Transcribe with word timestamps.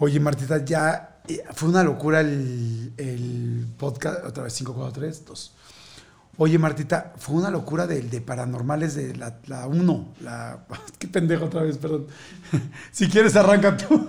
Oye, 0.00 0.20
Martita, 0.20 0.64
ya 0.64 1.20
eh, 1.26 1.42
fue 1.54 1.68
una 1.70 1.82
locura 1.82 2.20
el, 2.20 2.92
el 2.96 3.66
podcast, 3.76 4.24
otra 4.24 4.44
vez 4.44 4.54
543, 4.54 5.24
2. 5.26 5.54
Oye, 6.40 6.56
Martita, 6.56 7.14
fue 7.16 7.34
una 7.34 7.50
locura 7.50 7.88
del 7.88 8.08
de 8.10 8.20
paranormales 8.20 8.94
de 8.94 9.16
la 9.16 9.66
1. 9.66 10.14
La, 10.20 10.64
qué 11.00 11.08
pendejo 11.08 11.46
otra 11.46 11.62
vez, 11.62 11.78
perdón. 11.78 12.06
si 12.92 13.08
quieres, 13.08 13.34
arranca 13.34 13.76
tú. 13.76 14.08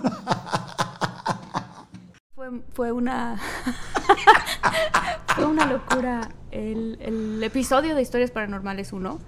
fue, 2.36 2.62
fue 2.72 2.92
una. 2.92 3.40
fue 5.34 5.44
una 5.44 5.66
locura 5.66 6.30
el, 6.52 6.98
el, 7.00 7.42
episodio 7.42 7.96
de 7.96 8.02
Historias 8.02 8.30
Paranormales 8.30 8.92
1. 8.92 9.18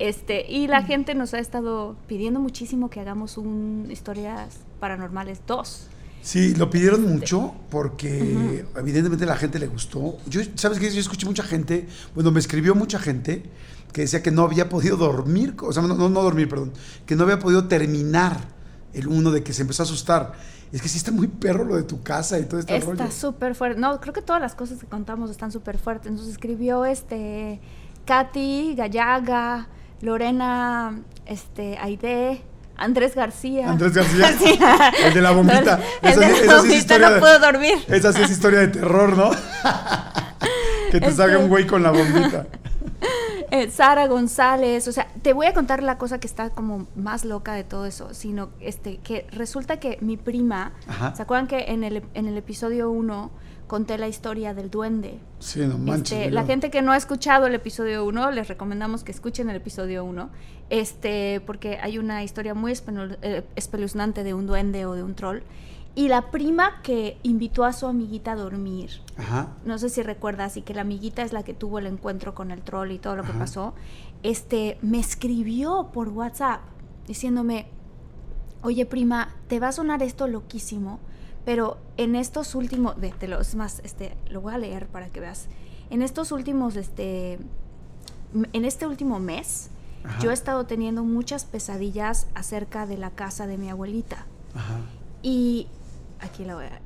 Este, 0.00 0.50
y 0.50 0.66
la 0.66 0.82
gente 0.82 1.14
nos 1.14 1.34
ha 1.34 1.38
estado 1.38 1.94
pidiendo 2.08 2.40
muchísimo 2.40 2.90
que 2.90 2.98
hagamos 2.98 3.38
un 3.38 3.86
Historias 3.92 4.58
Paranormales 4.80 5.42
2. 5.46 5.89
Sí, 6.22 6.54
lo 6.54 6.68
pidieron 6.68 7.02
mucho 7.08 7.54
porque 7.70 8.64
evidentemente 8.76 9.24
la 9.24 9.36
gente 9.36 9.58
le 9.58 9.66
gustó. 9.66 10.18
Yo, 10.26 10.42
¿sabes 10.54 10.78
qué? 10.78 10.90
Yo 10.90 11.00
escuché 11.00 11.26
mucha 11.26 11.42
gente, 11.42 11.88
bueno, 12.14 12.30
me 12.30 12.40
escribió 12.40 12.74
mucha 12.74 12.98
gente 12.98 13.44
que 13.92 14.02
decía 14.02 14.22
que 14.22 14.30
no 14.30 14.42
había 14.42 14.68
podido 14.68 14.96
dormir, 14.96 15.54
o 15.60 15.72
sea, 15.72 15.82
no, 15.82 15.94
no, 15.94 16.22
dormir, 16.22 16.48
perdón, 16.48 16.72
que 17.06 17.16
no 17.16 17.24
había 17.24 17.38
podido 17.38 17.66
terminar 17.68 18.48
el 18.92 19.08
uno 19.08 19.30
de 19.30 19.42
que 19.42 19.52
se 19.52 19.62
empezó 19.62 19.82
a 19.82 19.84
asustar. 19.84 20.34
Es 20.72 20.82
que 20.82 20.88
sí 20.88 20.98
está 20.98 21.10
muy 21.10 21.26
perro 21.26 21.64
lo 21.64 21.74
de 21.74 21.82
tu 21.82 22.02
casa 22.02 22.38
y 22.38 22.44
todo 22.44 22.60
este 22.60 22.76
Está 22.76 23.10
súper 23.10 23.56
fuerte. 23.56 23.80
No, 23.80 24.00
creo 24.00 24.14
que 24.14 24.22
todas 24.22 24.40
las 24.40 24.54
cosas 24.54 24.78
que 24.78 24.86
contamos 24.86 25.30
están 25.30 25.50
súper 25.50 25.78
fuertes. 25.78 26.08
Entonces 26.08 26.32
escribió 26.32 26.84
este 26.84 27.60
Katy, 28.04 28.74
Gallaga, 28.76 29.68
Lorena, 30.00 31.02
este, 31.26 31.76
Aide, 31.78 32.42
Andrés 32.80 33.14
García. 33.14 33.70
Andrés 33.70 33.92
García. 33.94 34.92
El 35.04 35.14
de 35.14 35.20
la 35.20 35.30
bombita. 35.30 35.80
El 36.02 36.10
esa, 36.10 36.20
de 36.20 36.46
la 36.46 36.56
bombita 36.56 36.98
no 36.98 37.20
puedo 37.20 37.38
dormir. 37.38 37.78
Esa 37.88 38.12
sí 38.12 38.22
es 38.22 38.30
historia 38.30 38.60
de 38.60 38.68
terror, 38.68 39.16
¿no? 39.16 39.30
que 40.90 41.00
te 41.00 41.12
salga 41.12 41.36
un 41.36 41.44
este 41.44 41.48
güey 41.48 41.66
con 41.66 41.82
la 41.82 41.90
bombita. 41.90 42.46
Eh, 43.52 43.68
Sara 43.68 44.06
González, 44.06 44.86
o 44.86 44.92
sea, 44.92 45.08
te 45.22 45.32
voy 45.32 45.46
a 45.46 45.52
contar 45.52 45.82
la 45.82 45.98
cosa 45.98 46.20
que 46.20 46.28
está 46.28 46.50
como 46.50 46.86
más 46.94 47.24
loca 47.24 47.52
de 47.52 47.64
todo 47.64 47.84
eso, 47.84 48.14
sino 48.14 48.50
este 48.60 48.98
que 48.98 49.26
resulta 49.32 49.80
que 49.80 49.98
mi 50.00 50.16
prima, 50.16 50.70
¿se 51.16 51.22
acuerdan 51.22 51.48
que 51.48 51.64
en 51.72 51.82
el, 51.82 52.04
en 52.14 52.28
el 52.28 52.36
episodio 52.36 52.92
1 52.92 53.32
conté 53.70 53.98
la 53.98 54.08
historia 54.08 54.52
del 54.52 54.68
duende. 54.68 55.20
Sí, 55.38 55.60
no 55.60 55.78
manches. 55.78 56.18
Este, 56.18 56.30
la 56.32 56.44
gente 56.44 56.72
que 56.72 56.82
no 56.82 56.90
ha 56.90 56.96
escuchado 56.96 57.46
el 57.46 57.54
episodio 57.54 58.04
1, 58.04 58.32
les 58.32 58.48
recomendamos 58.48 59.04
que 59.04 59.12
escuchen 59.12 59.48
el 59.48 59.54
episodio 59.54 60.04
1, 60.04 60.28
este, 60.70 61.40
porque 61.46 61.78
hay 61.80 61.96
una 61.96 62.24
historia 62.24 62.52
muy 62.52 62.72
eh, 62.72 63.44
espeluznante 63.54 64.24
de 64.24 64.34
un 64.34 64.48
duende 64.48 64.86
o 64.86 64.94
de 64.94 65.04
un 65.04 65.14
troll. 65.14 65.42
Y 65.94 66.08
la 66.08 66.32
prima 66.32 66.82
que 66.82 67.18
invitó 67.22 67.64
a 67.64 67.72
su 67.72 67.86
amiguita 67.86 68.32
a 68.32 68.34
dormir, 68.34 68.90
no 69.64 69.78
sé 69.78 69.88
si 69.88 70.02
recuerdas, 70.02 70.56
y 70.56 70.62
que 70.62 70.74
la 70.74 70.80
amiguita 70.80 71.22
es 71.22 71.32
la 71.32 71.44
que 71.44 71.54
tuvo 71.54 71.78
el 71.78 71.86
encuentro 71.86 72.34
con 72.34 72.50
el 72.50 72.62
troll 72.62 72.90
y 72.90 72.98
todo 72.98 73.14
lo 73.14 73.22
que 73.22 73.32
pasó, 73.32 73.74
este, 74.24 74.78
me 74.82 74.98
escribió 74.98 75.90
por 75.92 76.08
WhatsApp 76.08 76.62
diciéndome, 77.06 77.68
oye 78.62 78.84
prima, 78.84 79.36
te 79.46 79.60
va 79.60 79.68
a 79.68 79.72
sonar 79.72 80.02
esto 80.02 80.26
loquísimo, 80.26 80.98
pero 81.44 81.78
en 81.96 82.16
estos 82.16 82.54
últimos, 82.54 83.00
de, 83.00 83.12
los 83.28 83.54
más, 83.54 83.80
este, 83.84 84.16
lo 84.28 84.40
voy 84.40 84.54
a 84.54 84.58
leer 84.58 84.86
para 84.86 85.08
que 85.08 85.20
veas. 85.20 85.48
En 85.90 86.02
estos 86.02 86.32
últimos, 86.32 86.76
este, 86.76 87.38
en 88.52 88.64
este 88.64 88.86
último 88.86 89.18
mes, 89.18 89.70
yo 90.20 90.30
he 90.30 90.34
estado 90.34 90.64
teniendo 90.64 91.04
muchas 91.04 91.44
pesadillas 91.44 92.26
acerca 92.34 92.86
de 92.86 92.96
la 92.96 93.10
casa 93.10 93.46
de 93.46 93.58
mi 93.58 93.68
abuelita. 93.68 94.26
Ajá. 94.54 94.80
Y 95.22 95.66
aquí 96.20 96.44
la 96.44 96.54
voy 96.54 96.66
a... 96.66 96.80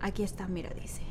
Aquí 0.00 0.22
está, 0.22 0.46
mira, 0.46 0.70
dice. 0.80 1.02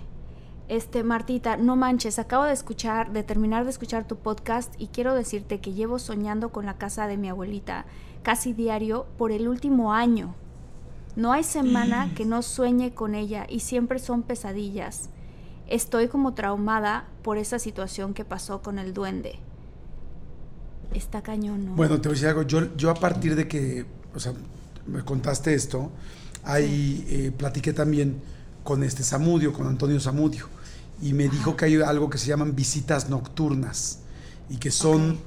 Este, 0.68 1.04
Martita, 1.04 1.56
no 1.58 1.76
manches, 1.76 2.20
acabo 2.20 2.44
de 2.44 2.54
escuchar, 2.54 3.12
de 3.12 3.24
terminar 3.24 3.64
de 3.64 3.70
escuchar 3.70 4.06
tu 4.06 4.18
podcast 4.18 4.74
y 4.78 4.88
quiero 4.88 5.14
decirte 5.14 5.62
que 5.62 5.74
llevo 5.74 5.98
soñando 5.98 6.50
con 6.50 6.66
la 6.66 6.78
casa 6.78 7.08
de 7.08 7.18
mi 7.18 7.30
abuelita 7.30 7.86
casi 8.22 8.52
diario 8.52 9.06
por 9.18 9.32
el 9.32 9.48
último 9.48 9.94
año. 9.94 10.36
No 11.18 11.34
hay 11.34 11.44
semana 11.44 12.14
que 12.14 12.26
no 12.26 12.44
sueñe 12.44 12.94
con 12.94 13.16
ella 13.16 13.48
y 13.50 13.62
siempre 13.62 13.98
son 13.98 14.22
pesadillas. 14.22 15.10
Estoy 15.68 16.10
como 16.10 16.36
traumada 16.36 17.08
por 17.24 17.40
esa 17.40 17.58
situación 17.58 18.14
que 18.14 18.24
pasó 18.24 18.62
con 18.62 18.78
el 18.78 18.94
duende. 18.94 19.40
Está 20.94 21.24
cañón, 21.24 21.66
¿no? 21.66 21.76
Bueno, 21.76 22.00
te 22.00 22.08
voy 22.08 22.14
a 22.14 22.18
decir 22.18 22.28
algo. 22.28 22.44
Yo, 22.44 22.78
yo 22.78 22.92
a 22.92 22.94
partir 22.94 23.36
de 23.36 23.48
que, 23.48 23.88
o 24.14 24.20
sea, 24.20 24.34
me 24.86 25.04
contaste 25.04 25.56
esto, 25.56 25.90
ahí 26.44 27.04
eh, 27.10 27.32
platiqué 27.36 27.74
también 27.74 28.22
con 28.64 28.84
este 28.84 29.02
Samudio, 29.02 29.54
con 29.54 29.66
Antonio 29.66 30.00
Samudio, 30.00 30.46
y 31.02 31.14
me 31.14 31.28
dijo 31.30 31.58
que 31.58 31.66
hay 31.66 31.82
algo 31.82 32.12
que 32.12 32.20
se 32.20 32.28
llaman 32.28 32.56
visitas 32.56 33.10
nocturnas 33.10 34.02
y 34.52 34.58
que 34.58 34.70
son 34.70 35.18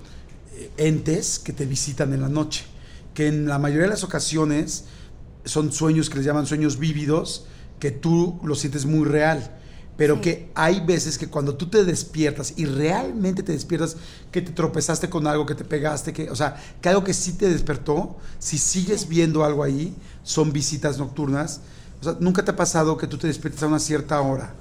eh, 0.54 0.70
entes 0.76 1.40
que 1.40 1.52
te 1.52 1.66
visitan 1.66 2.12
en 2.12 2.20
la 2.20 2.28
noche, 2.28 2.64
que 3.12 3.26
en 3.26 3.48
la 3.48 3.58
mayoría 3.58 3.86
de 3.86 3.90
las 3.90 4.04
ocasiones 4.04 4.84
son 5.44 5.72
sueños 5.72 6.10
que 6.10 6.16
les 6.16 6.26
llaman 6.26 6.46
sueños 6.46 6.78
vívidos, 6.78 7.46
que 7.78 7.90
tú 7.90 8.40
lo 8.42 8.54
sientes 8.54 8.86
muy 8.86 9.06
real. 9.06 9.56
Pero 9.96 10.22
que 10.22 10.50
hay 10.54 10.80
veces 10.80 11.18
que 11.18 11.26
cuando 11.26 11.56
tú 11.56 11.68
te 11.68 11.84
despiertas 11.84 12.54
y 12.56 12.64
realmente 12.64 13.42
te 13.42 13.52
despiertas, 13.52 13.96
que 14.32 14.40
te 14.40 14.50
tropezaste 14.50 15.10
con 15.10 15.26
algo, 15.26 15.44
que 15.44 15.54
te 15.54 15.62
pegaste, 15.62 16.14
que, 16.14 16.30
o 16.30 16.36
sea, 16.36 16.56
que 16.80 16.88
algo 16.88 17.04
que 17.04 17.12
sí 17.12 17.34
te 17.34 17.50
despertó, 17.50 18.16
si 18.38 18.56
sigues 18.56 19.08
viendo 19.08 19.44
algo 19.44 19.62
ahí, 19.62 19.94
son 20.22 20.54
visitas 20.54 20.96
nocturnas. 20.96 21.60
O 22.00 22.04
sea, 22.04 22.16
nunca 22.18 22.42
te 22.42 22.50
ha 22.50 22.56
pasado 22.56 22.96
que 22.96 23.06
tú 23.06 23.18
te 23.18 23.26
despiertas 23.26 23.62
a 23.62 23.66
una 23.66 23.78
cierta 23.78 24.18
hora. 24.22 24.54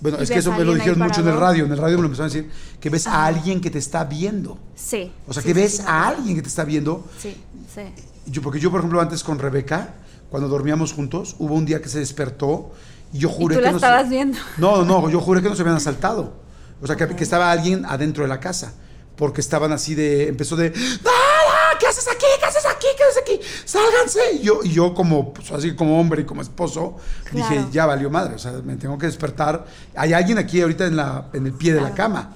Bueno, 0.00 0.18
es 0.18 0.30
que 0.30 0.38
eso 0.38 0.52
me 0.52 0.64
lo 0.64 0.74
dijeron 0.74 1.00
mucho 1.00 1.20
en 1.20 1.28
el 1.28 1.36
radio. 1.36 1.66
En 1.66 1.72
el 1.72 1.78
radio 1.78 1.96
me 1.96 2.02
lo 2.02 2.06
empezaron 2.06 2.30
a 2.30 2.34
decir 2.34 2.50
que 2.80 2.88
ves 2.88 3.06
a 3.06 3.26
alguien 3.26 3.60
que 3.60 3.70
te 3.70 3.78
está 3.78 4.04
viendo. 4.04 4.58
Sí. 4.74 5.12
O 5.26 5.34
sea, 5.34 5.42
que 5.42 5.52
ves 5.52 5.80
a 5.80 6.08
alguien 6.08 6.34
que 6.34 6.42
te 6.42 6.48
está 6.48 6.64
viendo. 6.64 7.04
Sí, 7.20 7.36
sí. 7.74 7.82
Yo, 8.26 8.42
porque 8.42 8.58
yo, 8.58 8.70
por 8.70 8.80
ejemplo, 8.80 9.00
antes 9.00 9.22
con 9.22 9.38
Rebeca, 9.38 9.94
cuando 10.30 10.48
dormíamos 10.48 10.92
juntos, 10.92 11.36
hubo 11.38 11.54
un 11.54 11.64
día 11.64 11.80
que 11.80 11.88
se 11.88 11.98
despertó 11.98 12.72
y 13.12 13.18
yo 13.18 13.28
juré 13.28 13.54
¿Y 13.54 13.58
tú 13.58 13.64
que 13.64 13.70
la 13.70 13.76
estabas 13.76 14.08
viendo. 14.08 14.38
No, 14.58 14.84
no, 14.84 15.08
yo 15.08 15.20
juré 15.20 15.42
que 15.42 15.48
nos 15.48 15.60
habían 15.60 15.76
asaltado. 15.76 16.34
O 16.82 16.86
sea, 16.86 16.96
que, 16.96 17.06
que, 17.14 17.24
estaba 17.24 17.50
alguien 17.50 17.84
adentro 17.86 18.24
de 18.24 18.28
la 18.28 18.40
casa. 18.40 18.74
Porque 19.16 19.40
estaban 19.40 19.72
así 19.72 19.94
de. 19.94 20.28
Empezó 20.28 20.56
de. 20.56 20.70
¡Nada! 20.70 21.78
¿Qué 21.78 21.86
haces 21.86 22.06
aquí? 22.08 22.26
¿Qué 22.38 22.44
haces 22.44 22.66
aquí? 22.66 22.86
¿Qué 22.96 23.04
haces 23.04 23.22
aquí? 23.22 23.40
¡Sálganse! 23.64 24.20
Y 24.34 24.42
yo, 24.42 24.60
y 24.62 24.70
yo 24.70 24.92
como, 24.92 25.32
pues, 25.32 25.50
así 25.52 25.74
como 25.74 25.98
hombre 25.98 26.22
y 26.22 26.24
como 26.24 26.42
esposo, 26.42 26.96
dije, 27.32 27.66
ya 27.70 27.86
valió 27.86 28.10
madre. 28.10 28.34
O 28.34 28.38
sea, 28.38 28.52
me 28.64 28.76
tengo 28.76 28.98
que 28.98 29.06
despertar. 29.06 29.64
Hay 29.94 30.12
alguien 30.12 30.36
aquí 30.38 30.60
ahorita 30.60 30.86
en, 30.86 30.96
la, 30.96 31.28
en 31.32 31.46
el 31.46 31.52
pie 31.52 31.72
de 31.72 31.80
la 31.80 31.94
cama. 31.94 32.34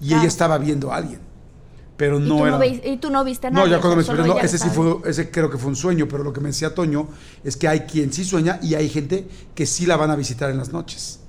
Y 0.00 0.14
ella 0.14 0.24
estaba 0.24 0.56
viendo 0.58 0.92
a 0.92 0.96
alguien 0.96 1.29
pero 2.00 2.18
no 2.18 2.46
¿Y 2.46 2.48
era. 2.48 2.66
¿Y 2.66 2.96
tú 2.96 3.10
no 3.10 3.22
viste 3.24 3.50
nada? 3.50 3.66
No, 3.66 3.70
ya 3.70 3.78
cuando 3.78 3.96
me 3.96 4.02
desperté, 4.02 4.26
no, 4.26 4.38
ese 4.38 4.56
sí 4.56 4.70
fue, 4.70 4.96
ese 5.04 5.30
creo 5.30 5.50
que 5.50 5.58
fue 5.58 5.68
un 5.68 5.76
sueño, 5.76 6.08
pero 6.08 6.24
lo 6.24 6.32
que 6.32 6.40
me 6.40 6.48
decía 6.48 6.74
Toño 6.74 7.08
es 7.44 7.58
que 7.58 7.68
hay 7.68 7.80
quien 7.80 8.10
sí 8.10 8.24
sueña 8.24 8.58
y 8.62 8.74
hay 8.74 8.88
gente 8.88 9.28
que 9.54 9.66
sí 9.66 9.84
la 9.84 9.98
van 9.98 10.10
a 10.10 10.16
visitar 10.16 10.48
en 10.48 10.56
las 10.56 10.72
noches. 10.72 11.20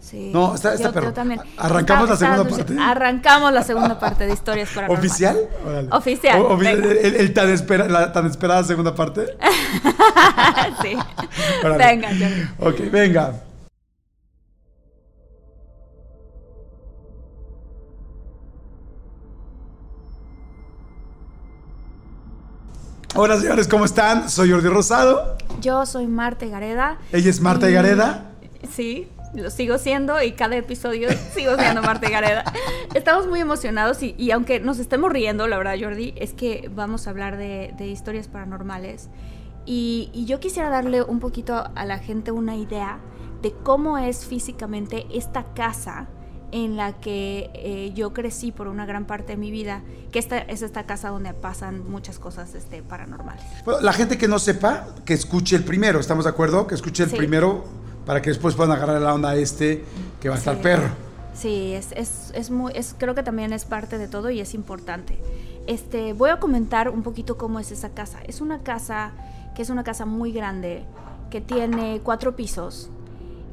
Sí. 0.00 0.32
No, 0.34 0.56
está, 0.56 0.74
está 0.74 0.90
pero 0.90 1.12
también. 1.12 1.40
Arrancamos 1.56 2.08
la 2.08 2.16
segunda 2.16 2.48
parte. 2.48 2.76
Arrancamos 2.80 3.52
la 3.52 3.62
segunda 3.62 4.00
parte 4.00 4.26
de 4.26 4.32
historias 4.32 4.70
para 4.74 4.88
¿Oficial? 4.88 5.38
Oficial. 5.92 6.42
el, 6.66 7.32
tan 7.32 7.92
la 7.92 8.12
tan 8.12 8.26
esperada 8.26 8.64
segunda 8.64 8.96
parte. 8.96 9.24
sí. 10.82 10.96
Venga, 11.78 12.10
ya. 12.10 12.56
Ok, 12.58 12.90
venga. 12.90 13.44
Hola 23.20 23.36
señores, 23.36 23.66
¿cómo 23.66 23.84
están? 23.84 24.30
Soy 24.30 24.52
Jordi 24.52 24.68
Rosado. 24.68 25.36
Yo 25.60 25.84
soy 25.86 26.06
Marta 26.06 26.46
Gareda. 26.46 26.98
¿Ella 27.10 27.30
es 27.30 27.40
Marta 27.40 27.68
Gareda? 27.68 28.30
Sí, 28.70 29.08
lo 29.34 29.50
sigo 29.50 29.76
siendo 29.78 30.22
y 30.22 30.34
cada 30.34 30.54
episodio 30.54 31.08
sigo 31.34 31.56
siendo 31.56 31.82
Marta 31.82 32.08
Gareda. 32.08 32.44
Estamos 32.94 33.26
muy 33.26 33.40
emocionados 33.40 34.04
y, 34.04 34.30
aunque 34.30 34.60
nos 34.60 34.78
estemos 34.78 35.10
riendo, 35.10 35.48
la 35.48 35.58
verdad, 35.58 35.74
Jordi, 35.80 36.14
es 36.16 36.32
que 36.32 36.70
vamos 36.72 37.08
a 37.08 37.10
hablar 37.10 37.36
de, 37.36 37.74
historias 37.80 38.28
paranormales. 38.28 39.08
Y, 39.66 40.12
yo 40.24 40.38
quisiera 40.38 40.68
darle 40.68 41.02
un 41.02 41.18
poquito 41.18 41.64
a 41.74 41.84
la 41.86 41.98
gente 41.98 42.30
una 42.30 42.54
idea 42.54 43.00
de 43.42 43.52
cómo 43.64 43.98
es 43.98 44.26
físicamente 44.26 45.08
esta 45.12 45.54
casa 45.54 46.06
en 46.52 46.76
la 46.76 46.94
que 46.94 47.50
eh, 47.54 47.92
yo 47.94 48.12
crecí 48.12 48.52
por 48.52 48.68
una 48.68 48.86
gran 48.86 49.04
parte 49.04 49.32
de 49.32 49.36
mi 49.36 49.50
vida, 49.50 49.82
que 50.12 50.18
esta 50.18 50.38
es 50.38 50.62
esta 50.62 50.84
casa 50.84 51.10
donde 51.10 51.34
pasan 51.34 51.88
muchas 51.90 52.18
cosas 52.18 52.54
este, 52.54 52.82
paranormales. 52.82 53.44
la 53.82 53.92
gente 53.92 54.18
que 54.18 54.28
no 54.28 54.38
sepa, 54.38 54.88
que 55.04 55.14
escuche 55.14 55.56
el 55.56 55.64
primero, 55.64 56.00
¿estamos 56.00 56.24
de 56.24 56.30
acuerdo? 56.30 56.66
Que 56.66 56.74
escuche 56.74 57.04
el 57.04 57.10
primero 57.10 57.64
para 58.06 58.22
que 58.22 58.30
después 58.30 58.54
puedan 58.54 58.74
agarrar 58.74 59.00
la 59.00 59.12
onda 59.12 59.30
a 59.30 59.36
este 59.36 59.84
que 60.20 60.28
va 60.28 60.36
a 60.36 60.38
estar 60.38 60.60
perro. 60.60 60.88
Sí, 61.34 61.72
es, 61.74 61.92
es, 61.92 62.32
es 62.34 62.50
muy, 62.50 62.72
es, 62.74 62.94
creo 62.98 63.14
que 63.14 63.22
también 63.22 63.52
es 63.52 63.64
parte 63.64 63.98
de 63.98 64.08
todo 64.08 64.30
y 64.30 64.40
es 64.40 64.54
importante. 64.54 65.18
Este, 65.66 66.14
voy 66.14 66.30
a 66.30 66.40
comentar 66.40 66.88
un 66.88 67.02
poquito 67.02 67.36
cómo 67.36 67.60
es 67.60 67.70
esa 67.70 67.90
casa. 67.90 68.18
Es 68.26 68.40
una 68.40 68.60
casa 68.60 69.12
que 69.54 69.62
es 69.62 69.70
una 69.70 69.84
casa 69.84 70.06
muy 70.06 70.32
grande, 70.32 70.84
que 71.30 71.40
tiene 71.40 72.00
cuatro 72.02 72.34
pisos, 72.34 72.90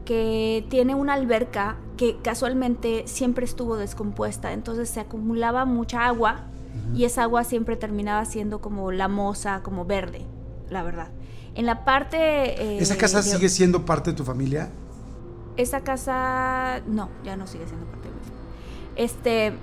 que 0.06 0.66
tiene 0.69 0.96
una 0.96 1.13
alberca 1.13 1.78
que 1.98 2.18
casualmente 2.22 3.04
siempre 3.07 3.46
estuvo 3.46 3.78
descompuesta, 3.78 4.54
entonces 4.54 4.90
se 4.90 5.00
acumulaba 5.00 5.66
mucha 5.66 6.06
agua 6.06 6.46
y 6.94 7.06
esa 7.06 7.24
agua 7.24 7.44
siempre 7.44 7.75
terminaba 7.75 8.24
siendo 8.25 8.62
como 8.62 8.92
lamosa, 8.92 9.62
como 9.63 9.86
verde, 9.86 10.22
la 10.69 10.84
verdad. 10.84 11.10
En 11.56 11.66
la 11.66 11.86
parte... 11.86 12.18
Eh, 12.62 12.78
¿Esa 12.80 12.98
casa 12.98 13.24
sigue 13.24 13.50
siendo 13.50 13.86
parte 13.86 14.12
de 14.12 14.18
tu 14.18 14.24
familia? 14.24 14.69
Esa 15.57 15.81
casa... 15.81 16.81
No, 16.86 17.10
ya 17.24 17.38
no 17.38 17.48
sigue 17.48 17.66
siendo 17.66 17.86
parte 17.88 18.10
de 18.10 18.13
mi 18.13 18.22
familia. 18.22 18.44
Este... 18.96 19.54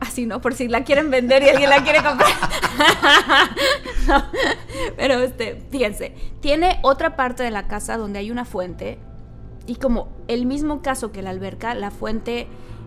Así, 0.00 0.26
¿no? 0.26 0.40
Por 0.40 0.54
si 0.54 0.68
la 0.68 0.84
quieren 0.84 1.10
vender 1.10 1.42
y 1.42 1.48
alguien 1.48 1.70
la 1.70 1.82
quiere 1.82 2.02
comprar. 2.02 2.30
pero, 4.96 5.14
este, 5.14 5.62
fíjense, 5.70 6.14
tiene 6.40 6.78
otra 6.82 7.16
parte 7.16 7.42
de 7.42 7.50
la 7.50 7.66
casa 7.66 7.96
donde 7.96 8.20
hay 8.20 8.30
una 8.30 8.44
fuente. 8.44 8.98
Y 9.66 9.76
como 9.76 10.08
el 10.28 10.46
mismo 10.46 10.82
caso 10.82 11.10
que 11.10 11.20
la 11.20 11.30
alberca, 11.30 11.74
la 11.74 11.90
fuente, 11.90 12.46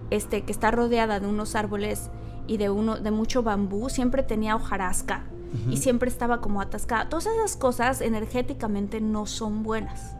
este, 0.10 0.44
que 0.44 0.52
está 0.52 0.72
rodeada 0.72 1.19
de 1.19 1.28
unos 1.28 1.56
árboles 1.56 2.10
y 2.48 2.58
de, 2.58 2.69
uno, 2.69 2.98
de 2.98 3.12
mucho 3.12 3.44
bambú, 3.44 3.90
siempre 3.90 4.24
tenía 4.24 4.56
hojarasca 4.56 5.25
y 5.69 5.78
siempre 5.78 6.10
estaba 6.10 6.40
como 6.40 6.62
atascada. 6.62 7.10
Todas 7.10 7.25
esas 7.25 7.58
cosas 7.58 8.00
energéticamente 8.02 9.02
no 9.02 9.25
son 9.25 9.63
buenas. 9.63 10.16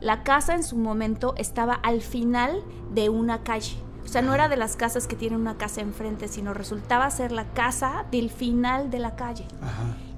La 0.00 0.24
casa 0.24 0.54
en 0.54 0.62
su 0.62 0.76
momento 0.76 1.34
estaba 1.36 1.74
al 1.74 2.00
final 2.00 2.62
de 2.92 3.08
una 3.08 3.42
calle. 3.42 3.76
O 4.04 4.08
sea, 4.08 4.20
no 4.20 4.34
era 4.34 4.48
de 4.48 4.56
las 4.56 4.76
casas 4.76 5.06
que 5.06 5.16
tienen 5.16 5.40
una 5.40 5.56
casa 5.56 5.80
enfrente, 5.80 6.28
sino 6.28 6.54
resultaba 6.54 7.10
ser 7.10 7.32
la 7.32 7.46
casa 7.52 8.04
del 8.10 8.30
final 8.30 8.90
de 8.90 8.98
la 8.98 9.16
calle. 9.16 9.46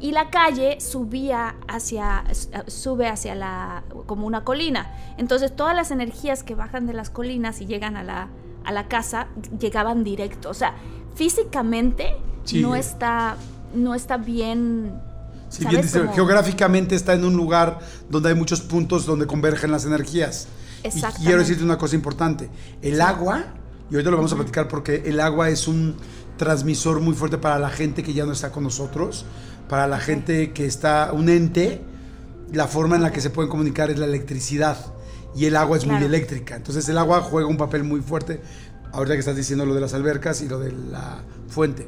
Y 0.00 0.12
la 0.12 0.30
calle 0.30 0.80
subía 0.80 1.54
hacia, 1.68 2.24
sube 2.66 3.08
hacia 3.08 3.34
la, 3.34 3.84
como 4.06 4.26
una 4.26 4.44
colina. 4.44 4.92
Entonces 5.16 5.54
todas 5.54 5.76
las 5.76 5.90
energías 5.90 6.42
que 6.42 6.54
bajan 6.54 6.86
de 6.86 6.94
las 6.94 7.10
colinas 7.10 7.60
y 7.60 7.66
llegan 7.66 7.96
a 7.96 8.02
la, 8.02 8.28
a 8.64 8.72
la 8.72 8.88
casa, 8.88 9.28
llegaban 9.58 10.02
directo. 10.02 10.50
O 10.50 10.54
sea, 10.54 10.74
físicamente 11.14 12.16
no 12.52 12.74
está 12.74 13.36
no 13.74 13.94
está 13.94 14.16
bien. 14.16 15.00
Sí, 15.48 15.64
bien 15.66 15.82
dice, 15.82 16.08
geográficamente 16.14 16.94
está 16.94 17.14
en 17.14 17.24
un 17.24 17.36
lugar 17.36 17.78
donde 18.08 18.30
hay 18.30 18.34
muchos 18.34 18.60
puntos 18.60 19.06
donde 19.06 19.26
convergen 19.26 19.70
las 19.70 19.84
energías. 19.84 20.48
Y 20.82 21.00
quiero 21.22 21.38
decirte 21.38 21.62
una 21.62 21.78
cosa 21.78 21.94
importante. 21.94 22.50
El 22.82 23.00
agua, 23.00 23.44
y 23.90 23.94
ahorita 23.94 24.10
lo 24.10 24.16
vamos 24.16 24.32
a 24.32 24.36
platicar 24.36 24.68
porque 24.68 25.02
el 25.06 25.20
agua 25.20 25.50
es 25.50 25.68
un 25.68 25.96
transmisor 26.36 27.00
muy 27.00 27.14
fuerte 27.14 27.38
para 27.38 27.58
la 27.58 27.70
gente 27.70 28.02
que 28.02 28.12
ya 28.12 28.24
no 28.24 28.32
está 28.32 28.50
con 28.50 28.64
nosotros, 28.64 29.24
para 29.68 29.86
la 29.86 29.98
gente 29.98 30.52
que 30.52 30.66
está, 30.66 31.10
un 31.12 31.28
ente, 31.28 31.82
la 32.52 32.66
forma 32.66 32.96
en 32.96 33.02
la 33.02 33.12
que 33.12 33.20
se 33.20 33.30
pueden 33.30 33.50
comunicar 33.50 33.90
es 33.90 33.98
la 33.98 34.06
electricidad 34.06 34.76
y 35.34 35.46
el 35.46 35.56
agua 35.56 35.76
es 35.76 35.86
muy 35.86 36.02
eléctrica. 36.02 36.56
Entonces 36.56 36.88
el 36.88 36.98
agua 36.98 37.20
juega 37.20 37.48
un 37.48 37.56
papel 37.56 37.84
muy 37.84 38.00
fuerte, 38.00 38.40
ahorita 38.92 39.14
que 39.14 39.20
estás 39.20 39.36
diciendo 39.36 39.66
lo 39.66 39.74
de 39.74 39.80
las 39.80 39.94
albercas 39.94 40.40
y 40.42 40.48
lo 40.48 40.58
de 40.58 40.72
la 40.72 41.22
fuente. 41.48 41.86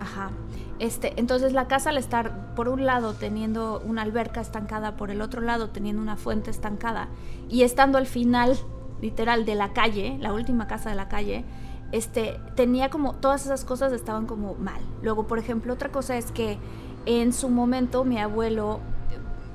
Ajá. 0.00 0.30
Este, 0.78 1.14
entonces 1.16 1.52
la 1.52 1.66
casa 1.66 1.90
al 1.90 1.98
estar 1.98 2.54
por 2.54 2.68
un 2.68 2.86
lado 2.86 3.14
teniendo 3.14 3.82
una 3.84 4.02
alberca 4.02 4.40
estancada, 4.40 4.96
por 4.96 5.10
el 5.10 5.20
otro 5.22 5.40
lado 5.40 5.70
teniendo 5.70 6.00
una 6.00 6.16
fuente 6.16 6.50
estancada 6.50 7.08
y 7.48 7.62
estando 7.62 7.98
al 7.98 8.06
final 8.06 8.56
literal 9.00 9.44
de 9.44 9.54
la 9.54 9.72
calle, 9.72 10.16
la 10.20 10.32
última 10.32 10.66
casa 10.66 10.90
de 10.90 10.96
la 10.96 11.08
calle, 11.08 11.44
este, 11.92 12.38
tenía 12.54 12.90
como 12.90 13.14
todas 13.14 13.44
esas 13.46 13.64
cosas 13.64 13.92
estaban 13.92 14.26
como 14.26 14.54
mal. 14.54 14.80
Luego, 15.02 15.26
por 15.26 15.38
ejemplo, 15.38 15.72
otra 15.72 15.90
cosa 15.90 16.16
es 16.16 16.30
que 16.32 16.58
en 17.06 17.32
su 17.32 17.48
momento 17.48 18.04
mi 18.04 18.18
abuelo, 18.18 18.80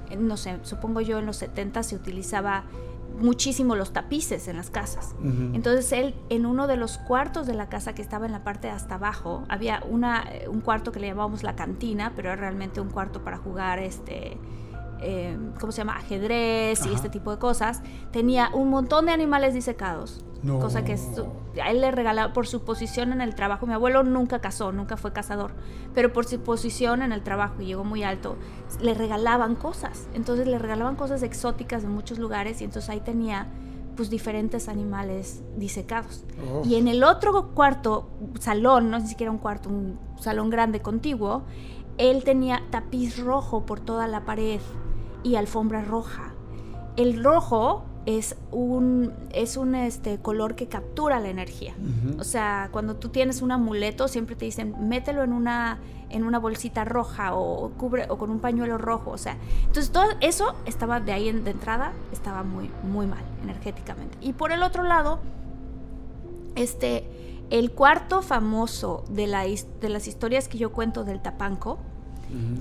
eh, 0.09 0.15
no 0.15 0.37
sé, 0.37 0.59
supongo 0.63 1.01
yo 1.01 1.19
en 1.19 1.25
los 1.25 1.37
70 1.37 1.83
se 1.83 1.95
utilizaba 1.95 2.63
muchísimo 3.19 3.75
los 3.75 3.93
tapices 3.93 4.47
en 4.47 4.57
las 4.57 4.71
casas. 4.71 5.13
Entonces 5.53 5.91
él 5.91 6.15
en 6.29 6.47
uno 6.47 6.65
de 6.65 6.77
los 6.77 6.97
cuartos 6.97 7.45
de 7.45 7.53
la 7.53 7.69
casa 7.69 7.93
que 7.93 8.01
estaba 8.01 8.25
en 8.25 8.31
la 8.31 8.43
parte 8.43 8.67
de 8.67 8.73
hasta 8.73 8.95
abajo, 8.95 9.43
había 9.49 9.83
una, 9.87 10.25
eh, 10.31 10.47
un 10.47 10.61
cuarto 10.61 10.91
que 10.91 10.99
le 10.99 11.07
llamábamos 11.07 11.43
la 11.43 11.55
cantina, 11.55 12.13
pero 12.15 12.29
era 12.29 12.41
realmente 12.41 12.81
un 12.81 12.89
cuarto 12.89 13.23
para 13.23 13.37
jugar 13.37 13.77
este 13.77 14.37
eh, 15.03 15.37
¿cómo 15.59 15.71
se 15.71 15.79
llama? 15.79 15.97
Ajedrez 15.97 16.85
y 16.85 16.93
este 16.93 17.09
tipo 17.09 17.31
de 17.31 17.37
cosas, 17.37 17.81
tenía 18.11 18.49
un 18.53 18.69
montón 18.69 19.05
de 19.05 19.11
animales 19.11 19.53
disecados. 19.53 20.23
Cosa 20.59 20.83
que 20.83 20.97
a 21.61 21.71
él 21.71 21.79
le 21.79 21.91
regalaba 21.91 22.33
por 22.33 22.47
su 22.47 22.65
posición 22.65 23.13
en 23.13 23.21
el 23.21 23.33
trabajo. 23.33 23.65
Mi 23.65 23.73
abuelo 23.73 24.03
nunca 24.03 24.39
casó, 24.39 24.73
nunca 24.73 24.97
fue 24.97 25.13
cazador, 25.13 25.51
pero 25.93 26.11
por 26.11 26.25
su 26.25 26.41
posición 26.41 27.01
en 27.01 27.13
el 27.13 27.23
trabajo 27.23 27.61
y 27.61 27.65
llegó 27.65 27.85
muy 27.85 28.03
alto, 28.03 28.35
le 28.81 28.93
regalaban 28.93 29.55
cosas. 29.55 30.09
Entonces 30.13 30.45
le 30.45 30.59
regalaban 30.59 30.97
cosas 30.97 31.23
exóticas 31.23 31.83
de 31.83 31.87
muchos 31.87 32.19
lugares 32.19 32.59
y 32.59 32.65
entonces 32.65 32.89
ahí 32.89 32.99
tenía 32.99 33.47
pues 33.95 34.09
diferentes 34.09 34.67
animales 34.67 35.43
disecados. 35.55 36.25
Oh. 36.51 36.63
Y 36.65 36.75
en 36.75 36.89
el 36.89 37.05
otro 37.05 37.51
cuarto, 37.53 38.09
salón, 38.39 38.89
no 38.89 38.99
ni 38.99 39.07
siquiera 39.07 39.31
un 39.31 39.37
cuarto, 39.37 39.69
un 39.69 39.97
salón 40.19 40.49
grande 40.49 40.81
contiguo, 40.81 41.43
él 41.97 42.23
tenía 42.23 42.63
tapiz 42.69 43.17
rojo 43.17 43.65
por 43.65 43.79
toda 43.79 44.07
la 44.07 44.25
pared 44.25 44.59
y 45.23 45.35
alfombra 45.35 45.83
roja. 45.83 46.33
El 46.95 47.23
rojo 47.23 47.83
es 48.05 48.35
un, 48.51 49.13
es 49.31 49.55
un 49.55 49.75
este, 49.75 50.19
color 50.19 50.55
que 50.55 50.67
captura 50.67 51.19
la 51.19 51.29
energía. 51.29 51.73
O 52.19 52.23
sea, 52.23 52.69
cuando 52.71 52.95
tú 52.95 53.09
tienes 53.09 53.41
un 53.41 53.51
amuleto, 53.51 54.07
siempre 54.07 54.35
te 54.35 54.45
dicen, 54.45 54.75
mételo 54.89 55.23
en 55.23 55.31
una, 55.31 55.79
en 56.09 56.23
una 56.23 56.37
bolsita 56.37 56.83
roja 56.83 57.35
o, 57.35 57.69
cubre, 57.71 58.05
o 58.09 58.17
con 58.17 58.29
un 58.29 58.39
pañuelo 58.39 58.77
rojo. 58.77 59.11
O 59.11 59.17
sea, 59.17 59.37
entonces 59.65 59.91
todo 59.91 60.05
eso 60.19 60.53
estaba 60.65 60.99
de 60.99 61.13
ahí 61.13 61.31
de 61.31 61.51
entrada, 61.51 61.93
estaba 62.11 62.43
muy, 62.43 62.69
muy 62.83 63.07
mal 63.07 63.23
energéticamente. 63.41 64.17
Y 64.19 64.33
por 64.33 64.51
el 64.51 64.63
otro 64.63 64.83
lado, 64.83 65.19
este, 66.55 67.09
el 67.49 67.71
cuarto 67.71 68.21
famoso 68.21 69.05
de, 69.09 69.27
la, 69.27 69.43
de 69.43 69.89
las 69.89 70.07
historias 70.07 70.47
que 70.49 70.57
yo 70.57 70.71
cuento 70.71 71.03
del 71.03 71.21
Tapanco, 71.21 71.79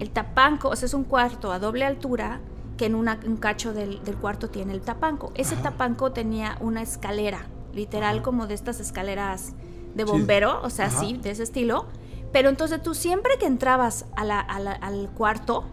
el 0.01 0.11
Tapanco, 0.11 0.69
o 0.69 0.77
sea, 0.77 0.85
es 0.85 0.93
un 0.93 1.05
cuarto 1.05 1.51
a 1.51 1.59
doble 1.59 1.87
altura 1.87 2.41
que 2.77 2.87
en 2.87 2.95
un 2.95 3.37
cacho 3.39 3.73
del, 3.73 4.01
cuarto 4.21 4.49
tiene 4.49 4.73
el 4.73 4.81
tapanco. 4.81 5.33
Ese 5.35 5.57
tapanco 5.57 6.13
tenía 6.13 6.57
una 6.61 6.83
escalera, 6.83 7.47
literal 7.75 8.23
como 8.23 8.47
de 8.47 8.55
estas 8.55 8.81
escaleras 8.81 9.53
de 9.95 10.05
bombero, 10.05 10.61
o 10.63 10.71
sea, 10.71 10.91
sí, 10.91 11.19
de 11.23 11.31
ese 11.31 11.43
estilo. 11.43 11.87
Pero 12.33 12.49
entonces 12.49 12.83
tú 12.83 12.95
siempre 12.95 13.33
que 13.39 13.47
entrabas 13.47 14.07
al 14.17 15.11
cuarto, 15.15 15.65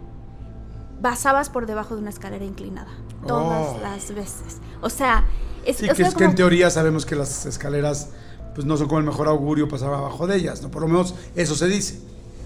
pasabas 1.02 1.50
por 1.50 1.66
debajo 1.66 1.96
de 1.96 2.02
una 2.02 2.10
escalera 2.10 2.46
inclinada. 2.46 2.92
Todas 3.26 3.76
oh. 3.76 3.80
las 3.82 4.14
veces. 4.14 4.58
O 4.82 4.90
sea, 4.90 5.26
es, 5.66 5.78
sí, 5.78 5.88
que, 5.90 6.04
es 6.04 6.16
que 6.16 6.24
en 6.24 6.36
teoría 6.36 6.70
sabemos 6.70 7.06
que 7.06 7.16
las 7.16 7.46
escaleras 7.46 8.10
pues 8.56 8.66
no 8.66 8.78
son 8.78 8.88
como 8.88 9.00
el 9.00 9.06
mejor 9.06 9.28
augurio 9.28 9.68
pasar 9.68 9.94
abajo 9.94 10.28
de 10.28 10.38
ellas, 10.38 10.62
¿no? 10.62 10.72
Por 10.72 10.82
lo 10.82 10.88
menos 10.88 11.16
eso 11.36 11.56
se 11.56 11.68
dice. 11.68 12.02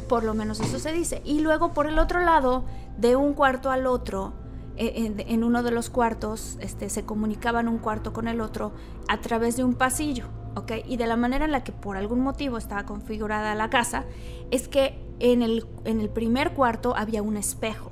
Por 0.07 0.23
lo 0.23 0.33
menos 0.33 0.59
eso 0.59 0.79
se 0.79 0.91
dice. 0.91 1.21
Y 1.25 1.39
luego 1.39 1.73
por 1.73 1.87
el 1.87 1.97
otro 1.97 2.19
lado, 2.19 2.65
de 2.97 3.15
un 3.15 3.33
cuarto 3.33 3.71
al 3.71 3.87
otro, 3.87 4.33
eh, 4.77 5.13
en, 5.27 5.43
uno 5.43 5.63
de 5.63 5.71
los 5.71 5.89
cuartos 5.89 6.57
este, 6.59 6.89
se 6.89 7.05
comunicaban 7.05 7.67
un 7.67 7.77
cuarto 7.77 8.13
con 8.13 8.27
el 8.27 8.41
otro 8.41 8.71
a 9.07 9.21
través 9.21 9.57
de 9.57 9.63
un 9.63 9.75
pasillo, 9.75 10.25
¿ok? 10.55 10.71
Y 10.85 10.97
de 10.97 11.07
la 11.07 11.15
manera 11.15 11.45
en 11.45 11.51
la 11.51 11.63
que 11.63 11.71
por 11.71 11.97
algún 11.97 12.21
motivo 12.21 12.57
estaba 12.57 12.85
configurada 12.85 13.55
la 13.55 13.69
casa, 13.69 14.05
es 14.51 14.67
que 14.67 14.99
en 15.19 15.41
el, 15.41 15.65
en 15.85 15.99
el 15.99 16.09
primer 16.09 16.53
cuarto 16.53 16.95
había 16.95 17.21
un 17.21 17.37
espejo. 17.37 17.91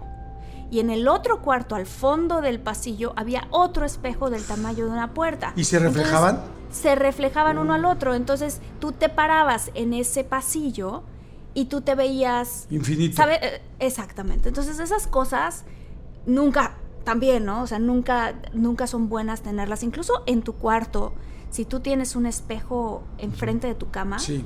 Y 0.71 0.79
en 0.79 0.89
el 0.89 1.07
otro 1.07 1.41
cuarto, 1.41 1.75
al 1.75 1.85
fondo 1.85 2.39
del 2.39 2.59
pasillo, 2.59 3.13
había 3.17 3.47
otro 3.51 3.85
espejo 3.85 4.29
del 4.29 4.43
tamaño 4.43 4.85
de 4.85 4.91
una 4.91 5.13
puerta. 5.13 5.51
¿Y 5.57 5.65
se 5.65 5.79
reflejaban? 5.79 6.39
se 6.71 6.95
reflejaban 6.95 7.57
uno 7.57 7.73
al 7.73 7.85
otro. 7.85 8.15
Entonces 8.15 8.59
tú 8.79 8.91
te 8.91 9.09
parabas 9.09 9.71
en 9.73 9.93
ese 9.93 10.23
pasillo 10.23 11.03
y 11.53 11.65
tú 11.65 11.81
te 11.81 11.95
veías... 11.95 12.67
Infinito. 12.69 13.17
¿sabe? 13.17 13.39
Eh, 13.41 13.61
exactamente. 13.79 14.49
Entonces 14.49 14.79
esas 14.79 15.07
cosas 15.07 15.65
nunca 16.25 16.77
también, 17.03 17.45
¿no? 17.45 17.63
O 17.63 17.67
sea, 17.67 17.79
nunca, 17.79 18.35
nunca 18.53 18.87
son 18.87 19.09
buenas 19.09 19.41
tenerlas. 19.41 19.83
Incluso 19.83 20.23
en 20.27 20.41
tu 20.43 20.53
cuarto, 20.53 21.13
si 21.49 21.65
tú 21.65 21.79
tienes 21.79 22.15
un 22.15 22.25
espejo 22.25 23.03
enfrente 23.17 23.67
de 23.67 23.75
tu 23.75 23.89
cama, 23.89 24.19
Sí. 24.19 24.45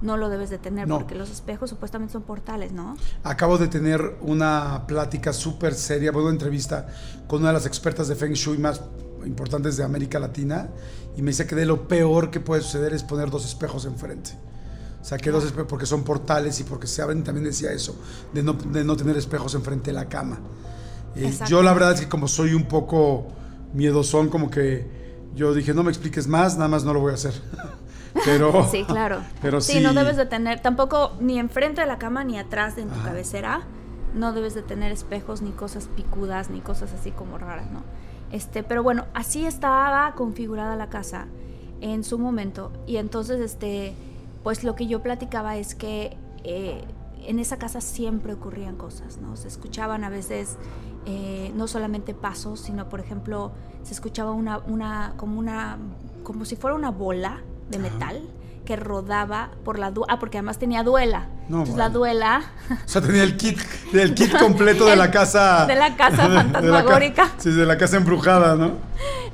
no 0.00 0.16
lo 0.16 0.30
debes 0.30 0.48
de 0.48 0.56
tener 0.58 0.88
No. 0.88 0.98
porque 0.98 1.14
los 1.14 1.30
espejos 1.30 1.68
supuestamente 1.70 2.12
son 2.12 2.22
portales, 2.22 2.72
¿no? 2.72 2.96
Acabo 3.22 3.58
de 3.58 3.68
tener 3.68 4.16
una 4.22 4.84
plática 4.86 5.32
súper 5.34 5.74
seria, 5.74 6.10
una 6.10 6.30
entrevista 6.30 6.88
con 7.28 7.40
una 7.40 7.48
de 7.48 7.54
las 7.54 7.66
expertas 7.66 8.08
de 8.08 8.14
Feng 8.16 8.32
Shui 8.32 8.56
más 8.56 8.80
importantes 9.26 9.76
de 9.76 9.84
América 9.84 10.18
Latina 10.18 10.70
y 11.16 11.20
me 11.20 11.32
dice 11.32 11.46
que 11.46 11.54
de 11.54 11.66
lo 11.66 11.86
peor 11.86 12.30
que 12.30 12.40
puede 12.40 12.62
suceder 12.62 12.94
es 12.94 13.02
poner 13.02 13.28
dos 13.30 13.44
espejos 13.44 13.84
enfrente. 13.84 14.30
O 15.02 15.04
sea, 15.04 15.18
que 15.18 15.30
dos 15.30 15.44
espejos, 15.44 15.66
porque 15.68 15.84
son 15.86 16.02
portales 16.02 16.58
y 16.60 16.64
porque 16.64 16.86
se 16.86 17.02
abren, 17.02 17.22
también 17.22 17.44
decía 17.44 17.70
eso, 17.72 17.94
de 18.32 18.42
no, 18.42 18.54
de 18.54 18.84
no 18.84 18.96
tener 18.96 19.16
espejos 19.18 19.54
enfrente 19.54 19.90
de 19.90 19.94
la 19.94 20.08
cama. 20.08 20.38
Eh, 21.16 21.32
yo 21.48 21.62
la 21.62 21.72
verdad 21.72 21.92
es 21.92 22.00
que 22.00 22.08
como 22.08 22.28
soy 22.28 22.54
un 22.54 22.64
poco 22.64 23.26
miedosón, 23.74 24.28
como 24.28 24.50
que 24.50 24.86
yo 25.34 25.54
dije, 25.54 25.74
no 25.74 25.82
me 25.82 25.90
expliques 25.90 26.26
más, 26.26 26.56
nada 26.56 26.68
más 26.68 26.84
no 26.84 26.92
lo 26.92 27.00
voy 27.00 27.12
a 27.12 27.14
hacer. 27.14 27.34
Pero, 28.24 28.68
Sí, 28.70 28.84
claro. 28.84 29.20
Pero 29.40 29.60
sí, 29.60 29.80
no 29.80 29.94
debes 29.94 30.16
de 30.16 30.26
tener, 30.26 30.60
tampoco 30.60 31.12
ni 31.20 31.38
enfrente 31.38 31.80
de 31.80 31.86
la 31.86 31.98
cama 31.98 32.24
ni 32.24 32.38
atrás 32.38 32.76
de 32.76 32.82
en 32.82 32.88
tu 32.88 32.94
Ajá. 32.96 33.08
cabecera, 33.10 33.62
no 34.14 34.32
debes 34.32 34.54
de 34.54 34.62
tener 34.62 34.90
espejos 34.90 35.42
ni 35.42 35.52
cosas 35.52 35.88
picudas 35.94 36.50
ni 36.50 36.60
cosas 36.60 36.92
así 36.92 37.12
como 37.12 37.38
raras, 37.38 37.70
¿no? 37.70 37.82
Este, 38.32 38.62
pero 38.62 38.82
bueno, 38.82 39.06
así 39.14 39.46
estaba 39.46 40.12
configurada 40.16 40.74
la 40.76 40.88
casa 40.88 41.26
en 41.80 42.04
su 42.04 42.18
momento 42.18 42.72
y 42.86 42.96
entonces, 42.96 43.40
este, 43.40 43.94
pues 44.42 44.64
lo 44.64 44.74
que 44.74 44.86
yo 44.86 45.02
platicaba 45.02 45.56
es 45.56 45.74
que 45.74 46.16
eh, 46.44 46.82
en 47.26 47.38
esa 47.38 47.58
casa 47.58 47.80
siempre 47.80 48.32
ocurrían 48.32 48.76
cosas, 48.76 49.18
¿no? 49.18 49.36
Se 49.36 49.48
escuchaban 49.48 50.04
a 50.04 50.08
veces 50.08 50.56
eh, 51.06 51.52
no 51.54 51.66
solamente 51.68 52.14
pasos, 52.14 52.60
sino 52.60 52.88
por 52.88 53.00
ejemplo 53.00 53.52
se 53.82 53.94
escuchaba 53.94 54.32
una, 54.32 54.58
una, 54.58 55.14
como 55.16 55.38
una, 55.38 55.78
como 56.22 56.44
si 56.44 56.56
fuera 56.56 56.76
una 56.76 56.90
bola 56.90 57.40
de 57.70 57.78
Ajá. 57.78 57.88
metal 57.90 58.20
que 58.66 58.76
rodaba 58.76 59.50
por 59.64 59.78
la 59.78 59.90
duela, 59.90 60.12
ah, 60.12 60.18
porque 60.20 60.38
además 60.38 60.58
tenía 60.58 60.82
duela. 60.84 61.28
No, 61.48 61.58
Entonces 61.60 61.76
la 61.76 61.88
duela 61.88 62.42
O 62.70 62.88
sea, 62.88 63.00
tenía 63.02 63.24
el 63.24 63.36
kit, 63.36 63.58
el 63.92 64.14
kit 64.14 64.30
completo 64.38 64.86
de 64.86 64.94
la 64.94 65.10
casa. 65.10 65.66
de 65.66 65.74
la 65.74 65.96
casa 65.96 66.22
de 66.28 66.34
la 66.34 66.34
ca- 66.34 66.42
fantasmagórica. 66.52 67.32
sí, 67.38 67.50
de 67.50 67.66
la 67.66 67.76
casa 67.78 67.96
embrujada, 67.96 68.54
¿no? 68.54 68.72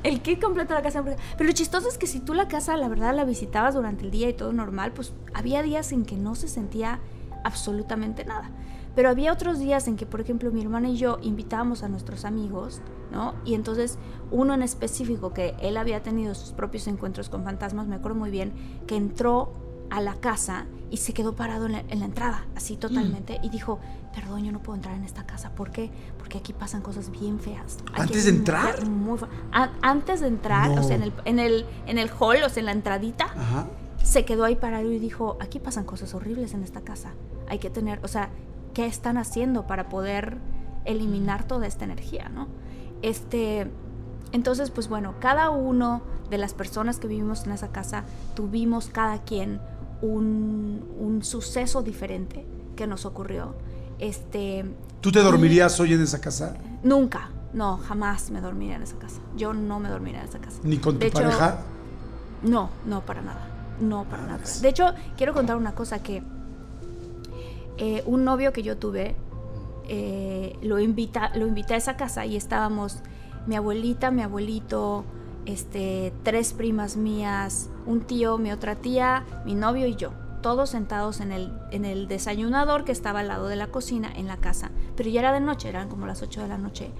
El 0.01 0.21
kit 0.21 0.41
completo 0.41 0.69
de 0.73 0.79
la 0.79 0.81
casa 0.83 0.99
embrujada. 0.99 1.23
Pero 1.37 1.47
lo 1.49 1.53
chistoso 1.53 1.87
es 1.89 1.97
que 1.99 2.07
si 2.07 2.19
tú 2.19 2.33
la 2.33 2.47
casa, 2.47 2.77
la 2.77 2.87
verdad, 2.87 3.13
la 3.13 3.25
visitabas 3.25 3.75
durante 3.75 4.05
el 4.05 4.11
día 4.11 4.29
y 4.29 4.33
todo 4.33 4.53
normal, 4.53 4.93
pues 4.93 5.13
había 5.35 5.61
días 5.61 5.91
en 5.91 6.05
que 6.05 6.15
no 6.15 6.33
se 6.33 6.47
sentía 6.47 6.99
absolutamente 7.43 8.25
nada. 8.25 8.49
Pero 8.97 9.09
había 9.09 9.31
otros 9.31 9.59
días 9.59 9.87
en 9.87 9.95
que, 9.95 10.07
por 10.07 10.21
ejemplo, 10.21 10.51
mi 10.51 10.59
hermana 10.59 10.89
y 10.89 10.97
yo 10.97 11.19
invitábamos 11.21 11.83
a 11.83 11.87
nuestros 11.87 12.25
amigos, 12.25 12.81
¿no? 13.11 13.35
Y 13.45 13.53
entonces 13.53 13.99
uno 14.31 14.55
en 14.55 14.63
específico, 14.63 15.33
que 15.33 15.53
él 15.61 15.77
había 15.77 16.01
tenido 16.01 16.33
sus 16.33 16.51
propios 16.51 16.87
encuentros 16.87 17.29
con 17.29 17.43
fantasmas, 17.43 17.85
me 17.85 17.95
acuerdo 17.97 18.17
muy 18.17 18.31
bien, 18.31 18.53
que 18.87 18.95
entró 18.95 19.53
a 19.91 20.01
la 20.01 20.15
casa 20.15 20.65
y 20.89 20.97
se 20.97 21.13
quedó 21.13 21.35
parado 21.35 21.67
en 21.67 21.73
la, 21.73 21.79
en 21.89 21.99
la 21.99 22.05
entrada, 22.05 22.47
así 22.55 22.75
totalmente, 22.75 23.39
y 23.43 23.49
dijo, 23.49 23.77
perdón, 24.15 24.43
yo 24.43 24.51
no 24.51 24.63
puedo 24.63 24.75
entrar 24.77 24.95
en 24.95 25.03
esta 25.03 25.27
casa. 25.27 25.51
¿Por 25.51 25.69
qué? 25.69 25.91
Porque 26.17 26.39
aquí 26.39 26.53
pasan 26.53 26.81
cosas 26.81 27.11
bien 27.11 27.39
feas. 27.39 27.77
Aquí 27.93 28.01
¿Antes 28.01 28.25
de 28.25 28.31
entrar? 28.31 28.83
muy 28.89 29.19
fe- 29.19 29.27
A- 29.51 29.69
antes 29.83 30.21
de 30.21 30.27
entrar, 30.27 30.71
No. 30.71 30.81
o 30.81 30.83
sea, 30.83 30.95
en 30.95 31.03
el, 31.03 31.13
en, 31.25 31.37
el, 31.37 31.67
en 31.85 31.99
el 31.99 32.09
hall, 32.19 32.37
o 32.43 32.49
sea, 32.49 32.61
en 32.61 32.65
la 32.65 32.71
entradita, 32.71 33.25
Ajá. 33.25 33.67
se 34.03 34.25
quedó 34.25 34.43
ahí 34.43 34.55
parado 34.55 34.91
y 34.91 34.97
dijo, 34.97 35.37
aquí 35.39 35.59
pasan 35.59 35.85
cosas 35.85 36.15
horribles 36.15 36.55
en 36.55 36.63
esta 36.63 36.81
casa. 36.81 37.11
Hay 37.47 37.59
que 37.59 37.69
tener, 37.69 37.99
o 38.03 38.07
sea, 38.09 38.29
¿qué 38.77 38.85
están 38.85 39.17
haciendo 39.17 39.65
para 39.65 39.89
poder 39.89 40.37
eliminar 40.85 41.45
toda 41.45 41.65
esta 41.65 41.83
energía, 41.83 42.29
no? 42.29 42.47
Este, 43.01 43.71
entonces, 44.33 44.69
pues 44.69 44.87
bueno, 44.87 45.15
cada 45.19 45.49
uno 45.49 46.03
de 46.29 46.37
las 46.37 46.53
personas 46.53 46.99
que 46.99 47.07
vivimos 47.07 47.45
en 47.47 47.53
esa 47.53 47.69
casa 47.69 48.03
tuvimos 48.35 48.85
cada 48.93 49.23
quien 49.23 49.59
un, 50.03 50.85
un 50.99 51.23
suceso 51.23 51.81
diferente 51.81 52.45
que 52.75 52.85
nos 52.85 53.05
ocurrió. 53.07 53.55
Este, 53.97 54.63
¿Tú 55.01 55.11
te 55.11 55.21
dormirías 55.23 55.79
hoy 55.79 55.93
en 55.93 56.03
esa 56.03 56.21
casa? 56.21 56.55
nunca, 56.83 57.31
no, 57.53 57.77
jamás 57.77 58.29
me 58.29 58.41
dormiría 58.41 58.75
en 58.75 58.83
esa 58.83 58.97
casa. 58.99 59.19
Yo 59.35 59.53
no 59.53 59.79
me 59.79 59.89
dormiría 59.89 60.21
en 60.21 60.27
esa 60.27 60.37
casa. 60.37 60.59
¿Ni 60.61 60.77
con 60.77 60.93
tu 60.93 60.99
De 60.99 61.07
hecho, 61.07 61.23
pareja? 61.23 61.61
no, 62.43 62.69
no 62.85 63.01
para 63.01 63.23
nada. 63.23 63.47
No 63.81 64.03
para 64.03 64.21
Ah, 64.23 64.27
nada. 64.27 64.37
pues. 64.37 64.61
De 64.61 64.69
hecho, 64.69 64.93
quiero 65.17 65.33
contar 65.33 65.55
una 65.57 65.73
cosa 65.73 65.97
que 66.03 66.21
eh, 67.77 68.03
un 68.05 68.23
novio 68.23 68.53
que 68.53 68.63
yo 68.63 68.77
tuve 68.77 69.15
eh, 69.89 70.57
lo 70.61 70.79
invita, 70.79 71.31
lo 71.35 71.47
invité 71.47 71.75
a 71.75 71.77
esa 71.77 71.95
casa 71.95 72.25
y 72.25 72.35
estábamos 72.35 72.99
mi 73.45 73.55
abuelita, 73.55 74.11
mi 74.11 74.21
abuelito, 74.21 75.05
este, 75.45 76.13
tres 76.23 76.51
primas 76.51 76.97
mías, 76.97 77.69
un 77.85 78.01
tío, 78.01 78.37
mi 78.37 78.51
otra 78.51 78.75
tía, 78.75 79.23
mi 79.45 79.55
novio 79.55 79.87
y 79.87 79.95
yo. 79.95 80.11
Todos 80.41 80.69
sentados 80.71 81.21
en 81.21 81.31
el, 81.31 81.53
en 81.71 81.85
el 81.85 82.07
desayunador 82.07 82.83
que 82.83 82.91
estaba 82.91 83.21
al 83.21 83.29
lado 83.29 83.47
de 83.47 83.55
la 83.55 83.67
cocina 83.67 84.11
en 84.13 84.27
la 84.27 84.37
casa. 84.37 84.71
Pero 84.95 85.09
ya 85.09 85.21
era 85.21 85.31
de 85.31 85.39
noche, 85.39 85.69
eran 85.69 85.87
como 85.89 86.05
las 86.05 86.21
8 86.21 86.41
de 86.41 86.47
la 86.47 86.57
noche. 86.57 86.91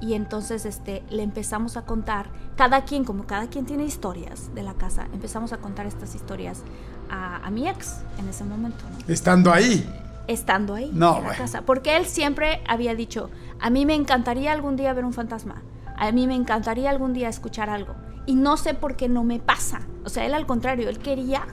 Y 0.00 0.14
entonces 0.14 0.66
este, 0.66 1.04
le 1.10 1.22
empezamos 1.22 1.76
a 1.76 1.84
contar, 1.84 2.30
cada 2.56 2.84
quien, 2.84 3.04
como 3.04 3.24
cada 3.24 3.46
quien 3.46 3.66
tiene 3.66 3.84
historias 3.84 4.52
de 4.52 4.64
la 4.64 4.74
casa, 4.74 5.06
empezamos 5.12 5.52
a 5.52 5.58
contar 5.58 5.86
estas 5.86 6.16
historias 6.16 6.62
a, 7.08 7.48
mi 7.50 7.68
ex 7.68 7.98
en 8.18 8.28
ese 8.28 8.42
momento. 8.42 8.84
Estando 9.06 9.52
ahí. 9.52 9.86
Estando 10.26 10.74
ahí 10.74 10.90
No, 10.92 11.18
en 11.18 11.24
la 11.24 11.34
casa. 11.34 11.62
Porque 11.62 11.96
él 11.96 12.06
siempre 12.06 12.62
había 12.68 12.94
dicho, 12.94 13.30
a 13.60 13.70
mí 13.70 13.86
me 13.86 13.94
encantaría 13.94 14.52
algún 14.52 14.76
día 14.76 14.92
ver 14.92 15.04
un 15.04 15.12
fantasma, 15.12 15.62
a 15.96 16.12
mí 16.12 16.26
me 16.26 16.34
encantaría 16.34 16.90
algún 16.90 17.12
día 17.12 17.28
escuchar 17.28 17.70
algo. 17.70 17.94
Y 18.26 18.34
no 18.34 18.56
sé 18.56 18.74
por 18.74 18.96
qué 18.96 19.08
no 19.08 19.24
me 19.24 19.40
pasa. 19.40 19.80
O 20.04 20.08
sea, 20.08 20.24
él 20.24 20.34
al 20.34 20.46
contrario, 20.46 20.88
él 20.88 20.98
quería 20.98 21.46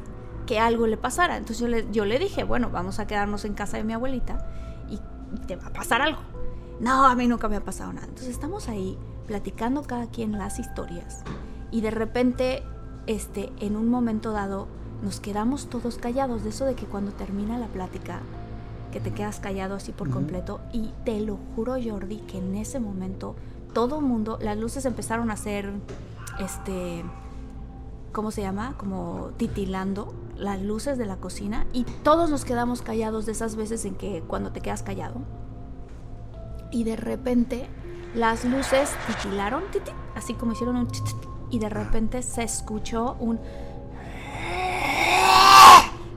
que 0.45 0.59
algo 0.59 0.87
le 0.87 0.97
pasara. 0.97 1.37
Entonces 1.37 1.59
yo 1.59 1.67
le, 1.67 1.87
yo 1.91 2.05
le 2.05 2.19
dije, 2.19 2.43
bueno, 2.43 2.69
vamos 2.69 2.99
a 2.99 3.07
quedarnos 3.07 3.45
en 3.45 3.53
casa 3.53 3.77
de 3.77 3.83
mi 3.83 3.93
abuelita 3.93 4.47
y 4.87 4.99
te 5.45 5.55
va 5.55 5.67
a 5.67 5.73
pasar 5.73 6.01
algo. 6.01 6.21
No, 6.79 7.05
a 7.05 7.15
mí 7.15 7.27
nunca 7.27 7.49
me 7.49 7.55
ha 7.55 7.63
pasado 7.63 7.91
nada. 7.91 8.07
Entonces 8.07 8.29
estamos 8.29 8.69
ahí 8.69 8.97
platicando 9.27 9.83
cada 9.83 10.07
quien 10.07 10.37
las 10.37 10.59
historias 10.59 11.23
y 11.71 11.81
de 11.81 11.91
repente, 11.91 12.63
este, 13.07 13.51
en 13.59 13.75
un 13.75 13.89
momento 13.89 14.31
dado, 14.31 14.67
nos 15.03 15.19
quedamos 15.19 15.69
todos 15.69 15.97
callados 15.97 16.43
de 16.43 16.49
eso 16.49 16.65
de 16.65 16.75
que 16.75 16.85
cuando 16.85 17.11
termina 17.11 17.57
la 17.57 17.67
plática, 17.67 18.21
que 18.91 18.99
te 18.99 19.11
quedas 19.11 19.39
callado 19.39 19.75
así 19.75 19.91
por 19.91 20.09
completo. 20.09 20.59
Y 20.73 20.91
te 21.05 21.19
lo 21.21 21.37
juro 21.55 21.75
Jordi 21.83 22.17
que 22.17 22.37
en 22.37 22.55
ese 22.55 22.79
momento 22.79 23.35
todo 23.73 23.99
el 23.99 24.05
mundo, 24.05 24.39
las 24.41 24.57
luces 24.57 24.85
empezaron 24.85 25.29
a 25.29 25.33
hacer, 25.33 25.71
este, 26.39 27.03
¿cómo 28.11 28.31
se 28.31 28.41
llama? 28.41 28.75
Como 28.77 29.31
titilando 29.37 30.13
las 30.35 30.61
luces 30.61 30.97
de 30.97 31.05
la 31.05 31.17
cocina 31.17 31.67
y 31.73 31.83
todos 32.03 32.29
nos 32.29 32.45
quedamos 32.45 32.81
callados 32.81 33.25
de 33.25 33.33
esas 33.33 33.55
veces 33.55 33.85
en 33.85 33.95
que 33.95 34.23
cuando 34.27 34.51
te 34.51 34.61
quedas 34.61 34.83
callado. 34.83 35.21
Y 36.71 36.83
de 36.83 36.95
repente 36.95 37.67
las 38.15 38.45
luces 38.45 38.91
titilaron, 39.07 39.63
tit, 39.71 39.83
tit, 39.83 39.93
así 40.15 40.33
como 40.33 40.53
hicieron 40.53 40.75
un 40.77 40.87
y 41.51 41.59
de 41.59 41.69
repente 41.69 42.21
se 42.21 42.43
escuchó 42.43 43.15
un 43.19 43.39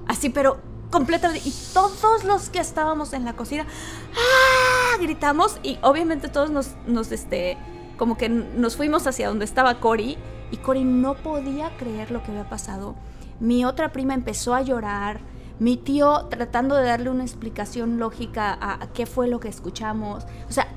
así 0.07 0.29
pero 0.29 0.59
completamente 0.93 1.49
y 1.49 1.53
todos 1.73 2.23
los 2.23 2.51
que 2.51 2.61
estábamos 2.61 3.13
en 3.15 3.25
la 3.25 3.33
cocina 3.33 3.67
¡ah! 4.15 4.97
gritamos 5.01 5.59
y 5.65 5.79
obviamente 5.83 6.29
todos 6.29 6.51
nos, 6.51 6.77
nos 6.87 7.11
este 7.11 7.57
como 7.97 8.17
que 8.17 8.29
nos 8.29 8.77
fuimos 8.77 9.07
hacia 9.07 9.29
donde 9.29 9.45
estaba 9.45 9.81
Cory 9.81 10.19
y 10.53 10.59
Cory 10.59 10.85
no 10.85 11.15
podía 11.15 11.75
creer 11.79 12.11
lo 12.11 12.23
que 12.23 12.31
había 12.31 12.49
pasado. 12.49 12.95
Mi 13.41 13.65
otra 13.65 13.91
prima 13.91 14.15
empezó 14.15 14.55
a 14.55 14.63
llorar, 14.63 15.21
mi 15.59 15.77
tío 15.77 16.27
tratando 16.27 16.77
de 16.77 16.85
darle 16.85 17.11
una 17.11 17.25
explicación 17.25 17.99
lógica 17.99 18.57
a, 18.61 18.87
qué 18.93 19.07
fue 19.07 19.29
lo 19.29 19.41
que 19.41 19.49
escuchamos. 19.49 20.25
O 20.49 20.53
sea, 20.53 20.69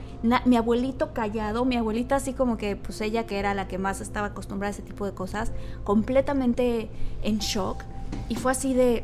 mi 0.45 0.55
abuelito 0.55 1.13
callado, 1.13 1.65
mi 1.65 1.75
abuelita 1.75 2.15
así 2.15 2.33
como 2.33 2.57
que, 2.57 2.75
pues 2.75 3.01
ella 3.01 3.25
que 3.25 3.37
era 3.37 3.53
la 3.53 3.67
que 3.67 3.77
más 3.77 4.01
estaba 4.01 4.27
acostumbrada 4.27 4.69
a 4.69 4.73
ese 4.73 4.81
tipo 4.81 5.05
de 5.05 5.13
cosas, 5.13 5.51
completamente 5.83 6.89
en 7.21 7.39
shock. 7.39 7.83
Y 8.29 8.35
fue 8.35 8.53
así 8.53 8.73
de, 8.73 9.03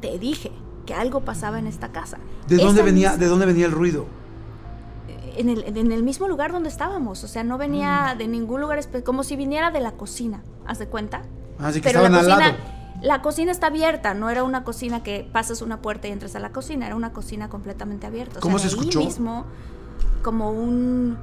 te 0.00 0.18
dije 0.18 0.50
que 0.86 0.94
algo 0.94 1.20
pasaba 1.20 1.58
en 1.58 1.66
esta 1.66 1.88
casa. 1.92 2.18
¿De 2.48 2.56
dónde 2.56 2.82
venía, 2.82 3.16
de 3.16 3.26
dónde 3.26 3.46
venía 3.46 3.66
el 3.66 3.72
ruido? 3.72 4.06
en 5.36 5.48
el, 5.48 5.64
en 5.78 5.92
el 5.92 6.02
mismo 6.02 6.28
lugar 6.28 6.52
donde 6.52 6.68
estábamos. 6.68 7.24
O 7.24 7.28
sea, 7.28 7.44
no 7.44 7.56
Mm. 7.56 7.60
venía 7.60 8.14
de 8.18 8.26
ningún 8.28 8.60
lugar, 8.60 8.80
como 9.04 9.22
si 9.24 9.36
viniera 9.36 9.70
de 9.70 9.80
la 9.80 9.92
cocina, 9.92 10.42
¿haz 10.66 10.78
de 10.80 10.86
cuenta? 10.88 11.22
Así 11.58 11.80
que 11.80 11.88
Pero 11.88 12.02
la 12.02 12.08
al 12.08 12.14
cocina, 12.26 12.36
lado. 12.38 12.54
la 13.00 13.22
cocina 13.22 13.52
está 13.52 13.68
abierta, 13.68 14.12
no 14.12 14.28
era 14.28 14.42
una 14.44 14.64
cocina 14.64 15.02
que 15.02 15.26
pasas 15.32 15.62
una 15.62 15.80
puerta 15.80 16.08
y 16.08 16.10
entras 16.10 16.34
a 16.36 16.40
la 16.40 16.50
cocina, 16.50 16.86
era 16.86 16.96
una 16.96 17.12
cocina 17.12 17.48
completamente 17.48 18.06
abierta. 18.06 18.38
O 18.40 18.42
¿Cómo 18.42 18.58
sea, 18.58 18.68
se 18.68 18.74
de 18.76 18.80
ahí 18.82 18.88
escuchó? 18.88 19.04
mismo, 19.06 19.44
como 20.22 20.50
un... 20.50 21.16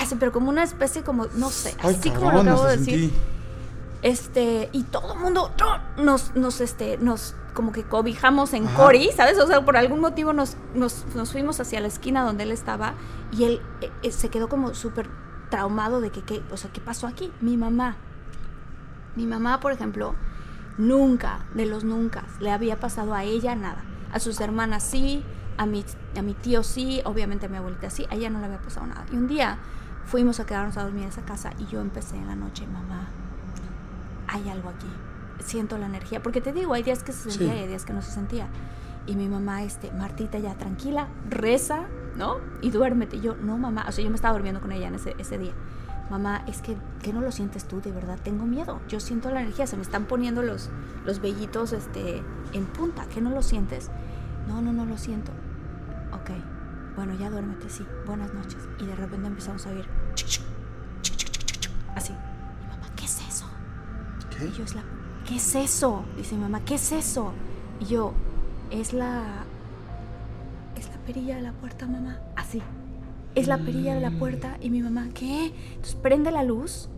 Así, 0.00 0.14
pero 0.16 0.32
como 0.32 0.48
una 0.48 0.62
especie 0.64 1.02
como, 1.02 1.26
no 1.34 1.50
sé, 1.50 1.74
Ay, 1.82 1.94
así 1.98 2.10
como 2.10 2.32
lo 2.32 2.40
acabo 2.40 2.64
de 2.64 2.76
decir. 2.78 3.00
sentí. 3.00 3.14
Este, 4.02 4.70
y 4.72 4.84
todo 4.84 5.14
el 5.14 5.20
mundo 5.20 5.52
¡no! 5.58 6.02
nos, 6.02 6.34
nos, 6.34 6.60
este, 6.60 6.96
nos 6.98 7.34
como 7.54 7.72
que 7.72 7.84
cobijamos 7.84 8.54
en 8.54 8.66
Ajá. 8.66 8.76
Cory, 8.76 9.10
¿sabes? 9.14 9.38
O 9.38 9.46
sea, 9.46 9.64
por 9.64 9.76
algún 9.76 10.00
motivo 10.00 10.32
nos, 10.32 10.56
nos, 10.74 11.04
nos 11.14 11.32
fuimos 11.32 11.60
hacia 11.60 11.80
la 11.80 11.88
esquina 11.88 12.22
donde 12.22 12.44
él 12.44 12.52
estaba 12.52 12.94
y 13.32 13.44
él 13.44 13.62
eh, 13.80 13.90
eh, 14.02 14.12
se 14.12 14.30
quedó 14.30 14.48
como 14.48 14.74
súper 14.74 15.08
traumado 15.50 16.00
de 16.00 16.10
que, 16.10 16.22
¿qué? 16.22 16.42
o 16.50 16.56
sea, 16.56 16.72
¿qué 16.72 16.80
pasó 16.80 17.06
aquí? 17.06 17.32
Mi 17.40 17.56
mamá. 17.56 17.96
Mi 19.16 19.26
mamá, 19.26 19.60
por 19.60 19.72
ejemplo, 19.72 20.14
nunca, 20.78 21.44
de 21.54 21.66
los 21.66 21.84
nunca, 21.84 22.24
le 22.38 22.50
había 22.50 22.78
pasado 22.78 23.14
a 23.14 23.24
ella 23.24 23.54
nada. 23.56 23.84
A 24.12 24.20
sus 24.20 24.40
hermanas 24.40 24.82
sí, 24.82 25.24
a 25.58 25.66
mi, 25.66 25.84
a 26.16 26.22
mi 26.22 26.34
tío 26.34 26.62
sí, 26.62 27.02
obviamente 27.04 27.46
a 27.46 27.48
mi 27.48 27.56
abuelita 27.56 27.90
sí, 27.90 28.06
a 28.10 28.14
ella 28.14 28.30
no 28.30 28.38
le 28.38 28.46
había 28.46 28.62
pasado 28.62 28.86
nada. 28.86 29.04
Y 29.12 29.16
un 29.16 29.26
día 29.26 29.58
fuimos 30.06 30.40
a 30.40 30.46
quedarnos 30.46 30.76
a 30.76 30.84
dormir 30.84 31.02
en 31.02 31.08
esa 31.10 31.22
casa 31.22 31.52
y 31.58 31.66
yo 31.66 31.80
empecé 31.80 32.16
en 32.16 32.28
la 32.28 32.36
noche, 32.36 32.66
mamá, 32.66 33.08
hay 34.30 34.48
algo 34.48 34.68
aquí. 34.70 34.86
Siento 35.40 35.76
la 35.78 35.86
energía. 35.86 36.22
Porque 36.22 36.40
te 36.40 36.52
digo, 36.52 36.72
hay 36.74 36.82
días 36.82 37.02
que 37.02 37.12
se 37.12 37.30
sentía 37.30 37.52
Sí. 37.52 37.58
y 37.58 37.62
hay 37.62 37.68
días 37.68 37.84
que 37.84 37.92
no 37.92 38.00
se 38.02 38.12
sentía. 38.12 38.48
Y 39.06 39.16
mi 39.16 39.28
mamá, 39.28 39.62
este, 39.62 39.90
Martita, 39.92 40.38
ya 40.38 40.54
tranquila, 40.54 41.08
reza, 41.28 41.86
¿no? 42.16 42.36
Y 42.60 42.70
duérmete. 42.70 43.16
Y 43.16 43.20
yo, 43.22 43.34
no, 43.36 43.58
mamá. 43.58 43.84
O 43.88 43.92
sea, 43.92 44.04
yo 44.04 44.10
me 44.10 44.16
estaba 44.16 44.34
durmiendo 44.34 44.60
con 44.60 44.72
ella 44.72 44.88
en 44.88 44.94
ese, 44.94 45.14
ese 45.18 45.38
día. 45.38 45.52
Mamá, 46.10 46.44
es 46.46 46.60
que, 46.60 46.76
que 47.02 47.12
no 47.12 47.20
lo 47.20 47.32
sientes 47.32 47.66
tú, 47.66 47.80
de 47.80 47.92
verdad, 47.92 48.18
tengo 48.22 48.44
miedo. 48.44 48.80
Yo 48.88 49.00
siento 49.00 49.30
la 49.30 49.40
energía, 49.42 49.66
se 49.66 49.76
me 49.76 49.82
están 49.82 50.06
poniendo 50.06 50.42
los, 50.42 50.70
los 51.04 51.20
vellitos 51.20 51.72
este, 51.72 52.22
en 52.52 52.66
punta. 52.66 53.06
¿Que 53.06 53.20
no 53.20 53.30
lo 53.30 53.42
sientes? 53.42 53.90
No, 54.48 54.60
no, 54.60 54.72
no 54.72 54.84
lo 54.84 54.98
siento. 54.98 55.32
Ok, 56.12 56.30
bueno, 56.96 57.14
ya 57.14 57.30
duérmete, 57.30 57.70
sí. 57.70 57.86
Buenas 58.06 58.34
noches. 58.34 58.58
Y 58.78 58.86
de 58.86 58.96
repente 58.96 59.28
empezamos 59.28 59.64
a 59.66 59.70
oír 59.70 59.86
así. 61.96 62.12
Y 64.46 64.56
yo 64.56 64.64
es 64.64 64.74
la, 64.74 64.82
¿qué 65.26 65.36
es 65.36 65.54
eso? 65.54 66.04
Dice 66.16 66.34
mi 66.34 66.42
mamá, 66.42 66.64
¿qué 66.64 66.76
es 66.76 66.92
eso? 66.92 67.32
Y 67.80 67.86
yo, 67.86 68.12
es 68.70 68.92
la, 68.92 69.44
es 70.76 70.88
la 70.88 70.96
perilla 71.06 71.36
de 71.36 71.42
la 71.42 71.52
puerta, 71.52 71.86
mamá. 71.86 72.18
Así. 72.36 72.62
Es 73.34 73.46
la 73.46 73.58
perilla 73.58 73.94
de 73.94 74.00
la 74.00 74.10
puerta 74.10 74.56
y 74.60 74.70
mi 74.70 74.82
mamá, 74.82 75.08
¿qué? 75.14 75.52
Entonces 75.74 75.94
prende 75.94 76.30
la 76.32 76.42
luz. 76.42 76.88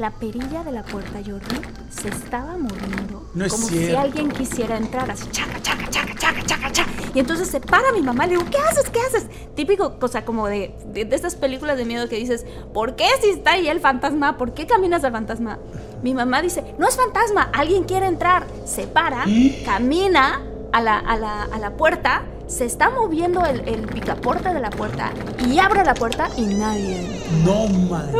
La 0.00 0.10
perilla 0.10 0.64
de 0.64 0.72
la 0.72 0.82
puerta, 0.82 1.18
Jordi, 1.22 1.60
se 1.90 2.08
estaba 2.08 2.56
moviendo 2.56 3.28
No 3.34 3.44
es 3.44 3.52
como 3.52 3.66
si 3.68 3.76
cierto. 3.80 4.00
alguien 4.00 4.30
quisiera 4.30 4.78
entrar, 4.78 5.10
así, 5.10 5.28
chaca, 5.30 5.60
chaca, 5.60 5.90
chaca, 5.90 6.14
chaca, 6.18 6.42
chaca, 6.46 6.72
chaca. 6.72 6.90
Y 7.14 7.18
entonces 7.18 7.48
se 7.48 7.60
para 7.60 7.92
mi 7.92 8.00
mamá, 8.00 8.26
le 8.26 8.38
digo, 8.38 8.48
¿qué 8.50 8.56
haces? 8.56 8.88
¿Qué 8.88 8.98
haces? 8.98 9.26
Típico, 9.54 9.98
cosa 9.98 10.24
como 10.24 10.46
de, 10.46 10.74
de, 10.86 11.04
de 11.04 11.14
estas 11.14 11.36
películas 11.36 11.76
de 11.76 11.84
miedo 11.84 12.08
que 12.08 12.16
dices, 12.16 12.46
¿por 12.72 12.96
qué 12.96 13.04
si 13.20 13.28
está 13.28 13.52
ahí 13.52 13.68
el 13.68 13.80
fantasma? 13.80 14.38
¿Por 14.38 14.54
qué 14.54 14.66
caminas 14.66 15.04
al 15.04 15.12
fantasma? 15.12 15.58
Mi 16.02 16.14
mamá 16.14 16.40
dice, 16.40 16.64
no 16.78 16.88
es 16.88 16.96
fantasma, 16.96 17.50
alguien 17.52 17.84
quiere 17.84 18.06
entrar. 18.06 18.46
Se 18.64 18.86
para, 18.86 19.26
camina 19.66 20.40
a 20.72 20.80
la, 20.80 20.96
a 20.98 21.18
la, 21.18 21.42
a 21.42 21.58
la 21.58 21.76
puerta, 21.76 22.22
se 22.50 22.64
está 22.64 22.90
moviendo 22.90 23.44
el, 23.46 23.60
el 23.68 23.82
picaporte 23.86 24.52
de 24.52 24.58
la 24.60 24.70
puerta 24.70 25.12
y 25.46 25.58
abre 25.60 25.84
la 25.84 25.94
puerta 25.94 26.28
y 26.36 26.46
nadie. 26.46 27.22
No, 27.44 27.68
madre. 27.88 28.12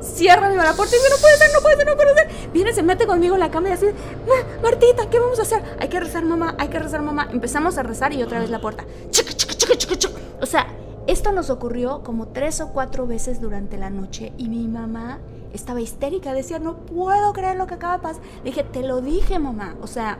Cierra 0.00 0.48
mi 0.50 0.56
la 0.56 0.72
puerta 0.72 0.94
y 0.94 0.98
dice, 0.98 1.10
no 1.10 1.16
puede 1.20 1.36
ser, 1.36 1.50
no 1.54 1.60
puede 1.60 1.76
ser, 1.76 1.86
no 1.86 1.96
puede 1.96 2.14
ser. 2.14 2.50
Viene, 2.52 2.72
se 2.72 2.82
mete 2.82 3.06
conmigo 3.06 3.34
en 3.34 3.40
la 3.40 3.50
cama 3.50 3.68
y 3.68 3.72
así, 3.72 3.86
"Ma- 3.86 4.60
Martita, 4.62 5.08
¿qué 5.08 5.18
vamos 5.20 5.38
a 5.38 5.42
hacer? 5.42 5.62
Hay 5.78 5.88
que 5.88 6.00
rezar, 6.00 6.24
mamá, 6.24 6.54
hay 6.58 6.68
que 6.68 6.78
rezar, 6.78 7.00
mamá. 7.02 7.28
Empezamos 7.32 7.78
a 7.78 7.82
rezar 7.82 8.12
y 8.12 8.22
otra 8.22 8.40
vez 8.40 8.50
la 8.50 8.60
puerta. 8.60 8.84
Chica, 9.10 9.32
chica, 9.32 9.54
chica, 9.54 9.76
chica, 9.76 9.96
chica. 9.96 10.14
O 10.42 10.46
sea, 10.46 10.66
esto 11.06 11.32
nos 11.32 11.48
ocurrió 11.48 12.02
como 12.02 12.26
tres 12.28 12.60
o 12.60 12.68
cuatro 12.72 13.06
veces 13.06 13.40
durante 13.40 13.78
la 13.78 13.88
noche 13.90 14.32
y 14.36 14.48
mi 14.48 14.66
mamá 14.68 15.18
estaba 15.54 15.80
histérica, 15.80 16.32
decía, 16.34 16.58
no 16.58 16.76
puedo 16.78 17.32
creer 17.32 17.56
lo 17.56 17.66
que 17.66 17.74
acaba 17.74 17.96
de 17.98 18.02
pasar. 18.02 18.22
Le 18.44 18.50
dije, 18.50 18.64
te 18.64 18.82
lo 18.82 19.00
dije, 19.00 19.38
mamá. 19.38 19.76
O 19.80 19.86
sea, 19.86 20.18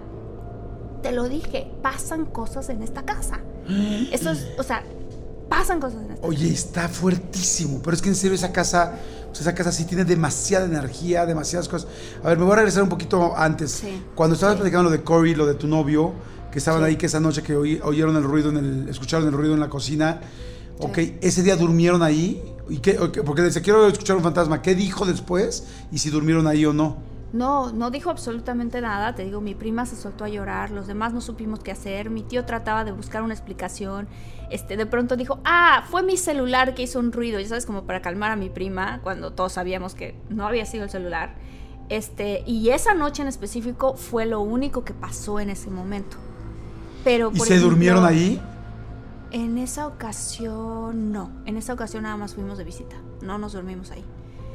te 1.03 1.13
lo 1.13 1.29
dije, 1.29 1.71
pasan 1.83 2.25
cosas 2.27 2.69
en 2.69 2.83
esta 2.83 3.03
casa. 3.05 3.41
Eso 4.13 4.31
es, 4.31 4.47
o 4.59 4.63
sea, 4.63 4.83
pasan 5.49 5.81
cosas 5.81 6.03
en 6.05 6.13
esta 6.13 6.27
Oye, 6.27 6.49
está 6.53 6.89
fuertísimo, 6.89 7.81
pero 7.83 7.95
es 7.97 8.03
que 8.03 8.09
en 8.09 8.17
serio 8.17 8.35
esa 8.35 8.53
casa, 8.53 8.95
o 9.31 9.35
sea, 9.35 9.43
esa 9.43 9.55
casa 9.55 9.73
sí 9.73 9.85
tiene 9.85 10.05
demasiada 10.05 10.65
energía, 10.67 11.27
demasiadas 11.27 11.69
cosas. 11.69 11.89
A 12.23 12.29
ver, 12.29 12.39
me 12.39 12.45
voy 12.45 12.53
a 12.53 12.57
regresar 12.57 12.83
un 12.83 12.89
poquito 12.89 13.37
antes. 13.37 13.71
Sí. 13.73 14.03
Cuando 14.15 14.35
estabas 14.35 14.55
Sí. 14.57 14.61
platicando 14.61 14.91
lo 14.91 14.97
de 14.97 15.03
Cory, 15.03 15.35
lo 15.35 15.47
de 15.47 15.55
tu 15.55 15.67
novio, 15.67 16.13
que 16.53 16.59
estaban 16.59 16.81
Sí. 16.83 16.87
ahí 16.87 16.97
que 16.97 17.07
esa 17.07 17.21
noche 17.21 17.43
que 17.43 17.55
oyeron 17.57 18.17
el 18.17 18.23
ruido 18.25 18.51
en 18.51 18.57
el, 18.57 18.89
escucharon 18.89 19.27
el 19.29 19.33
ruido 19.33 19.55
en 19.55 19.61
la 19.61 19.69
cocina. 19.69 20.21
Ok, 20.83 20.99
ese 21.21 21.43
día 21.43 21.57
durmieron 21.57 22.03
ahí. 22.03 22.43
¿Y 22.69 22.79
qué? 22.79 22.95
Porque 22.95 23.43
dice, 23.43 23.61
quiero 23.61 23.87
escuchar 23.87 24.17
un 24.17 24.23
fantasma. 24.23 24.63
¿Qué 24.63 24.75
dijo 24.75 25.05
después? 25.05 25.65
Y 25.93 25.99
si 25.99 26.09
durmieron 26.11 26.47
ahí 26.47 26.65
o 26.65 26.73
no. 26.73 26.97
No, 27.33 27.73
no 27.73 27.91
dijo 27.91 28.11
absolutamente 28.11 28.81
nada. 28.81 29.15
Te 29.15 29.25
digo, 29.25 29.41
mi 29.41 29.55
prima 29.55 29.87
se 29.87 29.97
soltó 29.97 30.25
a 30.25 30.29
llorar, 30.29 30.71
los 30.71 30.87
demás 30.87 31.13
no 31.13 31.21
supimos 31.21 31.61
qué 31.61 31.71
hacer. 31.71 32.11
Mi 32.11 32.23
tío 32.23 32.45
trataba 32.45 32.85
de 32.85 32.93
buscar 32.93 33.23
una 33.23 33.35
explicación. 33.35 34.09
Este, 34.51 34.77
de 34.77 34.87
pronto 34.87 35.17
dijo, 35.17 35.39
ah, 35.45 35.85
fue 35.89 36.03
mi 36.03 36.17
celular 36.17 36.75
que 36.75 36.83
hizo 36.83 36.99
un 36.99 37.13
ruido. 37.13 37.39
Ya 37.39 37.49
sabes, 37.49 37.67
como 37.67 37.85
para 37.85 38.03
calmar 38.03 38.33
a 38.33 38.37
mi 38.37 38.51
prima, 38.51 39.01
cuando 39.03 39.33
todos 39.33 39.53
sabíamos 39.53 39.95
que 39.95 40.17
no 40.29 40.47
había 40.47 40.67
sido 40.67 40.85
el 40.85 40.91
celular. 40.91 41.35
Este, 41.89 42.43
y 42.47 42.71
esa 42.71 42.95
noche 42.95 43.23
en 43.23 43.29
específico 43.29 43.95
fue 43.95 44.27
lo 44.27 44.41
único 44.41 44.85
que 44.85 44.95
pasó 44.95 45.39
en 45.41 45.51
ese 45.51 45.71
momento. 45.71 46.17
Pero 47.05 47.31
¿Y 47.33 47.39
por 47.39 47.47
se 47.47 47.55
ejemplo, 47.55 47.71
durmieron 47.71 48.05
ahí? 48.05 48.41
En 49.31 49.59
esa 49.59 49.87
ocasión, 49.87 51.13
no. 51.13 51.31
En 51.47 51.57
esa 51.57 51.73
ocasión 51.73 52.03
nada 52.03 52.17
más 52.17 52.35
fuimos 52.35 52.59
de 52.59 52.65
visita. 52.65 52.97
No 53.23 53.39
nos 53.39 53.53
dormimos 53.53 53.93
ahí. 53.93 54.05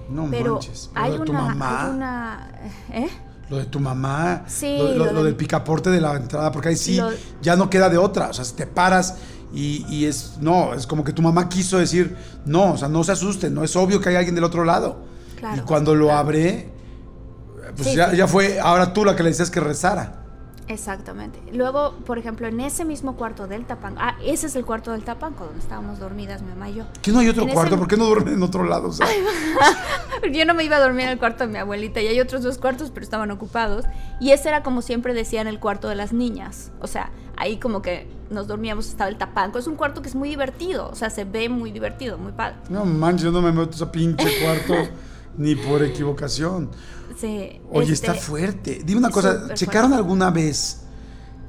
No 0.10 0.28
Pero 0.30 0.54
manches. 0.54 0.90
Pero 0.94 1.06
hay 1.06 1.12
lo 1.14 1.20
de 1.20 1.26
tu 1.26 1.32
una, 1.32 1.42
mamá. 1.42 1.84
hay 1.86 1.90
una, 1.96 2.50
¿eh? 2.94 3.10
Lo 3.50 3.58
de 3.58 3.66
tu 3.66 3.80
mamá. 3.80 4.44
Sí, 4.48 4.76
Lo, 4.78 4.86
lo- 4.90 4.94
lo 5.06 5.06
lo 5.14 5.20
de- 5.20 5.26
del 5.26 5.36
picaporte 5.36 5.90
de 5.92 6.02
la 6.02 6.14
entrada, 6.16 6.52
porque 6.52 6.70
ahí 6.70 6.76
sí 6.78 7.00
ya 7.42 7.56
no 7.56 7.70
queda 7.70 7.90
de 7.90 7.98
otra. 7.98 8.30
O 8.30 8.34
sea, 8.34 8.44
si 8.46 8.54
te 8.56 8.66
paras 8.68 9.16
y, 9.54 9.86
y 9.88 10.06
es. 10.06 10.38
No, 10.42 10.74
es 10.74 10.88
como 10.88 11.04
que 11.04 11.14
tu 11.14 11.22
mamá 11.22 11.48
quiso 11.50 11.78
decir, 11.78 12.16
no, 12.46 12.74
o 12.74 12.78
sea, 12.78 12.88
no 12.88 13.04
se 13.04 13.12
asusten, 13.12 13.54
no 13.54 13.64
es 13.64 13.76
obvio 13.76 14.00
que 14.02 14.10
hay 14.10 14.16
alguien 14.16 14.36
del 14.36 14.44
otro 14.44 14.64
lado. 14.66 15.14
Claro. 15.38 15.58
y 15.58 15.66
cuando 15.66 15.94
lo 15.94 16.12
abre, 16.14 16.70
pues 17.76 17.90
Sí, 17.90 17.96
ya, 17.96 18.10
sí. 18.12 18.18
ya 18.18 18.26
fue 18.28 18.60
ahora 18.60 18.94
tú 18.94 19.04
la 19.06 19.16
que 19.16 19.22
le 19.24 19.30
decías 19.30 19.52
que 19.52 19.60
rezara. 19.60 20.25
Exactamente. 20.68 21.40
Luego, 21.54 21.94
por 22.06 22.18
ejemplo, 22.18 22.48
en 22.48 22.60
ese 22.60 22.86
mismo 22.86 23.16
cuarto 23.16 23.46
del 23.48 23.66
Tapanco, 23.66 24.00
ah, 24.02 24.18
ese 24.26 24.48
es 24.48 24.56
el 24.56 24.66
cuarto 24.66 24.92
del 24.92 25.04
Tapanco, 25.04 25.46
donde 25.46 25.60
estábamos 25.60 26.00
dormidas 26.00 26.42
mi 26.42 26.50
mamá 26.50 26.70
y 26.70 26.76
yo. 26.76 26.86
¿Qué 27.04 27.12
no 27.12 27.20
hay 27.20 27.30
otro 27.30 27.44
En 27.44 27.50
ese- 27.50 27.54
cuarto? 27.56 27.78
¿Por 27.78 27.88
qué 27.88 27.98
no 27.98 28.06
duermen 28.06 28.34
en 28.34 28.44
otro 28.44 28.64
lado? 28.64 28.88
O 28.90 28.92
sea, 28.92 29.08
Yo 30.34 30.46
no 30.46 30.54
me 30.56 30.64
iba 30.64 30.78
a 30.78 30.80
dormir 30.80 31.06
en 31.06 31.12
el 31.12 31.20
cuarto 31.20 31.46
de 31.46 31.54
mi 31.54 31.60
abuelita 31.60 32.02
y 32.02 32.08
hay 32.08 32.20
otros 32.20 32.42
dos 32.42 32.58
cuartos, 32.58 32.90
pero 32.92 33.04
estaban 33.04 33.30
ocupados. 33.32 33.86
Y 34.20 34.32
ese 34.32 34.48
era 34.50 34.64
como 34.64 34.82
siempre 34.82 35.14
decían 35.14 35.46
el 35.48 35.60
cuarto 35.60 35.88
de 35.88 35.96
las 35.96 36.14
niñas. 36.14 36.72
O 36.82 36.88
sea, 36.88 37.12
ahí 37.38 37.58
como 37.58 37.82
que 37.84 38.08
nos 38.32 38.48
dormíamos, 38.48 38.88
estaba 38.88 39.10
el 39.10 39.18
Tapanco. 39.18 39.60
Es 39.60 39.68
un 39.68 39.76
cuarto 39.76 40.02
que 40.02 40.08
es 40.10 40.16
muy 40.16 40.30
divertido, 40.30 40.90
o 40.90 40.96
sea, 40.96 41.10
se 41.12 41.26
ve 41.26 41.48
muy 41.48 41.72
divertido, 41.72 42.18
muy 42.18 42.32
padre. 42.32 42.56
no 42.70 42.86
manches, 42.86 43.26
yo 43.26 43.32
no 43.32 43.42
me 43.42 43.52
meto 43.52 43.72
a 43.72 43.76
ese 43.76 43.86
pinche 43.88 44.28
cuarto 44.44 44.74
ni 45.38 45.54
por 45.56 45.84
equivocación. 45.84 46.72
Sí, 47.20 47.62
Oye, 47.72 47.94
este, 47.94 48.08
está 48.08 48.14
fuerte. 48.14 48.82
Dime 48.86 49.00
una 49.00 49.10
cosa, 49.10 49.54
¿checaron 49.54 49.92
fuerte. 49.92 49.96
alguna 50.04 50.32
vez 50.32 50.82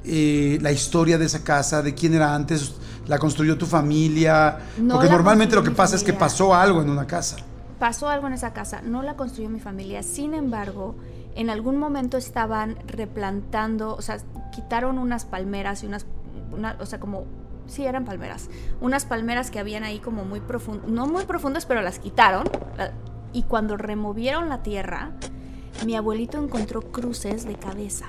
eh, 0.05 0.57
la 0.61 0.71
historia 0.71 1.17
de 1.17 1.25
esa 1.25 1.43
casa, 1.43 1.81
de 1.81 1.93
quién 1.93 2.13
era 2.13 2.33
antes? 2.33 2.75
¿La 3.07 3.17
construyó 3.19 3.57
tu 3.57 3.65
familia? 3.65 4.59
No 4.77 4.95
Porque 4.95 5.09
normalmente 5.09 5.55
lo 5.55 5.63
que 5.63 5.71
pasa 5.71 5.95
es 5.95 6.03
que 6.03 6.13
pasó 6.13 6.53
algo 6.55 6.81
en 6.81 6.89
una 6.89 7.05
casa. 7.07 7.37
pasó 7.79 8.09
algo 8.09 8.27
en 8.27 8.33
esa 8.33 8.53
casa, 8.53 8.81
no 8.81 9.03
la 9.03 9.15
construyó 9.15 9.49
mi 9.49 9.59
familia, 9.59 10.01
sin 10.03 10.33
embargo, 10.33 10.95
en 11.35 11.49
algún 11.49 11.77
momento 11.77 12.17
estaban 12.17 12.77
replantando, 12.87 13.93
o 13.95 14.01
sea, 14.01 14.17
quitaron 14.51 14.97
unas 14.97 15.25
palmeras 15.25 15.83
y 15.83 15.85
unas, 15.85 16.05
una- 16.51 16.75
o 16.79 16.85
sea, 16.87 16.99
como, 16.99 17.25
sí, 17.67 17.85
eran 17.85 18.03
palmeras, 18.03 18.49
unas 18.81 19.05
palmeras 19.05 19.51
que 19.51 19.59
habían 19.59 19.83
ahí 19.83 19.99
como 19.99 20.25
muy 20.25 20.39
profundas, 20.39 20.89
no 20.89 21.05
muy 21.05 21.25
profundas, 21.25 21.65
pero 21.67 21.81
las 21.81 21.99
quitaron, 21.99 22.49
y 23.31 23.43
cuando 23.43 23.77
removieron 23.77 24.49
la 24.49 24.63
tierra, 24.63 25.11
mi 25.85 25.95
abuelito 25.95 26.41
encontró 26.43 26.81
cruces 26.81 27.45
de 27.45 27.55
cabeza. 27.55 28.05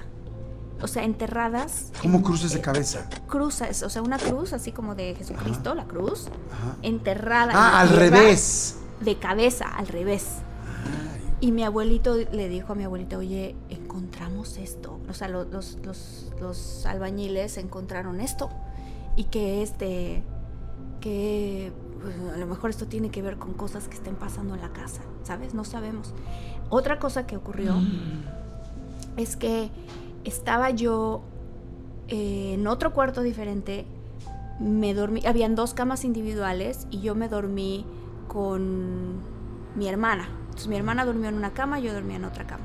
O 0.81 0.87
sea, 0.87 1.03
enterradas. 1.05 1.91
¿Cómo 2.03 2.19
en- 2.19 2.25
cruces 2.25 2.53
de 2.53 2.59
eh, 2.61 2.63
cabeza? 2.63 3.09
Cruces, 3.27 3.83
o 3.83 3.91
sea, 3.91 4.01
una 4.03 4.17
cruz 4.19 4.53
así 4.53 4.71
como 4.73 4.95
de 4.95 5.15
Jesucristo, 5.17 5.75
la 5.75 5.85
cruz, 5.87 6.29
Ajá. 6.53 6.77
enterrada. 6.83 7.51
en 7.53 7.57
Ah, 7.59 7.81
al 7.81 7.89
revés. 7.91 8.77
de 9.01 9.17
cabeza, 9.19 9.67
al 9.69 9.89
revés. 9.89 10.27
Y 11.41 11.53
mi 11.53 11.63
abuelito 11.65 12.17
le 12.17 12.49
dijo 12.49 12.73
a 12.73 12.77
mi 12.77 12.83
abuelita, 12.85 13.17
oye, 13.19 13.55
encontramos 13.69 14.57
esto. 14.57 14.99
O 15.09 15.15
sea, 15.15 15.29
lo- 15.29 15.45
los, 15.45 15.79
los, 15.85 16.33
los 16.41 16.85
albañiles 16.87 17.59
encontraron 17.59 18.21
esto. 18.21 18.49
Y 19.17 19.25
que 19.25 19.63
este, 19.63 20.23
que 21.01 21.73
pues, 22.03 22.15
a 22.35 22.39
lo 22.39 22.47
mejor 22.47 22.71
esto 22.71 22.87
tiene 22.87 23.11
que 23.11 23.23
ver 23.23 23.37
con 23.39 23.53
cosas 23.55 23.89
que 23.89 23.95
estén 23.95 24.15
pasando 24.17 24.55
en 24.55 24.61
la 24.61 24.73
casa, 24.73 25.01
¿sabes? 25.25 25.55
No 25.55 25.65
sabemos. 25.65 26.13
Otra 26.71 26.99
cosa 26.99 27.27
que 27.27 27.37
ocurrió 27.37 27.75
es 29.17 29.37
que 29.37 29.71
estaba 30.25 30.71
yo 30.71 31.23
eh, 32.09 32.55
en 32.55 32.67
otro 32.67 32.93
cuarto 32.93 33.23
diferente, 33.23 33.87
me 34.61 34.93
dormí, 34.95 35.25
habían 35.27 35.55
dos 35.55 35.73
camas 35.75 36.05
individuales 36.05 36.87
y 36.91 37.01
yo 37.01 37.15
me 37.15 37.29
dormí 37.29 37.85
con 38.29 39.17
mi 39.77 39.89
hermana. 39.89 40.29
Entonces 40.47 40.69
mi 40.69 40.77
hermana 40.77 41.05
durmió 41.05 41.29
en 41.29 41.35
una 41.37 41.53
cama, 41.53 41.79
yo 41.81 41.93
dormía 41.93 42.17
en 42.17 42.25
otra 42.25 42.47
cama. 42.47 42.65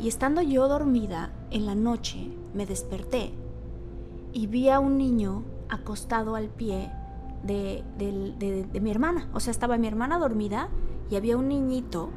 Y 0.00 0.08
estando 0.08 0.40
yo 0.42 0.68
dormida 0.68 1.30
en 1.50 1.66
la 1.66 1.74
noche, 1.74 2.28
me 2.54 2.66
desperté 2.66 3.32
y 4.32 4.46
vi 4.46 4.68
a 4.70 4.80
un 4.80 4.96
niño 4.98 5.42
acostado 5.68 6.34
al 6.36 6.48
pie 6.48 6.90
de- 7.44 7.82
de 7.98 8.80
mi 8.80 8.90
hermana. 8.90 9.28
O 9.34 9.40
sea, 9.40 9.50
estaba 9.50 9.76
mi 9.78 9.86
hermana 9.88 10.18
dormida 10.18 10.68
y 11.10 11.16
había 11.16 11.36
un 11.36 11.48
niñito, 11.48 12.10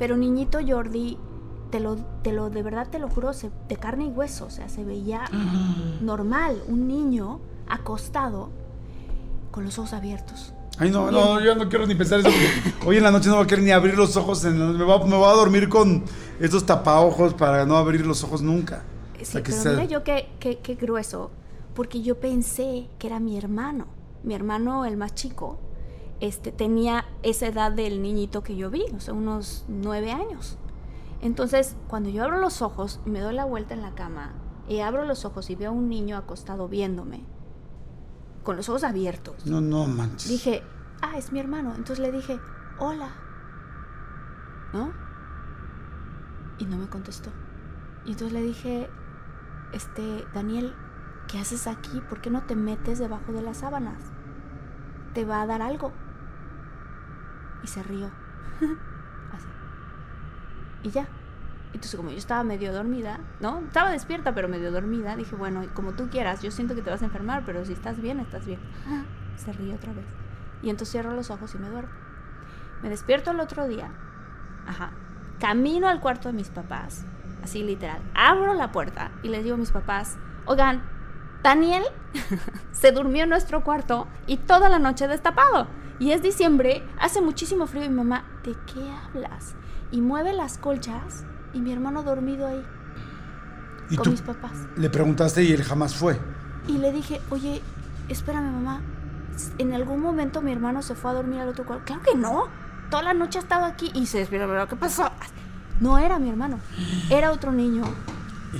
pero 0.00 0.16
niñito 0.16 0.58
Jordi, 0.66 1.16
te 1.70 1.78
lo, 1.78 1.94
te 2.24 2.32
lo, 2.32 2.50
de 2.50 2.64
verdad 2.64 2.88
te 2.90 2.98
lo 2.98 3.08
juro, 3.08 3.32
se- 3.32 3.50
de 3.68 3.76
carne 3.76 4.06
y 4.06 4.08
hueso, 4.08 4.46
o 4.46 4.50
sea, 4.50 4.68
se 4.68 4.82
veía 4.82 5.22
normal, 6.00 6.60
un 6.66 6.88
niño 6.88 7.38
acostado 7.68 8.50
con 9.52 9.64
los 9.64 9.78
ojos 9.78 9.92
abiertos. 9.92 10.52
Ay, 10.78 10.90
no, 10.90 11.10
no, 11.10 11.40
yo 11.40 11.54
no 11.54 11.68
quiero 11.68 11.86
ni 11.86 11.94
pensar 11.94 12.20
eso. 12.20 12.30
porque 12.30 12.88
hoy 12.88 12.96
en 12.96 13.02
la 13.02 13.10
noche 13.10 13.28
no 13.28 13.36
voy 13.36 13.44
a 13.44 13.46
querer 13.46 13.64
ni 13.64 13.70
abrir 13.70 13.96
los 13.96 14.16
ojos. 14.16 14.44
en 14.44 14.58
la- 14.58 14.66
me, 14.78 14.84
voy 14.84 14.94
a, 15.00 15.04
me 15.04 15.16
voy 15.16 15.28
a 15.28 15.32
dormir 15.34 15.68
con 15.68 16.02
estos 16.40 16.64
tapaojos 16.64 17.34
para 17.34 17.66
no 17.66 17.76
abrir 17.76 18.06
los 18.06 18.24
ojos 18.24 18.40
nunca. 18.42 18.82
Sí, 19.18 19.24
sea, 19.26 19.42
que 19.42 19.50
pero 19.50 19.62
sea- 19.62 19.72
mira 19.72 19.84
yo 19.84 20.02
qué, 20.02 20.30
qué, 20.40 20.58
qué 20.58 20.74
grueso, 20.76 21.30
porque 21.74 22.00
yo 22.02 22.18
pensé 22.18 22.88
que 22.98 23.06
era 23.06 23.20
mi 23.20 23.36
hermano. 23.36 23.86
Mi 24.22 24.34
hermano, 24.34 24.84
el 24.86 24.96
más 24.96 25.14
chico, 25.14 25.58
este, 26.20 26.52
tenía 26.52 27.06
esa 27.22 27.46
edad 27.46 27.72
del 27.72 28.02
niñito 28.02 28.42
que 28.42 28.56
yo 28.56 28.70
vi, 28.70 28.84
o 28.94 29.00
sea, 29.00 29.14
unos 29.14 29.64
nueve 29.68 30.12
años. 30.12 30.58
Entonces, 31.20 31.76
cuando 31.88 32.08
yo 32.08 32.24
abro 32.24 32.38
los 32.38 32.62
ojos, 32.62 33.00
me 33.04 33.20
doy 33.20 33.34
la 33.34 33.44
vuelta 33.44 33.74
en 33.74 33.82
la 33.82 33.94
cama 33.94 34.32
y 34.68 34.80
abro 34.80 35.04
los 35.04 35.24
ojos 35.24 35.50
y 35.50 35.56
veo 35.56 35.70
a 35.70 35.72
un 35.72 35.88
niño 35.88 36.16
acostado 36.16 36.68
viéndome, 36.68 37.24
con 38.42 38.56
los 38.56 38.68
ojos 38.68 38.84
abiertos. 38.84 39.46
No, 39.46 39.60
no 39.60 39.86
manches. 39.86 40.30
Dije, 40.30 40.62
ah, 41.02 41.18
es 41.18 41.32
mi 41.32 41.40
hermano. 41.40 41.70
Entonces 41.74 41.98
le 41.98 42.12
dije, 42.12 42.38
hola. 42.78 43.10
¿No? 44.72 44.92
Y 46.58 46.66
no 46.66 46.76
me 46.76 46.88
contestó. 46.88 47.30
Y 48.06 48.12
entonces 48.12 48.32
le 48.32 48.42
dije, 48.42 48.88
este, 49.72 50.24
Daniel, 50.32 50.74
¿qué 51.28 51.38
haces 51.38 51.66
aquí? 51.66 52.00
¿Por 52.08 52.20
qué 52.20 52.30
no 52.30 52.44
te 52.44 52.56
metes 52.56 52.98
debajo 52.98 53.32
de 53.32 53.42
las 53.42 53.58
sábanas? 53.58 54.02
Te 55.14 55.24
va 55.24 55.42
a 55.42 55.46
dar 55.46 55.62
algo. 55.62 55.92
Y 57.62 57.66
se 57.66 57.82
rió. 57.82 58.10
Así. 59.32 59.46
Y 60.82 60.90
ya. 60.90 61.06
Entonces, 61.72 61.96
como 61.96 62.10
yo 62.10 62.18
estaba 62.18 62.42
medio 62.42 62.72
dormida, 62.72 63.20
¿no? 63.38 63.60
Estaba 63.60 63.90
despierta, 63.90 64.34
pero 64.34 64.48
medio 64.48 64.72
dormida, 64.72 65.14
dije, 65.16 65.36
bueno, 65.36 65.62
como 65.72 65.92
tú 65.92 66.08
quieras, 66.08 66.42
yo 66.42 66.50
siento 66.50 66.74
que 66.74 66.82
te 66.82 66.90
vas 66.90 67.02
a 67.02 67.04
enfermar, 67.04 67.44
pero 67.46 67.64
si 67.64 67.72
estás 67.72 68.00
bien, 68.00 68.18
estás 68.18 68.44
bien. 68.44 68.58
Se 69.36 69.52
ríe 69.52 69.74
otra 69.74 69.92
vez. 69.92 70.06
Y 70.62 70.70
entonces 70.70 70.92
cierro 70.92 71.14
los 71.14 71.30
ojos 71.30 71.54
y 71.54 71.58
me 71.58 71.68
duermo. 71.68 71.92
Me 72.82 72.88
despierto 72.88 73.30
el 73.30 73.40
otro 73.40 73.68
día. 73.68 73.90
Ajá. 74.66 74.90
Camino 75.38 75.88
al 75.88 76.00
cuarto 76.00 76.28
de 76.28 76.34
mis 76.34 76.48
papás. 76.48 77.04
Así 77.42 77.62
literal. 77.62 78.02
Abro 78.14 78.52
la 78.54 78.72
puerta 78.72 79.12
y 79.22 79.28
les 79.28 79.44
digo 79.44 79.54
a 79.54 79.58
mis 79.58 79.70
papás, 79.70 80.18
oigan, 80.46 80.82
Daniel 81.42 81.84
se 82.72 82.92
durmió 82.92 83.24
en 83.24 83.30
nuestro 83.30 83.62
cuarto 83.64 84.08
y 84.26 84.38
toda 84.38 84.68
la 84.68 84.78
noche 84.78 85.08
destapado. 85.08 85.68
Y 86.00 86.12
es 86.12 86.22
diciembre, 86.22 86.82
hace 86.98 87.20
muchísimo 87.20 87.66
frío 87.66 87.84
y 87.84 87.88
mi 87.90 87.96
mamá, 87.96 88.24
¿de 88.42 88.56
qué 88.66 88.90
hablas? 88.90 89.54
Y 89.92 90.00
mueve 90.00 90.32
las 90.32 90.56
colchas 90.56 91.24
y 91.52 91.60
mi 91.60 91.72
hermano 91.72 92.02
dormido 92.02 92.46
ahí 92.46 92.64
y 93.90 93.96
con 93.96 94.04
tú 94.04 94.10
mis 94.12 94.22
papás. 94.22 94.52
le 94.76 94.88
preguntaste 94.88 95.42
y 95.42 95.52
él 95.52 95.62
jamás 95.62 95.94
fue. 95.94 96.18
Y 96.66 96.78
le 96.78 96.90
dije, 96.90 97.20
oye, 97.28 97.60
espérame 98.08 98.50
mamá, 98.50 98.80
¿en 99.58 99.74
algún 99.74 100.00
momento 100.00 100.40
mi 100.40 100.52
hermano 100.52 100.80
se 100.80 100.94
fue 100.94 101.10
a 101.10 101.14
dormir 101.14 101.40
al 101.40 101.48
otro 101.48 101.66
cuarto? 101.66 101.84
Claro 101.84 102.02
que 102.02 102.16
no, 102.16 102.44
toda 102.90 103.02
la 103.02 103.12
noche 103.14 103.38
ha 103.38 103.42
estado 103.42 103.66
aquí 103.66 103.90
y 103.94 104.06
se 104.06 104.18
despierta, 104.18 104.66
¿qué 104.68 104.76
pasó? 104.76 105.10
No 105.80 105.98
era 105.98 106.18
mi 106.18 106.30
hermano, 106.30 106.60
era 107.10 107.30
otro 107.30 107.52
niño. 107.52 107.84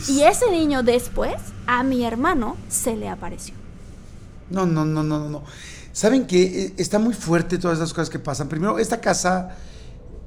Y 0.09 0.23
ese 0.23 0.51
niño 0.51 0.83
después, 0.83 1.37
a 1.67 1.83
mi 1.85 2.05
hermano 2.05 2.57
se 2.69 2.97
le 2.97 3.09
apareció. 3.09 3.55
No, 4.51 4.67
no, 4.67 4.85
no, 4.85 5.03
no, 5.03 5.29
no. 5.29 5.45
¿Saben 5.93 6.27
qué? 6.27 6.73
Está 6.77 6.99
muy 6.99 7.15
fuerte 7.15 7.59
todas 7.59 7.79
esas 7.79 7.93
cosas 7.93 8.11
que 8.11 8.19
pasan. 8.19 8.49
Primero, 8.49 8.79
esta 8.79 9.01
casa, 9.01 9.57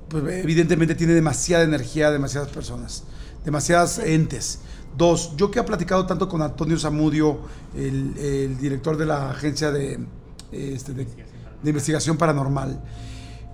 pues 0.10 0.24
evidentemente 0.44 0.96
tiene 0.96 1.14
demasiada 1.14 1.64
energía, 1.64 2.12
demasiadas 2.12 2.50
personas, 2.50 3.04
demasiadas 3.46 4.00
entes. 4.00 4.60
Dos, 4.98 5.36
yo 5.38 5.50
que 5.50 5.60
he 5.60 5.64
platicado 5.64 6.06
tanto 6.06 6.28
con 6.30 6.42
Antonio 6.42 6.78
Zamudio, 6.78 7.40
el, 7.76 8.18
el 8.18 8.58
director 8.58 8.98
de 8.98 9.06
la 9.06 9.32
agencia 9.32 9.72
de, 9.72 10.00
este, 10.52 10.94
de, 10.94 11.06
de 11.06 11.70
investigación 11.70 12.18
paranormal, 12.18 12.80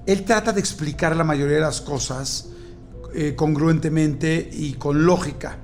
él 0.06 0.26
trata 0.26 0.52
de 0.52 0.60
explicar 0.60 1.16
la 1.16 1.24
mayoría 1.24 1.56
de 1.56 1.62
las 1.62 1.82
cosas 1.82 2.50
eh, 3.14 3.36
congruentemente 3.36 4.50
y 4.52 4.74
con 4.74 5.06
lógica. 5.06 5.58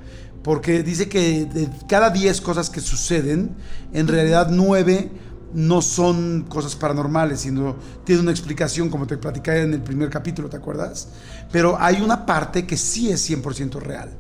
Porque 0.44 0.84
dice 0.84 1.10
que 1.10 1.46
de 1.46 1.70
cada 1.90 2.12
10 2.12 2.42
cosas 2.42 2.70
que 2.70 2.80
suceden, 2.80 3.56
en 3.94 4.08
realidad 4.08 4.50
9 4.52 5.10
no 5.56 5.82
son 5.82 6.44
cosas 6.50 6.76
paranormales, 6.76 7.40
sino 7.40 7.78
tiene 8.04 8.22
una 8.22 8.32
explicación, 8.32 8.90
como 8.90 9.08
te 9.08 9.18
platicé 9.18 9.62
en 9.62 9.74
el 9.74 9.82
primer 9.82 10.10
capítulo, 10.10 10.50
¿te 10.50 10.58
acuerdas? 10.58 11.08
Pero 11.50 11.78
hay 11.80 12.02
una 12.02 12.26
parte 12.26 12.68
que 12.68 12.76
sí 12.76 13.10
es 13.10 13.28
100% 13.30 13.80
real. 13.80 14.12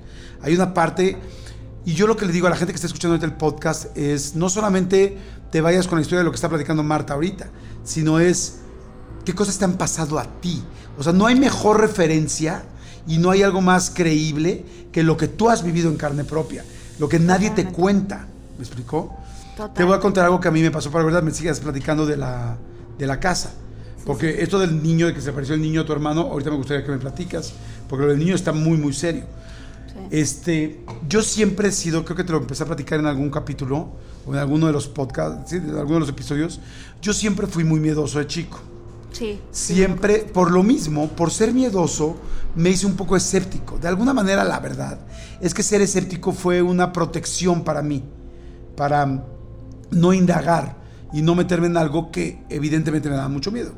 Hay 0.41 0.55
una 0.55 0.73
parte, 0.73 1.17
y 1.83 1.93
yo 1.93 2.07
lo 2.07 2.15
que 2.15 2.25
le 2.25 2.31
digo 2.31 2.47
a 2.47 2.51
la 2.51 2.55
gente 2.55 2.71
que 2.71 2.75
está 2.75 2.87
escuchando 2.87 3.15
ahorita 3.15 3.25
el 3.25 3.35
podcast 3.35 3.95
es, 3.97 4.33
no 4.35 4.47
solamente 4.47 5.17
te 5.51 5.59
vayas 5.59 5.87
con 5.87 5.97
la 5.97 6.03
historia 6.03 6.19
de 6.19 6.23
lo 6.23 6.31
que 6.31 6.35
está 6.35 6.47
platicando 6.47 6.83
Marta 6.83 7.15
ahorita, 7.15 7.49
sino 7.83 8.17
es 8.19 8.59
qué 9.25 9.35
cosas 9.35 9.57
te 9.57 9.65
han 9.65 9.73
pasado 9.73 10.17
a 10.17 10.23
ti. 10.39 10.63
O 10.97 11.03
sea, 11.03 11.11
no 11.11 11.25
hay 11.25 11.37
mejor 11.37 11.81
referencia 11.81 12.63
y 13.07 13.17
no 13.17 13.29
hay 13.29 13.43
algo 13.43 13.59
más 13.59 13.91
creíble 13.93 14.63
que 14.93 15.03
lo 15.03 15.17
que 15.17 15.27
tú 15.27 15.49
has 15.49 15.63
vivido 15.63 15.89
en 15.89 15.97
carne 15.97 16.23
propia, 16.23 16.63
lo 16.97 17.09
que 17.09 17.19
nadie 17.19 17.49
te 17.49 17.65
cuenta. 17.65 18.25
¿Me 18.57 18.63
explicó? 18.63 19.24
Total. 19.55 19.73
Te 19.73 19.83
voy 19.83 19.95
a 19.95 19.99
contar 19.99 20.25
algo 20.25 20.39
que 20.39 20.47
a 20.47 20.51
mí 20.51 20.61
me 20.61 20.71
pasó, 20.71 20.91
para 20.91 21.05
verdad 21.05 21.23
me 21.23 21.31
sigas 21.31 21.59
platicando 21.59 22.05
de 22.05 22.17
la, 22.17 22.57
de 22.97 23.07
la 23.07 23.19
casa. 23.19 23.53
Porque 24.05 24.43
esto 24.43 24.59
del 24.59 24.83
niño, 24.83 25.07
de 25.07 25.13
que 25.13 25.21
se 25.21 25.31
apareció 25.31 25.55
el 25.55 25.61
niño 25.61 25.81
de 25.81 25.87
tu 25.87 25.93
hermano, 25.93 26.21
ahorita 26.21 26.51
me 26.51 26.57
gustaría 26.57 26.85
que 26.85 26.91
me 26.91 26.99
platicas, 26.99 27.53
porque 27.89 28.05
lo 28.05 28.11
del 28.11 28.19
niño 28.19 28.35
está 28.35 28.51
muy, 28.51 28.77
muy 28.77 28.93
serio. 28.93 29.23
Sí. 29.87 29.99
Este, 30.11 30.85
yo 31.09 31.23
siempre 31.23 31.69
he 31.69 31.71
sido, 31.71 32.05
creo 32.05 32.15
que 32.15 32.23
te 32.23 32.31
lo 32.31 32.37
empecé 32.37 32.63
a 32.63 32.65
platicar 32.67 32.99
en 32.99 33.07
algún 33.07 33.31
capítulo, 33.31 33.93
o 34.25 34.33
en 34.33 34.39
alguno 34.39 34.67
de 34.67 34.73
los 34.73 34.87
podcasts, 34.87 35.49
¿sí? 35.49 35.59
de 35.59 35.71
alguno 35.71 35.95
de 35.95 35.99
los 36.01 36.09
episodios, 36.09 36.59
yo 37.01 37.13
siempre 37.13 37.47
fui 37.47 37.63
muy 37.63 37.79
miedoso 37.79 38.19
de 38.19 38.27
chico. 38.27 38.59
Sí. 39.11 39.39
Siempre, 39.51 40.19
por 40.19 40.51
lo 40.51 40.61
mismo, 40.61 41.07
por 41.09 41.31
ser 41.31 41.53
miedoso, 41.53 42.17
me 42.55 42.69
hice 42.69 42.85
un 42.85 42.95
poco 42.95 43.15
escéptico. 43.15 43.77
De 43.79 43.87
alguna 43.87 44.13
manera, 44.13 44.43
la 44.43 44.59
verdad, 44.59 44.99
es 45.41 45.53
que 45.53 45.63
ser 45.63 45.81
escéptico 45.81 46.31
fue 46.31 46.61
una 46.61 46.91
protección 46.91 47.63
para 47.63 47.81
mí, 47.81 48.03
para 48.75 49.23
no 49.91 50.13
indagar 50.13 50.75
y 51.13 51.21
no 51.21 51.35
meterme 51.35 51.67
en 51.67 51.77
algo 51.77 52.11
que 52.11 52.43
evidentemente 52.49 53.09
me 53.09 53.15
daba 53.15 53.29
mucho 53.29 53.51
miedo. 53.51 53.73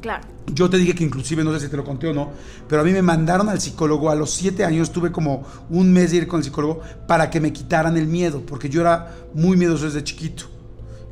Claro. 0.00 0.26
Yo 0.52 0.68
te 0.68 0.76
dije 0.76 0.94
que 0.94 1.02
inclusive, 1.04 1.42
no 1.44 1.52
sé 1.54 1.60
si 1.60 1.68
te 1.68 1.76
lo 1.78 1.84
conté 1.84 2.08
o 2.08 2.12
no, 2.12 2.30
pero 2.68 2.82
a 2.82 2.84
mí 2.84 2.92
me 2.92 3.00
mandaron 3.00 3.48
al 3.48 3.58
psicólogo, 3.60 4.10
a 4.10 4.14
los 4.14 4.30
siete 4.30 4.62
años 4.64 4.92
tuve 4.92 5.10
como 5.10 5.44
un 5.70 5.90
mes 5.92 6.10
de 6.10 6.18
ir 6.18 6.28
con 6.28 6.40
el 6.40 6.44
psicólogo 6.44 6.80
para 7.08 7.30
que 7.30 7.40
me 7.40 7.52
quitaran 7.54 7.96
el 7.96 8.06
miedo, 8.06 8.42
porque 8.44 8.68
yo 8.68 8.82
era 8.82 9.14
muy 9.32 9.56
miedoso 9.56 9.86
desde 9.86 10.04
chiquito. 10.04 10.44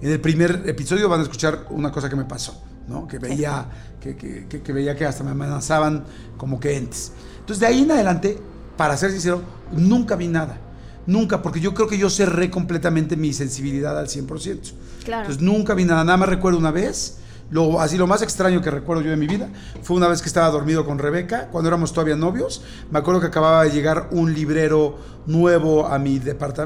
En 0.02 0.10
el 0.10 0.20
primer 0.20 0.64
episodio 0.66 1.08
van 1.08 1.20
a 1.20 1.22
escuchar 1.22 1.66
una 1.70 1.90
cosa 1.90 2.10
que 2.10 2.16
me 2.16 2.24
pasó, 2.26 2.62
¿no? 2.86 3.06
Que 3.08 3.18
veía 3.18 3.66
que, 4.00 4.14
que- 4.16 4.46
que- 4.48 4.60
que 4.60 4.72
veía 4.74 4.94
que 4.94 5.06
hasta 5.06 5.24
me 5.24 5.30
amenazaban 5.30 6.04
como 6.36 6.60
que 6.60 6.76
entes. 6.76 7.12
Entonces 7.40 7.60
de 7.60 7.66
ahí 7.68 7.82
en 7.84 7.92
adelante, 7.92 8.38
para 8.76 8.96
ser 8.98 9.12
sincero, 9.12 9.40
nunca 9.70 10.16
vi 10.16 10.26
nada. 10.28 10.58
Nunca, 11.06 11.42
porque 11.42 11.60
yo 11.60 11.74
creo 11.74 11.88
que 11.88 11.98
yo 11.98 12.08
cerré 12.08 12.50
completamente 12.50 13.16
mi 13.16 13.32
sensibilidad 13.32 13.98
al 13.98 14.06
100%. 14.06 14.72
Claro. 15.04 15.22
Entonces 15.22 15.42
nunca 15.42 15.74
vi 15.74 15.84
nada, 15.84 16.04
nada 16.04 16.16
más 16.16 16.28
recuerdo 16.28 16.58
una 16.58 16.70
vez, 16.70 17.18
lo, 17.50 17.80
así 17.80 17.98
lo 17.98 18.06
más 18.06 18.22
extraño 18.22 18.62
que 18.62 18.70
recuerdo 18.70 19.02
yo 19.02 19.10
de 19.10 19.16
mi 19.16 19.26
vida, 19.26 19.48
fue 19.82 19.96
una 19.96 20.08
vez 20.08 20.22
que 20.22 20.28
estaba 20.28 20.48
dormido 20.50 20.86
con 20.86 20.98
Rebeca, 20.98 21.48
cuando 21.48 21.68
éramos 21.68 21.92
todavía 21.92 22.16
novios, 22.16 22.62
me 22.90 22.98
acuerdo 22.98 23.20
que 23.20 23.26
acababa 23.26 23.64
de 23.64 23.70
llegar 23.70 24.08
un 24.12 24.32
librero 24.32 24.98
nuevo 25.26 25.86
a 25.86 25.98
mi, 25.98 26.20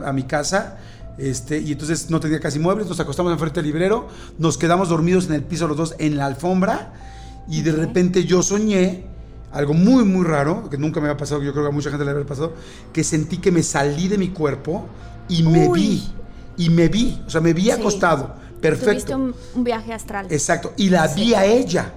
a 0.05 0.13
mi 0.13 0.23
casa, 0.25 0.79
este, 1.19 1.59
y 1.59 1.73
entonces 1.73 2.11
no 2.11 2.21
tenía 2.21 2.41
casi 2.41 2.59
muebles, 2.59 2.89
nos 2.89 3.01
acostamos 3.01 3.33
enfrente 3.33 3.61
del 3.61 3.67
librero, 3.67 4.09
nos 4.39 4.59
quedamos 4.59 4.91
dormidos 4.91 5.27
en 5.27 5.33
el 5.33 5.43
piso 5.43 5.67
los 5.67 5.77
dos 5.77 5.95
en 5.99 6.17
la 6.19 6.27
alfombra, 6.27 6.93
y 7.49 7.63
de 7.63 7.73
repente 7.73 8.25
yo 8.25 8.43
soñé 8.43 9.16
algo 9.57 9.75
muy, 9.75 10.05
muy 10.05 10.25
raro, 10.25 10.69
que 10.71 10.77
nunca 10.79 11.01
me 11.01 11.09
había 11.09 11.17
pasado, 11.17 11.41
que 11.41 11.47
yo 11.47 11.53
creo 11.53 11.65
que 11.65 11.71
a 11.71 11.73
mucha 11.73 11.91
gente 11.91 12.05
le 12.05 12.11
había 12.13 12.27
pasado, 12.27 12.53
que 12.93 13.03
sentí 13.03 13.39
que 13.39 13.51
me 13.51 13.63
salí 13.63 14.09
de 14.09 14.19
mi 14.19 14.29
cuerpo 14.29 14.87
y 15.29 15.43
me 15.43 15.69
Uy. 15.69 15.81
vi, 15.81 16.09
y 16.65 16.71
me 16.71 16.89
vi, 16.89 17.21
o 17.27 17.31
sea, 17.31 17.41
me 17.41 17.53
vi 17.53 17.65
Sí. 17.65 17.71
acostado, 17.71 18.35
perfecto. 18.61 18.93
Tuviste 18.93 19.15
un, 19.15 19.35
un 19.55 19.65
viaje 19.65 19.93
astral. 19.93 20.27
Exacto, 20.31 20.73
y 20.77 20.89
la 20.91 21.09
vi 21.09 21.35
a 21.35 21.45
ella. 21.45 21.93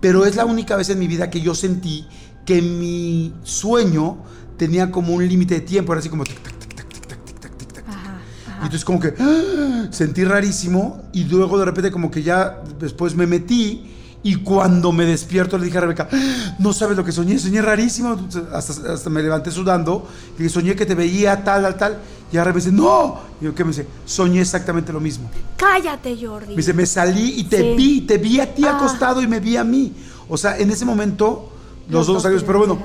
Pero 0.00 0.24
es 0.26 0.34
la 0.36 0.44
única 0.44 0.76
vez 0.76 0.88
en 0.90 0.98
mi 0.98 1.06
vida 1.06 1.30
que 1.30 1.40
yo 1.40 1.54
sentí 1.54 2.06
que 2.44 2.60
mi 2.60 3.32
sueño 3.44 4.18
tenía 4.56 4.90
como 4.90 5.14
un 5.14 5.26
límite 5.26 5.54
de 5.54 5.60
tiempo, 5.60 5.92
era 5.92 6.00
así 6.00 6.08
como 6.08 6.24
tic, 6.24 6.40
tac, 6.42 6.58
tic, 6.58 6.74
tac, 6.74 6.88
tic, 6.88 7.06
tac, 7.06 7.24
tic, 7.24 7.38
tac, 7.40 7.56
tic, 7.56 7.72
tac. 7.72 7.88
Ajá, 7.88 8.20
Y 8.46 8.64
entonces 8.64 8.84
como 8.84 8.98
que 8.98 9.14
¡ah! 9.18 9.86
sentí 9.90 10.24
rarísimo 10.24 11.02
y 11.12 11.24
luego 11.24 11.58
de 11.58 11.64
repente 11.64 11.90
como 11.92 12.10
que 12.10 12.22
ya 12.22 12.62
después 12.80 13.14
me 13.14 13.26
metí 13.28 13.91
y 14.24 14.36
cuando 14.36 14.92
me 14.92 15.04
despierto 15.04 15.58
le 15.58 15.64
dije 15.66 15.78
a 15.78 15.82
Rebeca, 15.82 16.08
"Ah, 16.12 16.54
no 16.58 16.72
sabes 16.72 16.96
lo 16.96 17.04
que 17.04 17.10
soñé, 17.12 17.38
soñé 17.38 17.60
rarísimo, 17.62 18.16
hasta, 18.52 18.92
hasta 18.92 19.10
me 19.10 19.22
levanté 19.22 19.50
sudando, 19.50 20.06
y 20.38 20.48
soñé 20.48 20.76
que 20.76 20.86
te 20.86 20.94
veía 20.94 21.42
tal, 21.44 21.62
tal, 21.62 21.76
tal, 21.76 21.98
Y 22.32 22.38
ahora 22.38 22.50
me 22.52 22.60
dice, 22.60 22.72
no. 22.72 23.18
Y 23.42 23.44
yo, 23.44 23.54
¿qué 23.54 23.62
me 23.62 23.72
dice? 23.72 23.86
Soñé 24.06 24.40
exactamente 24.40 24.90
lo 24.90 25.00
mismo. 25.00 25.30
Cállate, 25.54 26.16
Jordi. 26.18 26.46
Me 26.52 26.56
dice, 26.56 26.72
me 26.72 26.86
salí 26.86 27.34
y 27.40 27.44
te 27.44 27.58
Sí. 27.58 27.74
vi, 27.76 28.00
te 28.06 28.16
vi 28.16 28.40
a 28.40 28.54
ti 28.54 28.64
Ah. 28.64 28.76
acostado 28.78 29.20
y 29.20 29.26
me 29.26 29.38
vi 29.38 29.58
a 29.58 29.64
mí. 29.64 29.92
O 30.30 30.38
sea, 30.38 30.56
en 30.56 30.70
ese 30.70 30.86
momento, 30.86 31.50
los, 31.88 31.92
Los 31.98 32.06
dos 32.06 32.16
dos 32.22 32.24
años, 32.24 32.42
pero 32.46 32.60
bueno, 32.60 32.78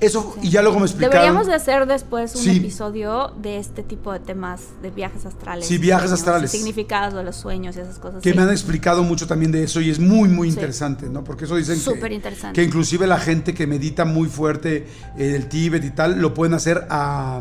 eso, 0.00 0.36
y 0.42 0.50
ya 0.50 0.62
luego 0.62 0.78
me 0.78 0.84
explicaron. 0.86 1.12
Deberíamos 1.12 1.46
de 1.48 1.54
hacer 1.54 1.86
después 1.86 2.34
un 2.36 2.42
Sí. 2.42 2.56
episodio 2.58 3.32
de 3.42 3.58
este 3.58 3.82
tipo 3.82 4.12
de 4.12 4.20
temas 4.20 4.60
de 4.80 4.90
viajes 4.90 5.26
astrales. 5.26 5.66
Sí, 5.66 5.76
viajes 5.78 6.10
sueños, 6.10 6.20
astrales. 6.20 6.50
Significados 6.52 7.14
de 7.14 7.24
los 7.24 7.34
sueños 7.36 7.76
y 7.76 7.80
esas 7.80 7.98
cosas. 7.98 8.22
que 8.22 8.30
sí. 8.30 8.36
me 8.36 8.42
han 8.42 8.50
explicado 8.50 9.02
mucho 9.02 9.26
también 9.26 9.50
de 9.52 9.64
eso 9.64 9.80
y 9.80 9.90
es 9.90 9.98
muy, 9.98 10.28
muy 10.28 10.48
interesante, 10.48 11.08
¿no? 11.08 11.24
Porque 11.24 11.46
eso 11.46 11.56
dicen 11.56 11.80
que- 11.82 12.14
interesante. 12.14 12.54
que 12.60 12.64
inclusive 12.64 13.06
la 13.06 13.18
gente 13.18 13.54
que 13.54 13.66
medita 13.66 14.04
muy 14.04 14.28
fuerte 14.28 14.86
en 15.16 15.34
el 15.34 15.48
Tíbet 15.48 15.84
y 15.84 15.90
tal, 15.90 16.20
lo 16.20 16.32
pueden 16.34 16.54
hacer 16.54 16.86
a, 16.90 17.40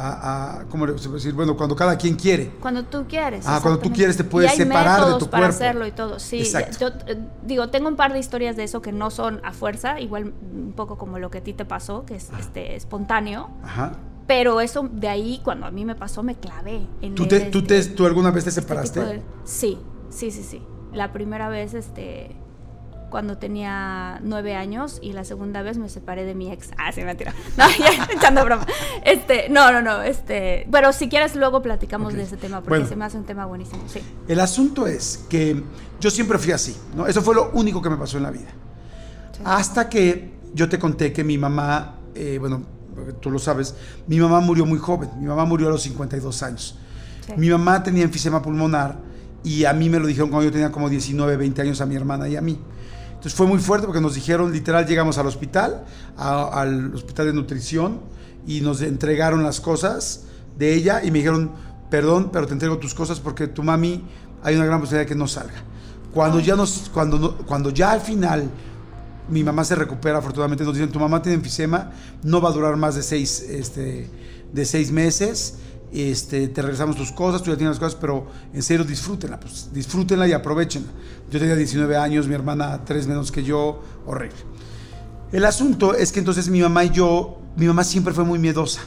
a, 0.00 0.60
a- 0.60 0.64
¿cómo 0.66 0.86
se 0.86 0.92
puede 1.08 1.14
decir? 1.14 1.34
Bueno, 1.34 1.56
cuando 1.56 1.74
cada 1.74 1.96
quien 1.98 2.14
quiere. 2.16 2.52
Cuando 2.60 2.84
tú 2.84 3.06
quieres. 3.08 3.44
Ah, 3.48 3.58
cuando 3.60 3.80
tú 3.80 3.92
quieres 3.92 4.16
te 4.16 4.24
puedes 4.24 4.50
Y 4.50 4.52
hay 4.52 4.58
separar 4.68 5.04
de 5.06 5.18
tu 5.18 5.26
para 5.28 5.46
cuerpo. 5.48 5.54
hacerlo 5.56 5.86
y 5.86 5.92
todo. 5.92 6.18
Sí, 6.18 6.38
Exacto. 6.40 6.78
yo 6.80 6.88
eh, 7.06 7.18
digo, 7.44 7.68
tengo 7.68 7.88
un 7.88 7.96
par 7.96 8.12
de 8.12 8.18
historias 8.18 8.56
de 8.56 8.64
eso 8.64 8.80
que 8.80 8.92
no 8.92 9.10
son 9.10 9.40
a 9.44 9.52
fuerza, 9.52 10.00
igual 10.00 10.32
un 10.52 10.72
poco 10.76 10.96
como 10.98 11.18
lo 11.18 11.30
que 11.30 11.38
a 11.38 11.42
ti 11.42 11.52
te 11.52 11.64
pasó, 11.64 12.04
que 12.06 12.14
es 12.16 12.30
este 12.38 12.76
espontáneo. 12.76 13.50
Ajá. 13.64 13.92
Pero 14.26 14.60
eso 14.60 14.88
de 14.92 15.08
ahí, 15.08 15.40
cuando 15.42 15.66
a 15.66 15.70
mí 15.70 15.84
me 15.84 15.94
pasó, 15.94 16.22
me 16.22 16.34
clavé. 16.36 16.86
En 17.00 17.14
¿Tú, 17.14 17.22
el, 17.24 17.28
te, 17.30 17.40
tú, 17.40 17.62
te- 17.64 17.78
este, 17.78 17.94
¿Tú 17.94 18.04
alguna 18.06 18.30
vez 18.30 18.44
te 18.44 18.50
este 18.50 18.60
separaste? 18.60 19.00
de- 19.00 19.22
sí, 19.44 19.78
sí, 20.10 20.30
sí, 20.30 20.42
sí. 20.42 20.62
La 20.92 21.12
primera 21.12 21.48
vez, 21.48 21.74
este, 21.74 22.36
cuando 23.10 23.38
tenía 23.38 24.20
nueve 24.22 24.54
años 24.54 24.98
y 25.02 25.12
la 25.12 25.24
segunda 25.24 25.62
vez 25.62 25.78
me 25.78 25.88
separé 25.88 26.24
de 26.24 26.34
mi 26.34 26.50
ex. 26.52 26.70
Ah, 26.78 26.92
sí, 26.92 27.02
mentira. 27.02 27.34
No, 27.56 27.64
ya, 27.78 28.08
echando 28.14 28.44
broma. 28.44 28.66
Este, 29.04 29.48
no, 29.48 29.72
no, 29.72 29.82
no, 29.82 30.02
este, 30.02 30.66
pero 30.70 30.92
si 30.92 31.08
quieres 31.08 31.34
luego 31.36 31.62
platicamos 31.62 32.14
de 32.14 32.22
ese 32.22 32.36
tema 32.36 32.58
porque 32.60 32.70
Bueno. 32.80 32.88
se 32.88 32.96
me 32.96 33.04
hace 33.04 33.16
un 33.18 33.24
tema 33.24 33.46
buenísimo, 33.46 33.82
sí. 33.88 34.00
El 34.28 34.40
asunto 34.40 34.86
es 34.86 35.24
que 35.28 35.62
yo 36.00 36.10
siempre 36.10 36.38
fui 36.38 36.52
así, 36.52 36.76
¿no? 36.94 37.06
Eso 37.06 37.22
fue 37.22 37.34
lo 37.34 37.50
único 37.52 37.82
que 37.82 37.90
me 37.90 37.96
pasó 37.96 38.16
en 38.16 38.22
la 38.22 38.30
vida. 38.30 38.48
Sí. 39.32 39.42
Hasta 39.44 39.88
que 39.88 40.32
yo 40.54 40.68
te 40.68 40.78
conté 40.78 41.12
que 41.12 41.24
mi 41.24 41.36
mamá, 41.38 41.96
eh, 42.14 42.38
bueno, 42.38 42.62
tú 43.20 43.30
lo 43.30 43.38
sabes, 43.38 43.74
mi 44.06 44.18
mamá 44.18 44.40
murió 44.40 44.64
muy 44.66 44.78
joven. 44.78 45.10
Mi 45.20 45.26
mamá 45.26 45.44
murió 45.44 45.68
a 45.68 45.70
los 45.70 45.82
52 45.82 46.42
años. 46.42 46.78
Sí. 47.26 47.32
Mi 47.36 47.48
mamá 47.50 47.82
tenía 47.82 48.04
enfisema 48.04 48.40
pulmonar 48.42 48.98
y 49.44 49.64
a 49.64 49.72
mí 49.72 49.88
me 49.88 49.98
lo 49.98 50.06
dijeron 50.06 50.30
cuando 50.30 50.46
yo 50.46 50.52
tenía 50.52 50.72
como 50.72 50.88
19, 50.88 51.36
20 51.36 51.62
años 51.62 51.80
a 51.80 51.86
mi 51.86 51.94
hermana 51.96 52.28
y 52.28 52.36
a 52.36 52.40
mí. 52.40 52.58
Entonces 53.18 53.34
fue 53.34 53.48
muy 53.48 53.58
fuerte 53.58 53.84
porque 53.84 54.00
nos 54.00 54.14
dijeron, 54.14 54.52
literal, 54.52 54.86
llegamos 54.86 55.18
al 55.18 55.26
hospital, 55.26 55.84
al 56.16 56.94
hospital 56.94 57.26
de 57.26 57.32
nutrición 57.32 57.98
y 58.46 58.60
nos 58.60 58.80
entregaron 58.80 59.42
las 59.42 59.60
cosas 59.60 60.26
de 60.56 60.72
ella 60.72 61.02
y 61.02 61.10
me 61.10 61.18
dijeron, 61.18 61.50
perdón, 61.90 62.30
pero 62.32 62.46
te 62.46 62.52
entrego 62.52 62.78
tus 62.78 62.94
cosas 62.94 63.18
porque 63.18 63.48
tu 63.48 63.64
mami 63.64 64.04
hay 64.44 64.54
una 64.54 64.66
gran 64.66 64.78
posibilidad 64.78 65.02
de 65.02 65.08
que 65.08 65.16
no 65.16 65.26
salga. 65.26 65.64
Cuando 66.14 66.38
ya, 66.38 66.54
nos, 66.54 66.92
cuando, 66.94 67.38
cuando 67.38 67.70
ya 67.70 67.90
al 67.90 68.02
final 68.02 68.48
mi 69.28 69.42
mamá 69.42 69.64
se 69.64 69.74
recupera, 69.74 70.18
afortunadamente 70.18 70.62
nos 70.62 70.74
dicen, 70.74 70.92
tu 70.92 71.00
mamá 71.00 71.20
tiene 71.20 71.38
enfisema, 71.38 71.90
no 72.22 72.40
va 72.40 72.50
a 72.50 72.52
durar 72.52 72.76
más 72.76 72.94
de 72.94 73.02
seis, 73.02 73.40
este, 73.40 74.08
de 74.52 74.64
seis 74.64 74.92
meses, 74.92 75.56
este, 75.92 76.48
te 76.48 76.62
regresamos 76.62 76.96
tus 76.96 77.12
cosas, 77.12 77.42
tú 77.42 77.50
ya 77.50 77.56
tienes 77.56 77.76
las 77.76 77.80
cosas, 77.80 77.98
pero 78.00 78.26
en 78.52 78.62
serio 78.62 78.84
disfrútenla, 78.84 79.40
pues 79.40 79.70
disfrútenla 79.72 80.28
y 80.28 80.32
aprovechenla. 80.32 80.88
Yo 81.30 81.38
tenía 81.38 81.56
19 81.56 81.96
años, 81.96 82.26
mi 82.26 82.34
hermana 82.34 82.84
tres 82.84 83.06
menos 83.06 83.32
que 83.32 83.42
yo, 83.42 83.82
horrible. 84.06 84.38
El 85.32 85.44
asunto 85.44 85.94
es 85.94 86.12
que 86.12 86.20
entonces 86.20 86.48
mi 86.48 86.60
mamá 86.60 86.84
y 86.84 86.90
yo, 86.90 87.38
mi 87.56 87.66
mamá 87.66 87.84
siempre 87.84 88.14
fue 88.14 88.24
muy 88.24 88.38
miedosa. 88.38 88.80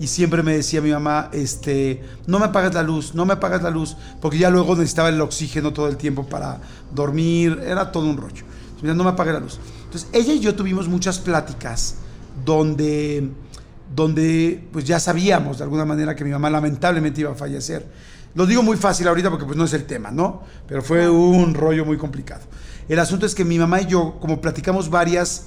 Y 0.00 0.06
siempre 0.06 0.42
me 0.44 0.52
decía 0.52 0.80
mi 0.80 0.92
mamá, 0.92 1.28
este, 1.32 2.04
no 2.26 2.38
me 2.38 2.46
apagas 2.46 2.72
la 2.72 2.82
luz, 2.82 3.14
no 3.14 3.26
me 3.26 3.32
apagas 3.32 3.62
la 3.62 3.70
luz, 3.70 3.96
porque 4.20 4.38
ya 4.38 4.48
luego 4.48 4.76
necesitaba 4.76 5.08
el 5.08 5.20
oxígeno 5.20 5.72
todo 5.72 5.88
el 5.88 5.96
tiempo 5.96 6.24
para 6.26 6.60
dormir, 6.94 7.60
era 7.64 7.90
todo 7.90 8.04
un 8.08 8.16
rollo. 8.16 8.44
Entonces, 8.68 8.94
no 8.94 9.02
me 9.02 9.10
apague 9.10 9.32
la 9.32 9.40
luz. 9.40 9.58
Entonces, 9.86 10.08
ella 10.12 10.34
y 10.34 10.40
yo 10.40 10.54
tuvimos 10.54 10.86
muchas 10.86 11.18
pláticas 11.18 11.96
donde, 12.44 13.28
donde 13.94 14.68
pues 14.72 14.84
ya 14.84 15.00
sabíamos 15.00 15.58
de 15.58 15.64
alguna 15.64 15.84
manera 15.84 16.14
que 16.14 16.24
mi 16.24 16.30
mamá 16.30 16.50
lamentablemente 16.50 17.20
iba 17.22 17.32
a 17.32 17.34
fallecer. 17.34 17.86
Lo 18.34 18.46
digo 18.46 18.62
muy 18.62 18.76
fácil 18.76 19.08
ahorita 19.08 19.30
porque 19.30 19.46
pues 19.46 19.56
no 19.56 19.64
es 19.64 19.72
el 19.72 19.84
tema, 19.84 20.10
¿no? 20.10 20.42
Pero 20.66 20.82
fue 20.82 21.08
un 21.08 21.54
rollo 21.54 21.84
muy 21.84 21.96
complicado. 21.96 22.42
El 22.88 22.98
asunto 22.98 23.26
es 23.26 23.34
que 23.34 23.44
mi 23.44 23.58
mamá 23.58 23.80
y 23.82 23.86
yo, 23.86 24.18
como 24.20 24.40
platicamos 24.40 24.90
varias, 24.90 25.44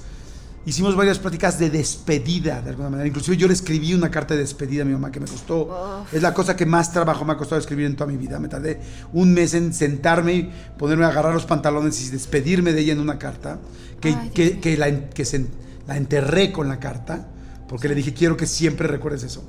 hicimos 0.66 0.94
varias 0.94 1.18
pláticas 1.18 1.58
de 1.58 1.70
despedida 1.70 2.60
de 2.60 2.70
alguna 2.70 2.90
manera. 2.90 3.06
Inclusive 3.08 3.36
yo 3.36 3.46
le 3.46 3.54
escribí 3.54 3.94
una 3.94 4.10
carta 4.10 4.34
de 4.34 4.40
despedida 4.40 4.82
a 4.82 4.84
mi 4.84 4.92
mamá 4.92 5.10
que 5.10 5.20
me 5.20 5.26
costó. 5.26 5.64
Uf. 6.02 6.12
Es 6.14 6.22
la 6.22 6.34
cosa 6.34 6.54
que 6.56 6.66
más 6.66 6.92
trabajo 6.92 7.24
me 7.24 7.32
ha 7.32 7.36
costado 7.36 7.60
escribir 7.60 7.86
en 7.86 7.96
toda 7.96 8.10
mi 8.10 8.16
vida. 8.16 8.38
Me 8.38 8.48
tardé 8.48 8.80
un 9.12 9.32
mes 9.32 9.54
en 9.54 9.72
sentarme 9.72 10.34
y 10.34 10.52
ponerme 10.78 11.04
a 11.04 11.08
agarrar 11.08 11.32
los 11.34 11.46
pantalones 11.46 12.00
y 12.06 12.10
despedirme 12.10 12.72
de 12.72 12.80
ella 12.80 12.92
en 12.92 13.00
una 13.00 13.18
carta. 13.18 13.58
Que, 14.00 14.08
Ay, 14.14 14.30
que, 14.30 14.76
la, 14.76 15.08
que 15.10 15.24
se- 15.24 15.46
la 15.86 15.96
enterré 15.96 16.52
con 16.52 16.68
la 16.68 16.78
carta. 16.78 17.28
Porque 17.72 17.88
le 17.88 17.94
dije, 17.94 18.12
quiero 18.12 18.36
que 18.36 18.44
siempre 18.44 18.86
recuerdes 18.86 19.22
eso. 19.22 19.42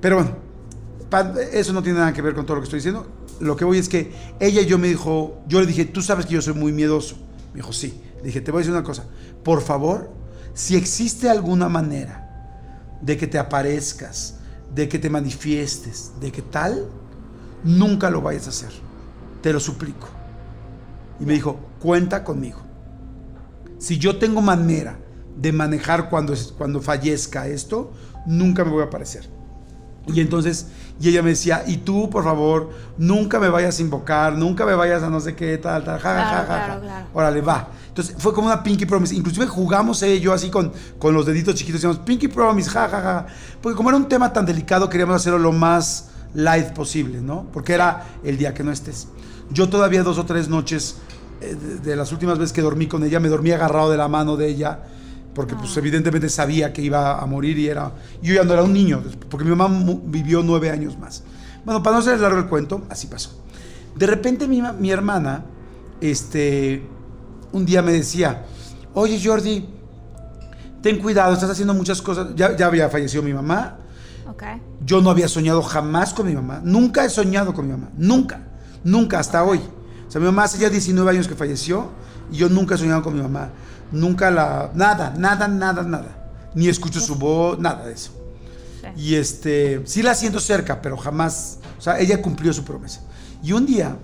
Pero 0.00 0.16
bueno, 0.16 0.34
eso 1.52 1.74
no 1.74 1.82
tiene 1.82 1.98
nada 1.98 2.14
que 2.14 2.22
ver 2.22 2.32
con 2.34 2.46
todo 2.46 2.54
lo 2.54 2.62
que 2.62 2.64
estoy 2.64 2.78
diciendo. 2.78 3.06
Lo 3.38 3.54
que 3.54 3.66
voy 3.66 3.76
es 3.76 3.86
que 3.86 4.14
ella 4.40 4.62
y 4.62 4.66
yo 4.66 4.78
me 4.78 4.88
dijo, 4.88 5.42
yo 5.46 5.60
le 5.60 5.66
dije, 5.66 5.84
tú 5.84 6.00
sabes 6.00 6.24
que 6.24 6.32
yo 6.32 6.40
soy 6.40 6.54
muy 6.54 6.72
miedoso. 6.72 7.16
Me 7.52 7.56
dijo, 7.56 7.74
sí. 7.74 8.00
Le 8.20 8.28
dije, 8.28 8.40
te 8.40 8.50
voy 8.50 8.60
a 8.60 8.60
decir 8.60 8.72
una 8.72 8.82
cosa. 8.82 9.04
Por 9.44 9.60
favor, 9.60 10.10
si 10.54 10.74
existe 10.74 11.28
alguna 11.28 11.68
manera 11.68 12.96
de 13.02 13.18
que 13.18 13.26
te 13.26 13.38
aparezcas, 13.38 14.36
de 14.74 14.88
que 14.88 14.98
te 14.98 15.10
manifiestes, 15.10 16.12
de 16.18 16.32
que 16.32 16.40
tal, 16.40 16.86
nunca 17.62 18.08
lo 18.08 18.22
vayas 18.22 18.46
a 18.46 18.50
hacer. 18.50 18.70
Te 19.42 19.52
lo 19.52 19.60
suplico. 19.60 20.08
Y 21.20 21.26
me 21.26 21.34
dijo, 21.34 21.60
cuenta 21.78 22.24
conmigo. 22.24 22.62
Si 23.78 23.98
yo 23.98 24.16
tengo 24.16 24.40
manera 24.40 24.98
de 25.40 25.52
manejar 25.52 26.10
cuando, 26.10 26.34
cuando 26.58 26.80
fallezca 26.80 27.46
esto, 27.48 27.92
nunca 28.26 28.64
me 28.64 28.70
voy 28.70 28.82
a 28.82 28.86
aparecer. 28.86 29.28
Y 30.06 30.20
entonces, 30.20 30.66
y 31.00 31.08
ella 31.08 31.22
me 31.22 31.30
decía, 31.30 31.62
y 31.66 31.78
tú, 31.78 32.10
por 32.10 32.24
favor, 32.24 32.70
nunca 32.98 33.38
me 33.38 33.48
vayas 33.48 33.78
a 33.78 33.82
invocar, 33.82 34.36
nunca 34.36 34.66
me 34.66 34.74
vayas 34.74 35.02
a 35.02 35.10
no 35.10 35.20
sé 35.20 35.34
qué, 35.34 35.56
tal, 35.58 35.84
tal, 35.84 35.98
ja, 35.98 36.12
Claro, 36.12 36.28
ja, 36.28 36.36
ja, 36.38 36.44
claro, 36.44 36.80
claro. 36.80 37.06
Órale, 37.14 37.40
va. 37.40 37.68
Entonces, 37.88 38.16
fue 38.18 38.32
como 38.32 38.46
una 38.46 38.62
Pinky 38.62 38.86
Promise. 38.86 39.14
Inclusive 39.14 39.46
jugamos 39.46 40.02
ella 40.02 40.14
y 40.14 40.20
yo 40.20 40.32
así 40.32 40.50
con, 40.50 40.72
con 40.98 41.14
los 41.14 41.26
deditos 41.26 41.54
chiquitos, 41.54 41.80
decíamos, 41.80 41.98
Pinky 41.98 42.28
Promise, 42.28 42.70
ja, 42.70 42.88
ja, 42.88 43.00
ja. 43.00 43.26
Porque 43.60 43.76
como 43.76 43.90
era 43.90 43.98
un 43.98 44.08
tema 44.08 44.32
tan 44.32 44.46
delicado, 44.46 44.88
queríamos 44.88 45.16
hacerlo 45.16 45.38
lo 45.38 45.52
más 45.52 46.10
light 46.34 46.72
posible, 46.72 47.20
¿no? 47.20 47.46
Porque 47.52 47.74
era 47.74 48.06
el 48.24 48.36
día 48.36 48.54
que 48.54 48.64
no 48.64 48.72
estés. 48.72 49.08
Yo 49.50 49.68
todavía 49.68 50.02
dos 50.02 50.18
o 50.18 50.24
tres 50.24 50.48
noches, 50.48 50.96
eh, 51.40 51.54
de, 51.54 51.78
de 51.78 51.96
las 51.96 52.10
últimas 52.12 52.38
veces 52.38 52.52
que 52.52 52.62
dormí 52.62 52.86
con 52.86 53.04
ella, 53.04 53.20
me 53.20 53.28
dormí 53.28 53.50
agarrado 53.52 53.90
de 53.90 53.96
la 53.96 54.08
mano 54.08 54.36
de 54.36 54.48
ella, 54.48 54.80
porque 55.34 55.54
pues 55.54 55.76
evidentemente 55.76 56.28
sabía 56.28 56.72
que 56.72 56.82
iba 56.82 57.20
a 57.20 57.26
morir 57.26 57.58
y 57.58 57.68
era... 57.68 57.92
Yo 58.22 58.34
ya 58.34 58.44
no 58.44 58.52
era 58.52 58.62
un 58.62 58.72
niño, 58.72 59.02
porque 59.28 59.44
mi 59.44 59.54
mamá 59.54 59.68
vivió 60.04 60.42
nueve 60.42 60.70
años 60.70 60.98
más. 60.98 61.22
Bueno, 61.64 61.82
para 61.82 61.96
no 61.96 62.00
hacer 62.02 62.18
largo 62.20 62.38
el 62.38 62.46
cuento, 62.46 62.82
así 62.88 63.06
pasó. 63.06 63.42
De 63.94 64.06
repente 64.06 64.48
mi, 64.48 64.62
mi 64.78 64.90
hermana, 64.90 65.44
este, 66.00 66.82
un 67.52 67.66
día 67.66 67.82
me 67.82 67.92
decía, 67.92 68.44
oye 68.94 69.20
Jordi, 69.22 69.68
ten 70.82 70.98
cuidado, 70.98 71.34
estás 71.34 71.50
haciendo 71.50 71.74
muchas 71.74 72.00
cosas. 72.02 72.28
Ya, 72.34 72.56
ya 72.56 72.66
había 72.66 72.88
fallecido 72.88 73.22
mi 73.22 73.34
mamá, 73.34 73.76
Ok. 74.28 74.42
yo 74.84 75.00
no 75.00 75.10
había 75.10 75.28
soñado 75.28 75.62
jamás 75.62 76.14
con 76.14 76.26
mi 76.26 76.34
mamá. 76.34 76.60
Nunca 76.64 77.04
he 77.04 77.10
soñado 77.10 77.52
con 77.52 77.66
mi 77.66 77.72
mamá. 77.72 77.90
Nunca. 77.96 78.40
Nunca, 78.84 79.18
hasta 79.18 79.44
hoy. 79.44 79.60
O 80.08 80.10
sea, 80.10 80.20
mi 80.20 80.26
mamá 80.26 80.44
hace 80.44 80.58
ya 80.58 80.70
19 80.70 81.08
años 81.10 81.28
que 81.28 81.34
falleció 81.34 81.90
y 82.32 82.36
yo 82.36 82.48
nunca 82.48 82.74
he 82.74 82.78
soñado 82.78 83.02
con 83.02 83.14
mi 83.14 83.22
mamá. 83.22 83.50
Nunca 83.92 84.30
la... 84.30 84.70
Nada, 84.74 85.14
nada, 85.16 85.48
nada, 85.48 85.82
nada. 85.82 86.16
Ni 86.54 86.68
escucho 86.68 87.00
su 87.00 87.14
voz, 87.16 87.58
nada 87.58 87.86
de 87.86 87.92
eso. 87.94 88.12
Sí. 88.80 88.86
Y 89.02 89.14
este, 89.16 89.82
sí 89.86 90.02
la 90.02 90.14
siento 90.14 90.40
cerca, 90.40 90.80
pero 90.82 90.96
jamás, 90.96 91.58
o 91.78 91.80
sea, 91.82 91.98
ella 91.98 92.20
cumplió 92.22 92.52
su 92.52 92.64
promesa. 92.64 93.00
Y 93.42 93.52
un 93.52 93.66
día, 93.66 93.96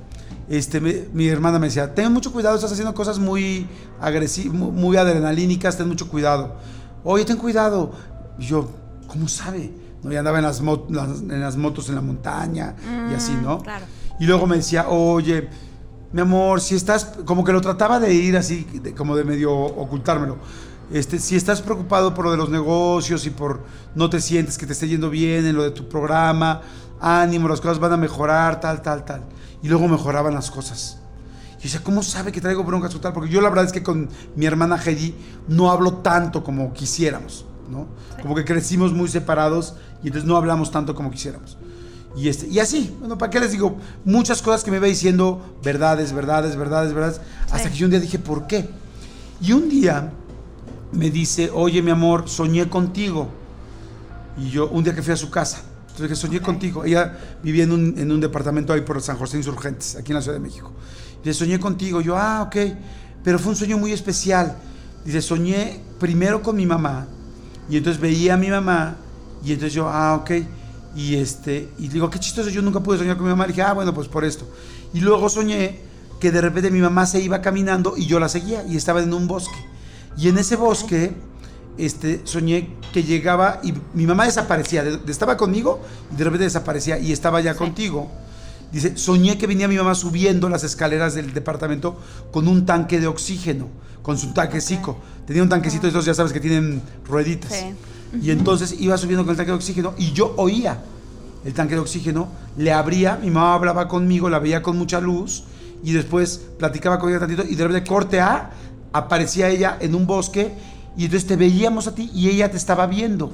este, 0.49 0.81
mi 0.81 1.29
hermana 1.29 1.59
me 1.59 1.67
decía, 1.67 1.95
ten 1.95 2.13
mucho 2.13 2.33
cuidado, 2.33 2.55
estás 2.57 2.73
haciendo 2.73 2.95
cosas 2.95 3.19
muy 3.19 3.67
agresivas, 4.01 4.55
muy, 4.55 4.97
adrenalínicas, 4.97 5.77
ten 5.77 5.89
mucho 5.89 6.09
cuidado. 6.09 6.57
Oye, 7.05 7.25
ten 7.25 7.37
cuidado. 7.37 7.93
Y 8.39 8.45
yo, 8.47 8.71
¿cómo 9.09 9.29
sabe? 9.29 9.73
No, 10.03 10.13
y 10.13 10.17
andaba 10.17 10.39
en 10.39 10.45
las, 10.45 10.61
las- 10.61 11.21
en 11.21 11.41
las 11.41 11.57
motos 11.57 11.89
en 11.89 11.95
la 11.97 12.01
montaña 12.01 12.75
y 13.11 13.15
así, 13.15 13.33
¿no? 13.43 13.59
Mm, 13.59 13.63
claro. 13.63 13.85
Y 14.21 14.25
luego 14.27 14.47
me 14.47 14.57
decía, 14.57 14.89
oye, 14.89 15.49
mi 16.17 16.23
amor, 16.23 16.63
si 16.63 16.75
estás, 16.75 17.13
como 17.27 17.45
que 17.45 17.53
lo 17.53 17.61
trataba 17.61 18.01
de 18.01 18.15
ir 18.15 18.39
así, 18.39 18.67
de- 18.83 18.95
como 18.95 19.15
de 19.17 19.23
medio 19.23 19.53
ocultármelo. 19.55 20.39
Este, 20.91 21.19
si 21.19 21.37
estás 21.37 21.61
preocupado 21.61 22.15
por 22.15 22.25
lo 22.25 22.31
de 22.31 22.39
los 22.39 22.49
negocios 22.49 23.27
y 23.27 23.31
por 23.31 23.61
no 23.95 24.09
te 24.09 24.23
sientes 24.23 24.57
que 24.57 24.65
te 24.65 24.73
esté 24.73 24.89
yendo 24.89 25.11
bien 25.11 25.45
en 25.45 25.55
lo 25.55 25.63
de 25.63 25.73
tu 25.73 25.91
programa, 25.91 26.63
ánimo, 27.03 27.49
las 27.49 27.61
cosas 27.61 27.79
van 27.81 27.93
a 27.93 27.99
mejorar, 27.99 28.61
tal, 28.63 28.81
tal, 28.81 29.05
tal. 29.05 29.25
Y 29.63 29.69
luego 29.69 29.89
mejoraban 29.89 30.33
las 30.33 30.51
cosas. 30.51 31.01
Y 31.51 31.57
yo 31.57 31.63
decía, 31.65 31.81
¿cómo 31.85 32.03
sabe 32.03 32.33
que 32.33 32.41
traigo 32.41 32.65
broncas 32.65 32.95
o 32.95 33.01
tal? 33.01 33.13
Porque 33.13 33.29
yo 33.29 33.43
la 33.43 33.51
verdad 33.51 33.67
es 33.67 33.73
que 33.73 33.83
con 33.83 34.09
mi 34.37 34.47
hermana 34.47 34.79
Heidi 34.83 35.15
no 35.49 35.71
hablo 35.71 35.97
tanto 35.99 36.43
como 36.43 36.73
quisiéramos, 36.73 37.45
¿no? 37.71 37.89
Como 38.23 38.35
que 38.35 38.47
crecimos 38.47 38.95
muy 38.95 39.09
separados 39.09 39.75
y 40.03 40.07
entonces 40.07 40.27
no 40.27 40.39
hablamos 40.39 40.71
tanto 40.71 40.95
como 40.95 41.11
quisiéramos. 41.11 41.59
Y, 42.17 42.29
este, 42.29 42.49
y 42.49 42.59
así, 42.59 42.97
bueno, 42.99 43.19
¿para 43.19 43.31
qué 43.31 43.39
les 43.39 43.53
digo? 43.53 43.77
Muchas 44.05 44.41
cosas 44.41 44.65
que 44.65 44.71
me 44.71 44.79
iba 44.79 44.87
diciendo 44.87 45.59
verdades, 45.63 46.13
verdades, 46.13 46.57
verdades, 46.57 46.95
verdades, 46.95 47.21
hasta 47.51 47.71
que 47.71 47.77
yo 47.77 47.87
un 47.87 47.91
día 47.91 48.01
dije, 48.01 48.19
¿por 48.19 48.47
qué? 48.47 48.69
Y 49.41 49.53
un 49.53 49.69
día 49.69 50.13
me 50.93 51.11
dice, 51.11 51.51
oye 51.53 51.83
mi 51.83 51.91
amor, 51.91 52.29
soñé 52.29 52.69
contigo. 52.71 53.29
Y 54.39 54.51
yo, 54.51 54.69
un 54.69 54.83
día 54.83 54.95
que 54.95 55.03
fui 55.03 55.13
a 55.13 55.17
su 55.17 55.31
casa, 55.31 55.61
entonces 55.81 56.09
dije, 56.09 56.17
soñé 56.17 56.41
contigo. 56.41 56.85
Ella 56.85 57.19
vivía 57.43 57.65
en 57.65 57.73
un, 57.73 57.99
en 57.99 58.11
un 58.11 58.21
departamento 58.21 58.73
ahí 58.73 58.81
por 58.81 59.01
San 59.03 59.17
José 59.17 59.37
Insurgentes, 59.37 59.97
aquí 59.97 60.13
en 60.13 60.17
la 60.17 60.23
Ciudad 60.23 60.37
de 60.37 60.43
México. 60.43 60.73
Dice, 61.23 61.39
soñé 61.39 61.59
contigo. 61.59 62.01
Yo, 62.01 62.17
ah, 62.17 62.43
ok. 62.43 62.57
Pero 63.25 63.39
fue 63.39 63.51
un 63.51 63.57
sueño 63.57 63.79
muy 63.79 63.93
especial. 63.93 64.57
Dice, 65.05 65.21
soñé 65.21 65.81
primero 65.99 66.43
con 66.43 66.57
mi 66.57 66.67
mamá. 66.67 67.07
Y 67.69 67.77
entonces 67.77 68.01
veía 68.01 68.35
a 68.35 68.37
mi 68.37 68.49
mamá. 68.49 68.97
Y 69.43 69.53
entonces 69.53 69.73
yo, 69.73 69.89
ah, 69.89 70.17
ok. 70.17 70.31
Y, 70.97 71.17
este, 71.17 71.69
y 71.79 71.89
digo, 71.89 72.09
qué 72.09 72.19
chistoso, 72.19 72.49
yo 72.49 72.63
nunca 72.63 72.81
pude 72.81 72.99
soñar 72.99 73.17
con 73.17 73.27
mi 73.27 73.31
mamá. 73.31 73.45
Y 73.45 73.49
dije, 73.49 73.63
ah, 73.63 73.75
bueno, 73.75 73.93
pues 73.93 74.09
por 74.09 74.25
esto. 74.25 74.49
Y 74.95 75.01
luego 75.01 75.29
soñé 75.29 75.81
que 76.19 76.31
de 76.31 76.41
repente 76.41 76.71
mi 76.71 76.81
mamá 76.81 77.05
se 77.05 77.21
iba 77.21 77.43
caminando 77.43 77.95
y 77.97 78.07
yo 78.07 78.19
la 78.19 78.29
seguía 78.29 78.65
y 78.67 78.77
estaba 78.77 79.03
en 79.03 79.13
un 79.13 79.29
bosque. 79.29 79.59
Y 80.17 80.29
en 80.29 80.39
ese 80.39 80.57
bosque 80.57 81.13
este, 81.77 82.23
soñé 82.25 82.71
que 82.93 83.03
llegaba 83.03 83.61
y 83.63 83.75
mi 83.93 84.07
mamá 84.07 84.25
desaparecía, 84.25 84.83
estaba 85.07 85.37
conmigo 85.37 85.81
y 86.11 86.17
de 86.17 86.25
repente 86.25 86.45
desaparecía 86.45 86.99
y 86.99 87.13
estaba 87.13 87.43
ya 87.43 87.55
contigo. 87.55 88.11
Dice, 88.73 88.97
soñé 88.97 89.39
que 89.39 89.47
venía 89.47 89.69
mi 89.69 89.77
mamá 89.77 89.95
subiendo 89.95 90.49
las 90.49 90.65
escaleras 90.65 91.15
del 91.15 91.33
departamento 91.35 92.01
con 92.33 92.49
un 92.49 92.65
tanque 92.67 92.99
de 92.99 93.07
oxígeno, 93.07 93.69
con 94.03 94.19
su 94.19 94.33
tanquecito. 94.33 94.97
Tenía 95.27 95.43
un 95.43 95.49
tanquecito 95.49 95.83
de 95.83 95.91
esos, 95.91 96.05
ya 96.05 96.15
sabes, 96.15 96.33
que 96.33 96.41
tienen 96.41 96.83
rueditas. 97.07 97.53
Y 98.23 98.31
entonces 98.31 98.77
iba 98.79 98.97
subiendo 98.97 99.25
con 99.25 99.33
el 99.33 99.37
tanque 99.37 99.53
de 99.53 99.57
oxígeno 99.57 99.95
y 99.99 100.13
yo 100.13 100.35
oía 100.37 100.83
el 101.45 101.55
tanque 101.55 101.75
de 101.75 101.81
oxígeno, 101.81 102.29
le 102.57 102.73
abría, 102.73 103.19
mi 103.23 103.31
mamá 103.31 103.55
hablaba 103.55 103.87
conmigo, 103.87 104.29
la 104.29 104.41
veía 104.41 104.63
con 104.63 104.77
mucha 104.77 105.01
luz 105.01 105.45
y 105.85 105.93
después 105.93 106.41
platicaba 106.59 106.99
con 106.99 107.11
ella 107.11 107.21
tantito 107.21 107.45
y 107.45 107.55
de 107.55 107.67
repente 107.67 107.89
corte 107.89 108.21
A, 108.21 108.51
aparecía 108.93 109.49
ella 109.49 109.77
en 109.81 109.95
un 109.95 110.07
bosque 110.07 110.53
y 110.97 111.05
entonces 111.05 111.29
te 111.29 111.37
veíamos 111.37 111.87
a 111.87 111.95
ti 111.95 112.11
y 112.13 112.29
ella 112.31 112.51
te 112.51 112.57
estaba 112.57 112.87
viendo. 112.87 113.31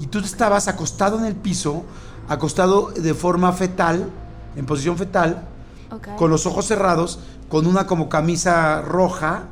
Y 0.00 0.06
tú 0.06 0.20
estabas 0.20 0.66
acostado 0.68 1.18
en 1.18 1.26
el 1.26 1.34
piso, 1.34 1.84
acostado 2.28 2.90
de 2.90 3.12
forma 3.12 3.52
fetal, 3.52 4.08
en 4.56 4.64
posición 4.64 4.96
fetal, 4.96 5.42
con 6.16 6.30
los 6.30 6.46
ojos 6.46 6.66
cerrados, 6.66 7.18
con 7.50 7.66
una 7.66 7.86
como 7.86 8.08
camisa 8.08 8.80
roja, 8.80 9.44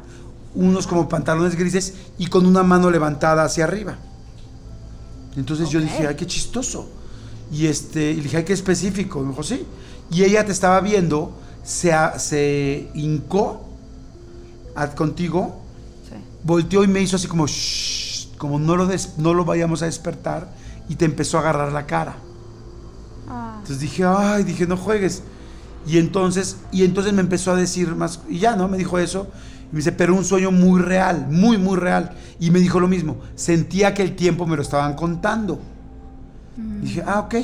unos 0.55 0.87
como 0.87 1.09
pantalones 1.09 1.55
grises 1.57 1.95
y 2.19 2.29
con 2.29 2.47
una 2.47 2.63
mano 2.63 2.91
levantada 2.91 3.45
hacia 3.45 3.65
arriba. 3.65 3.99
Entonces 5.37 5.69
yo 5.71 5.81
dije, 5.81 6.07
ay, 6.07 6.17
qué 6.17 6.27
chistoso. 6.27 6.89
Y, 7.53 7.67
este, 7.67 8.13
y 8.13 8.17
le 8.17 8.23
dije, 8.25 8.39
ay, 8.39 8.45
qué 8.45 8.53
específico. 8.53 9.21
me 9.21 9.31
dijo, 9.31 9.43
sí. 9.43 9.65
Y 10.11 10.25
ella 10.25 10.45
te 10.45 10.53
estaba 10.53 10.81
viendo, 10.81 11.33
se, 11.63 11.93
se 12.19 12.89
hincó 12.95 13.69
contigo, 14.97 15.61
volteó 16.43 16.85
y 16.85 16.89
me 16.89 17.01
hizo 17.01 17.17
así 17.17 17.27
como, 17.27 17.47
como 18.39 18.59
no 18.59 18.77
lo, 18.77 18.89
no 19.19 19.35
lo 19.35 19.45
vayamos 19.45 19.83
a 19.83 19.87
despertar, 19.87 20.49
y 20.89 20.97
te 20.97 21.05
empezó 21.05 21.37
a 21.37 21.41
agarrar 21.41 21.73
la 21.73 21.87
cara. 21.87 22.17
Ah. 23.29 23.57
Entonces 23.59 23.81
dije, 23.81 24.05
ay, 24.05 24.45
dije, 24.45 24.67
no 24.67 24.77
juegues. 24.77 25.23
Y 25.87 25.99
entonces, 25.99 26.57
y 26.73 26.85
entonces 26.85 27.13
me 27.13 27.21
empezó 27.21 27.53
a 27.53 27.57
decir 27.57 27.95
más, 27.95 28.21
y 28.29 28.39
ya, 28.39 28.57
¿no? 28.57 28.69
Me 28.69 28.79
dijo 28.79 28.99
eso. 28.99 29.29
Y 29.71 29.75
me 29.75 29.79
dice, 29.79 29.93
pero 29.93 30.15
un 30.15 30.25
sueño 30.25 30.51
muy 30.51 30.81
real, 30.81 31.27
muy, 31.31 31.59
muy 31.59 31.77
real. 31.77 32.17
Y 32.39 32.51
me 32.51 32.59
dijo 32.59 32.81
lo 32.81 32.89
mismo, 32.89 33.21
sentía 33.35 33.95
que 33.95 34.03
el 34.03 34.17
tiempo 34.17 34.47
me 34.47 34.57
lo 34.57 34.63
estaban 34.63 34.95
contando. 34.95 35.61
Mm. 36.57 36.81
Dije, 36.83 37.03
ah, 37.07 37.21
ok, 37.21 37.35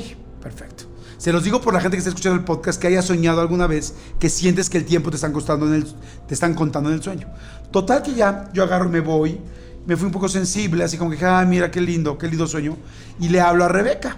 perfecto. 0.41 0.85
Se 1.17 1.31
los 1.31 1.43
digo 1.43 1.61
por 1.61 1.73
la 1.73 1.81
gente 1.81 1.97
que 1.97 1.99
está 1.99 2.09
escuchando 2.09 2.37
el 2.37 2.45
podcast 2.45 2.79
que 2.79 2.87
haya 2.87 3.01
soñado 3.01 3.41
alguna 3.41 3.65
vez 3.65 3.95
que 4.19 4.29
sientes 4.29 4.69
que 4.69 4.77
el 4.77 4.85
tiempo 4.85 5.09
te 5.09 5.15
están, 5.15 5.31
costando 5.31 5.65
en 5.67 5.73
el, 5.73 5.85
te 6.27 6.33
están 6.33 6.53
contando 6.53 6.89
en 6.89 6.95
el 6.95 7.01
sueño. 7.01 7.27
Total 7.71 8.03
que 8.03 8.13
ya 8.13 8.49
yo 8.53 8.63
agarro 8.63 8.85
y 8.87 8.91
me 8.91 8.99
voy. 8.99 9.39
Me 9.87 9.95
fui 9.95 10.05
un 10.05 10.11
poco 10.11 10.27
sensible, 10.27 10.83
así 10.83 10.97
como 10.97 11.11
que, 11.11 11.25
ah, 11.25 11.43
mira 11.45 11.71
qué 11.71 11.81
lindo, 11.81 12.17
qué 12.17 12.27
lindo 12.27 12.45
sueño. 12.45 12.77
Y 13.19 13.29
le 13.29 13.39
hablo 13.39 13.63
a 13.63 13.69
Rebeca, 13.69 14.17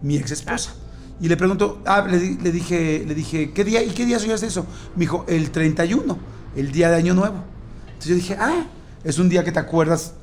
mi 0.00 0.16
ex 0.16 0.32
esposa. 0.32 0.74
Y 1.20 1.28
le 1.28 1.36
pregunto, 1.36 1.80
ah, 1.86 2.04
le, 2.08 2.18
dije, 2.18 3.04
le 3.06 3.14
dije, 3.14 3.52
¿qué 3.52 3.62
día, 3.62 3.82
¿y 3.82 3.90
qué 3.90 4.04
día 4.04 4.18
soñaste 4.18 4.46
eso? 4.46 4.66
Me 4.96 5.02
dijo, 5.02 5.24
el 5.28 5.52
31, 5.52 6.18
el 6.56 6.72
día 6.72 6.90
de 6.90 6.96
Año 6.96 7.14
Nuevo. 7.14 7.36
Entonces 7.86 8.08
yo 8.08 8.14
dije, 8.14 8.36
ah, 8.38 8.66
es 9.04 9.18
un 9.18 9.28
día 9.28 9.44
que 9.44 9.52
te 9.52 9.58
acuerdas 9.58 10.14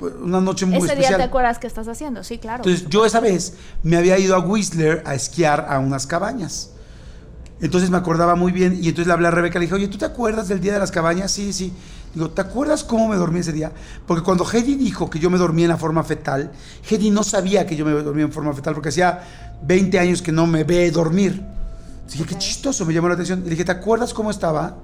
una 0.00 0.40
noche 0.40 0.66
muy 0.66 0.76
especial. 0.76 0.98
Ese 0.98 1.08
día 1.08 1.16
te 1.16 1.22
acuerdas 1.22 1.58
qué 1.58 1.66
estás 1.66 1.88
haciendo, 1.88 2.24
sí, 2.24 2.38
claro. 2.38 2.64
Entonces, 2.64 2.88
yo 2.88 3.06
esa 3.06 3.20
vez 3.20 3.54
me 3.82 3.96
había 3.96 4.18
ido 4.18 4.34
a 4.34 4.40
Whistler 4.40 5.02
a 5.06 5.14
esquiar 5.14 5.66
a 5.68 5.78
unas 5.78 6.06
cabañas. 6.06 6.70
Entonces 7.60 7.88
me 7.88 7.96
acordaba 7.96 8.34
muy 8.34 8.52
bien 8.52 8.74
y 8.74 8.88
entonces 8.88 9.06
le 9.06 9.12
hablé 9.12 9.28
a 9.28 9.30
Rebeca, 9.30 9.58
le 9.58 9.66
dije, 9.66 9.74
oye, 9.74 9.88
¿tú 9.88 9.96
te 9.96 10.04
acuerdas 10.04 10.48
del 10.48 10.60
día 10.60 10.72
de 10.72 10.80
las 10.80 10.90
cabañas? 10.90 11.30
Sí, 11.30 11.52
sí. 11.52 11.72
Digo, 12.12 12.30
¿te 12.30 12.40
acuerdas 12.40 12.84
cómo 12.84 13.08
me 13.08 13.16
dormí 13.16 13.40
ese 13.40 13.52
día? 13.52 13.72
Porque 14.06 14.22
cuando 14.22 14.44
Hedy 14.44 14.74
dijo 14.76 15.08
que 15.08 15.18
yo 15.18 15.30
me 15.30 15.38
dormía 15.38 15.64
en 15.64 15.70
la 15.70 15.76
forma 15.76 16.04
fetal, 16.04 16.52
Hedy 16.88 17.10
no 17.10 17.24
sabía 17.24 17.66
que 17.66 17.74
yo 17.74 17.84
me 17.84 17.92
dormía 17.92 18.24
en 18.24 18.32
forma 18.32 18.52
fetal 18.52 18.74
porque 18.74 18.90
hacía 18.90 19.22
20 19.62 19.98
años 19.98 20.22
que 20.22 20.30
no 20.30 20.46
me 20.46 20.64
ve 20.64 20.90
dormir. 20.90 21.42
dije, 22.10 22.24
qué 22.24 22.36
chistoso, 22.36 22.84
me 22.84 22.92
llamó 22.92 23.08
la 23.08 23.14
atención. 23.14 23.42
Le 23.44 23.50
dije, 23.50 23.64
¿te 23.64 23.72
acuerdas 23.72 24.12
cómo 24.12 24.30
estaba? 24.30 24.76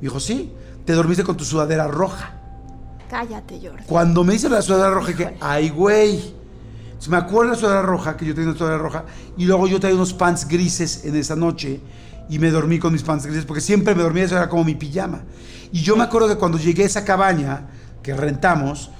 Dijo, 0.00 0.20
sí, 0.20 0.52
te 0.84 0.92
dormiste 0.92 1.24
con 1.24 1.36
tu 1.36 1.44
sudadera 1.44 1.86
roja. 1.88 2.34
Cállate, 3.10 3.60
Jordi. 3.62 3.84
Cuando 3.86 4.22
me 4.24 4.34
hice 4.34 4.48
la 4.48 4.62
sudadera 4.62 4.90
roja, 4.90 5.14
que, 5.14 5.36
ay, 5.40 5.70
güey. 5.70 6.34
Se 6.98 7.10
me 7.10 7.16
acuerdo 7.16 7.50
de 7.50 7.56
la 7.56 7.60
sudadera 7.60 7.82
roja, 7.82 8.16
que 8.16 8.26
yo 8.26 8.34
tenía 8.34 8.50
una 8.50 8.58
sudadera 8.58 8.82
roja, 8.82 9.04
y 9.36 9.44
luego 9.44 9.66
yo 9.68 9.78
traía 9.78 9.94
unos 9.94 10.12
pants 10.12 10.48
grises 10.48 11.04
en 11.04 11.14
esa 11.16 11.36
noche, 11.36 11.80
y 12.28 12.38
me 12.38 12.50
dormí 12.50 12.78
con 12.78 12.92
mis 12.92 13.02
pants 13.02 13.24
grises, 13.24 13.44
porque 13.44 13.60
siempre 13.60 13.94
me 13.94 14.02
dormía, 14.02 14.24
eso 14.24 14.36
era 14.36 14.48
como 14.48 14.64
mi 14.64 14.74
pijama. 14.74 15.22
Y 15.72 15.80
yo 15.80 15.96
me 15.96 16.04
acuerdo 16.04 16.28
que 16.28 16.36
cuando 16.36 16.58
llegué 16.58 16.82
a 16.82 16.86
esa 16.86 17.04
cabaña 17.04 17.68
que 18.02 18.14
rentamos, 18.14 18.90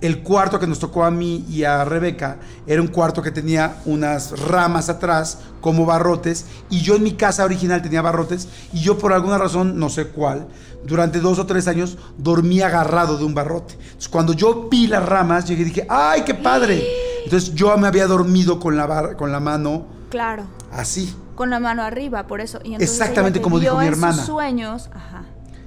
el 0.00 0.22
cuarto 0.22 0.60
que 0.60 0.66
nos 0.66 0.78
tocó 0.78 1.04
a 1.04 1.10
mí 1.10 1.44
y 1.48 1.64
a 1.64 1.84
Rebeca 1.84 2.36
era 2.66 2.82
un 2.82 2.88
cuarto 2.88 3.22
que 3.22 3.30
tenía 3.30 3.76
unas 3.86 4.38
ramas 4.40 4.88
atrás 4.88 5.38
como 5.60 5.86
barrotes 5.86 6.46
y 6.68 6.80
yo 6.80 6.96
en 6.96 7.02
mi 7.02 7.12
casa 7.12 7.44
original 7.44 7.82
tenía 7.82 8.02
barrotes 8.02 8.48
y 8.72 8.80
yo 8.80 8.98
por 8.98 9.12
alguna 9.12 9.38
razón, 9.38 9.78
no 9.78 9.88
sé 9.88 10.08
cuál, 10.08 10.48
durante 10.84 11.20
dos 11.20 11.38
o 11.38 11.46
tres 11.46 11.66
años 11.66 11.96
dormí 12.18 12.60
agarrado 12.60 13.16
de 13.16 13.24
un 13.24 13.34
barrote. 13.34 13.74
Entonces 13.74 14.08
cuando 14.08 14.34
yo 14.34 14.68
vi 14.70 14.86
las 14.86 15.04
ramas, 15.04 15.46
llegué 15.46 15.62
y 15.62 15.66
dije, 15.66 15.86
¡ay, 15.88 16.22
qué 16.22 16.34
padre! 16.34 16.84
Entonces 17.24 17.54
yo 17.54 17.76
me 17.78 17.88
había 17.88 18.06
dormido 18.06 18.60
con 18.60 18.76
la, 18.76 19.14
con 19.16 19.32
la 19.32 19.40
mano. 19.40 19.86
Claro. 20.10 20.44
Así. 20.70 21.14
Con 21.34 21.50
la 21.50 21.58
mano 21.58 21.82
arriba, 21.82 22.26
por 22.26 22.40
eso. 22.40 22.60
Exactamente 22.78 23.40
como 23.40 23.58
dijo 23.58 23.78
mi 23.78 23.86
hermana. 23.86 24.24
sueños, 24.24 24.90
ajá. 24.94 25.24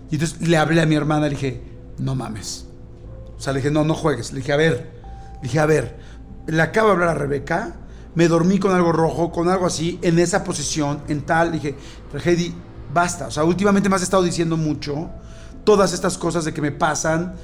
Y 0.09 0.15
entonces 0.15 0.41
le 0.47 0.57
hablé 0.57 0.81
a 0.81 0.85
mi 0.85 0.95
hermana 0.95 1.27
y 1.27 1.29
le 1.31 1.35
dije, 1.35 1.63
no 1.97 2.15
mames 2.15 2.68
o 3.39 3.41
sea, 3.41 3.53
le 3.53 3.59
dije, 3.59 3.71
no, 3.71 3.85
no 3.85 3.95
juegues. 3.95 4.33
Le 4.33 4.39
dije, 4.39 4.51
a 4.51 4.57
ver, 4.57 4.91
le 5.35 5.41
dije, 5.43 5.59
a 5.59 5.65
ver, 5.65 5.97
le 6.45 6.61
acabo 6.61 6.89
de 6.89 6.93
hablar 6.95 7.09
a 7.09 7.13
Rebeca, 7.13 7.77
me 8.13 8.27
dormí 8.27 8.59
con 8.59 8.75
algo 8.75 8.91
rojo, 8.91 9.31
con 9.31 9.47
algo 9.47 9.65
así, 9.65 9.97
en 10.01 10.19
esa 10.19 10.43
posición, 10.43 10.99
en 11.07 11.21
tal. 11.21 11.51
Le 11.51 11.59
dije, 11.59 11.75
Heidi, 12.25 12.53
basta. 12.93 13.27
O 13.27 13.31
sea, 13.31 13.45
últimamente 13.45 13.87
me 13.87 13.95
has 13.95 14.01
estado 14.01 14.23
diciendo 14.23 14.57
mucho 14.57 15.09
todas 15.63 15.93
estas 15.93 16.17
cosas 16.17 16.43
de 16.43 16.53
que 16.53 16.61
me 16.61 16.73
pasan. 16.73 17.35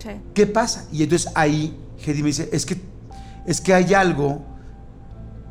Sí. 0.00 0.08
¿Qué 0.34 0.48
pasa? 0.48 0.86
Y 0.90 1.04
entonces 1.04 1.30
ahí 1.36 1.78
Heidi 2.04 2.22
me 2.22 2.28
dice, 2.28 2.48
es 2.52 2.66
que, 2.66 2.80
es 3.46 3.60
que 3.60 3.72
hay 3.72 3.94
algo 3.94 4.44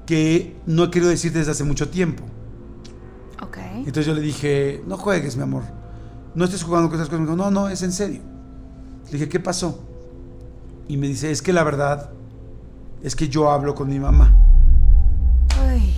que 0.06 0.58
no 0.66 0.84
he 0.84 0.92
querido 0.92 1.10
decirte 1.10 1.40
desde 1.40 1.52
hace 1.52 1.64
mucho 1.64 1.88
tiempo. 1.88 2.26
Ok. 3.42 3.60
Entonces 3.78 4.08
yo 4.08 4.14
le 4.14 4.20
dije, 4.20 4.84
no 4.88 4.98
juegues, 4.98 5.38
mi 5.38 5.44
amor. 5.44 5.64
No 6.34 6.44
estés 6.44 6.64
jugando 6.64 6.90
con 6.90 6.98
esas 6.98 7.08
cosas. 7.08 7.22
Me 7.22 7.28
dijo, 7.28 7.38
no, 7.38 7.50
no, 7.50 7.70
es 7.70 7.82
en 7.82 7.94
serio. 7.94 8.35
Le 9.06 9.12
dije, 9.14 9.30
¿qué 9.30 9.40
pasó? 9.40 9.84
Y 10.88 10.98
me 10.98 11.08
dice, 11.08 11.32
es 11.32 11.42
que 11.42 11.54
la 11.54 11.64
verdad 11.64 12.10
es 13.04 13.16
que 13.16 13.30
yo 13.30 13.52
hablo 13.52 13.76
con 13.76 13.90
mi 13.90 14.00
mamá. 14.00 14.36
Ay. 15.60 15.94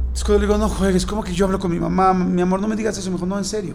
Entonces 0.00 0.24
cuando 0.24 0.40
le 0.40 0.46
digo, 0.46 0.58
no 0.58 0.68
juegues, 0.68 1.06
¿cómo 1.06 1.22
que 1.22 1.32
yo 1.32 1.46
hablo 1.46 1.58
con 1.58 1.70
mi 1.70 1.78
mamá? 1.78 2.12
Mi 2.12 2.42
amor, 2.42 2.60
no 2.60 2.68
me 2.68 2.76
digas 2.76 2.96
eso. 2.98 3.10
Me 3.10 3.16
dijo, 3.16 3.26
no, 3.26 3.38
en 3.38 3.44
serio. 3.44 3.74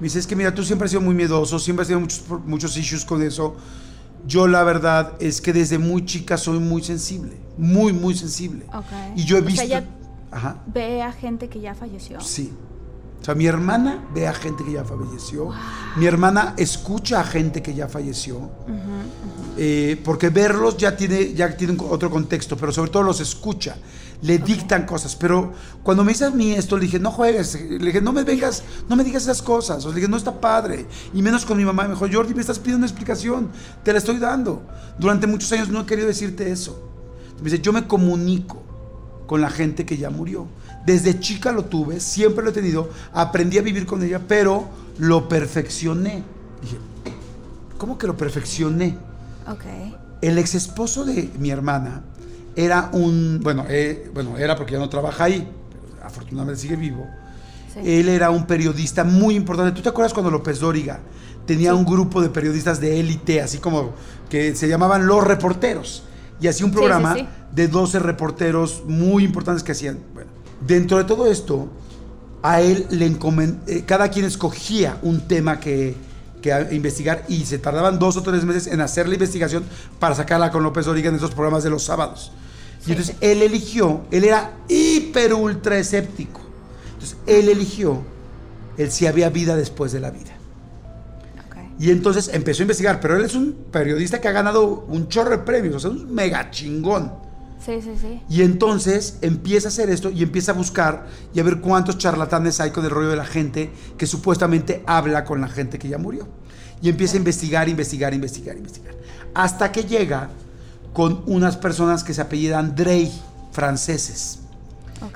Me 0.00 0.04
dice, 0.04 0.18
es 0.18 0.26
que 0.26 0.34
mira, 0.34 0.54
tú 0.54 0.64
siempre 0.64 0.86
has 0.86 0.90
sido 0.90 1.02
muy 1.02 1.14
miedoso, 1.14 1.58
siempre 1.58 1.82
has 1.82 1.88
tenido 1.88 2.00
muchos, 2.00 2.24
muchos 2.46 2.76
issues 2.76 3.04
con 3.04 3.22
eso. 3.22 3.56
Yo 4.26 4.46
la 4.46 4.64
verdad 4.64 5.12
es 5.20 5.40
que 5.40 5.52
desde 5.52 5.78
muy 5.78 6.04
chica 6.04 6.36
soy 6.36 6.58
muy 6.58 6.82
sensible, 6.82 7.36
muy, 7.58 7.92
muy 7.92 8.14
sensible. 8.16 8.66
Y 9.16 9.24
yo 9.24 9.36
he 9.36 9.40
visto... 9.40 9.62
Ajá. 10.30 10.56
¿Ve 10.66 11.00
a 11.02 11.12
gente 11.12 11.48
que 11.48 11.60
ya 11.60 11.74
falleció? 11.74 12.20
Sí. 12.20 12.52
O 13.24 13.26
sea, 13.26 13.34
mi 13.34 13.46
hermana 13.46 14.04
ve 14.12 14.28
a 14.28 14.34
gente 14.34 14.62
que 14.62 14.72
ya 14.72 14.84
falleció. 14.84 15.48
Mi 15.96 16.04
hermana 16.04 16.52
escucha 16.58 17.20
a 17.20 17.24
gente 17.24 17.62
que 17.62 17.72
ya 17.72 17.88
falleció. 17.88 18.50
Eh, 19.56 19.98
porque 20.04 20.28
verlos 20.28 20.76
ya 20.76 20.94
tiene, 20.94 21.32
ya 21.32 21.56
tiene 21.56 21.74
otro 21.88 22.10
contexto, 22.10 22.54
pero 22.58 22.70
sobre 22.70 22.90
todo 22.90 23.02
los 23.02 23.20
escucha. 23.20 23.78
Le 24.20 24.36
dictan 24.36 24.84
cosas. 24.84 25.16
Pero 25.16 25.54
cuando 25.82 26.04
me 26.04 26.12
dice 26.12 26.26
a 26.26 26.30
mí 26.32 26.52
esto, 26.52 26.76
le 26.76 26.82
dije, 26.82 26.98
no 26.98 27.10
juegues. 27.10 27.58
Le 27.58 27.78
dije, 27.78 28.02
no 28.02 28.12
me 28.12 28.24
vengas, 28.24 28.62
no 28.90 28.94
me 28.94 29.02
digas 29.02 29.22
esas 29.22 29.40
cosas. 29.40 29.86
O 29.86 29.88
le 29.88 29.94
dije, 29.94 30.08
no 30.08 30.18
está 30.18 30.38
padre. 30.38 30.84
Y 31.14 31.22
menos 31.22 31.46
con 31.46 31.56
mi 31.56 31.64
mamá. 31.64 31.84
Me 31.84 31.94
dijo, 31.94 32.06
Jordi, 32.12 32.34
me 32.34 32.42
estás 32.42 32.58
pidiendo 32.58 32.80
una 32.80 32.86
explicación. 32.88 33.48
Te 33.82 33.92
la 33.92 34.00
estoy 34.00 34.18
dando. 34.18 34.66
Durante 34.98 35.26
muchos 35.26 35.50
años 35.52 35.70
no 35.70 35.80
he 35.80 35.86
querido 35.86 36.08
decirte 36.08 36.52
eso. 36.52 36.90
Me 37.38 37.44
dice, 37.44 37.62
yo 37.62 37.72
me 37.72 37.86
comunico 37.86 38.62
con 39.26 39.40
la 39.40 39.48
gente 39.48 39.86
que 39.86 39.96
ya 39.96 40.10
murió 40.10 40.46
Desde 40.84 41.18
chica 41.18 41.50
lo 41.52 41.64
tuve, 41.64 41.98
siempre 42.00 42.44
lo 42.44 42.50
he 42.50 42.52
tenido, 42.52 42.90
aprendí 43.12 43.58
a 43.58 43.62
vivir 43.62 43.86
con 43.86 44.02
ella, 44.02 44.20
pero 44.26 44.68
lo 44.98 45.28
perfeccioné. 45.28 46.22
Dije, 46.60 46.76
¿cómo 47.78 47.96
que 47.96 48.06
lo 48.06 48.16
perfeccioné? 48.16 48.96
Ok. 49.48 49.64
El 50.20 50.38
ex 50.38 50.54
esposo 50.54 51.04
de 51.04 51.30
mi 51.38 51.50
hermana 51.50 52.02
era 52.56 52.90
un, 52.92 53.40
bueno, 53.42 53.64
eh, 53.68 54.10
bueno, 54.14 54.36
era 54.38 54.56
porque 54.56 54.72
ya 54.72 54.78
no 54.78 54.88
trabaja 54.88 55.24
ahí, 55.24 55.48
pero 55.70 56.06
afortunadamente 56.06 56.60
sigue 56.60 56.76
vivo. 56.76 57.06
Sí. 57.72 57.80
Él 57.82 58.08
era 58.08 58.30
un 58.30 58.46
periodista 58.46 59.04
muy 59.04 59.34
importante. 59.34 59.72
¿Tú 59.72 59.82
te 59.82 59.88
acuerdas 59.88 60.12
cuando 60.12 60.30
López 60.30 60.60
Dóriga 60.60 61.00
tenía 61.46 61.74
un 61.74 61.84
grupo 61.84 62.22
de 62.22 62.28
periodistas 62.30 62.80
de 62.80 63.00
élite, 63.00 63.40
así 63.40 63.58
como 63.58 63.92
que 64.28 64.54
se 64.54 64.68
llamaban 64.68 65.06
Los 65.06 65.24
Reporteros? 65.24 66.04
Y 66.40 66.46
hacía 66.46 66.66
un 66.66 66.72
programa 66.72 67.14
sí. 67.14 67.26
de 67.52 67.68
12 67.68 67.98
reporteros 68.00 68.82
muy 68.86 69.24
importantes 69.24 69.62
que 69.62 69.72
hacían. 69.72 69.98
Dentro 70.66 70.98
de 70.98 71.04
todo 71.04 71.26
esto, 71.30 71.68
a 72.42 72.60
él 72.60 72.86
le 72.90 73.10
encomen- 73.10 73.58
eh, 73.66 73.84
cada 73.86 74.08
quien 74.08 74.24
escogía 74.24 74.98
un 75.02 75.26
tema 75.28 75.60
que, 75.60 75.94
que 76.42 76.52
a- 76.52 76.72
investigar 76.72 77.24
y 77.28 77.44
se 77.46 77.58
tardaban 77.58 77.98
dos 77.98 78.16
o 78.16 78.22
tres 78.22 78.44
meses 78.44 78.66
en 78.66 78.80
hacer 78.80 79.08
la 79.08 79.14
investigación 79.14 79.64
para 79.98 80.14
sacarla 80.14 80.50
con 80.50 80.62
López 80.62 80.86
Dóriga 80.86 81.08
en 81.08 81.16
esos 81.16 81.30
programas 81.32 81.64
de 81.64 81.70
los 81.70 81.82
sábados. 81.84 82.32
Y 82.86 82.90
entonces 82.90 83.16
él 83.20 83.40
eligió, 83.42 84.02
él 84.10 84.24
era 84.24 84.52
hiper 84.68 85.32
ultra 85.32 85.78
escéptico. 85.78 86.40
Entonces 86.92 87.16
él 87.26 87.48
eligió 87.48 88.02
el 88.76 88.90
si 88.90 89.06
había 89.06 89.30
vida 89.30 89.56
después 89.56 89.92
de 89.92 90.00
la 90.00 90.10
vida. 90.10 90.32
Y 91.78 91.90
entonces 91.90 92.28
empezó 92.32 92.62
a 92.62 92.64
investigar, 92.64 93.00
pero 93.00 93.16
él 93.16 93.24
es 93.24 93.34
un 93.34 93.52
periodista 93.72 94.20
que 94.20 94.28
ha 94.28 94.32
ganado 94.32 94.84
un 94.86 95.08
chorro 95.08 95.30
de 95.30 95.38
premios, 95.38 95.76
o 95.76 95.80
sea, 95.80 95.90
un 95.90 96.14
mega 96.14 96.50
chingón. 96.50 97.23
Sí, 97.64 97.80
sí, 97.82 97.92
sí. 97.98 98.20
Y 98.28 98.42
entonces 98.42 99.18
empieza 99.22 99.68
a 99.68 99.70
hacer 99.70 99.88
esto 99.88 100.10
y 100.10 100.22
empieza 100.22 100.52
a 100.52 100.54
buscar 100.54 101.06
y 101.32 101.40
a 101.40 101.42
ver 101.42 101.60
cuántos 101.60 101.96
charlatanes 101.96 102.60
hay 102.60 102.70
con 102.70 102.84
el 102.84 102.90
rollo 102.90 103.08
de 103.08 103.16
la 103.16 103.24
gente 103.24 103.70
que 103.96 104.06
supuestamente 104.06 104.82
habla 104.86 105.24
con 105.24 105.40
la 105.40 105.48
gente 105.48 105.78
que 105.78 105.88
ya 105.88 105.98
murió. 105.98 106.28
Y 106.82 106.90
empieza 106.90 107.14
a 107.14 107.18
investigar, 107.18 107.68
investigar, 107.68 108.12
investigar, 108.12 108.56
investigar. 108.56 108.94
Hasta 109.34 109.72
que 109.72 109.84
llega 109.84 110.28
con 110.92 111.22
unas 111.26 111.56
personas 111.56 112.04
que 112.04 112.12
se 112.12 112.20
apellidan 112.20 112.74
Drey, 112.74 113.10
franceses, 113.52 114.40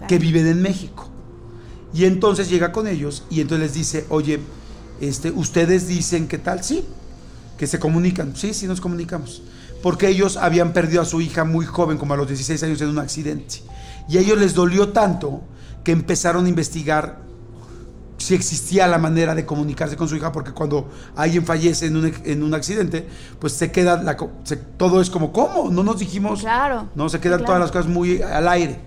que 0.06 0.18
viven 0.18 0.46
en 0.46 0.62
México. 0.62 1.08
Y 1.92 2.04
entonces 2.04 2.48
llega 2.48 2.72
con 2.72 2.86
ellos 2.86 3.24
y 3.30 3.40
entonces 3.40 3.68
les 3.68 3.74
dice, 3.74 4.06
oye, 4.08 4.40
este, 5.00 5.30
ustedes 5.30 5.86
dicen 5.86 6.28
que 6.28 6.38
tal, 6.38 6.64
sí, 6.64 6.84
que 7.56 7.66
se 7.66 7.78
comunican, 7.78 8.34
sí, 8.36 8.54
sí 8.54 8.66
nos 8.66 8.80
comunicamos. 8.80 9.42
Porque 9.82 10.08
ellos 10.08 10.36
habían 10.36 10.72
perdido 10.72 11.02
a 11.02 11.04
su 11.04 11.20
hija 11.20 11.44
muy 11.44 11.64
joven, 11.66 11.98
como 11.98 12.14
a 12.14 12.16
los 12.16 12.26
16 12.26 12.62
años, 12.64 12.80
en 12.80 12.88
un 12.88 12.98
accidente. 12.98 13.62
Y 14.08 14.16
a 14.16 14.20
ellos 14.20 14.38
les 14.38 14.54
dolió 14.54 14.88
tanto 14.90 15.42
que 15.84 15.92
empezaron 15.92 16.46
a 16.46 16.48
investigar 16.48 17.20
si 18.18 18.34
existía 18.34 18.88
la 18.88 18.98
manera 18.98 19.32
de 19.36 19.46
comunicarse 19.46 19.96
con 19.96 20.08
su 20.08 20.16
hija, 20.16 20.32
porque 20.32 20.50
cuando 20.50 20.88
alguien 21.14 21.46
fallece 21.46 21.86
en 21.86 21.96
un, 21.96 22.12
en 22.24 22.42
un 22.42 22.52
accidente, 22.52 23.06
pues 23.38 23.52
se 23.52 23.70
queda, 23.70 24.02
la 24.02 24.16
co- 24.16 24.32
se- 24.42 24.56
todo 24.56 25.00
es 25.00 25.08
como, 25.08 25.32
¿cómo? 25.32 25.70
No 25.70 25.84
nos 25.84 26.00
dijimos, 26.00 26.40
Claro. 26.40 26.88
no, 26.96 27.08
se 27.08 27.20
quedan 27.20 27.44
todas 27.44 27.60
las 27.60 27.70
cosas 27.70 27.86
muy 27.86 28.20
al 28.20 28.48
aire. 28.48 28.80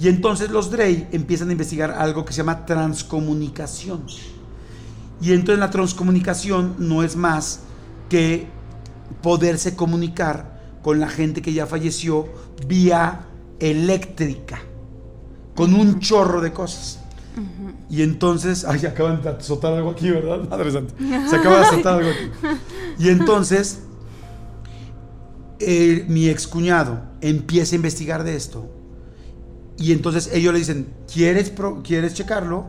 Y 0.00 0.08
entonces 0.08 0.50
los 0.50 0.70
Drey 0.70 1.06
empiezan 1.12 1.50
a 1.50 1.52
investigar 1.52 1.90
algo 1.90 2.24
que 2.24 2.32
se 2.32 2.38
llama 2.38 2.64
transcomunicación. 2.64 4.04
Y 5.20 5.32
entonces 5.32 5.58
la 5.60 5.70
transcomunicación 5.70 6.74
no 6.78 7.02
es 7.02 7.14
más 7.14 7.60
que 8.08 8.48
poderse 9.22 9.74
comunicar 9.76 10.60
con 10.82 10.98
la 11.00 11.08
gente 11.08 11.42
que 11.42 11.52
ya 11.52 11.66
falleció 11.66 12.28
vía 12.66 13.26
eléctrica, 13.60 14.60
con 15.54 15.74
un 15.74 16.00
chorro 16.00 16.40
de 16.40 16.52
cosas. 16.52 16.98
Y 17.88 18.02
entonces, 18.02 18.64
ay, 18.66 18.84
acaban 18.84 19.22
de 19.22 19.30
azotar 19.30 19.72
algo 19.72 19.90
aquí, 19.90 20.10
¿verdad? 20.10 20.40
Madre 20.50 20.70
santa. 20.70 20.94
Se 21.30 21.36
acaba 21.36 21.58
de 21.60 21.64
azotar 21.64 21.98
algo 21.98 22.10
aquí. 22.10 22.58
Y 22.98 23.08
entonces, 23.10 23.80
eh, 25.60 26.04
mi 26.08 26.28
excuñado 26.28 27.02
empieza 27.20 27.74
a 27.74 27.76
investigar 27.76 28.24
de 28.24 28.36
esto. 28.36 28.68
Y 29.78 29.92
entonces 29.92 30.30
ellos 30.32 30.52
le 30.52 30.58
dicen, 30.58 30.88
¿quieres, 31.12 31.50
pro- 31.50 31.82
¿quieres 31.82 32.14
checarlo? 32.14 32.66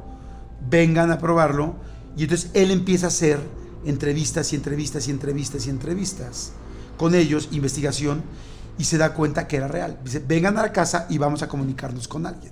Vengan 0.69 1.11
a 1.11 1.17
probarlo. 1.17 1.75
Y 2.15 2.23
entonces 2.23 2.51
él 2.53 2.71
empieza 2.71 3.07
a 3.07 3.09
hacer 3.09 3.39
entrevistas 3.85 4.51
y 4.53 4.55
entrevistas 4.55 5.07
y 5.07 5.11
entrevistas 5.11 5.67
y 5.67 5.69
entrevistas 5.69 6.51
con 6.97 7.15
ellos, 7.15 7.49
investigación, 7.51 8.23
y 8.77 8.85
se 8.85 8.97
da 8.97 9.13
cuenta 9.13 9.47
que 9.47 9.57
era 9.57 9.67
real. 9.67 9.99
Dice, 10.03 10.23
vengan 10.25 10.57
a 10.57 10.63
la 10.63 10.71
casa 10.71 11.05
y 11.09 11.17
vamos 11.17 11.43
a 11.43 11.47
comunicarnos 11.47 12.07
con 12.07 12.25
alguien. 12.25 12.51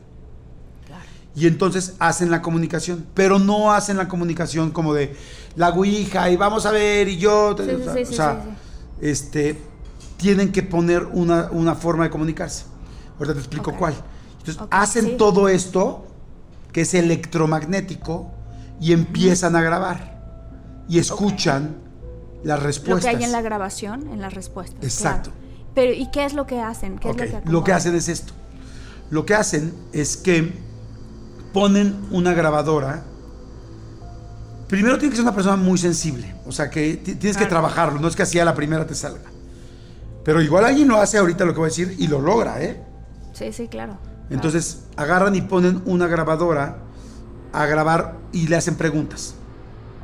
Claro. 0.86 1.04
Y 1.36 1.48
entonces 1.48 1.96
hacen 2.00 2.30
la 2.30 2.42
comunicación, 2.42 3.06
pero 3.14 3.40
no 3.40 3.72
hacen 3.72 3.98
la 3.98 4.08
comunicación 4.08 4.72
como 4.72 4.94
de 4.94 5.16
la 5.56 5.70
ouija 5.70 6.30
y 6.30 6.38
vamos 6.38 6.66
a 6.66 6.72
ver 6.72 7.08
y 7.08 7.18
yo, 7.18 7.56
Sí, 7.58 7.64
o 7.64 7.84
sea, 7.84 7.94
sí, 7.94 8.06
sí, 8.06 8.14
o 8.14 8.16
sea, 8.16 8.42
sí, 8.44 8.50
este, 9.02 9.62
tienen 10.18 10.52
que 10.52 10.64
poner 10.64 11.06
una, 11.06 11.50
una 11.52 11.76
forma 11.76 12.04
de 12.04 12.10
comunicarse. 12.10 12.66
Ahorita 13.18 13.34
te 13.34 13.40
explico 13.40 13.76
cuál. 13.76 13.96
Entonces 14.40 14.64
hacen 14.72 15.18
todo 15.18 15.48
esto 15.48 16.08
que 16.72 16.82
es 16.82 16.94
electromagnético 16.94 18.32
y 18.80 18.94
empiezan 18.94 19.56
a 19.56 19.62
grabar 19.62 20.21
y 20.92 21.00
escuchan 21.00 21.76
las 22.44 22.60
Lo 22.60 22.66
respuestas. 22.66 23.10
que 23.12 23.18
hay 23.18 23.24
en 23.24 23.32
la 23.32 23.42
grabación, 23.42 24.08
en 24.10 24.20
las 24.22 24.34
respuestas. 24.34 24.84
Exacto. 24.84 25.30
claro. 25.32 25.42
Pero, 25.74 25.94
¿y 25.94 26.12
qué 26.12 26.26
es 26.26 26.34
lo 26.34 26.46
que 26.46 26.60
hacen? 26.60 27.00
¿Qué 27.00 27.10
es 27.12 27.16
lo 27.16 27.24
que 27.24 27.50
Lo 27.50 27.64
que 27.64 27.72
hacen 27.72 27.96
es 27.96 28.10
esto. 28.10 28.34
Lo 29.10 29.26
que 29.26 29.36
hacen 29.36 29.74
es 29.94 30.18
que 30.18 30.54
ponen 31.54 31.96
una 32.12 32.34
grabadora. 32.34 33.04
Primero 34.68 34.98
tiene 34.98 35.12
que 35.12 35.16
ser 35.18 35.24
una 35.24 35.34
persona 35.36 35.56
muy 35.56 35.78
sensible. 35.78 36.34
O 36.46 36.52
sea, 36.52 36.70
que 36.70 36.96
ti- 36.98 37.16
tienes 37.16 37.38
que 37.38 37.44
Claro. 37.48 37.50
trabajarlo. 37.62 38.00
No 38.00 38.08
es 38.10 38.16
que 38.16 38.24
así 38.24 38.40
a 38.40 38.46
la 38.46 38.54
primera 38.56 38.86
te 38.86 38.96
salga. 38.96 39.30
Pero 40.26 40.42
igual 40.42 40.66
alguien 40.66 40.88
lo 40.88 40.98
hace 40.98 41.18
ahorita 41.18 41.46
lo 41.46 41.54
que 41.54 41.60
voy 41.60 41.68
a 41.68 41.70
decir 41.70 41.96
y 41.98 42.08
lo 42.08 42.22
logra, 42.22 42.62
¿eh? 42.62 42.84
Sí, 43.34 43.52
sí, 43.54 43.68
claro. 43.68 43.98
Entonces 44.30 44.84
agarran 44.96 45.36
y 45.36 45.42
ponen 45.42 45.82
una 45.86 46.08
grabadora 46.08 46.78
a 47.54 47.66
grabar 47.66 48.18
y 48.32 48.48
le 48.48 48.56
hacen 48.56 48.76
preguntas. 48.76 49.36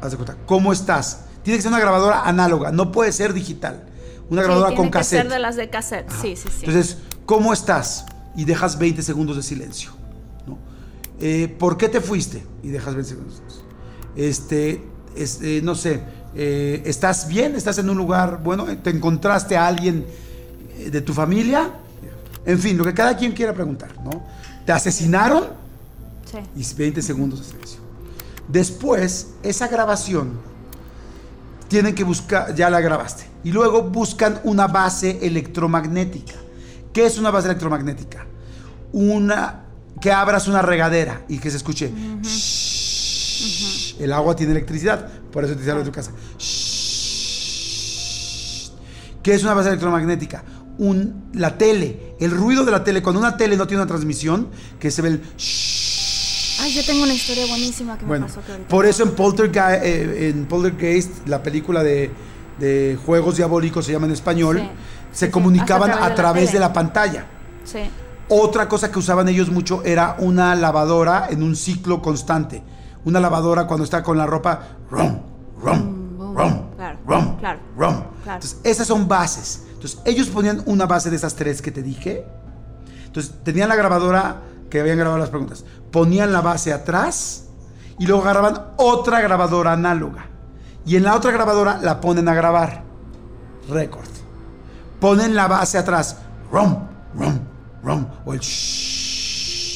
Haz 0.02 0.12
de 0.12 0.18
cuenta, 0.18 0.36
¿cómo 0.46 0.72
estás? 0.74 1.22
Tiene 1.44 1.58
que 1.58 1.62
ser 1.64 1.72
una 1.72 1.80
grabadora 1.80 2.22
análoga, 2.24 2.72
no 2.72 2.92
puede 2.92 3.12
ser 3.12 3.34
digital. 3.34 3.84
Una 4.30 4.42
Sí, 4.42 4.46
grabadora 4.46 4.68
tiene 4.70 4.78
con 4.78 4.88
que 4.88 4.92
cassette. 4.92 5.22
ser 5.24 5.32
de 5.32 5.40
las 5.40 5.56
de 5.56 5.70
cassette. 5.70 6.10
Sí, 6.22 6.36
sí, 6.36 6.50
sí. 6.50 6.66
Entonces, 6.66 6.98
¿cómo 7.26 7.54
estás? 7.54 8.06
Y 8.36 8.46
dejas 8.46 8.78
20 8.78 9.02
segundos 9.02 9.38
de 9.38 9.44
silencio. 9.44 9.92
¿no? 10.46 10.58
Eh, 11.20 11.48
¿Por 11.58 11.78
qué 11.78 11.88
te 11.90 12.02
fuiste? 12.02 12.44
Y 12.64 12.70
dejas 12.70 12.94
20 12.96 13.10
segundos. 13.10 13.42
Este, 14.16 14.84
este, 15.16 15.62
no 15.62 15.76
sé, 15.76 16.02
eh, 16.36 16.84
¿estás 16.86 17.28
bien? 17.28 17.56
¿Estás 17.56 17.78
en 17.78 17.90
un 17.90 17.98
lugar 17.98 18.42
bueno? 18.44 18.66
¿Te 18.78 18.90
encontraste 18.90 19.56
a 19.58 19.68
alguien 19.68 20.06
de 20.92 21.02
tu 21.02 21.14
familia? 21.14 21.72
En 22.46 22.60
fin, 22.60 22.78
lo 22.78 22.84
que 22.84 22.94
cada 22.94 23.16
quien 23.18 23.32
quiera 23.32 23.54
preguntar, 23.54 23.90
¿no? 24.04 24.24
¿Te 24.66 24.72
asesinaron? 24.72 25.46
sí. 26.30 26.38
Y 26.56 26.76
20 26.76 27.02
segundos 27.02 27.40
de 27.40 27.46
silencio. 27.46 27.77
Después, 28.48 29.34
esa 29.44 29.68
grabación 29.68 30.40
tienen 31.68 31.94
que 31.96 32.04
buscar, 32.04 32.56
ya 32.56 32.70
la 32.70 32.80
grabaste. 32.80 33.26
Y 33.44 33.52
luego 33.52 33.84
buscan 33.84 34.40
una 34.44 34.68
base 34.68 35.20
electromagnética. 35.22 36.34
¿Qué 36.94 37.06
es 37.06 37.18
una 37.18 37.30
base 37.30 37.48
electromagnética? 37.48 38.26
Una 38.94 39.64
que 40.00 40.12
abras 40.12 40.48
una 40.48 40.62
regadera 40.62 41.24
y 41.28 41.40
que 41.40 41.52
se 41.52 41.58
escuche. 41.58 41.92
"Shhh". 42.22 43.96
El 44.00 44.14
agua 44.14 44.36
tiene 44.36 44.54
electricidad, 44.54 45.10
por 45.32 45.44
eso 45.44 45.56
te 45.56 45.66
sale 45.66 45.80
de 45.80 45.86
tu 45.86 45.92
casa. 45.92 46.12
"Shhh". 46.38 46.78
¿Qué 49.22 49.34
es 49.34 49.44
una 49.44 49.54
base 49.54 49.68
electromagnética? 49.70 50.44
Un, 50.78 51.32
la 51.34 51.58
tele, 51.58 52.16
el 52.20 52.32
ruido 52.32 52.64
de 52.64 52.72
la 52.72 52.84
tele, 52.84 53.02
cuando 53.04 53.20
una 53.20 53.36
tele 53.36 53.58
no 53.58 53.68
tiene 53.68 53.82
una 53.82 53.88
transmisión, 53.90 54.48
que 54.80 54.90
se 54.92 55.02
ve 55.02 55.10
el 55.10 55.22
"shhh". 55.38 55.67
Ay, 56.68 56.74
yo 56.74 56.86
tengo 56.86 57.04
una 57.04 57.14
historia 57.14 57.46
buenísima 57.48 57.98
que 57.98 58.06
Bueno, 58.06 58.28
me 58.28 58.34
pasó 58.34 58.46
que 58.46 58.54
por 58.64 58.86
eso 58.86 59.04
en 59.04 59.12
Poltergeist, 59.12 59.84
en 59.86 60.46
Poltergeist, 60.48 61.26
la 61.28 61.42
película 61.42 61.82
de, 61.82 62.12
de 62.60 62.98
Juegos 63.06 63.38
Diabólicos 63.38 63.86
se 63.86 63.94
llama 63.94 64.06
en 64.08 64.12
español, 64.12 64.58
Sí, 64.60 64.70
se 65.12 65.26
sí, 65.28 65.32
comunicaban 65.32 65.92
hasta 65.92 66.06
a 66.06 66.16
través 66.16 66.52
de 66.52 66.60
la, 66.60 66.68
tele. 66.68 66.74
pantalla. 66.76 67.26
Sí. 67.64 67.80
Otra 68.28 68.68
cosa 68.68 68.92
que 68.92 69.00
usaban 69.00 69.30
ellos 69.30 69.50
mucho 69.50 69.82
era 69.86 70.18
una 70.20 70.54
lavadora 70.56 71.28
en 71.30 71.42
un 71.42 71.56
ciclo 71.56 72.02
constante. 72.02 72.62
Una 73.06 73.22
lavadora 73.22 73.66
cuando 73.66 73.86
está 73.86 74.04
con 74.04 74.18
la 74.18 74.26
ropa, 74.26 74.68
rum, 74.92 75.20
rum, 75.62 76.18
Boom, 76.18 76.18
boom. 76.18 76.36
rum, 76.38 76.62
Claro, 76.76 77.00
rum, 77.08 77.38
claro, 77.38 77.60
rum. 77.78 78.04
claro. 78.24 78.42
Entonces, 78.44 78.58
esas 78.66 78.88
son 78.88 79.08
bases. 79.08 79.64
Entonces, 79.72 80.00
ellos 80.04 80.28
ponían 80.28 80.62
una 80.66 80.86
base 80.86 81.10
de 81.10 81.16
esas 81.16 81.34
tres 81.36 81.62
que 81.62 81.72
te 81.72 81.82
dije. 81.82 82.26
Entonces, 83.06 83.34
tenían 83.46 83.70
la 83.70 83.76
grabadora 83.78 84.42
que 84.70 84.80
habían 84.80 84.98
grabado 84.98 85.18
las 85.20 85.30
preguntas. 85.30 85.66
Ponían 85.92 86.32
la 86.32 86.42
base 86.42 86.74
atrás 86.74 87.46
y 88.00 88.06
luego 88.06 88.24
agarraban 88.24 88.74
otra 88.78 89.22
grabadora 89.22 89.74
análoga. 89.74 90.28
Y 90.86 90.96
en 90.96 91.04
la 91.04 91.16
otra 91.16 91.32
grabadora 91.32 91.80
la 91.82 92.00
ponen 92.00 92.28
a 92.30 92.34
grabar. 92.34 92.84
Record. 93.70 94.08
Ponen 95.00 95.36
la 95.36 95.48
base 95.48 95.78
atrás. 95.78 96.18
Rum, 96.52 96.78
rum, 97.16 97.40
rum. 97.84 98.08
O 98.26 98.34
el 98.34 98.40
shhh. 98.40 98.88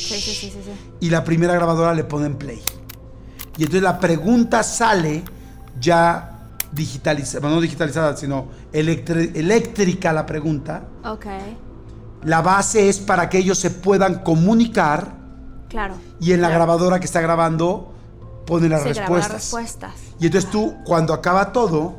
Sí, 0.07 0.19
sí, 0.19 0.33
sí, 0.33 0.49
sí, 0.51 0.59
sí. 0.63 0.71
y 0.99 1.09
la 1.09 1.23
primera 1.23 1.53
grabadora 1.53 1.93
le 1.93 2.03
ponen 2.03 2.35
play. 2.35 2.61
Y 3.57 3.63
entonces 3.63 3.81
la 3.81 3.97
pregunta 3.99 4.61
sale 4.61 5.23
ya 5.79 6.31
digitalizada, 6.71 7.41
bueno, 7.41 7.55
no 7.55 7.61
digitalizada, 7.61 8.15
sino 8.15 8.47
eléctrica 8.71 10.13
la 10.13 10.25
pregunta. 10.25 10.83
Ok, 11.05 11.25
La 12.23 12.41
base 12.41 12.87
es 12.89 12.99
para 12.99 13.29
que 13.29 13.37
ellos 13.39 13.57
se 13.57 13.71
puedan 13.71 14.19
comunicar 14.23 15.15
claro. 15.69 15.95
y 16.19 16.33
en 16.33 16.41
la 16.41 16.47
Claro. 16.49 16.63
grabadora 16.65 16.99
que 16.99 17.05
está 17.05 17.21
grabando 17.21 17.93
pone 18.45 18.69
las 18.69 18.83
Se 18.83 18.89
graba 18.93 18.99
respuestas. 19.19 19.31
las 19.33 19.41
respuestas. 19.41 19.91
Y 20.19 20.25
entonces 20.27 20.49
tú, 20.51 20.75
cuando 20.85 21.13
acaba 21.13 21.51
todo, 21.51 21.95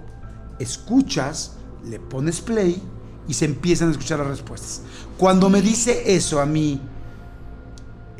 escuchas, 0.58 1.52
le 1.84 1.98
pones 1.98 2.40
play 2.40 2.80
y 3.26 3.34
se 3.34 3.44
empiezan 3.46 3.88
a 3.88 3.92
escuchar 3.92 4.18
las 4.20 4.28
respuestas. 4.28 4.82
Cuando 5.18 5.48
me 5.48 5.60
dice 5.62 6.14
eso 6.14 6.40
a 6.40 6.46
mí, 6.46 6.80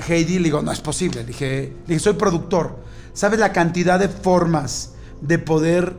Heidi, 0.08 0.38
le 0.38 0.44
digo, 0.44 0.62
no 0.62 0.72
es 0.72 0.80
posible. 0.80 1.20
Le 1.20 1.26
dije, 1.26 1.76
le 1.86 1.94
dije, 1.94 2.00
soy 2.00 2.14
productor. 2.14 2.76
¿Sabes 3.12 3.38
la 3.38 3.52
cantidad 3.52 3.98
de 4.00 4.08
formas 4.08 4.92
de 5.20 5.38
poder 5.38 5.96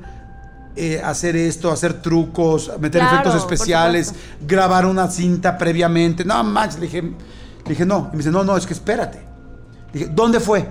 eh, 0.75 1.01
hacer 1.03 1.35
esto, 1.35 1.71
hacer 1.71 2.01
trucos, 2.01 2.71
meter 2.79 3.01
Claro, 3.01 3.15
efectos 3.17 3.35
especiales, 3.35 4.13
grabar 4.45 4.85
una 4.85 5.07
cinta 5.09 5.57
previamente? 5.57 6.25
No, 6.25 6.43
manches, 6.43 6.79
le 6.79 6.85
dije, 6.87 7.01
le 7.01 7.15
dije, 7.69 7.85
no. 7.85 8.09
Y 8.11 8.13
me 8.13 8.17
dice, 8.17 8.31
no, 8.31 8.43
no, 8.43 8.57
es 8.57 8.65
que 8.65 8.73
espérate. 8.73 9.19
Le 9.93 9.99
dije, 9.99 10.11
¿dónde 10.13 10.39
fue? 10.39 10.67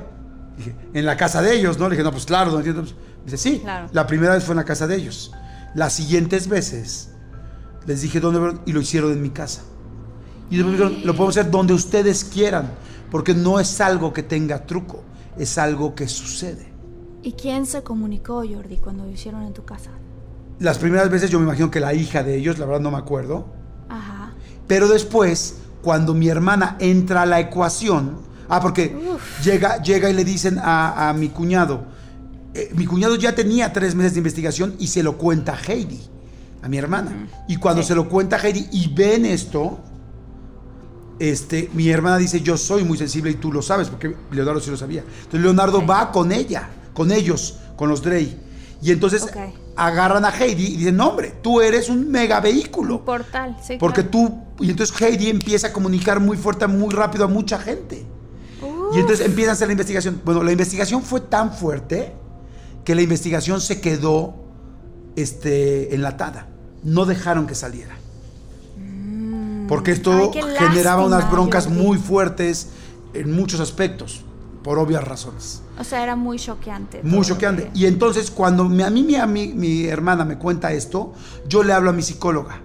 Dije, 0.56 0.74
en 0.92 1.06
la 1.06 1.16
casa 1.16 1.40
de 1.42 1.54
ellos, 1.54 1.78
¿no? 1.78 1.88
Le 1.88 1.96
dije, 1.96 2.04
no, 2.04 2.10
pues 2.10 2.26
claro, 2.26 2.50
¿no 2.50 2.58
entiendes? 2.58 2.94
Dice, 3.24 3.36
sí, 3.36 3.60
Claro. 3.60 3.88
la 3.92 4.06
primera 4.06 4.34
vez 4.34 4.44
fue 4.44 4.52
en 4.52 4.58
la 4.58 4.64
casa 4.64 4.86
de 4.86 4.96
ellos. 4.96 5.32
Las 5.74 5.92
siguientes 5.94 6.48
veces 6.48 7.10
les 7.86 8.02
dije 8.02 8.20
dónde 8.20 8.38
fueron 8.40 8.60
y 8.66 8.72
lo 8.72 8.80
hicieron 8.80 9.12
en 9.12 9.22
mi 9.22 9.30
casa. 9.30 9.62
Y 10.50 10.56
después 10.56 10.78
me 10.78 10.84
dijeron, 10.84 11.06
lo 11.06 11.14
podemos 11.14 11.36
hacer 11.36 11.50
donde 11.50 11.72
ustedes 11.72 12.24
quieran, 12.24 12.70
porque 13.10 13.34
no 13.34 13.58
es 13.60 13.80
algo 13.80 14.12
que 14.12 14.22
tenga 14.22 14.66
truco, 14.66 15.02
es 15.38 15.56
algo 15.56 15.94
que 15.94 16.08
sucede. 16.08 16.71
¿Y 17.22 17.32
quién 17.32 17.66
se 17.66 17.82
comunicó, 17.82 18.42
Jordi, 18.48 18.78
cuando 18.78 19.04
lo 19.04 19.10
hicieron 19.10 19.42
en 19.42 19.52
tu 19.52 19.64
casa? 19.64 19.90
Las 20.58 20.78
primeras 20.78 21.10
veces 21.10 21.30
yo 21.30 21.38
me 21.38 21.44
imagino 21.46 21.70
que 21.70 21.80
la 21.80 21.94
hija 21.94 22.22
de 22.22 22.36
ellos, 22.36 22.58
la 22.58 22.66
verdad 22.66 22.80
no 22.80 22.90
me 22.90 22.98
acuerdo, 22.98 23.46
Ajá. 23.88 24.32
Pero 24.66 24.88
después, 24.88 25.56
cuando 25.82 26.14
mi 26.14 26.28
hermana 26.28 26.76
entra 26.78 27.22
a 27.22 27.26
la 27.26 27.40
ecuación, 27.40 28.16
ah, 28.48 28.60
porque 28.60 28.96
llega, 29.44 29.82
llega 29.82 30.08
y 30.08 30.14
le 30.14 30.24
dicen 30.24 30.58
a, 30.58 31.10
a 31.10 31.12
mi 31.12 31.28
cuñado, 31.28 31.82
eh, 32.54 32.70
mi 32.74 32.86
cuñado 32.86 33.16
ya 33.16 33.34
tenía 33.34 33.72
tres 33.72 33.94
meses 33.94 34.14
de 34.14 34.18
investigación 34.20 34.74
y 34.78 34.86
se 34.86 35.02
lo 35.02 35.18
cuenta 35.18 35.52
a 35.54 35.58
Heidi, 35.58 36.00
a 36.62 36.68
mi 36.68 36.78
hermana. 36.78 37.28
Y 37.48 37.56
cuando 37.56 37.82
Sí. 37.82 37.88
se 37.88 37.94
lo 37.94 38.08
cuenta 38.08 38.36
a 38.36 38.38
Heidi 38.40 38.66
y 38.72 38.88
ven 38.94 39.26
esto, 39.26 39.78
este, 41.18 41.68
mi 41.74 41.88
hermana 41.88 42.16
dice, 42.18 42.40
yo 42.40 42.56
soy 42.56 42.84
muy 42.84 42.96
sensible 42.98 43.30
y 43.30 43.34
tú 43.34 43.52
lo 43.52 43.62
sabes, 43.62 43.88
porque 43.88 44.14
Leonardo 44.30 44.60
sí 44.60 44.70
lo 44.70 44.76
sabía. 44.76 45.02
Entonces 45.02 45.40
Leonardo 45.42 45.78
Ok. 45.78 45.90
va 45.90 46.10
con 46.12 46.32
ella, 46.32 46.68
con 46.94 47.12
ellos, 47.12 47.58
con 47.76 47.88
los 47.88 48.02
Drey. 48.02 48.38
Y 48.82 48.90
entonces 48.90 49.26
agarran 49.76 50.24
a 50.24 50.30
Heidi 50.30 50.66
y 50.66 50.76
dicen, 50.76 50.96
no 50.96 51.10
hombre, 51.10 51.34
tú 51.40 51.60
eres 51.60 51.88
un 51.88 52.10
mega 52.10 52.40
vehículo. 52.40 52.96
Un 52.96 53.04
portal, 53.04 53.56
sí. 53.62 53.76
Porque 53.78 54.02
claro. 54.08 54.28
tú, 54.56 54.64
y 54.64 54.70
entonces 54.70 55.00
Heidi 55.00 55.30
empieza 55.30 55.68
a 55.68 55.72
comunicar 55.72 56.20
muy 56.20 56.36
fuerte, 56.36 56.66
muy 56.66 56.92
rápido 56.92 57.24
a 57.24 57.28
mucha 57.28 57.58
gente. 57.58 58.04
Uf, 58.60 58.96
Y 58.96 59.00
entonces 59.00 59.24
empiezan 59.24 59.50
a 59.50 59.52
hacer 59.52 59.68
la 59.68 59.72
investigación. 59.72 60.20
Bueno, 60.24 60.42
la 60.42 60.52
investigación 60.52 61.02
fue 61.02 61.20
tan 61.20 61.52
fuerte 61.52 62.12
que 62.84 62.94
la 62.94 63.02
investigación 63.02 63.60
se 63.60 63.80
quedó 63.80 64.34
este, 65.16 65.94
enlatada. 65.94 66.48
No 66.82 67.04
dejaron 67.04 67.46
que 67.46 67.54
saliera. 67.54 67.96
Porque 69.68 69.92
esto 69.92 70.12
Mm. 70.12 70.20
Ay, 70.20 70.30
qué 70.32 70.42
generaba 70.68 71.06
unas 71.06 71.30
broncas 71.30 71.68
muy 71.68 71.98
fuertes 71.98 72.68
en 73.14 73.32
muchos 73.32 73.60
aspectos, 73.60 74.22
por 74.62 74.78
obvias 74.78 75.02
razones. 75.02 75.62
O 75.78 75.84
sea, 75.84 76.02
era 76.02 76.14
muy 76.16 76.38
choqueante. 76.38 77.00
Muy 77.02 77.24
choqueante. 77.26 77.64
que- 77.72 77.78
Y 77.78 77.86
entonces 77.86 78.30
cuando 78.30 78.64
mi- 78.68 78.82
a 78.82 78.90
mí 78.90 79.02
mi, 79.02 79.14
ami- 79.14 79.54
mi 79.54 79.84
hermana 79.86 80.24
me 80.24 80.38
cuenta 80.38 80.72
esto, 80.72 81.12
yo 81.48 81.62
le 81.62 81.72
hablo 81.72 81.90
a 81.90 81.92
mi 81.92 82.02
psicóloga. 82.02 82.60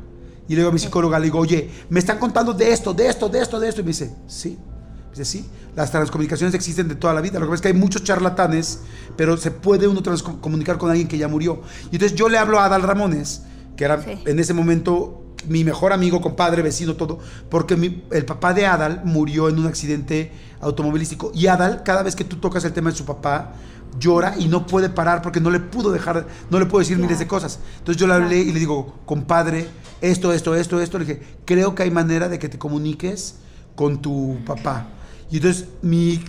Y 0.47 0.51
le 0.53 0.57
digo 0.61 0.69
a 0.69 0.73
mi 0.73 0.79
psicóloga, 0.79 1.19
le 1.19 1.25
digo, 1.25 1.39
oye, 1.39 1.69
me 1.89 1.99
están 1.99 2.19
contando 2.19 2.53
de 2.53 2.71
esto, 2.71 2.93
de 2.93 3.07
esto, 3.09 3.27
de 3.29 3.39
esto, 3.41 3.59
de 3.59 3.67
esto. 3.69 3.81
Y 3.81 3.83
me 3.83 3.87
dice, 3.89 4.15
sí. 4.27 4.57
Me 5.05 5.09
dice, 5.11 5.25
sí. 5.25 5.45
Las 5.75 5.91
transcomunicaciones 5.91 6.53
existen 6.55 6.87
de 6.87 6.95
toda 6.95 7.13
la 7.13 7.21
vida. 7.21 7.39
Lo 7.39 7.45
que 7.45 7.49
pasa 7.49 7.55
es 7.55 7.61
que 7.61 7.67
hay 7.69 7.73
muchos 7.73 8.03
charlatanes, 8.03 8.79
pero 9.15 9.35
se 9.37 9.51
puede 9.51 9.87
uno 9.87 10.01
transcomunicar 10.01 10.77
con 10.77 10.89
alguien 10.89 11.07
que 11.07 11.17
ya 11.17 11.27
murió. 11.27 11.61
Y 11.91 11.95
entonces 11.95 12.17
yo 12.17 12.29
le 12.29 12.37
hablo 12.37 12.59
a 12.59 12.65
Adal 12.65 12.81
Ramones, 12.83 13.41
que 13.75 13.83
era 13.83 14.01
Sí. 14.01 14.17
en 14.25 14.39
ese 14.39 14.53
momento 14.53 15.23
mi 15.47 15.63
mejor 15.63 15.93
amigo, 15.93 16.21
compadre, 16.21 16.61
vecino, 16.61 16.95
todo, 16.95 17.19
porque 17.49 17.75
mi- 17.75 18.03
el 18.11 18.25
papá 18.25 18.53
de 18.53 18.65
Adal 18.65 19.01
murió 19.05 19.49
en 19.49 19.59
un 19.59 19.67
accidente 19.67 20.31
automovilístico. 20.61 21.31
Y 21.33 21.47
Adal, 21.47 21.83
cada 21.83 22.03
vez 22.03 22.15
que 22.15 22.23
tú 22.23 22.37
tocas 22.37 22.63
el 22.65 22.73
tema 22.73 22.89
de 22.89 22.95
su 22.95 23.05
papá, 23.05 23.53
llora 23.99 24.35
y 24.37 24.47
no 24.47 24.67
puede 24.67 24.89
parar 24.89 25.21
porque 25.21 25.39
no 25.39 25.49
le 25.49 25.59
pudo 25.59 25.91
dejar, 25.91 26.27
no 26.49 26.59
le 26.59 26.65
puedo 26.65 26.79
decir 26.79 26.97
Claro. 26.97 27.07
miles 27.07 27.19
de 27.19 27.27
cosas. 27.27 27.59
Entonces 27.79 27.99
yo 27.99 28.07
le 28.07 28.13
hablé 28.13 28.37
y 28.39 28.51
le 28.51 28.59
digo, 28.59 28.95
compadre, 29.05 29.67
esto, 30.01 30.33
esto, 30.33 30.55
esto, 30.55 30.81
esto. 30.81 30.99
Le 30.99 31.05
dije, 31.05 31.21
creo 31.45 31.73
que 31.73 31.83
hay 31.83 31.91
manera 31.91 32.29
de 32.29 32.37
que 32.39 32.49
te 32.49 32.57
comuniques 32.59 33.35
con 33.75 34.01
tu 34.01 34.37
papá. 34.45 34.87
Y 35.31 35.37
entonces 35.37 35.65
mi 35.81 36.23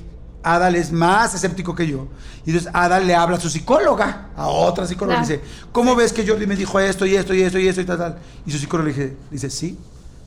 Adal 0.54 0.76
es 0.76 0.90
más 0.92 1.34
escéptico 1.34 1.74
que 1.74 1.86
yo. 1.86 2.08
Y 2.46 2.50
entonces 2.50 2.70
Adal 2.74 3.06
le 3.06 3.14
habla 3.14 3.36
a 3.36 3.40
su 3.40 3.48
psicóloga, 3.50 4.28
a 4.36 4.46
otra 4.48 4.86
psicóloga. 4.86 5.18
Claro. 5.20 5.28
Le 5.28 5.36
dice, 5.38 5.48
¿cómo 5.72 5.94
ves 5.94 6.12
que 6.12 6.26
Jordi 6.26 6.46
me 6.46 6.56
dijo 6.56 6.78
esto 6.80 7.04
y 7.06 7.14
esto 7.16 7.34
y 7.34 7.42
esto 7.42 7.58
y 7.58 7.68
esto 7.68 7.80
y 7.80 7.84
tal, 7.84 7.98
tal? 7.98 8.18
Y 8.46 8.50
su 8.52 8.58
psicóloga 8.58 8.88
le 8.90 8.94
dije- 8.94 9.16
dice, 9.30 9.50
sí, 9.50 9.78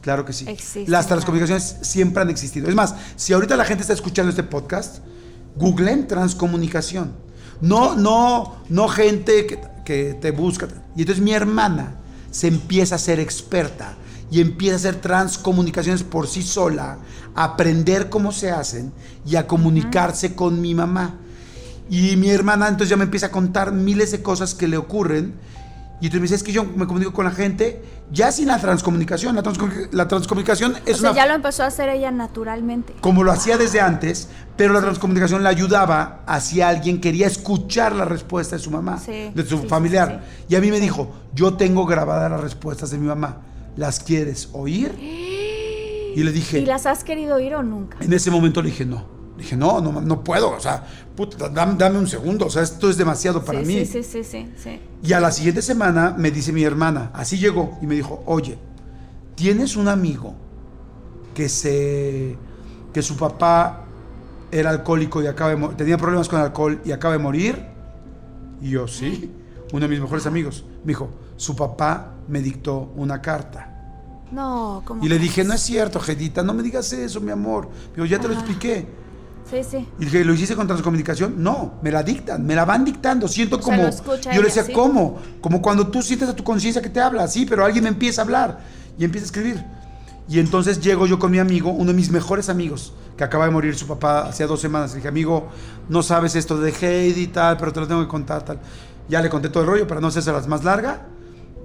claro 0.02 0.24
que 0.26 0.34
sí. 0.34 0.46
Existen, 0.48 0.84
Las 0.92 1.06
claro. 1.06 1.22
transcomunicaciones 1.22 1.78
siempre 1.82 2.22
han 2.22 2.30
existido. 2.30 2.68
Es 2.70 2.76
más, 2.76 2.96
si 3.16 3.34
ahorita 3.34 3.56
la 3.56 3.66
gente 3.66 3.82
está 3.82 3.94
escuchando 3.94 4.30
este 4.30 4.44
podcast, 4.44 5.00
googleen 5.56 6.08
transcomunicación. 6.08 7.12
No, 7.62 7.96
no, 7.96 8.56
no 8.70 8.88
gente 8.88 9.46
que, 9.46 9.60
que 9.86 10.14
te 10.20 10.32
busca. 10.32 10.68
Y 10.96 11.02
entonces 11.02 11.24
mi 11.24 11.32
hermana 11.34 11.96
se 12.32 12.48
empieza 12.48 12.96
a 12.96 12.98
ser 12.98 13.20
experta 13.20 13.96
y 14.32 14.42
empieza 14.42 14.76
a 14.76 14.78
hacer 14.80 14.96
transcomunicaciones 15.02 16.04
por 16.04 16.28
sí 16.28 16.42
sola, 16.42 16.98
a 17.36 17.44
aprender 17.44 18.10
cómo 18.10 18.32
se 18.32 18.50
hacen 18.50 18.92
y 19.26 19.36
a 19.36 19.46
comunicarse 19.46 20.34
con 20.36 20.62
mi 20.62 20.74
mamá. 20.74 21.16
Y 21.90 22.16
mi 22.16 22.30
hermana 22.30 22.68
entonces 22.70 22.90
ya 22.90 22.96
me 22.98 23.04
empieza 23.04 23.28
a 23.28 23.32
contar 23.32 23.72
miles 23.74 24.12
de 24.12 24.24
cosas 24.24 24.56
que 24.56 24.68
le 24.68 24.78
ocurren. 24.78 25.34
Y 26.00 26.06
entonces 26.06 26.22
me 26.22 26.24
dice, 26.24 26.36
es 26.36 26.44
que 26.44 26.52
yo 26.54 26.64
me 26.64 26.88
comunico 26.88 27.14
con 27.14 27.26
la 27.26 27.32
gente 27.32 27.84
ya 28.12 28.32
sin 28.32 28.48
la 28.48 28.58
transcomunicación. 28.58 29.36
La, 29.36 29.44
transcomu- 29.44 29.90
la 29.92 30.08
transcomunicación 30.08 30.76
es 30.86 30.96
o 30.98 31.02
sea, 31.02 31.12
una 31.12 31.20
ya 31.20 31.28
lo 31.28 31.34
empezó 31.36 31.64
a 31.64 31.68
hacer 31.68 31.90
ella 31.90 32.10
naturalmente. 32.12 32.96
como 33.02 33.24
lo 33.24 33.32
hacía 33.32 33.58
desde 33.58 33.82
antes, 33.82 34.30
pero 34.58 34.74
la 34.74 34.82
transcomunicación 34.82 35.44
la 35.44 35.50
ayudaba 35.50 36.22
hacia 36.26 36.70
alguien 36.70 37.02
quería 37.02 37.28
escuchar 37.28 37.94
la 37.94 38.06
respuesta 38.06 38.56
de 38.56 38.64
su 38.64 38.72
mamá, 38.72 38.98
Sí, 38.98 39.32
de 39.36 39.46
su 39.46 39.60
sí, 39.60 39.68
familiar. 39.68 40.24
sí, 40.40 40.46
Y 40.50 40.56
a 40.56 40.62
mí 40.62 40.72
me 40.72 40.80
dijo, 40.80 41.12
yo 41.36 41.54
tengo 41.56 41.86
grabadas 41.86 42.32
las 42.32 42.42
respuestas 42.42 42.90
de 42.90 42.98
mi 42.98 43.06
mamá, 43.08 43.38
¿las 43.76 44.00
quieres 44.00 44.50
oír? 44.54 44.92
Y 45.00 46.24
le 46.24 46.32
dije, 46.32 46.60
¿Y 46.60 46.66
las 46.66 46.86
has 46.86 47.04
querido 47.04 47.36
oír 47.36 47.54
o 47.56 47.64
nunca? 47.64 47.98
en 48.02 48.12
ese 48.14 48.30
momento 48.32 48.62
le 48.62 48.70
dije, 48.70 48.86
no. 48.86 49.06
Le 49.38 49.44
dije, 49.44 49.56
no, 49.56 49.80
no, 49.82 50.02
no 50.02 50.24
puedo, 50.24 50.52
o 50.52 50.60
sea, 50.60 50.86
puta, 51.16 51.50
dame, 51.50 51.76
dame 51.78 51.98
un 51.98 52.08
segundo, 52.08 52.46
o 52.46 52.50
sea, 52.50 52.62
esto 52.64 52.90
es 52.90 52.98
demasiado 52.98 53.44
para 53.44 53.62
sí, 53.62 53.66
mí. 53.66 53.86
Sí, 53.86 54.04
sí, 54.04 54.24
sí, 54.24 54.52
sí. 54.58 54.80
Y 55.02 55.14
a 55.14 55.20
la 55.22 55.32
siguiente 55.32 55.62
semana 55.62 56.14
me 56.18 56.30
dice 56.32 56.52
mi 56.52 56.64
hermana, 56.64 57.12
así 57.14 57.38
llegó, 57.38 57.78
y 57.82 57.88
me 57.88 57.96
dijo, 57.96 58.22
oye, 58.26 58.58
¿tienes 59.36 59.78
un 59.78 59.88
amigo 59.88 60.36
que 61.34 61.48
se 61.50 62.36
que 62.94 63.02
su 63.02 63.16
papá 63.16 63.86
era 64.52 64.70
alcohólico 64.70 65.24
y 65.24 65.28
acaba 65.28 65.52
de 65.52 65.56
mo- 65.56 65.70
tenía 65.70 65.98
problemas 65.98 66.28
con 66.28 66.40
el 66.40 66.48
alcohol 66.48 66.82
y 66.84 66.92
acaba 66.92 67.14
de 67.14 67.20
morir? 67.24 67.66
Y 68.62 68.72
yo, 68.72 68.86
sí, 68.88 69.32
uno 69.72 69.80
de 69.80 69.88
mis 69.88 70.02
mejores 70.02 70.26
amigos. 70.28 70.66
Me 70.84 70.90
dijo, 70.90 71.10
su 71.42 71.56
papá 71.56 72.12
me 72.28 72.40
dictó 72.40 72.94
una 72.96 73.20
carta. 73.20 73.68
No, 74.32 74.84
¿cómo 74.86 75.04
Y 75.04 75.10
le 75.10 75.18
dije, 75.18 75.44
no 75.44 75.56
es 75.56 75.62
cierto, 75.62 76.00
Jedita, 76.00 76.44
no 76.44 76.54
me 76.54 76.62
digas 76.62 76.94
eso, 76.94 77.20
mi 77.20 77.32
amor. 77.32 77.68
Digo, 77.96 78.06
ya 78.06 78.20
te 78.20 78.28
lo 78.28 78.36
Ajá. 78.36 78.44
expliqué. 78.44 78.88
Sí, 79.50 79.64
sí. 79.64 79.90
Y 80.00 80.06
dije, 80.06 80.24
¿lo 80.24 80.36
hiciste 80.36 80.56
con 80.56 80.68
transcomunicación? 80.68 81.42
No, 81.42 81.80
me 81.82 81.90
la 81.90 82.04
dictan, 82.04 82.46
me 82.46 82.54
la 82.54 82.64
van 82.64 82.86
dictando. 82.86 83.28
Siento 83.28 83.56
O 83.58 83.62
sea, 83.62 83.76
como. 83.76 83.88
escucha 83.88 84.32
yo 84.32 84.40
le 84.40 84.50
decía, 84.50 84.64
¿sí? 84.64 84.72
¿cómo? 84.72 85.18
Como 85.42 85.64
cuando 85.64 85.88
tú 85.88 86.04
sientes 86.04 86.30
a 86.30 86.36
tu 86.36 86.44
conciencia 86.44 86.80
que 86.80 86.92
te 86.92 87.00
habla, 87.02 87.28
sí, 87.28 87.48
pero 87.48 87.66
alguien 87.66 87.86
me 87.86 87.90
empieza 87.90 88.22
a 88.22 88.26
hablar 88.26 88.60
y 89.00 89.04
empieza 89.04 89.26
a 89.26 89.30
escribir. 89.30 89.66
Y 90.30 90.38
entonces 90.40 90.80
llego 90.80 91.08
yo 91.08 91.18
con 91.18 91.32
mi 91.32 91.40
amigo, 91.40 91.72
uno 91.72 91.88
de 91.92 91.96
mis 91.98 92.12
mejores 92.12 92.50
amigos, 92.50 92.94
que 93.18 93.24
acaba 93.24 93.46
de 93.46 93.52
morir 93.52 93.76
su 93.76 93.88
papá 93.88 94.28
hacía 94.28 94.46
dos 94.46 94.62
semanas. 94.62 94.92
Le 94.92 94.98
dije, 94.98 95.08
amigo, 95.08 95.50
no 95.90 96.04
sabes 96.04 96.36
esto 96.36 96.60
de 96.60 96.72
Heidi 96.72 97.24
y 97.24 97.28
tal, 97.28 97.58
pero 97.58 97.74
te 97.74 97.80
lo 97.80 97.88
tengo 97.88 98.02
que 98.02 98.08
contar, 98.08 98.46
tal. 98.46 98.60
Ya 99.10 99.22
le 99.24 99.30
conté 99.30 99.50
todo 99.50 99.64
el 99.64 99.70
rollo 99.70 99.88
para 99.88 100.00
no 100.00 100.08
hacerse 100.08 100.32
las 100.32 100.48
más 100.48 100.64
larga. 100.64 101.08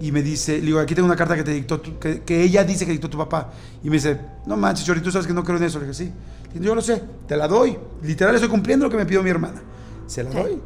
Y 0.00 0.12
me 0.12 0.22
dice, 0.22 0.58
le 0.58 0.66
digo, 0.66 0.78
aquí 0.78 0.94
tengo 0.94 1.06
una 1.06 1.16
carta 1.16 1.34
que 1.36 1.42
te 1.42 1.52
dictó, 1.52 1.80
tu- 1.80 1.98
que, 1.98 2.22
que 2.22 2.42
ella 2.42 2.64
dice 2.64 2.84
que 2.84 2.92
dictó 2.92 3.08
tu 3.08 3.16
papá. 3.18 3.50
Y 3.82 3.88
me 3.88 3.96
dice, 3.96 4.20
no 4.46 4.56
manches, 4.56 4.84
Chori, 4.84 5.00
tú 5.00 5.10
sabes 5.10 5.26
que 5.26 5.32
no 5.32 5.42
creo 5.42 5.56
en 5.56 5.64
eso. 5.64 5.78
Le 5.78 5.86
dije, 5.86 6.04
sí. 6.04 6.12
Yo 6.60 6.74
lo 6.74 6.80
sé, 6.82 7.02
te 7.26 7.36
la 7.36 7.48
doy. 7.48 7.78
Literal, 8.02 8.34
estoy 8.34 8.50
cumpliendo 8.50 8.84
lo 8.86 8.90
que 8.90 8.96
me 8.98 9.06
pidió 9.06 9.22
mi 9.22 9.30
hermana. 9.30 9.62
Se 10.06 10.22
la 10.22 10.30
doy. 10.30 10.60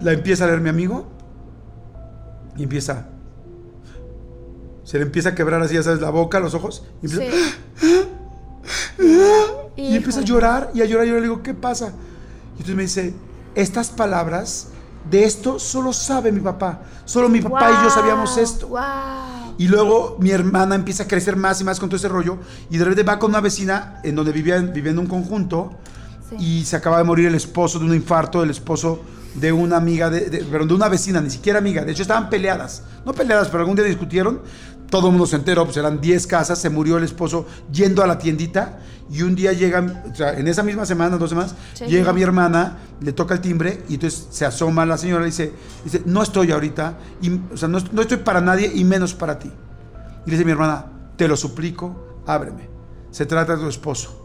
La 0.00 0.12
empieza 0.12 0.44
a 0.44 0.46
leer 0.48 0.60
mi 0.60 0.68
amigo. 0.70 1.06
Y 2.56 2.62
empieza. 2.64 3.08
Se 4.84 4.96
le 4.98 5.04
empieza 5.04 5.30
a 5.30 5.34
quebrar 5.34 5.60
así, 5.62 5.74
ya 5.74 5.82
sabes, 5.82 6.00
la 6.00 6.10
boca, 6.10 6.40
los 6.40 6.54
ojos. 6.54 6.84
Y 7.02 7.06
empieza, 7.12 7.36
Sí. 7.76 8.04
y 9.76 9.96
empieza 9.96 10.20
a 10.20 10.24
llorar 10.24 10.70
y 10.74 10.82
a 10.82 10.84
llorar 10.84 11.06
y 11.06 11.10
yo 11.10 11.16
le 11.16 11.22
digo, 11.22 11.42
¿qué 11.42 11.54
pasa? 11.54 11.88
Y 12.56 12.62
entonces 12.62 12.76
me 12.76 12.82
dice, 12.82 13.14
estas 13.54 13.90
palabras, 13.90 14.68
de 15.08 15.24
esto 15.24 15.58
solo 15.58 15.92
sabe 15.92 16.32
mi 16.32 16.40
papá. 16.40 16.80
Solo 17.04 17.28
mi 17.28 17.40
papá 17.40 17.70
y 17.70 17.84
yo 17.84 17.90
sabíamos 17.90 18.36
esto. 18.36 18.68
Wow. 18.68 18.80
Y 19.58 19.68
luego 19.68 20.16
mi 20.20 20.30
hermana 20.30 20.74
empieza 20.74 21.04
a 21.04 21.08
crecer 21.08 21.36
más 21.36 21.60
y 21.60 21.64
más 21.64 21.78
con 21.78 21.88
todo 21.88 21.96
ese 21.96 22.08
rollo. 22.08 22.38
Y 22.70 22.78
de 22.78 22.84
repente 22.84 23.02
va 23.02 23.18
con 23.18 23.30
una 23.30 23.40
vecina 23.40 24.00
en 24.04 24.14
donde 24.14 24.32
vivían 24.32 24.72
viviendo 24.72 25.00
un 25.00 25.06
conjunto. 25.06 25.72
Sí. 26.28 26.36
Y 26.38 26.64
se 26.64 26.76
acaba 26.76 26.98
de 26.98 27.04
morir 27.04 27.26
el 27.26 27.34
esposo 27.34 27.78
de 27.78 27.84
un 27.84 27.94
infarto, 27.94 28.42
el 28.42 28.50
esposo 28.50 29.02
de 29.34 29.52
una 29.52 29.76
amiga, 29.76 30.10
de, 30.10 30.28
de, 30.28 30.38
perdón, 30.44 30.68
de 30.68 30.74
una 30.74 30.88
vecina, 30.88 31.20
ni 31.20 31.30
siquiera 31.30 31.58
amiga. 31.58 31.84
De 31.84 31.92
hecho, 31.92 32.02
estaban 32.02 32.30
peleadas. 32.30 32.82
No 33.04 33.12
peleadas, 33.12 33.48
pero 33.48 33.60
algún 33.60 33.76
día 33.76 33.84
discutieron. 33.84 34.40
Todo 34.90 35.06
el 35.06 35.12
mundo 35.12 35.26
se 35.26 35.36
enteró, 35.36 35.64
pues 35.64 35.76
eran 35.76 36.00
10 36.00 36.26
casas. 36.26 36.58
Se 36.58 36.68
murió 36.68 36.98
el 36.98 37.04
esposo 37.04 37.46
yendo 37.72 38.02
a 38.02 38.06
la 38.06 38.18
tiendita. 38.18 38.80
Y 39.12 39.22
un 39.22 39.34
día 39.34 39.52
llega, 39.52 40.04
o 40.10 40.14
sea, 40.14 40.34
en 40.38 40.46
esa 40.46 40.62
misma 40.62 40.86
semana, 40.86 41.16
dos 41.16 41.30
semanas, 41.30 41.54
Sí. 41.74 41.86
llega 41.86 42.12
mi 42.12 42.22
hermana, 42.22 42.78
le 43.00 43.12
toca 43.12 43.34
el 43.34 43.40
timbre 43.40 43.82
y 43.88 43.94
entonces 43.94 44.28
se 44.30 44.44
asoma 44.46 44.86
la 44.86 44.96
señora 44.98 45.22
y 45.24 45.26
dice, 45.30 45.52
dice 45.82 46.02
no 46.06 46.22
estoy 46.22 46.52
ahorita, 46.52 46.96
y, 47.20 47.40
o 47.52 47.56
sea, 47.56 47.66
no, 47.68 47.78
no 47.90 48.02
estoy 48.02 48.18
para 48.18 48.40
nadie 48.40 48.70
y 48.72 48.84
menos 48.84 49.14
para 49.14 49.36
ti. 49.40 49.50
Y 50.26 50.30
le 50.30 50.36
dice 50.36 50.44
mi 50.44 50.52
hermana, 50.52 50.86
te 51.16 51.26
lo 51.26 51.36
suplico, 51.36 52.22
ábreme. 52.24 52.68
Se 53.10 53.26
trata 53.26 53.56
de 53.56 53.62
tu 53.62 53.68
esposo. 53.68 54.19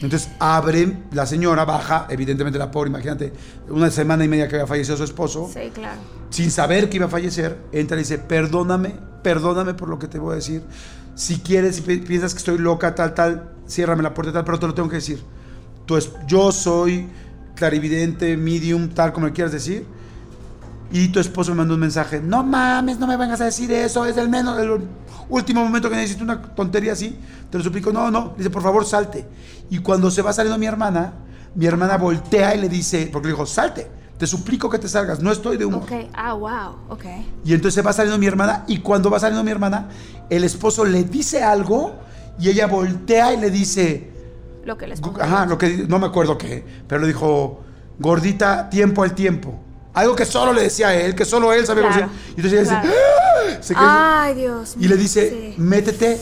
Entonces 0.00 0.30
abre, 0.38 1.02
la 1.12 1.26
señora 1.26 1.64
baja, 1.66 2.06
evidentemente 2.08 2.58
la 2.58 2.70
pobre, 2.70 2.88
imagínate, 2.88 3.32
una 3.68 3.90
semana 3.90 4.24
y 4.24 4.28
media 4.28 4.48
que 4.48 4.54
había 4.56 4.66
fallecido 4.66 4.96
su 4.96 5.04
esposo, 5.04 5.50
Sí, 5.52 5.70
claro. 5.74 6.00
sin 6.30 6.50
saber 6.50 6.88
que 6.88 6.96
iba 6.96 7.06
a 7.06 7.10
fallecer, 7.10 7.58
entra 7.72 7.96
y 7.98 8.00
dice, 8.00 8.16
perdóname, 8.18 8.94
perdóname 9.22 9.74
por 9.74 9.88
lo 9.88 9.98
que 9.98 10.08
te 10.08 10.18
voy 10.18 10.32
a 10.32 10.36
decir. 10.36 10.62
Si 11.14 11.40
quieres, 11.40 11.76
si 11.76 11.82
pi- 11.82 11.98
piensas 11.98 12.32
que 12.32 12.38
estoy 12.38 12.56
loca, 12.56 12.94
tal, 12.94 13.12
tal, 13.14 13.50
ciérrame 13.68 14.02
la 14.02 14.14
puerta, 14.14 14.32
tal, 14.32 14.44
pero 14.44 14.58
te 14.58 14.66
lo 14.66 14.74
tengo 14.74 14.88
que 14.88 14.96
decir. 14.96 15.22
Tú 15.84 15.96
es, 15.98 16.10
yo 16.26 16.50
soy 16.50 17.06
clarividente, 17.54 18.36
medium, 18.38 18.88
tal 18.88 19.12
como 19.12 19.26
le 19.26 19.32
quieras 19.34 19.52
decir. 19.52 19.84
Y 20.92 21.08
tu 21.08 21.20
esposo 21.20 21.50
me 21.52 21.58
mandó 21.58 21.74
un 21.74 21.80
mensaje, 21.80 22.20
no 22.20 22.42
mames, 22.42 22.98
no 22.98 23.06
me 23.06 23.16
vengas 23.18 23.40
a 23.42 23.44
decir 23.44 23.70
eso, 23.70 24.06
es 24.06 24.16
el 24.16 24.28
menos, 24.28 24.58
el 24.58 24.80
último 25.30 25.64
momento 25.64 25.88
que 25.88 25.96
necesito 25.96 26.22
una 26.24 26.42
tontería 26.42 26.92
así. 26.92 27.18
Te 27.50 27.58
lo 27.58 27.64
suplico, 27.64 27.92
no, 27.92 28.10
no. 28.10 28.34
Dice, 28.36 28.50
por 28.50 28.62
favor, 28.62 28.84
salte. 28.84 29.26
Y 29.70 29.78
cuando 29.78 30.10
se 30.10 30.22
va 30.22 30.32
saliendo 30.32 30.58
mi 30.58 30.66
hermana, 30.66 31.12
mi 31.54 31.66
hermana 31.66 31.96
voltea 31.96 32.54
y 32.54 32.60
le 32.60 32.68
dice, 32.68 33.08
porque 33.12 33.28
le 33.28 33.34
dijo, 33.34 33.46
salte, 33.46 33.90
te 34.18 34.26
suplico 34.26 34.68
que 34.68 34.78
te 34.78 34.86
salgas, 34.88 35.20
no 35.20 35.32
estoy 35.32 35.56
de 35.56 35.64
humor. 35.64 35.82
Ok, 35.84 35.92
ah, 36.12 36.34
wow, 36.34 36.76
ok. 36.90 37.04
Y 37.44 37.54
entonces 37.54 37.84
va 37.84 37.92
saliendo 37.92 38.18
mi 38.18 38.26
hermana 38.26 38.64
y 38.66 38.78
cuando 38.78 39.08
va 39.10 39.18
saliendo 39.18 39.42
mi 39.42 39.50
hermana, 39.50 39.88
el 40.28 40.44
esposo 40.44 40.84
le 40.84 41.04
dice 41.04 41.42
algo 41.42 41.94
y 42.38 42.48
ella 42.50 42.66
voltea 42.66 43.32
y 43.32 43.38
le 43.40 43.50
dice, 43.50 44.10
Lo 44.64 44.76
que 44.76 44.86
les 44.86 45.00
ajá, 45.20 45.46
lo 45.46 45.56
que 45.56 45.86
no 45.88 45.98
me 45.98 46.06
acuerdo 46.06 46.36
qué, 46.36 46.64
pero 46.86 47.00
le 47.00 47.06
dijo, 47.08 47.60
gordita, 47.98 48.68
tiempo 48.68 49.02
al 49.02 49.14
tiempo. 49.14 49.58
Algo 49.92 50.14
que 50.14 50.24
solo 50.24 50.52
le 50.52 50.62
decía 50.62 50.88
a 50.88 50.94
él, 50.94 51.14
que 51.14 51.24
solo 51.24 51.52
él 51.52 51.66
sabía 51.66 51.88
Claro, 51.88 52.08
decir. 52.08 52.18
Y 52.28 52.40
entonces 52.40 52.60
ella 52.60 52.80
claro. 52.80 52.86
dice, 52.88 52.98
"Ah", 52.98 53.29
se 53.60 53.74
Ay, 53.76 54.34
Dios 54.34 54.74
y 54.78 54.88
le 54.88 54.96
dice, 54.96 55.52
sí. 55.54 55.60
métete, 55.60 56.20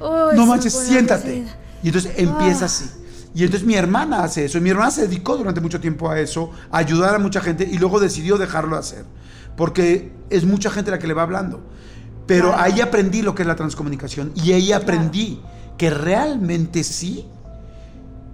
Uy, 0.00 0.36
no 0.36 0.46
manches, 0.46 0.72
siéntate. 0.72 1.44
Y 1.82 1.86
entonces 1.88 2.12
empieza 2.16 2.62
Ah. 2.64 2.66
así. 2.66 2.84
Y 3.34 3.44
entonces 3.44 3.66
mi 3.66 3.74
hermana 3.74 4.24
hace 4.24 4.44
eso. 4.46 4.58
Y 4.58 4.60
mi 4.60 4.70
hermana 4.70 4.90
se 4.90 5.02
dedicó 5.02 5.36
durante 5.36 5.60
mucho 5.60 5.80
tiempo 5.80 6.10
a 6.10 6.18
eso, 6.18 6.50
a 6.70 6.78
ayudar 6.78 7.14
a 7.14 7.18
mucha 7.18 7.40
gente 7.40 7.68
y 7.70 7.78
luego 7.78 8.00
decidió 8.00 8.36
dejarlo 8.38 8.76
hacer. 8.76 9.04
Porque 9.56 10.12
es 10.30 10.44
mucha 10.44 10.70
gente 10.70 10.90
la 10.90 10.98
que 10.98 11.06
le 11.06 11.14
va 11.14 11.22
hablando. 11.22 11.62
Pero 12.26 12.48
Claro. 12.48 12.62
ahí 12.62 12.80
aprendí 12.80 13.22
lo 13.22 13.34
que 13.34 13.42
es 13.42 13.48
la 13.48 13.56
transcomunicación. 13.56 14.32
Y 14.34 14.52
ahí 14.52 14.72
aprendí 14.72 15.40
que 15.78 15.90
realmente 15.90 16.82
sí, 16.84 17.26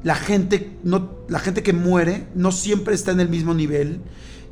la 0.03 0.15
gente, 0.15 0.79
no, 0.85 1.11
la 1.29 1.39
gente 1.41 1.63
que 1.63 1.73
muere 1.73 2.29
no 2.35 2.53
siempre 2.53 2.95
está 2.95 3.11
en 3.11 3.21
el 3.21 3.29
mismo 3.29 3.55
nivel. 3.55 4.01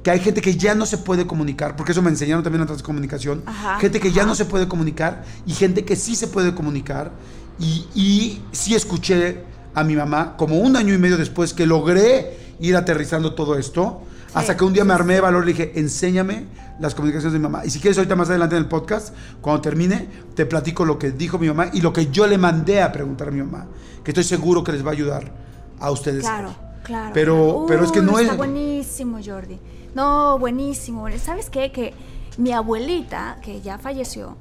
Que 0.04 0.10
hay 0.12 0.20
gente 0.20 0.40
que 0.40 0.54
ya 0.56 0.74
no 0.76 0.86
se 0.86 0.98
puede 0.98 1.26
comunicar, 1.26 1.74
porque 1.74 1.90
eso 1.92 2.02
me 2.02 2.10
enseñaron 2.10 2.44
también 2.44 2.60
la 2.60 2.66
transcomunicación. 2.66 3.42
Ajá, 3.46 3.80
gente 3.80 3.98
que 3.98 4.12
ya 4.12 4.24
no 4.24 4.34
se 4.36 4.44
puede 4.44 4.68
comunicar 4.68 5.24
y 5.46 5.52
gente 5.54 5.84
que 5.84 5.96
sí 5.96 6.14
se 6.14 6.28
puede 6.28 6.54
comunicar. 6.54 7.10
Y, 7.58 7.86
y 7.94 8.42
sí 8.52 8.74
escuché 8.76 9.42
a 9.74 9.82
mi 9.82 9.96
mamá, 9.96 10.36
como 10.36 10.58
un 10.58 10.76
año 10.76 10.94
y 10.94 10.98
medio 10.98 11.16
después 11.16 11.52
que 11.54 11.66
logré 11.66 12.36
ir 12.60 12.76
aterrizando 12.76 13.34
todo 13.34 13.58
esto, 13.58 14.02
Sí, 14.28 14.40
hasta 14.40 14.56
que 14.56 14.64
un 14.64 14.72
día 14.72 14.84
me 14.84 14.92
armé 14.94 15.14
de 15.14 15.20
valor 15.20 15.44
y 15.44 15.46
le 15.46 15.52
dije, 15.52 15.72
enséñame 15.78 16.46
las 16.80 16.92
comunicaciones 16.94 17.32
de 17.32 17.38
mi 17.38 17.44
mamá. 17.44 17.64
Y 17.64 17.70
si 17.70 17.78
quieres 17.78 17.96
ahorita 17.98 18.16
más 18.16 18.28
adelante 18.28 18.56
en 18.56 18.62
el 18.62 18.68
podcast, 18.68 19.14
cuando 19.40 19.62
termine, 19.62 20.08
te 20.34 20.44
platico 20.44 20.84
lo 20.84 20.98
que 20.98 21.12
dijo 21.12 21.38
mi 21.38 21.46
mamá 21.46 21.68
y 21.72 21.80
lo 21.80 21.92
que 21.92 22.08
yo 22.10 22.26
le 22.26 22.36
mandé 22.36 22.82
a 22.82 22.90
preguntar 22.90 23.28
a 23.28 23.30
mi 23.30 23.42
mamá, 23.42 23.66
que 24.02 24.10
estoy 24.10 24.24
seguro 24.24 24.64
que 24.64 24.72
les 24.72 24.84
va 24.84 24.90
a 24.90 24.92
ayudar 24.92 25.32
a 25.78 25.90
ustedes. 25.92 26.22
Claro, 26.24 26.52
claro. 26.82 27.10
Pero- 27.14 27.64
pero 27.68 27.84
es 27.84 27.92
que 27.92 28.02
no 28.02 28.18
está 28.18 28.32
es- 28.32 28.36
buenísimo, 28.38 29.20
Jordi. 29.24 29.58
No, 29.94 30.38
buenísimo. 30.38 31.06
¿Sabes 31.18 31.50
qué? 31.50 31.70
Que 31.70 31.94
mi 32.36 32.52
abuelita, 32.52 33.38
que 33.42 33.60
ya 33.60 33.78
falleció, 33.78 34.36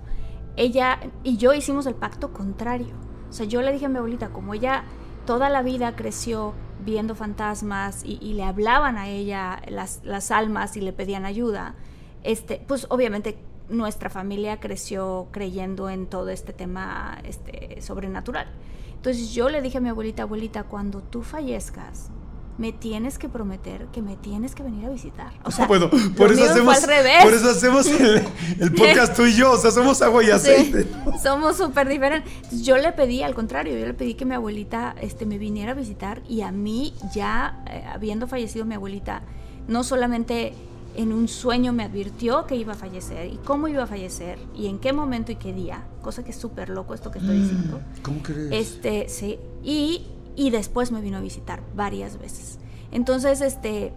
ella 0.56 1.00
y 1.24 1.38
yo 1.38 1.54
hicimos 1.54 1.86
el 1.86 1.96
pacto 1.96 2.34
contrario. 2.34 2.96
O 3.30 3.34
sea, 3.34 3.46
yo 3.46 3.62
le 3.62 3.72
dije 3.72 3.86
a 3.86 3.90
mi 3.90 3.98
abuelita, 3.98 4.30
como 4.30 4.54
ella 4.54 4.84
toda 5.26 5.50
la 5.50 5.62
vida 5.62 5.96
creció 5.96 6.54
viendo 6.84 7.16
fantasmas 7.16 8.04
y, 8.04 8.34
le 8.34 8.44
hablaban 8.44 8.98
a 8.98 9.08
ella 9.08 9.62
las, 9.68 10.02
las 10.04 10.32
almas 10.32 10.76
y 10.76 10.82
le 10.82 10.92
pedían 10.92 11.26
ayuda, 11.26 11.76
este, 12.24 12.62
pues 12.68 12.88
obviamente 12.90 13.38
nuestra 13.70 14.10
familia 14.10 14.60
creció 14.60 15.28
creyendo 15.32 15.90
en 15.90 16.08
todo 16.08 16.30
este 16.30 16.52
tema 16.52 17.20
este, 17.24 17.82
sobrenatural. 17.82 18.48
Entonces 18.96 19.34
yo 19.34 19.50
le 19.50 19.62
dije 19.62 19.78
a 19.78 19.82
mi 19.82 19.90
abuelita, 19.90 20.24
abuelita, 20.24 20.64
cuando 20.64 21.02
tú 21.02 21.22
fallezcas, 21.22 22.10
me 22.58 22.72
tienes 22.72 23.18
que 23.18 23.30
prometer 23.30 23.88
que 23.88 24.02
me 24.02 24.16
tienes 24.16 24.54
que 24.54 24.64
venir 24.64 24.86
a 24.86 24.90
visitar. 24.90 25.34
O 25.44 25.52
sea, 25.52 25.66
bueno, 25.66 25.90
por 26.18 26.32
eso 26.32 26.44
hacemos, 26.44 26.78
al 26.78 26.84
revés. 26.84 27.24
por 27.24 27.34
eso 27.34 27.50
hacemos 27.50 27.88
el, 27.88 28.24
el 28.60 28.74
podcast 28.76 29.16
tú 29.16 29.24
y 29.26 29.36
yo, 29.36 29.54
o 29.54 29.58
sea, 29.58 29.72
somos 29.72 30.02
agua 30.02 30.24
y 30.24 30.30
aceite. 30.30 30.84
Sí, 30.84 30.90
somos 31.24 31.58
súper 31.58 31.88
diferentes. 31.88 32.32
Entonces, 32.36 32.62
Yo 32.62 32.78
le 32.78 32.92
pedí, 32.92 33.24
al 33.24 33.34
contrario, 33.34 33.78
yo 33.78 33.86
le 33.86 33.94
pedí 33.94 34.14
que 34.14 34.26
mi 34.26 34.36
abuelita 34.36 34.96
este, 35.02 35.26
me 35.26 35.38
viniera 35.38 35.72
a 35.72 35.76
visitar 35.76 36.22
y 36.30 36.42
a 36.42 36.52
mí, 36.52 36.94
ya 37.14 37.64
eh, 37.70 37.84
habiendo 37.92 38.28
fallecido 38.28 38.66
mi 38.66 38.76
abuelita, 38.76 39.24
no 39.68 39.84
solamente 39.84 40.54
en 40.96 41.12
un 41.12 41.28
sueño 41.28 41.74
me 41.74 41.84
advirtió 41.84 42.46
que 42.46 42.56
iba 42.56 42.74
a 42.74 42.76
fallecer 42.76 43.28
y 43.28 43.38
cómo 43.38 43.68
iba 43.68 43.84
a 43.84 43.88
fallecer 43.88 44.38
y 44.56 44.68
en 44.68 44.80
qué 44.80 44.94
momento 44.94 45.32
y 45.32 45.36
qué 45.36 45.54
día, 45.54 45.84
cosa 46.02 46.24
que 46.24 46.32
es 46.32 46.38
súper 46.38 46.70
loco 46.70 46.94
esto 46.94 47.12
que 47.12 47.20
estoy 47.20 47.40
diciendo. 47.40 47.80
¿Cómo 48.04 48.22
crees? 48.22 48.52
Este, 48.52 49.10
sí, 49.10 49.40
y, 49.64 50.06
y 50.36 50.50
después 50.50 50.92
me 50.92 51.02
vino 51.02 51.18
a 51.18 51.22
visitar 51.22 51.62
varias 51.76 52.18
veces. 52.20 52.60
Entonces, 52.92 53.42
este, 53.42 53.94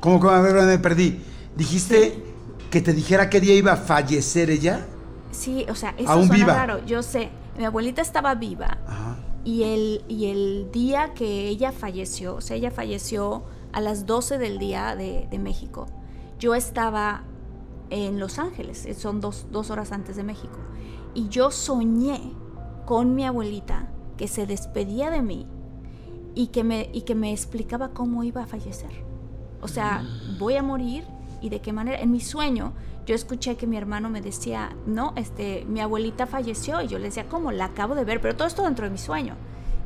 ¿Cómo 0.00 0.20
que 0.20 0.28
a 0.28 0.40
ver, 0.40 0.54
me 0.64 0.78
perdí? 0.78 1.20
Dijiste 1.56 2.22
que 2.70 2.80
te 2.80 2.92
dijera 2.92 3.28
qué 3.30 3.40
día 3.40 3.54
iba 3.54 3.72
a 3.72 3.76
fallecer 3.76 4.50
ella. 4.50 4.86
sí, 5.30 5.66
o 5.68 5.74
sea, 5.74 5.94
eso 5.98 6.10
Aún 6.10 6.26
suena 6.28 6.44
viva. 6.44 6.54
raro. 6.54 6.84
Yo 6.86 7.02
sé, 7.02 7.30
mi 7.58 7.64
abuelita 7.64 8.02
estaba 8.02 8.34
viva, 8.34 8.78
Ajá. 8.86 9.16
Y 9.44 9.62
el, 9.62 10.04
y 10.08 10.26
el 10.26 10.68
día 10.72 11.14
que 11.14 11.48
ella 11.48 11.72
falleció, 11.72 12.34
o 12.36 12.40
sea, 12.40 12.56
ella 12.56 12.70
falleció 12.70 13.44
a 13.72 13.80
las 13.80 14.04
12 14.04 14.36
del 14.38 14.58
día 14.58 14.94
de, 14.94 15.26
de 15.30 15.38
México. 15.38 15.86
Yo 16.38 16.54
estaba 16.54 17.22
en 17.90 18.18
Los 18.18 18.38
Ángeles, 18.38 18.84
eh, 18.84 18.94
son 18.94 19.20
dos, 19.20 19.46
dos 19.50 19.70
horas 19.70 19.92
antes 19.92 20.16
de 20.16 20.22
México. 20.24 20.58
Y 21.14 21.28
yo 21.28 21.50
soñé 21.50 22.32
con 22.84 23.14
mi 23.14 23.24
abuelita 23.24 23.88
que 24.18 24.28
se 24.28 24.46
despedía 24.46 25.10
de 25.10 25.22
mí 25.22 25.46
y 26.34 26.48
que 26.48 26.64
me, 26.64 26.90
y 26.92 27.02
que 27.02 27.14
me 27.14 27.32
explicaba 27.32 27.90
cómo 27.90 28.24
iba 28.24 28.42
a 28.42 28.46
fallecer. 28.46 28.90
O 29.60 29.68
sea, 29.68 30.04
voy 30.38 30.54
a 30.54 30.62
morir 30.62 31.04
y 31.40 31.48
de 31.48 31.60
qué 31.60 31.72
manera. 31.72 32.00
En 32.00 32.10
mi 32.10 32.20
sueño 32.20 32.72
yo 33.06 33.14
escuché 33.14 33.56
que 33.56 33.66
mi 33.66 33.76
hermano 33.76 34.10
me 34.10 34.20
decía, 34.20 34.76
no, 34.86 35.12
este, 35.16 35.64
mi 35.66 35.80
abuelita 35.80 36.26
falleció. 36.26 36.82
Y 36.82 36.88
yo 36.88 36.98
le 36.98 37.06
decía, 37.06 37.26
¿cómo? 37.28 37.52
La 37.52 37.66
acabo 37.66 37.94
de 37.94 38.04
ver, 38.04 38.20
pero 38.20 38.36
todo 38.36 38.46
esto 38.46 38.62
dentro 38.62 38.84
de 38.84 38.90
mi 38.90 38.98
sueño. 38.98 39.34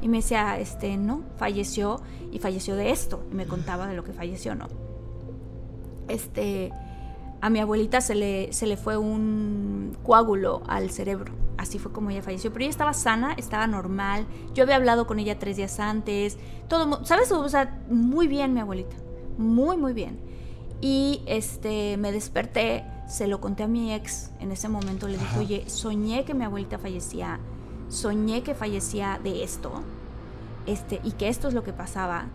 Y 0.00 0.08
me 0.08 0.16
decía, 0.18 0.58
este, 0.58 0.96
no, 0.96 1.22
falleció 1.36 2.00
y 2.32 2.40
falleció 2.40 2.74
de 2.74 2.90
esto. 2.90 3.24
Y 3.30 3.34
me 3.34 3.46
contaba 3.46 3.86
de 3.86 3.94
lo 3.94 4.02
que 4.02 4.12
falleció, 4.12 4.54
¿no? 4.56 4.66
Este, 6.08 6.72
a 7.42 7.50
mi 7.50 7.58
abuelita 7.58 8.00
se 8.00 8.14
le, 8.14 8.52
se 8.52 8.66
le 8.66 8.76
fue 8.76 8.96
un 8.96 9.96
coágulo 10.04 10.62
al 10.68 10.90
cerebro. 10.90 11.32
Así 11.58 11.80
fue 11.80 11.90
como 11.90 12.10
ella 12.10 12.22
falleció. 12.22 12.52
Pero 12.52 12.62
ella 12.62 12.70
estaba 12.70 12.92
sana, 12.92 13.32
estaba 13.32 13.66
normal. 13.66 14.26
Yo 14.54 14.62
había 14.62 14.76
hablado 14.76 15.08
con 15.08 15.18
ella 15.18 15.40
tres 15.40 15.56
días 15.56 15.80
antes. 15.80 16.38
Todo, 16.68 17.04
¿sabes? 17.04 17.32
O 17.32 17.48
sea, 17.48 17.82
muy 17.90 18.28
bien 18.28 18.54
mi 18.54 18.60
abuelita. 18.60 18.94
Muy, 19.38 19.76
muy 19.76 19.92
bien. 19.92 20.20
Y 20.80 21.22
este, 21.26 21.96
me 21.96 22.12
desperté, 22.12 22.84
se 23.08 23.26
lo 23.26 23.40
conté 23.40 23.64
a 23.64 23.68
mi 23.68 23.92
ex. 23.92 24.30
En 24.38 24.52
ese 24.52 24.68
momento 24.68 25.08
le 25.08 25.18
dije, 25.18 25.38
oye, 25.40 25.64
soñé 25.68 26.24
que 26.24 26.34
mi 26.34 26.44
abuelita 26.44 26.78
fallecía. 26.78 27.40
Soñé 27.88 28.44
que 28.44 28.54
fallecía 28.54 29.18
de 29.20 29.42
esto. 29.42 29.82
Este, 30.66 31.00
y 31.02 31.10
que 31.10 31.28
esto 31.28 31.48
es 31.48 31.54
lo 31.54 31.64
que 31.64 31.72
pasaba. 31.72 32.26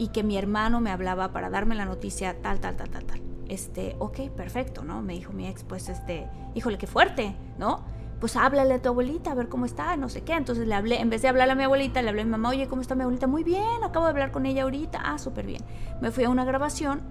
Y 0.00 0.08
que 0.08 0.24
mi 0.24 0.36
hermano 0.36 0.80
me 0.80 0.90
hablaba 0.90 1.32
para 1.32 1.48
darme 1.48 1.76
la 1.76 1.84
noticia, 1.84 2.42
tal, 2.42 2.58
tal, 2.58 2.76
tal, 2.76 2.90
tal, 2.90 3.04
tal. 3.04 3.27
Este, 3.48 3.96
ok, 3.98 4.30
perfecto, 4.30 4.84
¿no? 4.84 5.02
Me 5.02 5.14
dijo 5.14 5.32
mi 5.32 5.46
ex, 5.48 5.64
pues, 5.64 5.88
este, 5.88 6.28
híjole, 6.54 6.78
qué 6.78 6.86
fuerte, 6.86 7.34
¿no? 7.58 7.84
pues 8.20 8.36
háblale 8.36 8.74
a 8.74 8.82
tu 8.82 8.88
abuelita, 8.88 9.30
a 9.30 9.34
ver 9.34 9.48
cómo 9.48 9.64
está, 9.64 9.96
no 9.96 10.08
sé 10.08 10.22
qué. 10.22 10.32
Entonces 10.32 10.66
le 10.66 10.74
hablé, 10.74 11.00
en 11.00 11.10
vez 11.10 11.22
de 11.22 11.28
hablarle 11.28 11.52
a 11.52 11.56
mi 11.56 11.62
abuelita, 11.64 12.02
le 12.02 12.08
hablé 12.08 12.22
a 12.22 12.24
mi 12.24 12.30
mamá, 12.32 12.50
oye, 12.50 12.66
¿cómo 12.66 12.82
está 12.82 12.94
mi 12.94 13.02
abuelita? 13.02 13.26
Muy 13.26 13.44
bien, 13.44 13.84
acabo 13.84 14.06
de 14.06 14.10
hablar 14.10 14.32
con 14.32 14.46
ella 14.46 14.64
ahorita. 14.64 15.00
Ah, 15.04 15.18
súper 15.18 15.46
bien. 15.46 15.62
Me 16.00 16.10
fui 16.10 16.24
a 16.24 16.30
una 16.30 16.44
grabación 16.44 17.02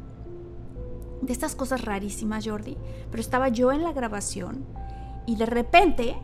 de 1.22 1.32
estas 1.32 1.56
cosas 1.56 1.86
rarísimas, 1.86 2.46
Jordi, 2.46 2.78
pero 3.10 3.22
estaba 3.22 3.48
yo 3.50 3.72
en 3.72 3.84
la 3.84 3.94
grabación 3.94 4.66
y 5.26 5.36
de 5.36 5.46
repente, 5.46 6.18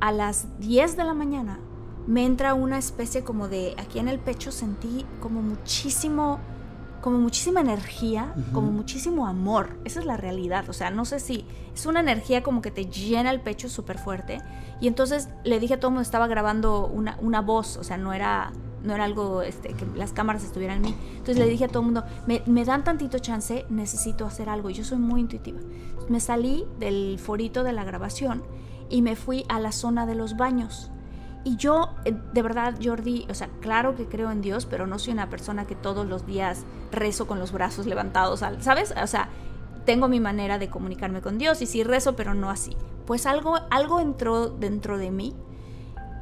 a 0.00 0.12
las 0.12 0.58
10 0.60 0.96
de 0.96 1.04
la 1.04 1.14
mañana, 1.14 1.58
me 2.06 2.24
entra 2.24 2.54
una 2.54 2.78
especie 2.78 3.24
como 3.24 3.48
de, 3.48 3.74
aquí 3.78 3.98
en 3.98 4.08
el 4.08 4.18
pecho 4.18 4.52
sentí 4.52 5.04
como 5.20 5.42
muchísimo 5.42 6.38
como 7.00 7.18
muchísima 7.18 7.60
energía, 7.60 8.34
como 8.52 8.70
muchísimo 8.70 9.26
amor. 9.26 9.78
Esa 9.84 10.00
es 10.00 10.06
la 10.06 10.16
realidad. 10.16 10.68
O 10.68 10.72
sea, 10.72 10.90
no 10.90 11.04
sé 11.04 11.20
si 11.20 11.44
es 11.74 11.86
una 11.86 12.00
energía 12.00 12.42
como 12.42 12.62
que 12.62 12.70
te 12.70 12.86
llena 12.86 13.30
el 13.30 13.40
pecho 13.40 13.68
súper 13.68 13.98
fuerte. 13.98 14.40
Y 14.80 14.88
entonces 14.88 15.28
le 15.44 15.60
dije 15.60 15.74
a 15.74 15.80
todo 15.80 15.88
el 15.88 15.94
mundo, 15.94 16.02
estaba 16.02 16.26
grabando 16.26 16.86
una, 16.86 17.18
una 17.20 17.40
voz, 17.40 17.76
o 17.76 17.84
sea, 17.84 17.96
no 17.96 18.12
era, 18.12 18.52
no 18.82 18.94
era 18.94 19.04
algo 19.04 19.42
este, 19.42 19.74
que 19.74 19.86
las 19.96 20.12
cámaras 20.12 20.44
estuvieran 20.44 20.78
en 20.78 20.82
mí. 20.82 20.96
Entonces 21.12 21.38
le 21.38 21.46
dije 21.46 21.64
a 21.64 21.68
todo 21.68 21.80
el 21.80 21.86
mundo, 21.86 22.04
me, 22.26 22.42
me 22.46 22.64
dan 22.64 22.84
tantito 22.84 23.18
chance, 23.18 23.64
necesito 23.68 24.26
hacer 24.26 24.48
algo. 24.48 24.70
Y 24.70 24.74
yo 24.74 24.84
soy 24.84 24.98
muy 24.98 25.20
intuitiva. 25.20 25.60
Me 26.08 26.20
salí 26.20 26.64
del 26.78 27.18
forito 27.18 27.64
de 27.64 27.72
la 27.72 27.84
grabación 27.84 28.42
y 28.90 29.02
me 29.02 29.16
fui 29.16 29.44
a 29.48 29.60
la 29.60 29.72
zona 29.72 30.06
de 30.06 30.14
los 30.14 30.36
baños 30.36 30.90
y 31.44 31.56
yo, 31.56 31.94
eh, 32.04 32.14
de 32.32 32.42
verdad, 32.42 32.74
Jordi, 32.82 33.26
o 33.30 33.34
sea, 33.34 33.48
claro 33.60 33.94
que 33.94 34.06
creo 34.06 34.30
en 34.30 34.40
Dios, 34.40 34.66
pero 34.66 34.86
no 34.86 34.98
soy 34.98 35.12
una 35.12 35.30
persona 35.30 35.66
que 35.66 35.74
todos 35.74 36.06
los 36.06 36.26
días 36.26 36.64
rezo 36.92 37.26
con 37.26 37.38
los 37.38 37.52
brazos 37.52 37.86
levantados, 37.86 38.40
¿sabes? 38.60 38.94
O 39.02 39.06
sea, 39.06 39.28
tengo 39.84 40.08
mi 40.08 40.20
manera 40.20 40.58
de 40.58 40.68
comunicarme 40.68 41.22
con 41.22 41.38
Dios 41.38 41.62
y 41.62 41.66
sí 41.66 41.82
rezo, 41.84 42.16
pero 42.16 42.34
no 42.34 42.50
así. 42.50 42.76
Pues 43.06 43.24
algo, 43.24 43.56
algo 43.70 44.00
entró 44.00 44.48
dentro 44.48 44.98
de 44.98 45.10
mí 45.10 45.34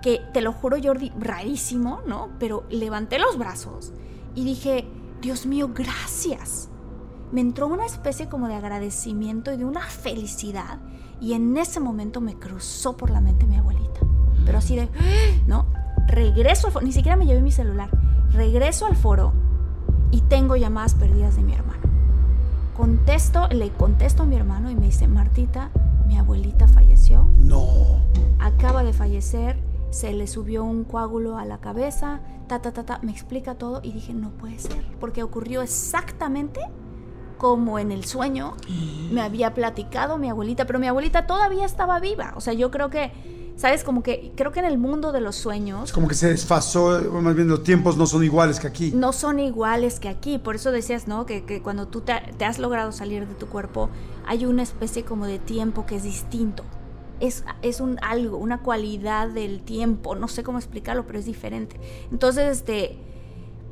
que, 0.02 0.22
te 0.32 0.40
lo 0.40 0.52
juro, 0.52 0.76
Jordi, 0.80 1.10
rarísimo, 1.18 2.00
¿no? 2.06 2.30
Pero 2.38 2.64
levanté 2.70 3.18
los 3.18 3.38
brazos 3.38 3.92
y 4.36 4.44
dije, 4.44 4.86
Dios 5.20 5.46
mío, 5.46 5.70
gracias. 5.74 6.68
Me 7.32 7.40
entró 7.40 7.66
una 7.66 7.86
especie 7.86 8.28
como 8.28 8.46
de 8.46 8.54
agradecimiento 8.54 9.52
y 9.52 9.56
de 9.56 9.64
una 9.64 9.80
felicidad 9.80 10.78
y 11.20 11.32
en 11.32 11.56
ese 11.56 11.80
momento 11.80 12.20
me 12.20 12.34
cruzó 12.34 12.96
por 12.96 13.10
la 13.10 13.20
mente 13.20 13.46
mi 13.46 13.56
abuelita 13.56 14.00
pero 14.46 14.58
así 14.58 14.76
de, 14.76 14.88
¿no? 15.46 15.66
Regreso 16.06 16.68
al 16.68 16.72
foro, 16.72 16.86
ni 16.86 16.92
siquiera 16.92 17.16
me 17.16 17.26
llevé 17.26 17.42
mi 17.42 17.52
celular, 17.52 17.90
regreso 18.30 18.86
al 18.86 18.96
foro 18.96 19.32
y 20.12 20.20
tengo 20.22 20.56
llamadas 20.56 20.94
perdidas 20.94 21.36
de 21.36 21.42
mi 21.42 21.52
hermano. 21.52 21.82
Contesto, 22.76 23.48
le 23.48 23.70
contesto 23.70 24.22
a 24.22 24.26
mi 24.26 24.36
hermano 24.36 24.70
y 24.70 24.76
me 24.76 24.86
dice, 24.86 25.08
Martita, 25.08 25.70
mi 26.06 26.16
abuelita 26.16 26.68
falleció. 26.68 27.26
No. 27.38 27.66
Acaba 28.38 28.84
de 28.84 28.92
fallecer, 28.92 29.58
se 29.90 30.12
le 30.12 30.26
subió 30.26 30.62
un 30.62 30.84
coágulo 30.84 31.38
a 31.38 31.44
la 31.44 31.58
cabeza, 31.58 32.20
ta, 32.46 32.60
ta, 32.60 32.72
ta, 32.72 32.84
ta, 32.84 33.00
me 33.02 33.10
explica 33.10 33.56
todo 33.56 33.80
y 33.82 33.92
dije, 33.92 34.14
no 34.14 34.30
puede 34.30 34.58
ser, 34.58 34.86
porque 35.00 35.22
ocurrió 35.24 35.62
exactamente 35.62 36.60
como 37.38 37.78
en 37.78 37.92
el 37.92 38.04
sueño 38.04 38.54
me 39.10 39.20
había 39.20 39.54
platicado 39.54 40.18
mi 40.18 40.28
abuelita, 40.28 40.66
pero 40.66 40.78
mi 40.78 40.86
abuelita 40.86 41.26
todavía 41.26 41.64
estaba 41.64 42.00
viva. 42.00 42.32
O 42.36 42.40
sea, 42.40 42.52
yo 42.52 42.70
creo 42.70 42.90
que 42.90 43.12
¿Sabes? 43.56 43.84
Como 43.84 44.02
que 44.02 44.32
creo 44.36 44.52
que 44.52 44.60
en 44.60 44.66
el 44.66 44.76
mundo 44.76 45.12
de 45.12 45.22
los 45.22 45.34
sueños... 45.34 45.90
como 45.90 46.08
que 46.08 46.14
se 46.14 46.28
desfasó, 46.28 47.00
más 47.10 47.34
bien 47.34 47.48
los 47.48 47.62
tiempos 47.62 47.96
no 47.96 48.04
son 48.06 48.22
iguales 48.22 48.60
que 48.60 48.66
aquí. 48.66 48.92
No 48.94 49.14
son 49.14 49.40
iguales 49.40 49.98
que 49.98 50.10
aquí. 50.10 50.36
Por 50.36 50.56
eso 50.56 50.70
decías, 50.72 51.08
¿no? 51.08 51.24
Que, 51.24 51.62
cuando 51.62 51.88
tú 51.88 52.02
te, 52.02 52.12
has 52.44 52.58
logrado 52.58 52.92
salir 52.92 53.26
de 53.26 53.34
tu 53.34 53.46
cuerpo, 53.46 53.88
hay 54.26 54.44
una 54.44 54.62
especie 54.62 55.04
como 55.04 55.24
de 55.24 55.38
tiempo 55.38 55.86
que 55.86 55.96
es 55.96 56.02
distinto. 56.02 56.64
Es, 57.18 57.44
es 57.62 57.80
un 57.80 57.98
algo, 58.02 58.36
una 58.36 58.60
cualidad 58.60 59.28
del 59.28 59.62
tiempo. 59.62 60.16
No 60.16 60.28
sé 60.28 60.42
cómo 60.42 60.58
explicarlo, 60.58 61.06
pero 61.06 61.18
es 61.18 61.24
diferente. 61.24 61.80
Entonces, 62.12 62.58
este, 62.58 62.98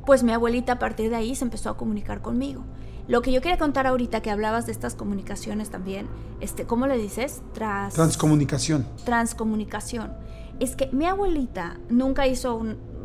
pues 0.03 0.23
mi 0.23 0.31
abuelita 0.31 0.73
a 0.73 0.79
partir 0.79 1.11
de 1.11 1.17
ahí 1.17 1.35
se 1.35 1.43
empezó 1.43 1.69
a 1.69 1.77
comunicar 1.77 2.23
conmigo. 2.23 2.63
Lo 3.07 3.21
que 3.21 3.31
yo 3.31 3.41
quería 3.41 3.57
contar 3.57 3.85
ahorita 3.85 4.21
que 4.21 4.31
hablabas 4.31 4.65
de 4.65 4.71
estas 4.71 4.95
comunicaciones 4.95 5.69
también, 5.69 6.07
este, 6.39 6.65
¿cómo 6.65 6.87
le 6.87 6.97
dices? 6.97 7.41
Tras, 7.53 7.93
transcomunicación. 7.93 8.87
Transcomunicación. 9.03 10.13
Es 10.59 10.75
que 10.75 10.87
mi 10.91 11.05
abuelita 11.05 11.77
nunca 11.89 12.25
hizo 12.25 12.63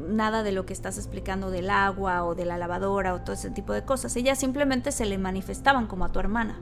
nada 0.09 0.43
de 0.43 0.53
lo 0.53 0.65
que 0.65 0.73
estás 0.73 0.97
explicando 0.97 1.51
del 1.51 1.69
agua 1.69 2.25
o 2.25 2.35
de 2.35 2.47
la 2.47 2.57
lavadora 2.57 3.15
o 3.15 3.21
todo 3.21 3.35
ese 3.35 3.51
tipo 3.51 3.73
de 3.73 3.85
cosas. 3.85 4.17
Ella 4.17 4.35
simplemente 4.35 4.93
se 4.93 5.05
le 5.05 5.19
manifestaban 5.19 5.87
como 5.87 6.05
a 6.05 6.13
tu 6.13 6.19
hermana. 6.19 6.59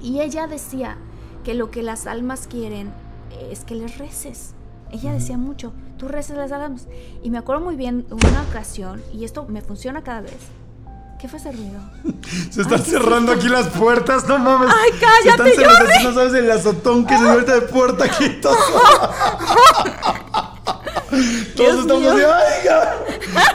Y 0.00 0.20
ella 0.20 0.46
decía 0.46 0.98
que 1.42 1.54
lo 1.54 1.70
que 1.70 1.82
las 1.82 2.06
almas 2.06 2.46
quieren 2.46 2.92
es 3.50 3.64
que 3.64 3.74
les 3.74 3.98
reces. 3.98 4.54
Ella 4.90 5.12
decía 5.12 5.36
mucho, 5.36 5.72
tú 5.98 6.08
reces 6.08 6.36
las 6.36 6.52
almas. 6.52 6.86
Y 7.22 7.30
me 7.30 7.38
acuerdo 7.38 7.64
muy 7.64 7.76
bien 7.76 8.06
una 8.10 8.42
ocasión, 8.42 9.02
y 9.12 9.24
esto 9.24 9.46
me 9.46 9.60
funciona 9.60 10.02
cada 10.02 10.22
vez, 10.22 10.38
¿Qué 11.18 11.28
fue 11.28 11.38
ese 11.38 11.50
ruido? 11.50 11.80
Se 12.50 12.62
están 12.62 12.84
cerrando 12.84 13.32
aquí 13.32 13.48
las 13.48 13.68
puertas, 13.68 14.28
no 14.28 14.38
mames. 14.38 14.68
¡Ay, 14.72 14.90
cállate! 15.00 15.50
Se 15.54 15.62
están 15.62 15.76
cerrando, 15.76 16.10
no 16.10 16.14
sabes 16.14 16.34
el 16.34 16.50
azotón 16.50 17.04
que 17.06 17.14
se 17.16 17.20
dio 17.20 17.32
ahorita 17.32 17.54
de 17.54 17.62
puerta 17.62 18.04
aquí. 18.04 18.38
Todo. 18.40 18.54
Todos 21.56 21.80
estamos 21.80 22.06
así, 22.06 22.22
¡ay! 22.22 22.68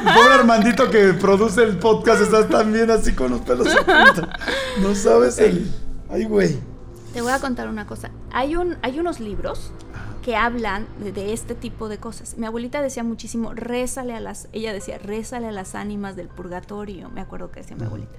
pobre 0.03 0.33
Armandito 0.33 0.89
que 0.89 1.13
produce 1.13 1.63
el 1.63 1.77
podcast 1.77 2.21
está 2.21 2.47
también 2.47 2.89
así 2.91 3.13
con 3.13 3.31
los 3.31 3.41
pelos 3.41 3.67
No 4.81 4.95
sabes 4.95 5.37
el. 5.39 5.71
¡Ay, 6.09 6.25
güey! 6.25 6.59
Te 7.13 7.21
voy 7.21 7.31
a 7.31 7.39
contar 7.39 7.69
una 7.69 7.85
cosa. 7.85 8.09
Hay, 8.31 8.55
un, 8.55 8.77
hay 8.81 8.99
unos 8.99 9.19
libros 9.19 9.71
que 10.23 10.37
hablan 10.37 10.87
de, 10.99 11.33
este 11.33 11.53
tipo 11.53 11.89
de 11.89 11.97
cosas. 11.97 12.37
Mi 12.37 12.45
abuelita 12.45 12.81
decía 12.81 13.03
muchísimo, 13.03 13.53
rézale 13.53 14.15
a 14.15 14.21
las, 14.21 14.47
ella 14.53 14.71
decía, 14.71 14.97
rézale 14.97 15.47
a 15.47 15.51
las 15.51 15.75
ánimas 15.75 16.15
del 16.15 16.29
purgatorio, 16.29 17.09
me 17.09 17.21
acuerdo 17.21 17.51
que 17.51 17.59
decía 17.59 17.75
mi 17.75 17.83
abuelita. 17.83 18.15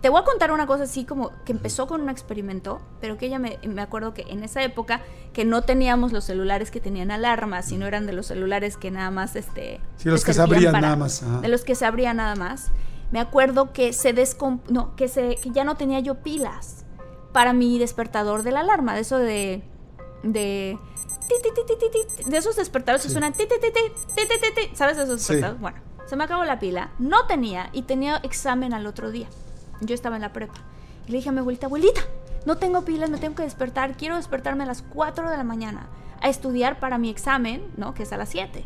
Te 0.00 0.08
voy 0.08 0.20
a 0.20 0.24
contar 0.24 0.50
una 0.50 0.66
cosa 0.66 0.84
así 0.84 1.04
como 1.04 1.30
que 1.44 1.52
empezó 1.52 1.86
con 1.86 2.00
un 2.00 2.08
experimento, 2.08 2.80
pero 3.00 3.18
que 3.18 3.26
ella 3.26 3.38
me, 3.38 3.58
me 3.66 3.82
acuerdo 3.82 4.14
que 4.14 4.22
en 4.22 4.42
esa 4.42 4.62
época 4.62 5.02
que 5.32 5.44
no 5.44 5.62
teníamos 5.62 6.12
los 6.12 6.24
celulares 6.24 6.70
que 6.70 6.80
tenían 6.80 7.10
alarmas, 7.10 7.66
sino 7.66 7.86
eran 7.86 8.06
de 8.06 8.12
los 8.12 8.26
celulares 8.26 8.76
que 8.76 8.90
nada 8.90 9.10
más 9.10 9.36
este 9.36 9.80
Sí, 9.96 10.08
los 10.08 10.24
que 10.24 10.32
se 10.34 10.42
abrían 10.42 10.72
nada 10.72 10.96
más. 10.96 11.24
De 11.40 11.48
los 11.48 11.62
que 11.62 11.74
se 11.76 11.84
abrían 11.84 12.16
nada 12.16 12.34
más. 12.34 12.70
Me 13.12 13.20
acuerdo 13.20 13.72
que 13.72 13.92
se 13.92 14.12
descomp 14.12 14.68
no, 14.68 14.96
que 14.96 15.06
se 15.06 15.36
que 15.36 15.50
ya 15.50 15.62
no 15.62 15.76
tenía 15.76 16.00
yo 16.00 16.16
pilas 16.16 16.84
para 17.32 17.52
mi 17.52 17.78
despertador 17.78 18.42
de 18.42 18.50
la 18.50 18.60
alarma, 18.60 18.94
de 18.94 19.00
eso 19.00 19.18
de 19.18 19.62
de 20.24 20.78
de 22.26 22.36
esos 22.36 22.56
despertadores 22.56 23.02
que 23.02 23.10
suenan 23.10 23.34
¿sabes 24.74 24.98
esos 24.98 25.18
despertadores? 25.18 25.60
Bueno, 25.60 25.78
se 26.06 26.16
me 26.16 26.24
acabó 26.24 26.44
la 26.44 26.58
pila, 26.58 26.90
no 26.98 27.26
tenía 27.26 27.70
y 27.72 27.82
tenía 27.82 28.16
examen 28.18 28.74
al 28.74 28.86
otro 28.86 29.10
día. 29.10 29.28
Yo 29.80 29.94
estaba 29.94 30.16
en 30.16 30.22
la 30.22 30.32
prepa. 30.32 30.54
Y 31.06 31.12
le 31.12 31.18
dije 31.18 31.30
a 31.30 31.32
mi 31.32 31.38
abuelita, 31.38 31.66
abuelita, 31.66 32.00
no 32.46 32.58
tengo 32.58 32.84
pilas, 32.84 33.10
me 33.10 33.18
tengo 33.18 33.34
que 33.34 33.42
despertar, 33.42 33.96
quiero 33.96 34.16
despertarme 34.16 34.64
a 34.64 34.66
las 34.66 34.82
4 34.82 35.30
de 35.30 35.36
la 35.36 35.44
mañana 35.44 35.88
a 36.20 36.28
estudiar 36.28 36.78
para 36.78 36.98
mi 36.98 37.10
examen, 37.10 37.64
¿no? 37.76 37.94
Que 37.94 38.04
es 38.04 38.12
a 38.12 38.16
las 38.16 38.28
7. 38.28 38.64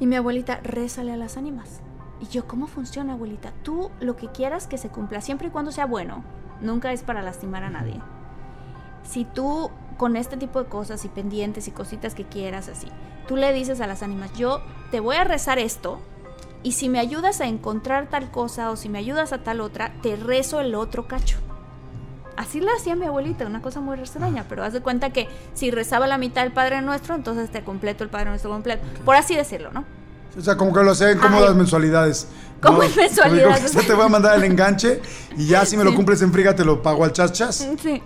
Y 0.00 0.06
mi 0.06 0.16
abuelita, 0.16 0.60
rézale 0.62 1.12
a 1.12 1.16
las 1.16 1.36
ánimas. 1.36 1.80
Y 2.20 2.26
yo, 2.26 2.46
¿cómo 2.46 2.66
funciona, 2.66 3.12
abuelita? 3.12 3.52
Tú 3.62 3.90
lo 4.00 4.16
que 4.16 4.28
quieras 4.28 4.66
que 4.66 4.78
se 4.78 4.88
cumpla, 4.88 5.20
siempre 5.20 5.48
y 5.48 5.50
cuando 5.50 5.72
sea 5.72 5.86
bueno. 5.86 6.24
Nunca 6.60 6.92
es 6.92 7.02
para 7.02 7.22
lastimar 7.22 7.62
a 7.62 7.70
nadie. 7.70 8.00
Si 9.04 9.24
tú 9.24 9.70
con 9.98 10.16
este 10.16 10.38
tipo 10.38 10.62
de 10.62 10.68
cosas 10.70 11.04
y 11.04 11.08
pendientes 11.08 11.68
y 11.68 11.72
cositas 11.72 12.14
que 12.14 12.24
quieras 12.24 12.68
así. 12.68 12.88
Tú 13.26 13.36
le 13.36 13.52
dices 13.52 13.82
a 13.82 13.86
las 13.86 14.02
ánimas, 14.02 14.32
yo 14.32 14.62
te 14.90 15.00
voy 15.00 15.16
a 15.16 15.24
rezar 15.24 15.58
esto 15.58 16.00
y 16.62 16.72
si 16.72 16.88
me 16.88 16.98
ayudas 16.98 17.40
a 17.40 17.46
encontrar 17.46 18.08
tal 18.08 18.30
cosa 18.30 18.70
o 18.70 18.76
si 18.76 18.88
me 18.88 18.98
ayudas 18.98 19.32
a 19.32 19.42
tal 19.42 19.60
otra, 19.60 19.92
te 20.02 20.16
rezo 20.16 20.60
el 20.60 20.74
otro 20.74 21.06
cacho. 21.06 21.36
Así 22.36 22.60
lo 22.60 22.72
hacía 22.72 22.94
mi 22.94 23.04
abuelita, 23.04 23.44
una 23.46 23.60
cosa 23.60 23.80
muy 23.80 23.98
extraña, 23.98 24.46
pero 24.48 24.62
haz 24.62 24.72
de 24.72 24.80
cuenta 24.80 25.10
que 25.10 25.28
si 25.54 25.72
rezaba 25.72 26.06
la 26.06 26.18
mitad 26.18 26.42
del 26.42 26.52
Padre 26.52 26.80
Nuestro, 26.80 27.16
entonces 27.16 27.50
te 27.50 27.64
completo 27.64 28.04
el 28.04 28.10
Padre 28.10 28.30
Nuestro 28.30 28.50
completo. 28.50 28.84
Por 29.04 29.16
así 29.16 29.34
decirlo, 29.34 29.72
¿no? 29.72 29.84
O 30.38 30.40
sea, 30.40 30.56
como 30.56 30.72
que 30.72 30.84
lo 30.84 30.92
hacen 30.92 31.18
como 31.18 31.40
las 31.40 31.54
mensualidades. 31.54 32.28
Como 32.60 32.78
mensualidades. 32.78 33.70
se 33.70 33.82
te 33.84 33.94
va 33.94 34.06
a 34.06 34.08
mandar 34.08 34.36
el 34.36 34.42
enganche 34.42 35.00
y 35.36 35.46
ya 35.46 35.64
si 35.66 35.76
me 35.76 35.84
lo 35.84 35.94
cumples 35.94 36.20
en 36.22 36.32
friga 36.32 36.56
te 36.56 36.64
lo 36.64 36.82
pago 36.82 37.04
al 37.04 37.12
chas 37.12 37.32
chas. 37.32 37.68
Sí. 37.80 38.02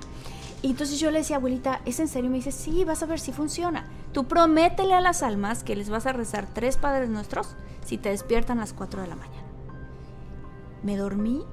Y 0.62 0.70
entonces 0.70 1.00
yo 1.00 1.10
le 1.10 1.18
decía, 1.18 1.36
abuelita, 1.36 1.80
¿es 1.84 1.98
en 1.98 2.06
serio? 2.06 2.30
me 2.30 2.36
dice, 2.36 2.52
sí, 2.52 2.84
vas 2.84 3.02
a 3.02 3.06
ver 3.06 3.18
si 3.18 3.32
funciona. 3.32 3.88
Tú 4.12 4.24
prométele 4.24 4.94
a 4.94 5.00
las 5.00 5.24
almas 5.24 5.64
que 5.64 5.74
les 5.74 5.90
vas 5.90 6.06
a 6.06 6.12
rezar 6.12 6.46
tres 6.52 6.76
Padres 6.76 7.10
Nuestros 7.10 7.56
si 7.84 7.98
te 7.98 8.10
despiertan 8.10 8.58
a 8.58 8.62
las 8.62 8.72
4 8.72 9.02
de 9.02 9.08
la 9.08 9.16
mañana. 9.16 9.42
Me 10.84 10.96
dormí, 10.96 11.44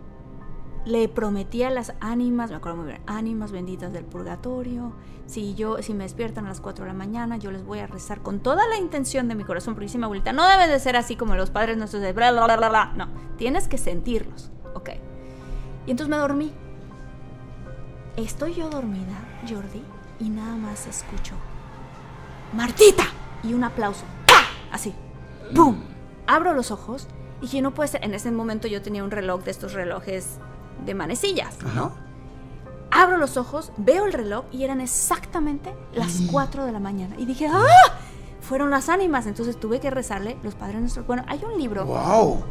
le 0.86 1.10
prometí 1.10 1.64
a 1.64 1.72
las 1.72 1.94
ánimas, 2.00 2.52
me 2.52 2.58
acuerdo 2.58 2.78
muy 2.78 2.88
bien, 2.88 3.02
ánimas 3.08 3.52
benditas 3.52 3.92
del 3.92 4.06
purgatorio, 4.06 4.94
si 5.26 5.56
yo, 5.56 5.82
si 5.82 5.94
me 5.94 6.04
despiertan 6.04 6.46
a 6.46 6.50
las 6.50 6.62
4 6.62 6.86
de 6.86 6.92
la 6.92 6.98
mañana, 6.98 7.38
yo 7.38 7.52
les 7.52 7.64
voy 7.64 7.80
a 7.80 7.88
rezar 7.88 8.22
con 8.22 8.40
toda 8.40 8.68
la 8.68 8.78
intención 8.78 9.28
de 9.28 9.36
mi 9.36 9.44
corazón, 9.44 9.76
porque 9.76 9.96
mi 9.98 10.04
abuelita, 10.04 10.34
no 10.34 10.48
debe 10.48 10.68
de 10.68 10.80
ser 10.80 10.96
así 10.96 11.16
como 11.16 11.36
los 11.36 11.50
Padres 11.50 11.78
Nuestros 11.78 12.02
de 12.02 12.14
bla, 12.14 12.32
bla, 12.32 12.46
bla, 12.46 12.70
bla. 12.70 12.94
No, 12.96 13.08
tienes 13.38 13.68
que 13.68 13.78
sentirlos, 13.78 14.52
ok. 14.76 14.90
Y 15.86 15.92
entonces 15.92 16.10
me 16.10 16.18
dormí 16.18 16.52
Estoy 18.18 18.56
yo 18.56 18.70
dormida, 18.70 19.18
Jordi, 19.48 19.84
y 20.20 20.30
nada 20.30 20.56
más 20.56 20.88
escucho, 20.88 21.36
Martita, 22.54 23.06
y 23.44 23.54
un 23.54 23.64
aplauso, 23.64 24.04
¡pa! 24.28 24.42
Así, 24.72 24.94
¡pum! 25.56 25.78
Abro 26.28 26.54
los 26.54 26.72
ojos 26.72 27.08
y 27.40 27.44
dije, 27.44 27.62
no 27.62 27.74
puede 27.74 27.90
ser. 27.90 28.04
En 28.04 28.14
ese 28.14 28.30
momento 28.32 28.68
yo 28.68 28.82
tenía 28.82 29.04
un 29.04 29.12
reloj 29.12 29.44
de 29.44 29.52
estos 29.52 29.74
relojes 29.74 30.38
de 30.86 30.94
manecillas, 30.94 31.58
¿no? 31.64 31.70
Ajá. 31.70 31.92
Abro 32.92 33.18
los 33.18 33.38
ojos, 33.38 33.72
veo 33.78 34.06
el 34.06 34.14
reloj 34.14 34.46
y 34.52 34.64
eran 34.64 34.82
exactamente 34.82 35.74
las 35.94 36.22
4 36.32 36.66
de 36.66 36.72
la 36.72 36.80
mañana. 36.80 37.16
Y 37.18 37.26
dije, 37.26 37.48
¡ah! 37.48 37.66
Fueron 38.42 38.72
las 38.72 38.90
ánimas. 38.90 39.28
Entonces 39.28 39.60
tuve 39.60 39.80
que 39.80 39.90
rezarle 39.92 40.38
los 40.44 40.56
padres 40.56 40.80
nuestros. 40.82 41.06
Bueno, 41.06 41.24
hay 41.28 41.42
un 41.46 41.58
libro, 41.58 41.86
¡Wow! 41.86 42.44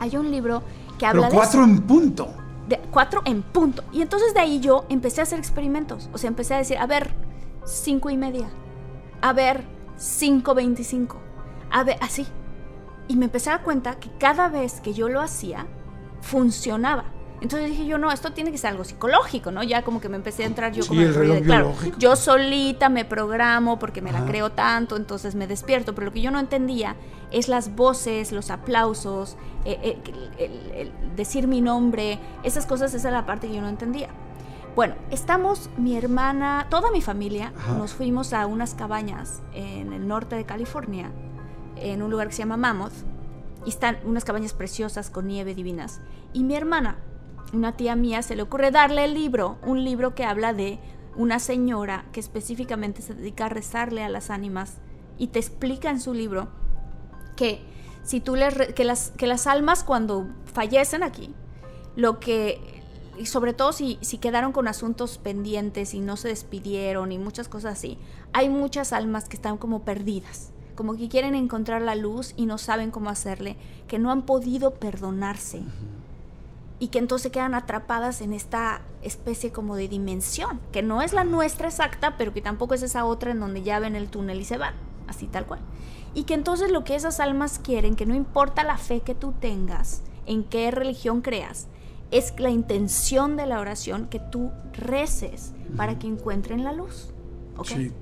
hay 0.00 0.16
un 0.16 0.30
libro 0.30 0.62
que 0.98 1.06
habla 1.06 1.22
Pero 1.28 1.30
de 1.32 1.36
cuatro 1.36 1.62
eso. 1.62 1.70
en 1.70 1.82
punto. 1.82 2.28
De 2.66 2.78
cuatro 2.90 3.22
en 3.24 3.42
punto. 3.42 3.84
Y 3.92 4.02
entonces 4.02 4.34
de 4.34 4.40
ahí 4.40 4.60
yo 4.60 4.86
empecé 4.88 5.20
a 5.20 5.24
hacer 5.24 5.38
experimentos. 5.38 6.10
O 6.12 6.18
sea, 6.18 6.28
empecé 6.28 6.54
a 6.54 6.58
decir, 6.58 6.78
a 6.78 6.86
ver, 6.86 7.14
cinco 7.64 8.10
y 8.10 8.16
media. 8.16 8.48
A 9.20 9.32
ver, 9.32 9.64
cinco 9.96 10.54
veinticinco. 10.54 11.18
A 11.70 11.84
ver, 11.84 11.96
así. 12.00 12.26
Y 13.08 13.16
me 13.16 13.26
empecé 13.26 13.50
a 13.50 13.54
dar 13.54 13.64
cuenta 13.64 14.00
que 14.00 14.10
cada 14.18 14.48
vez 14.48 14.80
que 14.80 14.94
yo 14.94 15.08
lo 15.08 15.20
hacía, 15.20 15.66
funcionaba. 16.20 17.04
Entonces 17.46 17.70
dije 17.70 17.86
yo, 17.86 17.96
no, 17.96 18.10
esto 18.10 18.32
tiene 18.32 18.50
que 18.50 18.58
ser 18.58 18.70
algo 18.72 18.82
psicológico, 18.82 19.52
¿no? 19.52 19.62
Ya 19.62 19.82
como 19.82 20.00
que 20.00 20.08
me 20.08 20.16
empecé 20.16 20.42
a 20.42 20.46
entrar 20.46 20.72
yo 20.72 20.82
Sí, 20.82 20.88
como 20.88 21.00
el 21.02 21.14
rollo 21.14 21.34
de, 21.34 21.40
reloj 21.42 21.46
claro, 21.46 21.74
yo 21.96 22.16
solita 22.16 22.88
me 22.88 23.04
programo 23.04 23.78
porque 23.78 24.02
me 24.02 24.10
la 24.10 24.18
Ajá. 24.18 24.26
creo 24.26 24.50
tanto, 24.50 24.96
entonces 24.96 25.36
me 25.36 25.46
despierto. 25.46 25.94
Pero 25.94 26.06
lo 26.06 26.12
que 26.12 26.20
yo 26.22 26.32
no 26.32 26.40
entendía 26.40 26.96
es 27.30 27.46
las 27.48 27.76
voces, 27.76 28.32
los 28.32 28.50
aplausos, 28.50 29.36
eh, 29.64 29.78
eh, 29.80 29.98
el- 30.38 30.50
el- 30.50 30.70
el 30.72 31.16
decir 31.16 31.46
mi 31.46 31.60
nombre, 31.60 32.18
esas 32.42 32.66
cosas, 32.66 32.92
esa 32.94 33.10
era 33.10 33.18
la 33.20 33.26
parte 33.26 33.46
que 33.46 33.54
yo 33.54 33.60
no 33.62 33.68
entendía. 33.68 34.08
Bueno, 34.74 34.96
estamos, 35.12 35.70
mi 35.76 35.96
hermana, 35.96 36.66
toda 36.68 36.90
mi 36.90 37.00
familia, 37.00 37.52
Ajá. 37.56 37.74
nos 37.74 37.92
fuimos 37.92 38.32
a 38.32 38.46
unas 38.46 38.74
cabañas 38.74 39.40
en 39.54 39.92
el 39.92 40.08
norte 40.08 40.34
de 40.34 40.44
California, 40.44 41.12
en 41.76 42.02
un 42.02 42.10
lugar 42.10 42.26
que 42.26 42.32
se 42.34 42.40
llama 42.40 42.56
Mammoth, 42.56 42.92
y 43.64 43.68
están 43.68 43.98
unas 44.04 44.24
cabañas 44.24 44.52
preciosas 44.52 45.10
con 45.10 45.28
nieve 45.28 45.54
divinas. 45.54 46.00
Y 46.32 46.42
mi 46.42 46.56
hermana, 46.56 46.96
una 47.52 47.76
tía 47.76 47.96
mía, 47.96 48.22
se 48.22 48.36
le 48.36 48.42
ocurre 48.42 48.70
darle 48.70 49.04
el 49.04 49.14
libro, 49.14 49.58
un 49.62 49.84
libro 49.84 50.14
que 50.14 50.24
habla 50.24 50.52
de 50.52 50.78
una 51.16 51.38
señora 51.38 52.04
que 52.12 52.20
específicamente 52.20 53.02
se 53.02 53.14
dedica 53.14 53.46
a 53.46 53.48
rezarle 53.48 54.02
a 54.02 54.08
las 54.08 54.30
ánimas 54.30 54.74
y 55.18 55.28
te 55.28 55.38
explica 55.38 55.90
en 55.90 56.00
su 56.00 56.12
libro 56.12 56.48
que 57.36 57.60
si 58.02 58.20
tú 58.20 58.36
les 58.36 58.54
que 58.74 58.84
las 58.84 59.10
que 59.10 59.26
las 59.26 59.46
almas 59.46 59.82
cuando 59.82 60.28
fallecen 60.44 61.02
aquí 61.02 61.34
lo 61.96 62.20
que 62.20 62.82
y 63.18 63.26
sobre 63.26 63.54
todo 63.54 63.72
si, 63.72 63.98
si 64.02 64.18
quedaron 64.18 64.52
con 64.52 64.68
asuntos 64.68 65.16
pendientes 65.16 65.94
y 65.94 66.00
no 66.00 66.16
se 66.16 66.28
despidieron 66.28 67.12
y 67.12 67.18
muchas 67.18 67.48
cosas 67.48 67.78
así 67.78 67.98
hay 68.32 68.50
muchas 68.50 68.92
almas 68.92 69.28
que 69.28 69.36
están 69.36 69.56
como 69.56 69.84
perdidas 69.84 70.52
como 70.74 70.96
que 70.96 71.08
quieren 71.08 71.34
encontrar 71.34 71.80
la 71.80 71.94
luz 71.94 72.34
y 72.36 72.44
no 72.44 72.58
saben 72.58 72.90
cómo 72.90 73.08
hacerle 73.08 73.56
que 73.88 73.98
no 73.98 74.12
han 74.12 74.26
podido 74.26 74.74
perdonarse 74.74 75.62
y 76.78 76.88
que 76.88 76.98
entonces 76.98 77.32
quedan 77.32 77.54
atrapadas 77.54 78.20
en 78.20 78.32
esta 78.32 78.82
especie 79.02 79.50
como 79.50 79.76
de 79.76 79.88
dimensión, 79.88 80.60
que 80.72 80.82
no 80.82 81.00
es 81.02 81.12
la 81.12 81.24
nuestra 81.24 81.68
exacta, 81.68 82.16
pero 82.18 82.34
que 82.34 82.42
tampoco 82.42 82.74
es 82.74 82.82
esa 82.82 83.04
otra 83.04 83.30
en 83.30 83.40
donde 83.40 83.62
ya 83.62 83.78
ven 83.78 83.96
el 83.96 84.08
túnel 84.08 84.40
y 84.40 84.44
se 84.44 84.58
van, 84.58 84.74
así 85.06 85.26
tal 85.26 85.46
cual. 85.46 85.60
Y 86.14 86.24
que 86.24 86.34
entonces 86.34 86.70
lo 86.70 86.84
que 86.84 86.94
esas 86.94 87.20
almas 87.20 87.58
quieren, 87.58 87.96
que 87.96 88.06
no 88.06 88.14
importa 88.14 88.64
la 88.64 88.78
fe 88.78 89.00
que 89.00 89.14
tú 89.14 89.32
tengas, 89.32 90.02
en 90.26 90.44
qué 90.44 90.70
religión 90.70 91.22
creas, 91.22 91.68
es 92.10 92.34
la 92.38 92.50
intención 92.50 93.36
de 93.36 93.46
la 93.46 93.60
oración 93.60 94.06
que 94.06 94.20
tú 94.20 94.50
reces 94.72 95.52
para 95.76 95.98
que 95.98 96.06
encuentren 96.06 96.62
la 96.62 96.72
luz. 96.72 97.10
¿ok? 97.56 97.66
Sí. 97.66 97.92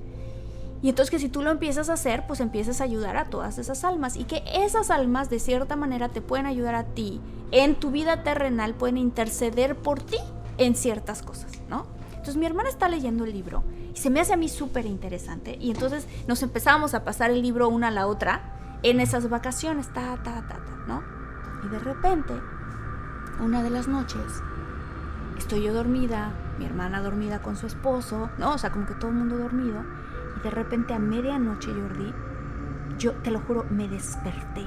Y 0.85 0.89
entonces 0.89 1.09
que 1.09 1.17
si 1.17 1.29
tú 1.29 1.41
lo 1.41 1.49
empiezas 1.49 1.89
a 1.89 1.93
hacer, 1.93 2.27
pues 2.27 2.41
empiezas 2.41 2.79
a 2.79 2.83
ayudar 2.83 3.17
a 3.17 3.25
todas 3.25 3.57
esas 3.57 3.83
almas. 3.83 4.15
Y 4.17 4.25
que 4.25 4.43
esas 4.53 4.91
almas 4.91 5.31
de 5.31 5.39
cierta 5.39 5.75
manera 5.75 6.09
te 6.09 6.21
pueden 6.21 6.45
ayudar 6.45 6.75
a 6.75 6.83
ti. 6.83 7.19
En 7.49 7.73
tu 7.73 7.89
vida 7.89 8.21
terrenal 8.21 8.75
pueden 8.75 8.97
interceder 8.97 9.75
por 9.75 9.99
ti 10.03 10.19
en 10.59 10.75
ciertas 10.75 11.23
cosas, 11.23 11.53
¿no? 11.69 11.87
Entonces 12.09 12.37
mi 12.37 12.45
hermana 12.45 12.69
está 12.69 12.87
leyendo 12.87 13.23
el 13.23 13.33
libro 13.33 13.63
y 13.95 13.97
se 13.97 14.11
me 14.11 14.19
hace 14.19 14.33
a 14.33 14.37
mí 14.37 14.47
súper 14.47 14.85
interesante. 14.85 15.57
Y 15.59 15.71
entonces 15.71 16.07
nos 16.27 16.43
empezamos 16.43 16.93
a 16.93 17.03
pasar 17.03 17.31
el 17.31 17.41
libro 17.41 17.67
una 17.67 17.87
a 17.87 17.91
la 17.91 18.05
otra 18.05 18.77
en 18.83 18.99
esas 18.99 19.27
vacaciones, 19.27 19.91
ta, 19.91 20.17
ta, 20.17 20.47
ta, 20.47 20.63
ta, 20.63 20.83
¿no? 20.87 21.01
Y 21.65 21.69
de 21.69 21.79
repente, 21.79 22.33
una 23.43 23.63
de 23.63 23.71
las 23.71 23.87
noches, 23.87 24.21
estoy 25.35 25.63
yo 25.63 25.73
dormida, 25.73 26.31
mi 26.59 26.65
hermana 26.65 27.01
dormida 27.01 27.41
con 27.41 27.55
su 27.55 27.65
esposo, 27.65 28.29
¿no? 28.37 28.53
O 28.53 28.57
sea, 28.59 28.71
como 28.71 28.85
que 28.85 28.93
todo 28.93 29.09
el 29.09 29.17
mundo 29.17 29.39
dormido. 29.39 29.83
De 30.45 30.51
repente 30.51 30.93
a 30.93 30.99
medianoche, 30.99 31.73
Jordi, 31.73 32.13
yo 32.99 33.13
te 33.23 33.31
lo 33.31 33.39
juro, 33.39 33.65
me 33.71 33.87
desperté 33.87 34.63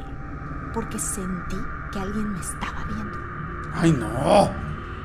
porque 0.74 0.98
sentí 0.98 1.54
que 1.92 2.00
alguien 2.00 2.32
me 2.32 2.40
estaba 2.40 2.84
viendo. 2.92 3.16
¡Ay, 3.72 3.92
no! 3.92 4.50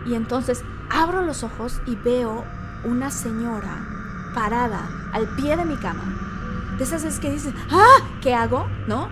Y 0.03 0.15
entonces 0.15 0.63
abro 0.89 1.21
los 1.21 1.43
ojos 1.43 1.79
y 1.85 1.95
veo 1.95 2.43
una 2.85 3.11
señora 3.11 3.85
parada 4.33 4.89
al 5.11 5.27
pie 5.35 5.55
de 5.57 5.65
mi 5.65 5.75
cama. 5.75 6.05
De 6.79 6.83
esas 6.85 7.03
es 7.03 7.19
que 7.19 7.29
dices, 7.29 7.53
¡ah! 7.69 7.99
¿Qué 8.19 8.33
hago? 8.33 8.65
¿No? 8.87 9.09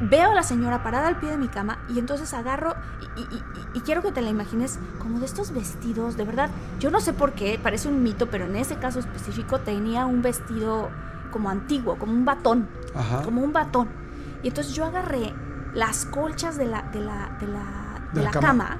Veo 0.00 0.32
a 0.32 0.34
la 0.34 0.42
señora 0.42 0.82
parada 0.82 1.08
al 1.08 1.18
pie 1.18 1.30
de 1.30 1.38
mi 1.38 1.48
cama 1.48 1.78
y 1.88 1.98
entonces 1.98 2.34
agarro 2.34 2.74
y, 3.16 3.20
y- 3.20 3.24
y- 3.24 3.78
y 3.78 3.80
quiero 3.80 4.02
que 4.02 4.12
te 4.12 4.20
la 4.20 4.28
imagines 4.28 4.78
como 4.98 5.20
de 5.20 5.26
estos 5.26 5.52
vestidos, 5.52 6.16
de 6.18 6.24
verdad. 6.24 6.50
Yo 6.78 6.90
no 6.90 7.00
sé 7.00 7.12
por 7.14 7.32
qué, 7.32 7.58
parece 7.62 7.88
un 7.88 8.02
mito, 8.02 8.26
pero 8.28 8.44
en 8.44 8.56
ese 8.56 8.76
caso 8.76 8.98
específico 8.98 9.60
tenía 9.60 10.04
un 10.04 10.20
vestido 10.20 10.90
como 11.30 11.48
antiguo, 11.50 11.96
como 11.98 12.12
un 12.12 12.24
batón 12.26 12.68
Ajá. 12.94 13.22
como 13.22 13.40
un 13.42 13.52
batón. 13.54 13.88
Y 14.42 14.48
entonces 14.48 14.74
yo 14.74 14.84
agarré 14.84 15.32
las 15.74 16.04
colchas 16.06 16.56
de 16.56 16.66
la, 16.66 16.82
de 16.82 17.00
la, 17.00 17.36
de 17.40 17.46
la, 17.48 18.00
de 18.12 18.20
De 18.20 18.20
la 18.20 18.24
la 18.24 18.30
cama. 18.30 18.46
cama, 18.48 18.76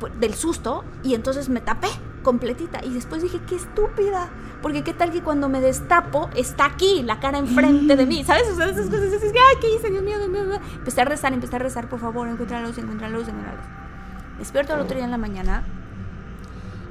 pues, 0.00 0.12
del 0.20 0.34
susto, 0.34 0.84
y 1.02 1.14
entonces 1.14 1.48
me 1.48 1.60
tapé 1.62 1.88
completita. 2.24 2.84
Y 2.84 2.92
después 2.92 3.22
dije, 3.22 3.38
qué 3.46 3.54
estúpida. 3.54 4.28
Porque 4.60 4.82
qué 4.82 4.92
tal 4.92 5.12
que 5.12 5.22
cuando 5.22 5.48
me 5.48 5.60
destapo 5.60 6.28
está 6.34 6.64
aquí, 6.64 7.04
la 7.04 7.20
cara 7.20 7.38
enfrente 7.38 7.94
de 7.94 8.06
mí. 8.06 8.24
¿Sabes? 8.24 8.48
O 8.50 8.56
sea, 8.56 8.66
esas 8.66 8.86
cosas. 8.86 9.12
dices, 9.12 9.32
Ay, 9.32 9.56
¿qué 9.60 9.76
hice? 9.76 9.90
Dios 9.90 10.02
mío, 10.02 10.18
Dios 10.18 10.28
mío. 10.30 10.44
Dios 10.44 10.60
mío". 10.60 10.68
Empecé 10.78 11.02
a 11.02 11.04
rezar, 11.04 11.32
empecé 11.32 11.54
a 11.54 11.60
rezar, 11.60 11.88
por 11.88 12.00
favor, 12.00 12.26
encuentra 12.26 12.60
la 12.60 12.66
luz, 12.66 12.78
encuentra 12.78 13.08
la 13.08 13.16
luz, 13.16 13.28
encuentra 13.28 13.52
la 13.52 13.58
luz. 13.58 14.38
Despierto 14.38 14.74
al 14.74 14.80
otro 14.80 14.96
día 14.96 15.04
en 15.04 15.12
la 15.12 15.18
mañana 15.18 15.62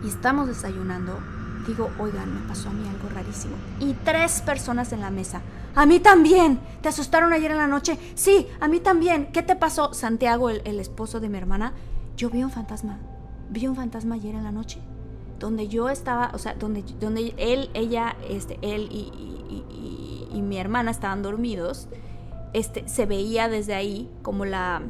y 0.04 0.08
estamos 0.08 0.48
desayunando. 0.48 1.20
Digo, 1.68 1.90
oigan, 1.98 2.34
me 2.34 2.48
pasó 2.48 2.70
a 2.70 2.74
mí 2.74 2.88
algo 2.88 3.10
rarísimo. 3.14 3.56
Y 3.80 3.94
tres 3.94 4.42
personas 4.42 4.92
en 4.94 5.02
la 5.02 5.10
mesa. 5.10 5.42
A 5.76 5.86
mí 5.86 6.00
también. 6.00 6.60
¿Te 6.82 6.90
asustaron 6.90 7.34
ayer 7.34 7.52
en 7.52 7.58
la 7.58 7.68
noche? 7.68 7.98
Sí, 8.16 8.48
a 8.60 8.68
mí 8.68 8.80
también. 8.80 9.32
¿Qué 9.32 9.44
te 9.44 9.56
pasó? 9.56 9.94
Santiago, 9.94 10.50
el, 10.50 10.62
el 10.66 10.80
esposo 10.80 11.20
de 11.20 11.30
mi 11.30 11.38
hermana. 11.38 11.74
Yo 12.18 12.30
vi 12.30 12.44
un 12.44 12.52
fantasma. 12.52 13.00
Vi 13.50 13.68
un 13.68 13.76
fantasma 13.76 14.16
ayer 14.16 14.36
en 14.36 14.44
la 14.44 14.52
noche. 14.52 14.80
Donde 15.40 15.68
yo 15.68 15.90
estaba, 15.90 16.32
o 16.34 16.38
sea, 16.38 16.54
donde, 16.54 16.84
donde 17.00 17.34
él, 17.38 17.70
ella, 17.74 18.16
este, 18.30 18.58
él 18.62 18.88
y, 18.92 19.12
y- 19.18 19.46
y- 19.50 20.30
y- 20.34 20.38
y 20.38 20.42
mi 20.42 20.58
hermana 20.58 20.92
estaban 20.92 21.22
dormidos. 21.22 21.88
Este, 22.54 22.88
se 22.88 23.06
veía 23.06 23.50
desde 23.50 23.74
ahí 23.74 24.10
como 24.22 24.46
la, 24.46 24.82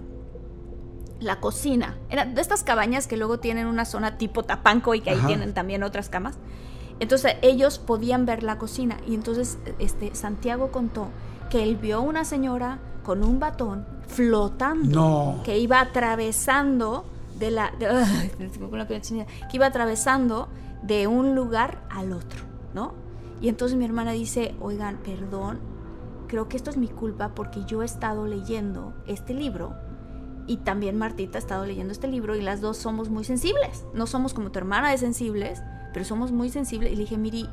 la 1.20 1.40
cocina. 1.40 1.96
Era 2.10 2.26
de 2.26 2.42
estas 2.42 2.64
cabañas 2.64 3.08
que 3.08 3.18
luego 3.18 3.40
tienen 3.40 3.68
una 3.68 3.86
zona 3.86 4.18
tipo 4.18 4.44
tapanco 4.44 4.94
y 4.94 5.02
que 5.02 5.12
ahí 5.12 5.18
Ajá. 5.18 5.28
tienen 5.28 5.54
también 5.54 5.84
otras 5.84 6.10
camas. 6.10 6.38
Entonces 7.00 7.36
ellos 7.42 7.80
podían 7.80 8.26
ver 8.26 8.44
la 8.44 8.58
cocina 8.58 8.98
y 9.08 9.16
entonces 9.16 9.58
este 9.80 10.14
Santiago 10.16 10.72
contó 10.72 11.08
que 11.50 11.64
él 11.64 11.76
vio 11.78 12.02
una 12.02 12.24
señora 12.26 12.80
con 13.04 13.24
un 13.24 13.40
batón 13.40 13.86
flotando 14.08 15.00
No. 15.38 15.44
que 15.44 15.58
iba 15.58 15.80
atravesando 15.82 17.06
de 17.46 17.52
la 17.52 17.72
de- 17.78 19.00
chinita, 19.02 19.26
que 19.50 19.58
iba 19.58 19.66
atravesando 19.66 20.50
de 20.82 21.08
un 21.08 21.36
lugar 21.36 21.84
al 21.90 22.12
otro, 22.14 22.44
¿no? 22.74 22.94
Y 23.42 23.50
entonces 23.50 23.78
mi 23.78 23.86
hermana 23.86 24.12
dice, 24.12 24.56
"Oigan, 24.62 24.98
perdón, 24.98 25.60
creo 26.28 26.48
que 26.50 26.58
esto 26.58 26.70
es 26.70 26.78
mi 26.78 26.88
culpa 26.88 27.36
porque 27.36 27.64
yo 27.66 27.82
he 27.82 27.86
estado 27.86 28.26
leyendo 28.26 28.94
este 29.06 29.34
libro 29.34 29.76
y 30.48 30.58
también 30.58 30.98
Martita 30.98 31.38
ha 31.38 31.40
estado 31.40 31.66
leyendo 31.66 31.92
este 31.94 32.08
libro 32.08 32.36
y 32.36 32.42
las 32.42 32.60
dos 32.62 32.78
somos 32.78 33.10
muy 33.10 33.24
sensibles. 33.24 33.86
No 33.94 34.08
somos 34.08 34.34
como 34.34 34.52
tu 34.52 34.60
hermana 34.60 34.90
de 34.92 34.98
sensibles, 34.98 35.62
pero 35.94 36.06
somos 36.06 36.32
muy 36.32 36.50
sensibles. 36.50 36.92
Y 36.92 36.96
le 36.96 37.02
dije, 37.02 37.18
Miri, 37.18 37.48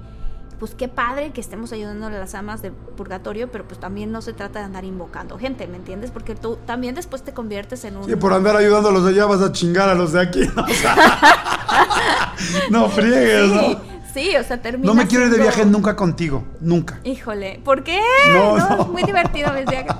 pues 0.60 0.74
qué 0.74 0.86
padre 0.88 1.30
que 1.32 1.40
estemos 1.40 1.72
ayudando 1.72 2.06
a 2.06 2.10
las 2.10 2.34
amas 2.34 2.60
de 2.60 2.70
purgatorio, 2.70 3.50
pero 3.50 3.64
pues 3.66 3.80
también 3.80 4.12
no 4.12 4.20
se 4.20 4.34
trata 4.34 4.58
de 4.60 4.66
andar 4.66 4.84
invocando 4.84 5.38
gente, 5.38 5.66
¿me 5.66 5.76
entiendes? 5.78 6.10
Porque 6.10 6.34
tú 6.34 6.58
también 6.66 6.94
después 6.94 7.22
te 7.22 7.32
conviertes 7.32 7.82
en 7.84 7.96
un... 7.96 8.04
Sí, 8.04 8.14
por 8.14 8.32
andar 8.34 8.56
ayudando 8.56 8.90
a 8.90 8.92
los 8.92 9.04
de 9.04 9.10
allá 9.12 9.24
vas 9.24 9.40
a 9.40 9.50
chingar 9.52 9.88
a 9.88 9.94
los 9.94 10.12
de 10.12 10.20
aquí. 10.20 10.42
¿no? 10.54 10.64
O 10.70 10.74
sea, 10.74 12.34
no 12.70 12.88
friegues, 12.90 13.50
Sí, 13.50 13.54
¿no? 13.54 13.80
sí, 14.12 14.36
o 14.36 14.44
sea, 14.44 14.60
termina 14.60 14.86
No 14.86 14.94
me 14.94 15.06
quiero 15.06 15.26
ir 15.26 15.30
de 15.32 15.38
viaje 15.38 15.64
nunca 15.64 15.96
contigo. 15.96 16.44
Nunca. 16.60 17.00
Híjole, 17.04 17.60
¿por 17.64 17.82
qué? 17.82 18.00
No, 18.32 18.58
No, 18.58 18.68
no. 18.76 18.82
es 18.82 18.88
muy 18.88 19.02
divertido 19.02 19.52
mis 19.52 19.66
viajes. 19.66 19.94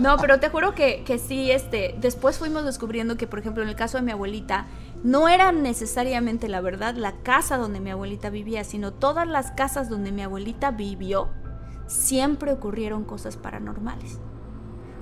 No, 0.00 0.16
pero 0.18 0.40
te 0.40 0.48
juro 0.48 0.74
que, 0.74 1.02
que 1.04 1.18
sí, 1.18 1.50
este, 1.50 1.94
después 2.00 2.38
fuimos 2.38 2.64
descubriendo 2.64 3.16
que, 3.16 3.26
por 3.26 3.38
ejemplo, 3.38 3.62
en 3.62 3.68
el 3.68 3.76
caso 3.76 3.98
de 3.98 4.02
mi 4.02 4.12
abuelita, 4.12 4.66
no 5.06 5.28
era 5.28 5.52
necesariamente 5.52 6.48
la 6.48 6.60
verdad 6.60 6.96
la 6.96 7.12
casa 7.12 7.58
donde 7.58 7.78
mi 7.78 7.90
abuelita 7.90 8.28
vivía, 8.28 8.64
sino 8.64 8.92
todas 8.92 9.28
las 9.28 9.52
casas 9.52 9.88
donde 9.88 10.10
mi 10.10 10.22
abuelita 10.22 10.72
vivió, 10.72 11.28
siempre 11.86 12.50
ocurrieron 12.50 13.04
cosas 13.04 13.36
paranormales. 13.36 14.18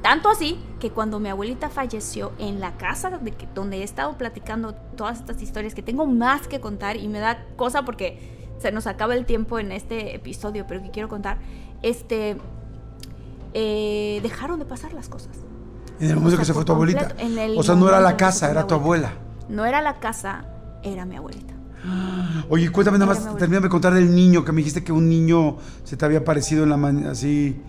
Tanto 0.03 0.29
así 0.29 0.63
que 0.79 0.91
cuando 0.91 1.21
mi 1.21 1.31
abuelita 1.31 1.71
falleció 1.71 2.33
en 2.39 2.61
la 2.61 2.77
casa 2.77 3.09
de 3.17 3.31
que, 3.31 3.49
donde 3.55 3.79
he 3.79 3.83
estado 3.83 4.19
platicando 4.19 4.75
todas 4.75 5.21
estas 5.21 5.41
historias, 5.41 5.75
que 5.75 5.83
tengo 5.83 6.05
más 6.05 6.49
que 6.49 6.61
contar 6.61 6.99
y 6.99 7.09
me 7.09 7.19
da 7.19 7.47
cosa 7.57 7.87
porque 7.87 8.53
se 8.59 8.73
nos 8.73 8.87
acaba 8.87 9.15
el 9.15 9.25
tiempo 9.25 9.59
en 9.59 9.73
este 9.73 10.15
episodio, 10.15 10.67
pero 10.69 10.83
que 10.83 10.91
quiero 10.91 11.09
contar, 11.09 11.39
este, 11.81 12.37
eh, 13.55 14.21
dejaron 14.23 14.59
de 14.59 14.67
pasar 14.67 14.93
las 14.93 15.09
cosas. 15.09 15.39
En 15.99 16.11
el 16.11 16.17
momento 16.17 16.27
O 16.27 16.31
sea, 16.33 16.39
que 16.41 16.45
se 16.45 16.53
fue 16.53 16.67
tu 16.67 16.73
abuelita. 16.73 17.09
completo, 17.09 17.25
en 17.27 17.39
el 17.39 17.59
O 17.59 17.63
sea, 17.63 17.75
no 17.75 17.89
era 17.89 18.03
la 18.03 18.19
casa, 18.19 18.51
era 18.51 18.67
tu 18.67 18.75
abuela. 18.75 19.25
No 19.49 19.65
era 19.67 19.83
la 19.83 20.01
casa, 20.01 20.45
era 20.83 21.05
mi 21.05 21.17
abuelita. 21.17 21.55
Oye, 22.49 22.71
cuéntame 22.71 22.99
nada 22.99 23.13
más, 23.15 23.37
termíname 23.37 23.67
de 23.67 23.71
contar 23.71 23.95
del 23.95 24.15
niño, 24.15 24.45
que 24.45 24.53
me 24.53 24.59
dijiste 24.59 24.83
que 24.85 24.93
un 24.93 25.09
niño 25.09 25.57
se 25.85 25.97
te 25.97 26.05
había 26.05 26.19
aparecido 26.21 26.65
en 26.65 26.71
la 26.71 26.77
mañana, 26.77 27.11
así. 27.13 27.61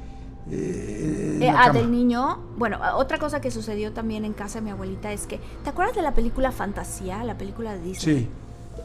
eh, 0.52 1.40
Eh, 1.42 1.50
ah, 1.50 1.72
del 1.72 1.92
niño. 1.92 2.40
Bueno, 2.58 2.78
ah, 2.82 2.96
otra 2.96 3.18
cosa 3.18 3.42
que 3.42 3.52
sucedió 3.52 3.92
también 3.94 4.26
en 4.26 4.34
casa 4.34 4.60
de 4.60 4.66
mi 4.66 4.72
abuelita 4.72 5.12
es 5.12 5.28
que. 5.28 5.40
¿Te 5.64 5.70
acuerdas 5.70 5.96
de 5.96 6.02
la 6.02 6.14
película 6.14 6.52
Fantasía? 6.52 7.24
La 7.24 7.38
película 7.38 7.74
de 7.74 7.80
Disney. 7.82 8.18
Sí. 8.20 8.30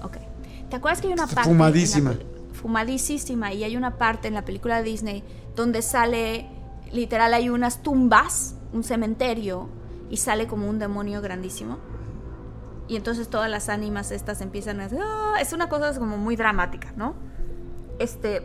Ok. 0.02 0.16
¿Te 0.68 0.76
acuerdas 0.76 1.00
que 1.00 1.08
hay 1.08 1.12
una 1.12 1.24
Está 1.24 1.36
parte. 1.36 1.50
fumadísima. 1.50 2.14
fumadísima. 2.52 3.52
Y 3.52 3.64
hay 3.64 3.76
una 3.76 3.96
parte 3.98 4.28
en 4.28 4.34
la 4.34 4.44
película 4.44 4.76
de 4.78 4.82
Disney 4.84 5.22
donde 5.56 5.82
sale. 5.82 6.46
Literal, 6.92 7.32
hay 7.34 7.50
unas 7.50 7.82
tumbas, 7.82 8.56
un 8.72 8.82
cementerio, 8.82 9.68
y 10.10 10.16
sale 10.16 10.46
como 10.48 10.68
un 10.68 10.78
demonio 10.80 11.20
grandísimo. 11.22 11.78
Y 12.90 12.96
entonces 12.96 13.30
todas 13.30 13.48
las 13.48 13.68
ánimas 13.68 14.10
estas 14.10 14.40
empiezan 14.40 14.80
a. 14.80 14.88
¡Ah! 15.00 15.34
Es 15.40 15.52
una 15.52 15.68
cosa 15.68 15.96
como 15.96 16.18
muy 16.18 16.34
dramática, 16.34 16.92
¿no? 16.96 17.14
Este. 18.00 18.42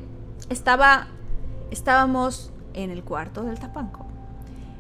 Estaba. 0.50 1.08
Estábamos 1.72 2.54
en 2.76 2.92
el 2.92 3.04
cuarto 3.04 3.42
del 3.42 3.60
tapanco. 3.60 4.06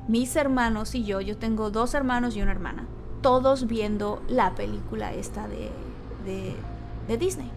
Mis 0.07 0.35
hermanos 0.35 0.93
y 0.93 1.03
yo, 1.03 1.19
yo 1.19 1.37
tengo 1.37 1.71
dos 1.71 1.95
hermanos 1.95 2.35
y 2.35 2.43
una 2.43 2.51
hermana, 2.51 2.85
todos 3.23 3.65
viendo 3.65 4.21
la 4.27 4.53
película 4.53 5.11
esta 5.15 5.47
de, 5.47 5.71
de, 7.07 7.17
Disney. 7.17 7.49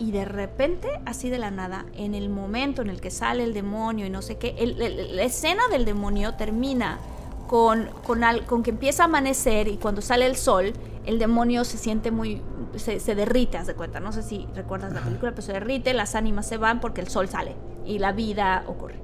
Y 0.00 0.10
de 0.10 0.24
repente, 0.24 1.00
así 1.06 1.30
de 1.30 1.38
la 1.38 1.52
nada, 1.52 1.86
en 1.94 2.16
el 2.16 2.28
momento 2.28 2.82
en 2.82 2.90
el 2.90 3.00
que 3.00 3.12
sale 3.12 3.44
el 3.44 3.54
demonio 3.54 4.04
y 4.04 4.10
no 4.10 4.20
sé 4.20 4.36
qué, 4.36 4.52
la 4.66 5.22
escena 5.22 5.62
del 5.70 5.84
demonio 5.84 6.34
termina 6.34 6.98
con, 7.46 7.88
con 8.02 8.64
que 8.64 8.70
empieza 8.70 9.04
a 9.04 9.06
amanecer 9.06 9.68
y 9.68 9.76
cuando 9.76 10.02
sale 10.02 10.26
el 10.26 10.34
sol, 10.34 10.72
el 11.06 11.18
demonio 11.18 11.64
se 11.64 11.78
siente 11.78 12.10
muy, 12.10 12.42
se, 12.76 13.00
se 13.00 13.14
derrite, 13.14 13.58
haz 13.58 13.66
de 13.66 13.74
cuenta. 13.74 14.00
No 14.00 14.12
sé 14.12 14.22
si 14.22 14.46
recuerdas 14.54 14.92
la 14.92 15.00
película, 15.02 15.32
pero 15.32 15.42
se 15.42 15.52
derrite, 15.52 15.94
las 15.94 16.14
ánimas 16.14 16.46
se 16.46 16.56
van 16.56 16.80
porque 16.80 17.00
el 17.00 17.08
sol 17.08 17.28
sale 17.28 17.56
y 17.84 17.98
la 17.98 18.12
vida 18.12 18.64
ocurre. 18.66 18.96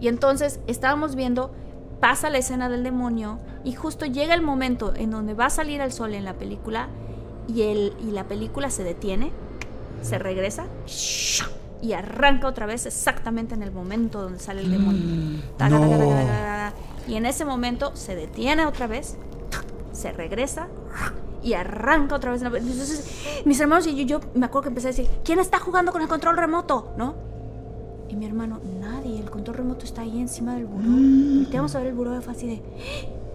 Y 0.00 0.08
entonces 0.08 0.60
estábamos 0.66 1.16
viendo, 1.16 1.52
pasa 2.00 2.30
la 2.30 2.38
escena 2.38 2.68
del 2.68 2.84
demonio 2.84 3.38
y 3.64 3.72
justo 3.72 4.06
llega 4.06 4.34
el 4.34 4.42
momento 4.42 4.94
en 4.94 5.10
donde 5.10 5.34
va 5.34 5.46
a 5.46 5.50
salir 5.50 5.80
el 5.80 5.92
sol 5.92 6.14
en 6.14 6.24
la 6.24 6.34
película 6.34 6.88
y, 7.48 7.62
el, 7.62 7.94
y 8.06 8.10
la 8.10 8.24
película 8.24 8.70
se 8.70 8.84
detiene, 8.84 9.32
se 10.02 10.18
regresa 10.18 10.66
y 11.82 11.92
arranca 11.92 12.48
otra 12.48 12.66
vez 12.66 12.86
exactamente 12.86 13.54
en 13.54 13.62
el 13.62 13.72
momento 13.72 14.22
donde 14.22 14.38
sale 14.38 14.60
el 14.60 14.70
demonio. 14.70 15.42
Y 17.08 17.14
en 17.14 17.26
ese 17.26 17.44
momento 17.44 17.94
se 17.94 18.14
detiene 18.14 18.66
otra 18.66 18.86
vez, 18.86 19.16
se 19.96 20.12
regresa 20.12 20.68
y 21.42 21.54
arranca 21.54 22.14
otra 22.16 22.30
vez. 22.32 22.42
Entonces, 22.42 23.42
mis 23.44 23.58
hermanos 23.60 23.86
y 23.86 23.96
yo, 23.96 24.18
yo 24.20 24.26
me 24.34 24.46
acuerdo 24.46 24.62
que 24.64 24.68
empecé 24.68 24.88
a 24.88 24.90
decir, 24.90 25.08
¿quién 25.24 25.38
está 25.38 25.58
jugando 25.58 25.92
con 25.92 26.02
el 26.02 26.08
control 26.08 26.36
remoto? 26.36 26.92
¿No? 26.96 27.14
Y 28.08 28.14
mi 28.16 28.26
hermano, 28.26 28.60
nadie, 28.80 29.18
el 29.18 29.30
control 29.30 29.56
remoto 29.56 29.84
está 29.84 30.02
ahí 30.02 30.20
encima 30.20 30.54
del 30.54 30.66
buró. 30.66 30.84
Volteamos 30.88 31.74
a 31.74 31.78
ver 31.78 31.88
el 31.88 31.94
buró 31.94 32.20
fue 32.22 32.32
así 32.32 32.46
de, 32.46 32.62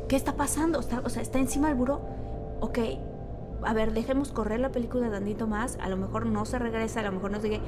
¿qué 0.07 0.15
está 0.15 0.35
pasando? 0.35 0.79
Está- 0.79 1.01
o 1.03 1.09
sea, 1.09 1.21
está 1.21 1.39
encima 1.39 1.67
del 1.67 1.75
buró. 1.77 1.99
Ok, 2.61 2.79
a 3.63 3.73
ver, 3.73 3.91
dejemos 3.93 4.31
correr 4.31 4.59
la 4.59 4.69
película 4.69 5.09
tantito 5.11 5.45
más. 5.47 5.77
A 5.81 5.89
lo 5.89 5.97
mejor 5.97 6.25
no 6.25 6.45
se 6.45 6.57
regresa, 6.57 7.01
a 7.01 7.03
lo 7.03 7.11
mejor 7.11 7.31
no 7.31 7.41
qué. 7.41 7.59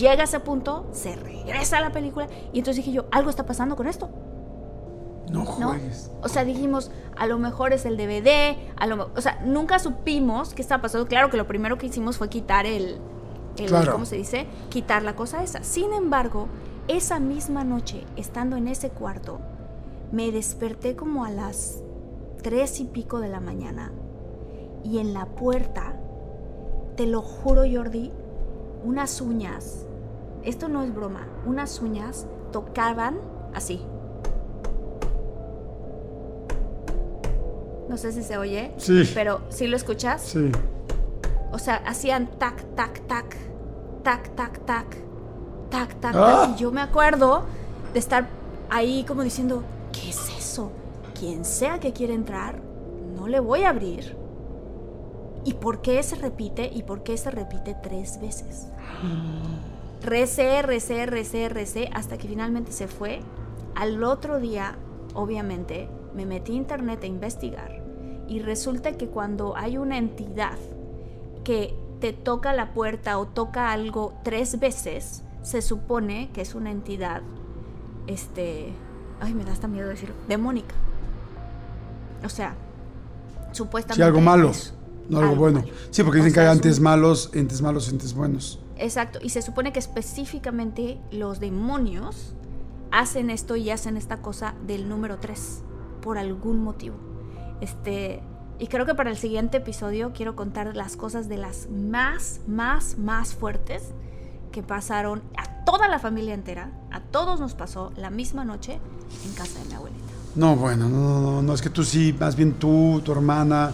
Llega 0.00 0.22
a 0.22 0.24
ese 0.24 0.40
punto, 0.40 0.86
se 0.92 1.14
regresa 1.16 1.78
a 1.78 1.80
la 1.82 1.92
película. 1.92 2.26
Y 2.52 2.58
entonces 2.58 2.76
dije 2.84 2.92
yo, 2.96 3.04
algo 3.10 3.28
está 3.30 3.44
pasando 3.44 3.76
con 3.76 3.86
esto. 3.86 4.08
No 5.30 5.40
¿no? 5.40 5.68
juegues. 5.68 6.10
O 6.22 6.28
sea, 6.28 6.44
dijimos, 6.44 6.90
a 7.16 7.26
lo 7.26 7.38
mejor 7.38 7.72
es 7.72 7.84
el 7.84 7.96
DVD, 7.96 8.56
a 8.76 8.86
lo, 8.86 9.10
o 9.14 9.20
sea, 9.20 9.40
nunca 9.44 9.78
supimos 9.78 10.54
qué 10.54 10.62
estaba 10.62 10.82
pasando. 10.82 11.08
Claro 11.08 11.30
que 11.30 11.36
lo 11.36 11.46
primero 11.46 11.78
que 11.78 11.86
hicimos 11.86 12.18
fue 12.18 12.28
quitar 12.28 12.66
el, 12.66 12.98
el 13.58 13.66
Claro. 13.66 13.92
¿cómo 13.92 14.04
se 14.04 14.16
dice? 14.16 14.46
Quitar 14.68 15.02
la 15.02 15.16
cosa 15.16 15.42
esa. 15.42 15.62
Sin 15.62 15.92
embargo, 15.92 16.48
esa 16.88 17.18
misma 17.18 17.64
noche, 17.64 18.04
estando 18.16 18.56
en 18.56 18.68
ese 18.68 18.90
cuarto, 18.90 19.40
me 20.12 20.30
desperté 20.30 20.94
como 20.94 21.24
a 21.24 21.30
las 21.30 21.82
tres 22.42 22.80
y 22.80 22.84
pico 22.84 23.18
de 23.18 23.28
la 23.28 23.40
mañana 23.40 23.92
y 24.84 24.98
en 24.98 25.12
la 25.12 25.26
puerta, 25.26 25.96
te 26.96 27.06
lo 27.06 27.20
juro 27.22 27.62
Jordi, 27.70 28.12
unas 28.84 29.20
uñas, 29.20 29.84
esto 30.44 30.68
no 30.68 30.82
es 30.84 30.94
broma, 30.94 31.26
unas 31.44 31.80
uñas 31.80 32.26
tocaban 32.52 33.18
así. 33.52 33.84
No 37.88 37.96
sé 37.96 38.12
si 38.12 38.22
se 38.22 38.36
oye, 38.38 38.72
Sí. 38.78 39.02
pero 39.14 39.40
si 39.48 39.66
lo 39.66 39.76
escuchas, 39.76 40.22
Sí. 40.22 40.50
o 41.52 41.58
sea, 41.58 41.76
hacían 41.86 42.26
tac, 42.38 42.64
tac, 42.74 43.00
tac, 43.06 43.36
tac, 44.02 44.34
tac, 44.34 44.58
tac, 44.64 44.96
tac, 45.70 46.00
tac, 46.00 46.14
Ah. 46.16 46.46
tac. 46.48 46.56
Y 46.56 46.60
yo 46.60 46.72
me 46.72 46.80
acuerdo 46.80 47.44
de 47.92 47.98
estar 47.98 48.26
ahí 48.70 49.04
como 49.04 49.22
diciendo, 49.22 49.62
¿qué 49.92 50.10
es 50.10 50.28
eso? 50.36 50.70
Quien 51.18 51.44
sea 51.44 51.78
que 51.80 51.92
quiera 51.92 52.12
entrar, 52.12 52.60
no 53.16 53.28
le 53.28 53.40
voy 53.40 53.62
a 53.62 53.70
abrir. 53.70 54.16
¿Y 55.44 55.54
por 55.54 55.80
qué 55.80 56.02
se 56.02 56.16
repite? 56.16 56.68
¿Y 56.74 56.82
por 56.82 57.04
qué 57.04 57.16
se 57.16 57.30
repite 57.30 57.76
tres 57.80 58.20
veces? 58.20 58.66
Recé, 60.02 60.62
recé, 60.62 61.06
recé, 61.06 61.48
recé, 61.48 61.88
hasta 61.94 62.18
que 62.18 62.28
finalmente 62.28 62.72
se 62.72 62.88
fue. 62.88 63.20
Al 63.74 64.02
otro 64.04 64.38
día, 64.40 64.76
obviamente, 65.14 65.88
me 66.16 66.26
metí 66.26 66.52
a 66.52 66.56
internet 66.56 67.02
a 67.02 67.06
investigar. 67.06 67.82
Y 68.28 68.40
resulta 68.40 68.92
que 68.92 69.06
cuando 69.08 69.56
hay 69.56 69.78
una 69.78 69.98
entidad 69.98 70.58
que 71.44 71.76
te 72.00 72.12
toca 72.12 72.52
la 72.54 72.72
puerta 72.74 73.18
o 73.18 73.26
toca 73.26 73.70
algo 73.70 74.14
tres 74.24 74.58
veces, 74.58 75.22
se 75.42 75.62
supone 75.62 76.30
que 76.32 76.40
es 76.40 76.54
una 76.56 76.70
entidad, 76.72 77.22
este, 78.06 78.72
ay, 79.20 79.32
me 79.34 79.44
da 79.44 79.52
hasta 79.52 79.68
miedo 79.68 79.88
decirlo, 79.88 80.14
demónica. 80.28 80.74
O 82.24 82.28
sea, 82.28 82.54
supuestamente. 83.52 84.02
Sí, 84.02 84.06
algo 84.06 84.20
malo. 84.20 84.50
es 84.50 84.74
No 85.08 85.20
algo, 85.20 85.36
bueno. 85.36 85.60
malo. 85.60 85.72
Sí, 85.90 86.02
porque 86.02 86.20
O 86.20 86.24
dicen 86.24 86.34
que 86.34 86.40
hay 86.40 86.46
es 86.46 86.52
un- 86.52 86.56
entes 86.58 86.80
malos, 86.80 87.30
entes 87.34 87.62
malos, 87.62 87.88
entes 87.88 88.12
buenos. 88.14 88.60
Exacto, 88.78 89.18
y 89.22 89.28
se 89.30 89.40
supone 89.40 89.72
que 89.72 89.78
específicamente 89.78 90.98
los 91.10 91.40
demonios 91.40 92.34
hacen 92.90 93.30
esto 93.30 93.56
y 93.56 93.70
hacen 93.70 93.96
esta 93.96 94.18
cosa 94.18 94.54
del 94.66 94.88
número 94.88 95.18
3 95.18 95.62
por 96.06 96.18
algún 96.18 96.62
motivo. 96.62 96.94
Este, 97.60 98.22
y 98.60 98.68
creo 98.68 98.86
que 98.86 98.94
para 98.94 99.10
el 99.10 99.16
siguiente 99.16 99.56
episodio 99.56 100.12
quiero 100.14 100.36
contar 100.36 100.76
las 100.76 100.96
cosas 100.96 101.28
de 101.28 101.36
las 101.36 101.68
más, 101.68 102.42
más, 102.46 102.96
más 102.96 103.34
fuertes 103.34 103.82
que 104.52 104.62
pasaron 104.62 105.20
a 105.36 105.64
toda 105.64 105.88
la 105.88 105.98
familia 105.98 106.32
entera, 106.32 106.70
a 106.92 107.00
todos 107.00 107.40
nos 107.40 107.54
pasó 107.54 107.92
la 107.96 108.10
misma 108.10 108.44
noche 108.44 108.78
en 109.24 109.32
casa 109.32 109.58
de 109.58 109.64
mi 109.64 109.74
abuelita. 109.74 110.04
No, 110.36 110.54
bueno, 110.54 110.88
no, 110.88 111.20
no, 111.20 111.42
no, 111.42 111.52
es 111.52 111.60
que 111.60 111.70
tú 111.70 111.82
sí, 111.82 112.14
más 112.20 112.36
bien 112.36 112.52
tú, 112.52 113.02
tu 113.04 113.10
hermana, 113.10 113.72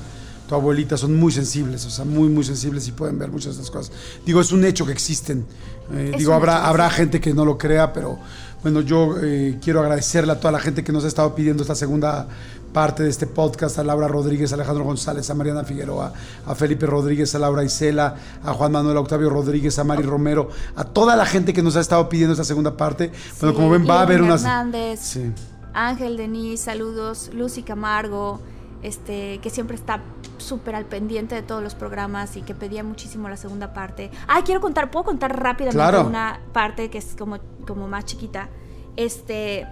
tu 0.49 0.55
abuelita 0.55 0.97
son 0.97 1.15
muy 1.15 1.33
sensibles, 1.33 1.85
o 1.85 1.91
sea, 1.91 2.07
muy, 2.07 2.31
muy 2.31 2.45
sensibles 2.45 2.89
y 2.89 2.93
pueden 2.93 3.19
ver 3.19 3.31
muchas 3.31 3.57
de 3.57 3.63
estas 3.63 3.71
cosas. 3.71 3.93
Digo, 4.25 4.41
es 4.41 4.53
un 4.53 4.65
hecho 4.65 4.87
que 4.87 4.93
existen. 4.93 5.45
Eh, 5.93 6.13
digo, 6.17 6.33
habrá, 6.33 6.67
habrá 6.67 6.89
gente 6.89 7.21
que 7.21 7.35
no 7.35 7.45
lo 7.45 7.59
crea, 7.59 7.93
pero 7.93 8.19
bueno, 8.63 8.81
yo 8.81 9.17
eh, 9.23 9.59
quiero 9.63 9.81
agradecerle 9.81 10.33
a 10.33 10.41
toda 10.41 10.53
la 10.53 10.61
gente 10.61 10.85
que 10.85 10.93
nos 10.93 11.05
ha 11.05 11.09
estado 11.09 11.35
pidiendo 11.35 11.63
esta 11.63 11.75
segunda 11.75 12.29
parte 12.73 13.03
de 13.03 13.11
este 13.11 13.27
podcast, 13.27 13.79
a 13.79 13.85
Laura 13.85 14.09
Rodríguez, 14.09 14.53
a 14.53 14.55
Alejandro 14.55 14.85
González, 14.85 15.29
a 15.29 15.35
Mariana 15.35 15.65
Figueroa, 15.65 16.13
a 16.47 16.55
Felipe 16.55 16.87
Rodríguez, 16.87 17.35
a 17.35 17.39
Laura 17.39 17.65
Isela, 17.65 18.17
a 18.43 18.53
Juan 18.55 18.73
Manuel 18.73 18.97
Octavio 18.97 19.29
Rodríguez, 19.29 19.79
a 19.79 19.85
Mari 19.85 20.03
Romero, 20.05 20.49
a 20.77 20.85
toda 20.85 21.15
la 21.17 21.27
gente 21.27 21.53
que 21.53 21.63
nos 21.63 21.77
ha 21.77 21.81
estado 21.81 22.09
pidiendo 22.09 22.33
esta 22.33 22.45
segunda 22.45 22.77
parte. 22.77 23.13
Bueno, 23.41 23.53
Sí, 23.53 23.57
como 23.57 23.71
ven, 23.71 23.87
va 23.89 23.99
a 23.99 24.03
haber 24.03 24.23
unas... 24.23 24.43
Hernández, 24.43 25.01
Sí. 25.01 25.33
Ángel 25.75 26.17
Denis, 26.17 26.61
saludos. 26.61 27.31
Lucy 27.35 27.63
Camargo, 27.63 28.41
este, 28.83 29.39
que 29.43 29.51
siempre 29.51 29.77
está 29.77 30.03
súper 30.43 30.75
al 30.75 30.85
pendiente 30.85 31.35
de 31.35 31.43
todos 31.43 31.63
los 31.63 31.75
programas 31.75 32.37
y 32.37 32.43
que 32.43 32.55
pedía 32.55 32.85
muchísimo 32.85 33.29
la 33.29 33.37
segunda 33.37 33.73
parte. 33.73 34.11
Ay, 34.29 34.43
quiero 34.43 34.61
contar, 34.61 34.91
puedo 34.91 35.05
contar 35.05 35.39
rápidamente 35.41 35.77
Claro. 35.77 36.07
una 36.07 36.41
parte 36.53 36.91
que 36.91 36.99
es 36.99 37.15
como, 37.19 37.39
como 37.67 37.89
más 37.89 38.05
chiquita. 38.05 38.49
Este, 38.97 39.67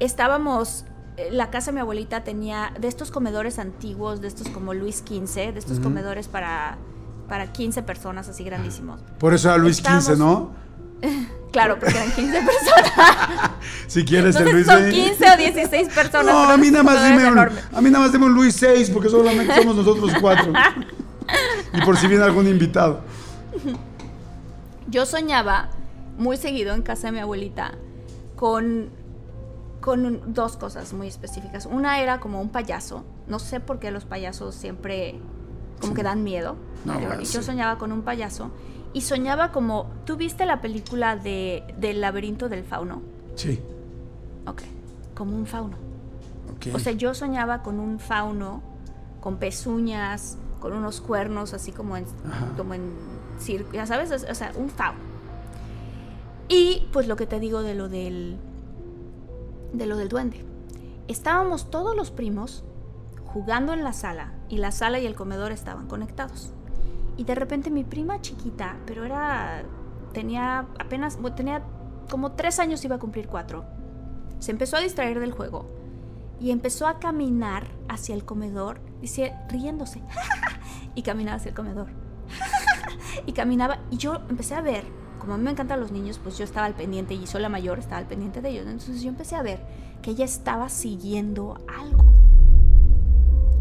estábamos 0.00 0.84
eh, 1.16 1.28
la 1.32 1.50
casa 1.50 1.70
de 1.70 1.74
mi 1.76 1.80
abuelita 1.80 2.24
tenía 2.24 2.72
de 2.78 2.88
estos 2.88 3.10
comedores 3.10 3.58
antiguos, 3.58 4.20
de 4.20 4.28
estos 4.28 4.48
como 4.48 4.74
Luis 4.74 4.98
XV, 5.06 5.52
de 5.52 5.58
estos 5.58 5.80
comedores 5.80 6.28
para, 6.28 6.78
para 7.28 7.52
15 7.52 7.82
personas 7.82 8.28
así 8.28 8.44
grandísimos. 8.44 9.00
Por 9.18 9.34
eso 9.34 9.48
era 9.48 9.58
Luis 9.58 9.78
Estábamos- 9.78 10.04
XV, 10.06 10.16
¿no? 10.18 10.50
Claro, 11.52 11.78
porque 11.78 11.96
eran 11.96 12.12
15 12.12 12.42
personas. 12.42 13.50
Si 13.86 14.04
quieres 14.04 14.36
el 14.36 14.50
Luis 14.52 14.66
son 14.66 14.84
de- 14.84 14.90
15 14.90 15.30
o 15.30 15.36
16 15.38 15.88
personas. 15.94 16.26
No, 16.26 16.50
a 16.50 16.56
mí 16.58 16.70
nada 16.70 16.84
más 16.84 17.02
dime 17.02 17.26
un, 17.30 17.38
a 17.38 17.80
mí 17.80 17.90
nada 17.90 18.04
más 18.04 18.12
dime 18.12 18.26
un 18.26 18.34
Luis 18.34 18.54
6 18.56 18.90
porque 18.90 19.08
solamente 19.08 19.54
somos 19.54 19.76
nosotros 19.76 20.12
cuatro. 20.20 20.52
Y 21.74 21.80
por 21.82 21.96
si 21.96 22.06
viene 22.06 22.24
algún 22.24 22.46
invitado. 22.48 23.00
Yo 24.88 25.04
soñaba 25.04 25.68
muy 26.16 26.36
seguido 26.36 26.74
en 26.74 26.82
casa 26.82 27.08
de 27.08 27.12
mi 27.12 27.18
abuelita 27.18 27.72
con, 28.36 28.88
con 29.80 30.32
dos 30.32 30.56
cosas 30.56 30.92
muy 30.92 31.06
específicas. 31.08 31.66
Una 31.66 32.00
era 32.00 32.20
como 32.20 32.40
un 32.40 32.48
payaso. 32.48 33.04
No 33.26 33.38
sé 33.38 33.60
por 33.60 33.78
qué 33.78 33.90
los 33.90 34.04
payasos 34.06 34.54
siempre 34.54 35.20
como 35.80 35.94
que 35.94 36.02
dan 36.02 36.24
miedo. 36.24 36.56
No, 36.84 36.94
pero 36.94 37.06
bueno, 37.08 37.22
yo 37.22 37.40
sí. 37.40 37.42
soñaba 37.42 37.76
con 37.78 37.92
un 37.92 38.02
payaso 38.02 38.50
y 38.92 39.02
soñaba 39.02 39.52
como... 39.52 39.90
¿Tú 40.04 40.16
viste 40.16 40.46
la 40.46 40.60
película 40.60 41.16
de, 41.16 41.62
del 41.78 42.00
laberinto 42.00 42.48
del 42.48 42.64
fauno? 42.64 43.02
Sí. 43.34 43.60
Ok, 44.46 44.62
como 45.14 45.36
un 45.36 45.46
fauno. 45.46 45.76
ok. 46.56 46.74
O 46.74 46.78
sea, 46.78 46.92
yo 46.92 47.14
soñaba 47.14 47.62
con 47.62 47.78
un 47.80 47.98
fauno, 48.00 48.62
con 49.20 49.36
pezuñas, 49.36 50.38
con 50.60 50.72
unos 50.72 51.00
cuernos, 51.00 51.54
así 51.54 51.70
como 51.72 51.96
en, 51.96 52.04
Ajá. 52.28 52.48
como 52.56 52.74
en 52.74 52.92
circo, 53.38 53.72
ya 53.72 53.86
sabes, 53.86 54.10
o 54.10 54.34
sea, 54.34 54.52
un 54.56 54.68
fauno. 54.70 55.00
Y 56.48 56.86
pues 56.92 57.06
lo 57.06 57.16
que 57.16 57.26
te 57.26 57.38
digo 57.40 57.62
de 57.62 57.74
lo 57.74 57.88
del, 57.88 58.38
de 59.72 59.86
lo 59.86 59.96
del 59.96 60.08
duende. 60.08 60.44
Estábamos 61.06 61.70
todos 61.70 61.94
los 61.94 62.10
primos 62.10 62.64
jugando 63.26 63.72
en 63.74 63.84
la 63.84 63.92
sala 63.92 64.32
y 64.48 64.56
la 64.58 64.72
sala 64.72 64.98
y 64.98 65.06
el 65.06 65.14
comedor 65.14 65.52
estaban 65.52 65.86
conectados. 65.86 66.52
Y 67.18 67.24
de 67.24 67.34
repente 67.34 67.70
mi 67.70 67.84
prima 67.84 68.22
chiquita, 68.22 68.76
pero 68.86 69.04
era, 69.04 69.64
tenía 70.14 70.60
apenas, 70.78 71.18
tenía 71.36 71.62
como 72.08 72.32
tres 72.32 72.58
años, 72.60 72.82
iba 72.84 72.96
a 72.96 72.98
cumplir 72.98 73.28
cuatro, 73.28 73.66
se 74.38 74.52
empezó 74.52 74.76
a 74.76 74.80
distraer 74.80 75.20
del 75.20 75.32
juego 75.32 75.66
y 76.40 76.52
empezó 76.52 76.86
a 76.86 77.00
caminar 77.00 77.66
hacia 77.88 78.14
el 78.14 78.24
comedor, 78.24 78.80
dice, 79.00 79.34
riéndose, 79.48 80.00
y 80.94 81.02
caminaba 81.02 81.36
hacia 81.36 81.50
el 81.50 81.54
comedor. 81.56 81.88
y 83.26 83.32
caminaba, 83.32 83.80
y 83.90 83.96
yo 83.96 84.20
empecé 84.30 84.54
a 84.54 84.60
ver, 84.60 84.84
como 85.18 85.34
a 85.34 85.38
mí 85.38 85.42
me 85.42 85.50
encantan 85.50 85.80
los 85.80 85.90
niños, 85.90 86.20
pues 86.22 86.38
yo 86.38 86.44
estaba 86.44 86.66
al 86.66 86.74
pendiente 86.74 87.14
y 87.14 87.26
soy 87.26 87.42
la 87.42 87.48
mayor, 87.48 87.80
estaba 87.80 87.98
al 87.98 88.06
pendiente 88.06 88.40
de 88.40 88.50
ellos. 88.50 88.66
Entonces 88.66 89.02
yo 89.02 89.08
empecé 89.08 89.34
a 89.34 89.42
ver 89.42 89.60
que 90.02 90.12
ella 90.12 90.24
estaba 90.24 90.68
siguiendo 90.68 91.58
algo. 91.66 92.12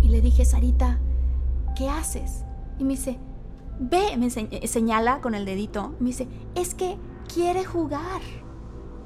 Y 0.02 0.10
le 0.10 0.22
dije, 0.22 0.46
Sarita, 0.46 1.00
¿qué 1.76 1.90
haces? 1.90 2.44
Y 2.78 2.84
me 2.84 2.92
dice, 2.92 3.18
ve, 3.80 4.18
me 4.18 4.28
eh, 4.28 4.68
señala 4.68 5.22
con 5.22 5.36
el 5.36 5.46
dedito, 5.46 5.96
me 6.00 6.08
dice, 6.08 6.28
es 6.56 6.74
que 6.74 6.98
quiere 7.34 7.66
jugar. 7.66 8.22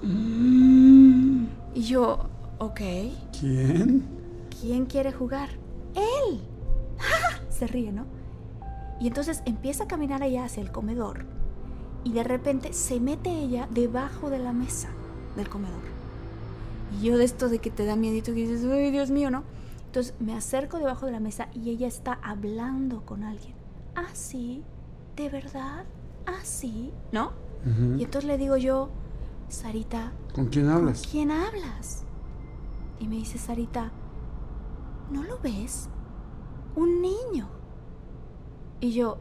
Mm, 0.02 1.46
Y 1.74 1.82
yo, 1.84 2.30
ok, 2.60 2.82
¿Quién? 3.40 4.06
¿quién 4.62 4.86
quiere 4.86 5.12
jugar? 5.12 5.50
Él. 5.96 6.42
Se 7.50 7.68
ríe, 7.68 7.92
¿no? 7.92 8.06
Y 9.00 9.08
entonces 9.08 9.42
empieza 9.46 9.86
a 9.86 9.88
caminar 9.88 10.22
allá 10.22 10.46
hacia 10.46 10.62
el 10.62 10.72
comedor 10.72 11.26
y 12.04 12.14
de 12.14 12.24
repente 12.24 12.74
se 12.74 13.00
mete 13.00 13.32
ella 13.32 13.68
debajo 13.72 14.30
de 14.30 14.40
la 14.40 14.54
mesa 14.54 14.90
del 15.36 15.50
comedor. 15.50 15.82
Y 17.00 17.06
yo 17.06 17.18
de 17.18 17.24
esto 17.24 17.50
de 17.50 17.60
que 17.60 17.72
te 17.72 17.86
da 17.86 17.96
miedito 17.96 18.34
que 18.34 18.48
dices, 18.48 18.64
uy, 18.64 18.92
Dios 18.92 19.10
mío, 19.12 19.32
¿no? 19.32 19.44
Entonces 19.86 20.14
me 20.20 20.34
acerco 20.36 20.78
debajo 20.78 21.06
de 21.06 21.12
la 21.14 21.20
mesa 21.20 21.48
y 21.54 21.70
ella 21.70 21.88
está 21.88 22.14
hablando 22.22 23.06
con 23.06 23.24
alguien. 23.24 23.56
Ah, 23.96 24.08
sí, 24.14 24.64
de 25.16 25.30
verdad, 25.30 25.86
ah, 26.26 26.40
sí, 26.44 26.92
¿no? 27.12 27.32
Y 27.98 28.04
entonces 28.04 28.26
le 28.26 28.40
digo 28.40 28.58
yo, 28.58 28.90
Sarita, 29.48 30.14
¿Con 30.34 30.48
quién 30.48 30.66
¿Con 30.66 30.76
hablas? 30.76 31.04
quién 31.12 31.30
hablas? 31.30 32.04
Y 33.00 33.08
me 33.08 33.18
dice 33.18 33.38
Sarita, 33.38 33.92
¿no 35.12 35.22
lo 35.24 35.40
ves? 35.40 35.90
Un 36.76 37.02
niño. 37.02 37.48
Y 38.80 38.94
yo, 38.94 39.18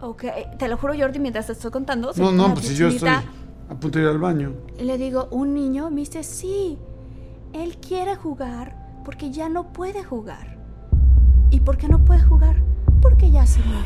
ok, 0.00 0.24
te 0.58 0.68
lo 0.68 0.76
juro 0.76 0.94
Jordi, 0.96 1.18
mientras 1.18 1.46
te 1.46 1.52
estoy 1.52 1.72
contando. 1.72 2.12
No, 2.16 2.30
no, 2.30 2.54
pues 2.54 2.66
si 2.68 2.76
yo 2.76 2.88
estoy 2.88 3.08
a 3.08 3.74
punto 3.80 3.98
de 3.98 4.04
ir 4.04 4.10
al 4.10 4.18
baño. 4.18 4.54
Y 4.78 4.84
le 4.84 4.98
digo, 4.98 5.28
¿un 5.30 5.54
niño? 5.54 5.90
Me 5.90 6.00
dice, 6.00 6.22
sí. 6.22 6.78
Él 7.52 7.78
quiere 7.78 8.14
jugar 8.14 9.00
porque 9.04 9.30
ya 9.32 9.48
no 9.48 9.72
puede 9.72 10.04
jugar. 10.04 10.58
¿Y 11.50 11.60
por 11.60 11.76
qué 11.76 11.88
no 11.88 12.04
puede 12.04 12.22
jugar? 12.22 12.62
Porque 13.00 13.30
ya 13.30 13.46
se 13.46 13.60
murió. 13.60 13.80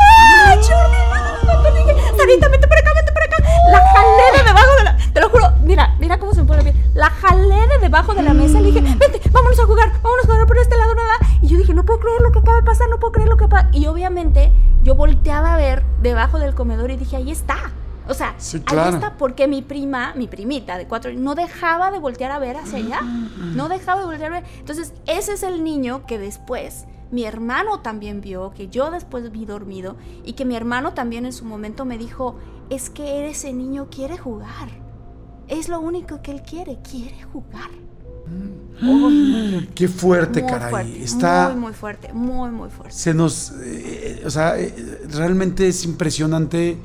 ¡Ah, 0.00 0.54
Jordi! 0.56 0.96
no! 1.08 2.16
Sarita, 2.16 2.48
vete 2.48 2.68
para 2.68 2.80
acá, 2.80 2.92
vete 2.94 3.12
para 3.12 3.26
acá. 3.26 3.36
La 3.70 3.78
jalé 3.92 4.38
de 4.38 4.44
debajo 4.44 4.76
de 4.78 4.84
la... 4.84 4.96
Te 5.12 5.20
lo 5.20 5.28
juro, 5.28 5.52
mira, 5.62 5.96
mira 5.98 6.18
cómo 6.18 6.32
se 6.32 6.42
me 6.42 6.46
pone 6.46 6.62
piel. 6.62 6.76
La 6.94 7.10
jalé 7.10 7.66
de 7.66 7.78
debajo 7.80 8.14
de 8.14 8.22
la 8.22 8.34
mesa 8.34 8.60
y 8.60 8.62
le 8.62 8.72
dije, 8.72 8.80
vente, 8.80 9.20
vámonos 9.30 9.58
a 9.58 9.64
jugar, 9.64 9.92
vámonos 10.02 10.24
a 10.24 10.32
jugar 10.32 10.46
por 10.46 10.58
este 10.58 10.76
lado, 10.76 10.94
nada. 10.94 11.14
Y 11.40 11.48
yo 11.48 11.58
dije, 11.58 11.74
no 11.74 11.84
puedo 11.84 12.00
creer 12.00 12.20
lo 12.20 12.32
que 12.32 12.38
acaba 12.38 12.56
de 12.58 12.62
pasar, 12.62 12.88
no 12.88 12.98
puedo 12.98 13.12
creer 13.12 13.28
lo 13.28 13.36
que 13.36 13.48
pasa. 13.48 13.68
Y 13.72 13.86
obviamente 13.86 14.52
yo 14.82 14.94
volteaba 14.94 15.54
a 15.54 15.56
ver 15.56 15.84
debajo 16.00 16.38
del 16.38 16.54
comedor 16.54 16.90
y 16.90 16.96
dije, 16.96 17.16
ahí 17.16 17.30
está. 17.30 17.72
O 18.08 18.14
sea, 18.14 18.34
Sí, 18.38 18.60
ahí 18.66 18.94
está 18.94 19.16
porque 19.16 19.46
mi 19.46 19.62
prima, 19.62 20.12
mi 20.16 20.26
primita 20.26 20.76
de 20.76 20.86
cuatro 20.86 21.10
años, 21.10 21.22
no 21.22 21.34
dejaba 21.34 21.90
de 21.90 21.98
voltear 21.98 22.32
a 22.32 22.38
ver 22.38 22.56
hacia 22.56 22.78
allá. 22.78 23.00
No 23.54 23.68
dejaba 23.68 24.00
de 24.00 24.06
voltear 24.06 24.32
a 24.32 24.40
ver. 24.40 24.50
Entonces, 24.58 24.92
ese 25.06 25.34
es 25.34 25.42
el 25.42 25.62
niño 25.64 26.04
que 26.06 26.18
después 26.18 26.86
mi 27.12 27.24
hermano 27.24 27.80
también 27.80 28.20
vio, 28.20 28.52
que 28.54 28.68
yo 28.68 28.90
después 28.90 29.30
vi 29.30 29.44
dormido 29.44 29.96
y 30.24 30.32
que 30.32 30.44
mi 30.44 30.56
hermano 30.56 30.94
también 30.94 31.26
en 31.26 31.32
su 31.32 31.44
momento 31.44 31.84
me 31.84 31.98
dijo, 31.98 32.36
es 32.70 32.88
que 32.88 33.28
ese 33.28 33.52
niño 33.52 33.88
quiere 33.90 34.16
jugar. 34.16 34.68
Es 35.46 35.68
lo 35.68 35.78
único 35.80 36.22
que 36.22 36.30
él 36.32 36.42
quiere, 36.42 36.78
quiere 36.82 37.22
jugar. 37.32 37.70
Uy, 38.82 39.68
Qué 39.74 39.88
fuerte, 39.88 40.44
caray. 40.44 40.70
fuerte, 40.70 41.02
Está. 41.04 41.50
muy, 41.52 41.60
muy 41.60 41.72
fuerte, 41.72 42.12
muy, 42.12 42.50
muy 42.50 42.70
fuerte. 42.70 42.94
se 42.96 43.12
nos, 43.12 43.52
eh, 43.62 44.22
o 44.24 44.30
sea, 44.30 44.58
eh, 44.58 45.02
realmente 45.10 45.68
es 45.68 45.84
impresionante 45.84 46.78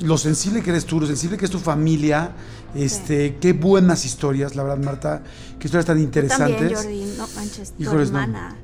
lo 0.00 0.18
sensible 0.18 0.62
que 0.62 0.70
eres 0.70 0.84
tú, 0.84 1.00
lo 1.00 1.06
sensible 1.06 1.36
que 1.36 1.44
es 1.44 1.50
tu 1.50 1.58
familia, 1.58 2.32
este, 2.74 3.36
qué 3.40 3.52
buenas 3.52 4.04
historias, 4.04 4.54
la 4.54 4.62
verdad, 4.62 4.84
Marta, 4.84 5.22
qué 5.58 5.66
historias 5.66 5.86
tan 5.86 5.98
interesantes. 5.98 6.72
También, 6.72 7.06
Jordi, 7.06 7.16
no 7.18 7.28
manches, 7.34 7.72
tu 7.72 7.82
Híjoles, 7.82 8.10
no. 8.10 8.20
hermana. 8.20 8.56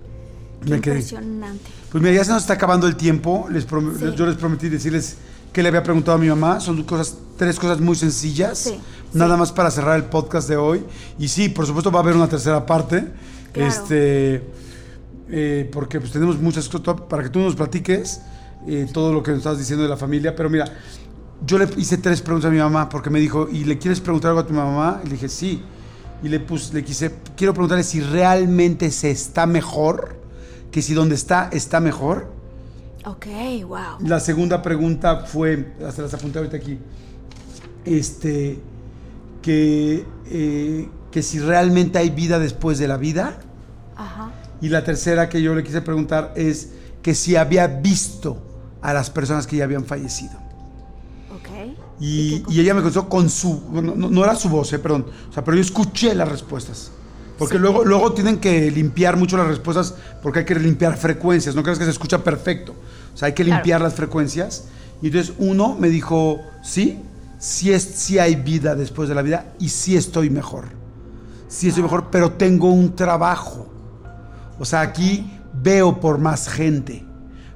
Qué 0.64 0.74
impresionante. 0.74 1.70
Pues 1.90 2.02
mira, 2.02 2.14
ya 2.14 2.24
se 2.24 2.30
nos 2.32 2.42
está 2.42 2.54
acabando 2.54 2.86
el 2.86 2.96
tiempo. 2.96 3.48
Les 3.50 3.64
Sí. 3.64 4.14
Yo 4.16 4.26
les 4.26 4.36
prometí 4.36 4.68
decirles 4.68 5.16
que 5.52 5.62
le 5.62 5.68
había 5.68 5.82
preguntado 5.82 6.16
a 6.16 6.20
mi 6.20 6.28
mamá. 6.28 6.60
Son 6.60 6.82
cosas, 6.84 7.16
tres 7.36 7.58
cosas 7.58 7.80
muy 7.80 7.96
sencillas. 7.96 8.58
Sí, 8.58 8.78
Nada 9.12 9.36
más 9.36 9.52
para 9.52 9.70
cerrar 9.70 9.96
el 9.96 10.04
podcast 10.04 10.48
de 10.48 10.56
hoy. 10.56 10.84
Y 11.18 11.28
sí, 11.28 11.48
por 11.48 11.66
supuesto 11.66 11.90
va 11.90 11.98
a 12.00 12.02
haber 12.02 12.16
una 12.16 12.28
tercera 12.28 12.64
parte. 12.64 13.08
Claro. 13.52 13.68
Este, 13.68 14.42
eh, 15.28 15.68
porque 15.72 16.00
pues 16.00 16.12
tenemos 16.12 16.38
muchas 16.40 16.68
cosas 16.68 17.02
para 17.08 17.22
que 17.22 17.28
tú 17.28 17.40
nos 17.40 17.54
platiques 17.54 18.20
eh, 18.66 18.86
todo 18.92 19.12
lo 19.12 19.22
que 19.22 19.32
nos 19.32 19.38
estás 19.38 19.58
diciendo 19.58 19.82
de 19.82 19.90
la 19.90 19.96
familia. 19.96 20.34
Pero 20.34 20.48
mira, 20.48 20.64
yo 21.46 21.58
le 21.58 21.68
hice 21.76 21.98
tres 21.98 22.22
preguntas 22.22 22.48
a 22.48 22.52
mi 22.52 22.58
mamá 22.58 22.88
porque 22.88 23.10
me 23.10 23.20
dijo, 23.20 23.48
¿y 23.50 23.64
le 23.64 23.78
quieres 23.78 24.00
preguntar 24.00 24.30
algo 24.30 24.40
a 24.40 24.46
tu 24.46 24.52
mamá? 24.52 25.00
Y 25.02 25.06
le 25.06 25.12
dije, 25.14 25.28
sí. 25.28 25.62
Y 26.22 26.28
le, 26.28 26.38
puse, 26.38 26.72
le 26.72 26.84
quise, 26.84 27.14
quiero 27.36 27.52
preguntarle 27.52 27.82
si 27.82 28.00
realmente 28.00 28.90
se 28.90 29.10
está 29.10 29.46
mejor, 29.46 30.16
que 30.70 30.80
si 30.82 30.94
donde 30.94 31.16
está 31.16 31.48
está 31.52 31.80
mejor. 31.80 32.32
Ok, 33.04 33.26
wow. 33.66 34.06
La 34.06 34.20
segunda 34.20 34.62
pregunta 34.62 35.24
fue, 35.26 35.74
hasta 35.84 36.02
las 36.02 36.14
apunté 36.14 36.38
ahorita 36.38 36.56
aquí, 36.56 36.78
este, 37.84 38.60
que, 39.42 40.06
eh, 40.26 40.88
que 41.10 41.22
si 41.22 41.40
realmente 41.40 41.98
hay 41.98 42.10
vida 42.10 42.38
después 42.38 42.78
de 42.78 42.86
la 42.86 42.96
vida. 42.96 43.40
Ajá. 43.96 44.30
Y 44.60 44.68
la 44.68 44.84
tercera 44.84 45.28
que 45.28 45.42
yo 45.42 45.56
le 45.56 45.64
quise 45.64 45.82
preguntar 45.82 46.32
es 46.36 46.70
que 47.02 47.16
si 47.16 47.34
había 47.34 47.66
visto 47.66 48.40
a 48.80 48.92
las 48.92 49.10
personas 49.10 49.48
que 49.48 49.56
ya 49.56 49.64
habían 49.64 49.84
fallecido. 49.84 50.41
Y, 52.02 52.42
y 52.48 52.60
ella 52.60 52.74
me 52.74 52.80
contestó 52.82 53.08
con 53.08 53.30
su, 53.30 53.62
no, 53.70 53.82
no 53.94 54.24
era 54.24 54.34
su 54.34 54.48
voz, 54.48 54.72
eh, 54.72 54.78
perdón, 54.80 55.06
o 55.30 55.32
sea, 55.32 55.44
pero 55.44 55.56
yo 55.56 55.60
escuché 55.60 56.14
las 56.14 56.28
respuestas. 56.28 56.90
Porque 57.38 57.54
Sí. 57.54 57.60
luego, 57.60 57.84
luego 57.84 58.12
tienen 58.12 58.38
que 58.38 58.70
limpiar 58.70 59.16
mucho 59.16 59.36
las 59.36 59.46
respuestas 59.46 59.94
porque 60.22 60.40
hay 60.40 60.44
que 60.44 60.54
limpiar 60.56 60.96
frecuencias, 60.96 61.54
no 61.54 61.62
creas 61.62 61.78
que 61.78 61.84
se 61.84 61.90
escucha 61.92 62.22
perfecto. 62.24 62.74
O 63.14 63.16
sea, 63.16 63.26
hay 63.26 63.34
que 63.34 63.44
Claro. 63.44 63.58
limpiar 63.60 63.80
las 63.80 63.94
frecuencias. 63.94 64.64
Y 65.00 65.06
entonces 65.08 65.34
uno 65.38 65.76
me 65.78 65.88
dijo, 65.88 66.40
sí, 66.62 66.98
sí, 67.38 67.72
es, 67.72 67.82
sí 67.82 68.18
hay 68.18 68.34
vida 68.36 68.74
después 68.74 69.08
de 69.08 69.14
la 69.14 69.22
vida 69.22 69.52
y 69.58 69.68
sí 69.68 69.96
estoy 69.96 70.28
mejor. 70.30 70.64
Sí 71.48 71.68
estoy 71.68 71.82
mejor, 71.82 72.08
pero 72.10 72.32
tengo 72.32 72.70
un 72.72 72.94
trabajo. 72.96 73.68
O 74.58 74.64
sea, 74.64 74.80
aquí 74.80 75.30
veo 75.62 76.00
por 76.00 76.18
más 76.18 76.48
gente. 76.48 77.04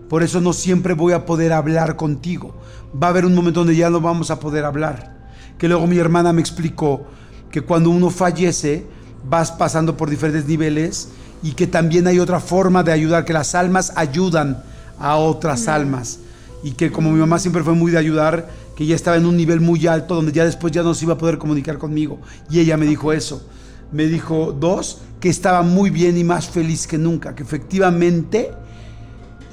Por 0.08 0.22
eso 0.22 0.40
no 0.40 0.52
siempre 0.52 0.94
voy 0.94 1.12
a 1.12 1.26
poder 1.26 1.52
hablar 1.52 1.96
contigo. 1.96 2.54
Va 3.02 3.08
a 3.08 3.10
haber 3.10 3.26
un 3.26 3.34
momento 3.34 3.60
donde 3.60 3.76
ya 3.76 3.90
no 3.90 4.00
vamos 4.00 4.30
a 4.30 4.40
poder 4.40 4.64
hablar. 4.64 5.14
Que 5.58 5.68
luego 5.68 5.86
mi 5.86 5.98
hermana 5.98 6.32
me 6.32 6.40
explicó 6.40 7.06
que 7.50 7.60
cuando 7.60 7.90
uno 7.90 8.10
fallece, 8.10 8.86
vas 9.28 9.52
pasando 9.52 9.96
por 9.96 10.08
diferentes 10.08 10.46
niveles 10.46 11.08
y 11.42 11.52
que 11.52 11.66
también 11.66 12.06
hay 12.06 12.18
otra 12.18 12.40
forma 12.40 12.82
de 12.82 12.92
ayudar, 12.92 13.24
que 13.24 13.32
las 13.32 13.54
almas 13.54 13.92
ayudan 13.96 14.62
a 14.98 15.16
otras 15.16 15.68
almas. 15.68 16.20
Y 16.62 16.72
que 16.72 16.90
como 16.90 17.10
mi 17.10 17.18
mamá 17.18 17.38
siempre 17.38 17.62
fue 17.62 17.74
muy 17.74 17.92
de 17.92 17.98
ayudar, 17.98 18.48
que 18.76 18.86
ya 18.86 18.94
estaba 18.94 19.16
en 19.16 19.26
un 19.26 19.36
nivel 19.36 19.60
muy 19.60 19.86
alto 19.86 20.14
donde 20.14 20.32
ya 20.32 20.44
después 20.44 20.72
ya 20.72 20.82
no 20.82 20.94
se 20.94 21.04
iba 21.04 21.14
a 21.14 21.18
poder 21.18 21.38
comunicar 21.38 21.78
conmigo. 21.78 22.18
Y 22.50 22.60
ella 22.60 22.76
me 22.76 22.86
dijo 22.86 23.12
eso. 23.12 23.46
Me 23.92 24.06
dijo, 24.06 24.56
dos, 24.58 24.98
que 25.20 25.28
estaba 25.28 25.62
muy 25.62 25.90
bien 25.90 26.16
y 26.18 26.24
más 26.24 26.48
feliz 26.48 26.86
que 26.86 26.98
nunca, 26.98 27.34
que 27.34 27.42
efectivamente... 27.42 28.52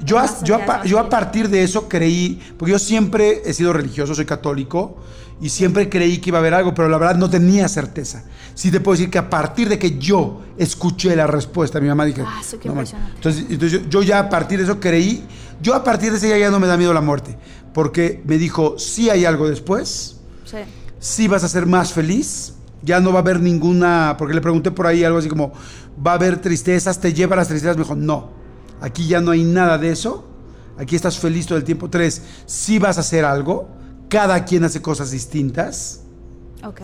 Yo, 0.04 0.18
a, 0.18 0.26
yo, 0.42 0.58
yo 0.84 1.08
partir 1.08 1.48
de 1.48 1.62
eso 1.62 1.88
creí, 1.88 2.40
porque 2.58 2.72
yo 2.72 2.78
siempre 2.78 3.42
he 3.44 3.52
sido 3.54 3.72
religioso, 3.72 4.14
soy 4.14 4.24
católico, 4.26 4.96
y 5.40 5.48
siempre 5.48 5.88
creí 5.88 6.18
que 6.18 6.30
iba 6.30 6.38
a 6.38 6.40
haber 6.40 6.54
algo, 6.54 6.74
pero 6.74 6.88
la 6.88 6.96
verdad 6.98 7.16
no 7.16 7.28
tenía 7.28 7.68
certeza. 7.68 8.24
Sí 8.54 8.70
te 8.70 8.80
puedo 8.80 8.96
decir 8.96 9.10
que 9.10 9.18
a 9.18 9.28
partir 9.28 9.68
de 9.68 9.78
que 9.78 9.98
yo 9.98 10.42
escuché 10.58 11.16
la 11.16 11.26
respuesta, 11.26 11.80
mi 11.80 11.88
mamá 11.88 12.04
dije, 12.04 12.22
Ah, 12.24 12.40
sí, 12.44 12.56
qué 12.58 12.68
"No, 12.68 12.74
man". 12.74 12.84
impresionante. 12.84 13.16
entonces, 13.16 13.44
entonces 13.50 13.82
yo, 13.82 13.88
yo 13.88 14.02
ya 14.02 14.18
a 14.20 14.28
partir 14.28 14.58
de 14.58 14.64
eso 14.64 14.78
creí, 14.78 15.24
yo 15.60 15.74
a 15.74 15.82
partir 15.82 16.10
de 16.12 16.18
ese 16.18 16.26
día 16.28 16.38
ya 16.38 16.50
no 16.50 16.60
me 16.60 16.66
da 16.66 16.76
miedo 16.76 16.92
la 16.94 17.00
muerte, 17.00 17.36
porque 17.72 18.22
me 18.26 18.38
dijo, 18.38 18.78
sí 18.78 19.10
hay 19.10 19.24
algo 19.24 19.48
después, 19.48 20.18
Sí. 20.44 20.58
sí 21.00 21.28
vas 21.28 21.42
a 21.44 21.48
ser 21.48 21.66
más 21.66 21.92
feliz, 21.92 22.54
ya 22.82 23.00
no 23.00 23.10
va 23.12 23.18
a 23.18 23.22
haber 23.22 23.40
ninguna, 23.40 24.14
porque 24.18 24.34
le 24.34 24.40
pregunté 24.40 24.70
por 24.70 24.86
ahí 24.86 25.02
algo 25.02 25.18
así 25.18 25.28
como, 25.28 25.52
va 26.06 26.12
a 26.12 26.14
haber 26.14 26.40
tristezas, 26.40 27.00
te 27.00 27.12
lleva 27.12 27.34
las 27.34 27.48
tristezas, 27.48 27.76
me 27.76 27.82
dijo, 27.82 27.96
no, 27.96 28.43
aquí 28.84 29.06
ya 29.06 29.20
no 29.20 29.30
hay 29.30 29.42
nada 29.44 29.78
de 29.78 29.90
eso, 29.90 30.26
aquí 30.78 30.94
estás 30.96 31.18
feliz 31.18 31.46
todo 31.46 31.58
el 31.58 31.64
tiempo. 31.64 31.88
Tres, 31.90 32.22
sí 32.46 32.78
vas 32.78 32.96
a 32.98 33.00
hacer 33.00 33.24
algo, 33.24 33.68
cada 34.08 34.44
quien 34.44 34.64
hace 34.64 34.80
cosas 34.82 35.10
distintas. 35.10 36.02
Ok, 36.64 36.80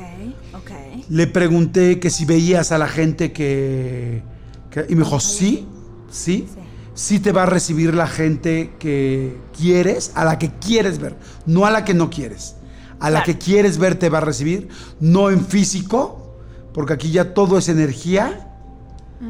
ok. 0.54 0.70
Le 1.08 1.26
pregunté 1.26 2.00
que 2.00 2.10
si 2.10 2.24
veías 2.24 2.72
a 2.72 2.78
la 2.78 2.88
gente 2.88 3.32
que... 3.32 4.22
que- 4.70 4.86
y 4.88 4.94
me 4.94 5.04
dijo, 5.04 5.20
sí, 5.20 5.66
sí, 6.10 6.46
Sí. 6.52 6.60
sí 6.94 7.18
te 7.20 7.32
va 7.32 7.44
a 7.44 7.46
recibir 7.46 7.94
la 7.94 8.06
gente 8.06 8.72
que 8.78 9.38
quieres, 9.58 10.12
a 10.14 10.24
la 10.24 10.38
que 10.38 10.50
quieres 10.50 10.98
ver, 10.98 11.16
no 11.46 11.64
a 11.66 11.70
la 11.70 11.84
que 11.84 11.94
no 11.94 12.10
quieres. 12.10 12.56
A 12.98 13.08
la 13.08 13.22
que 13.22 13.38
quieres 13.38 13.78
ver 13.78 13.94
te 13.98 14.10
va 14.10 14.18
a 14.18 14.20
recibir, 14.20 14.68
no 15.00 15.30
en 15.30 15.46
físico, 15.46 16.36
porque 16.74 16.92
aquí 16.92 17.10
ya 17.10 17.32
todo 17.32 17.56
es 17.56 17.68
energía. 17.70 18.48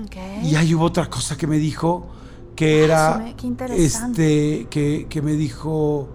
Ok. 0.05 0.17
Y 0.45 0.57
ahí 0.57 0.75
hubo 0.75 0.85
otra 0.85 1.09
cosa 1.09 1.37
que 1.37 1.47
me 1.47 1.59
dijo, 1.59 2.09
que 2.57 2.85
era, 2.85 3.19
me- 3.19 3.77
este, 3.77 4.67
que, 4.71 5.07
que 5.09 5.23
me 5.23 5.33
dijo, 5.33 6.09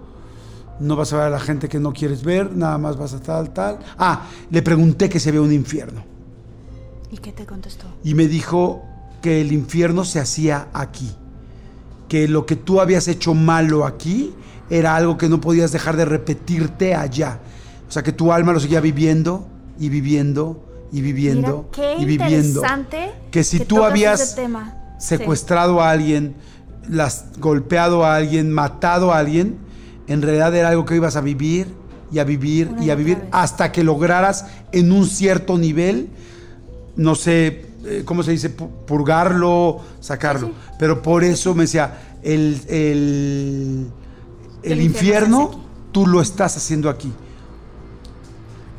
no 0.80 0.96
vas 0.96 1.14
a 1.14 1.18
ver 1.18 1.26
a 1.28 1.30
la 1.30 1.40
gente 1.40 1.68
que 1.70 1.80
no 1.80 1.94
quieres 1.94 2.24
ver, 2.24 2.56
nada 2.56 2.78
más 2.78 2.98
vas 2.98 3.14
a 3.14 3.20
tal, 3.22 3.52
tal. 3.54 3.80
Ah, 3.98 4.28
le 4.52 4.62
pregunté 4.62 5.10
que 5.10 5.20
si 5.20 5.30
había 5.30 5.42
un 5.42 5.54
infierno. 5.54 6.04
¿Y 7.12 7.18
qué 7.18 7.32
te 7.32 7.46
contestó? 7.46 7.86
Y 8.04 8.14
me 8.14 8.28
dijo 8.28 8.84
que 9.22 9.42
el 9.42 9.52
infierno 9.52 10.04
se 10.04 10.20
hacía 10.20 10.68
aquí. 10.74 11.12
Que 12.08 12.28
lo 12.28 12.46
que 12.46 12.56
tú 12.56 12.82
habías 12.82 13.08
hecho 13.08 13.34
malo 13.34 13.86
aquí 13.86 14.34
era 14.70 14.96
algo 14.96 15.18
que 15.18 15.30
no 15.30 15.42
podías 15.42 15.72
dejar 15.72 15.96
de 15.98 16.06
repetirte 16.06 16.94
allá. 16.94 17.40
O 17.88 17.92
sea, 17.92 18.04
que 18.04 18.12
tu 18.12 18.32
alma 18.32 18.54
lo 18.54 18.60
seguía 18.60 18.82
viviendo 18.82 19.48
y 19.80 19.90
viviendo 19.90 20.62
y 20.92 21.02
viviendo 21.02 21.68
Mira, 21.72 21.96
qué 21.96 22.02
y 22.02 22.06
viviendo. 22.06 22.62
interesante 22.62 23.12
Que 23.32 23.44
si 23.44 23.60
tú 23.62 23.84
habías 23.84 24.22
ese 24.22 24.42
tema. 24.42 24.76
Secuestrado 25.06 25.82
a 25.82 25.92
alguien, 25.92 26.36
las, 26.90 27.26
golpeado 27.40 28.06
a 28.06 28.16
alguien, 28.16 28.52
matado 28.52 29.12
a 29.14 29.20
alguien, 29.20 29.58
en 30.08 30.22
realidad 30.22 30.56
era 30.56 30.70
algo 30.70 30.86
que 30.86 30.96
ibas 30.96 31.16
a 31.16 31.22
vivir 31.22 31.68
y 32.12 32.20
a 32.20 32.24
vivir 32.24 32.70
Una 32.70 32.84
y 32.84 32.90
a 32.92 32.96
vivir 32.96 33.18
vez. 33.18 33.28
hasta 33.32 33.72
que 33.72 33.84
lograras 33.84 34.46
en 34.72 34.92
un 34.92 35.08
cierto 35.08 35.58
nivel, 35.58 36.10
no 36.96 37.16
sé, 37.16 37.66
eh, 37.86 38.04
¿cómo 38.06 38.24
se 38.24 38.32
dice? 38.32 38.56
Pu- 38.56 38.70
Purgarlo, 38.86 39.80
sacarlo. 40.00 40.48
Sí, 40.48 40.54
sí. 40.54 40.76
Pero 40.80 41.02
por 41.02 41.24
eso 41.24 41.54
me 41.56 41.64
decía, 41.64 42.18
el, 42.24 42.62
el, 42.68 43.88
el 44.64 44.82
infierno 44.82 45.60
tú 45.92 46.06
lo 46.08 46.22
estás 46.22 46.56
haciendo 46.58 46.90
aquí. 46.90 47.12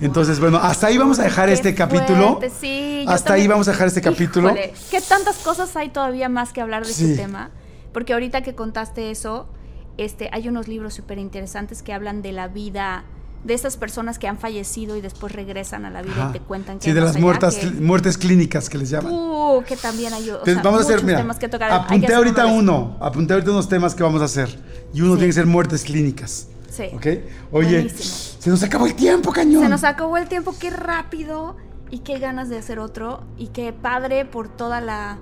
Entonces, 0.01 0.40
bueno, 0.40 0.59
hasta 0.59 0.89
ahí 0.89 0.98
vamos 0.98 1.18
a 1.18 1.23
dejar 1.24 1.47
Qué 1.48 1.55
este 1.55 1.74
capítulo. 1.74 2.36
fuerte, 2.39 2.51
sí, 2.60 3.02
yo 3.05 3.10
hasta 3.10 3.32
ahí 3.32 3.40
también- 3.40 3.51
vamos 3.51 3.68
a 3.68 3.73
dejar 3.73 3.89
este 3.89 4.01
capítulo. 4.02 4.48
Híjole, 4.48 4.73
¿Qué 4.90 5.01
tantas 5.01 5.36
cosas 5.36 5.74
hay 5.77 5.89
todavía 5.89 6.28
más 6.28 6.52
que 6.52 6.60
hablar 6.60 6.86
de 6.86 6.93
Sí. 6.93 7.05
este 7.10 7.23
tema? 7.23 7.51
Porque 7.93 8.12
ahorita 8.12 8.43
que 8.43 8.55
contaste 8.55 9.10
eso, 9.10 9.48
este, 9.97 10.28
hay 10.32 10.48
unos 10.48 10.68
libros 10.68 10.93
súper 10.94 11.18
interesantes 11.18 11.82
que 11.82 11.93
hablan 11.94 12.20
de 12.23 12.32
la 12.32 12.48
vida 12.48 13.05
de 13.44 13.55
esas 13.55 13.77
personas 13.77 14.18
que 14.18 14.27
han 14.27 14.39
fallecido 14.39 14.97
y 14.97 15.01
después 15.01 15.32
regresan 15.32 15.85
a 15.85 15.90
la 15.90 16.02
vida 16.02 16.14
Ajá. 16.16 16.31
y 16.31 16.32
te 16.32 16.40
cuentan 16.40 16.78
que 16.78 16.85
Sí, 16.85 16.93
de 16.93 17.01
las 17.01 17.16
muertas, 17.16 17.55
que- 17.55 17.70
muertes 17.70 18.18
clínicas 18.18 18.68
que 18.68 18.77
les 18.77 18.90
llaman. 18.90 19.12
Uh, 19.12 19.62
que 19.66 19.77
también 19.77 20.12
hay 20.12 20.28
o 20.31 20.44
sea, 20.44 20.60
vamos 20.62 20.81
a 20.81 20.82
hacer, 20.82 21.05
mira, 21.05 21.18
temas 21.18 21.39
que 21.39 21.48
tocar. 21.48 21.68
Que 21.70 21.74
apunté 21.77 22.06
hacer 22.06 22.16
ahorita 22.16 22.47
uno, 22.47 22.97
apunté 23.01 23.35
ahorita 23.35 23.52
unos 23.52 23.68
temas 23.68 23.94
que 23.94 24.02
vamos 24.02 24.20
a 24.20 24.24
hacer. 24.24 24.48
Y 24.93 25.01
uno 25.01 25.12
Sí. 25.12 25.18
tiene 25.18 25.28
que 25.28 25.32
ser 25.35 25.47
muertes 25.47 25.85
clínicas. 25.85 26.48
Sí. 26.70 26.85
¿Ok? 26.93 27.06
Oye, 27.52 27.82
Buenísimo. 27.82 28.36
Se 28.47 28.51
nos 28.51 28.62
acabó 28.62 28.86
el 28.86 28.94
tiempo, 28.94 29.32
cañón. 29.32 29.60
Se 29.64 29.68
nos 29.68 29.82
acabó 29.82 30.16
el 30.18 30.28
tiempo, 30.28 30.55
qué 30.56 30.70
rápido 30.70 31.56
y 31.90 31.98
qué 31.98 32.20
ganas 32.20 32.48
de 32.48 32.56
hacer 32.56 32.78
otro 32.78 33.24
y 33.36 33.48
qué 33.48 33.73
padre 33.73 34.24
por 34.24 34.47
toda 34.48 34.81
la 34.81 35.18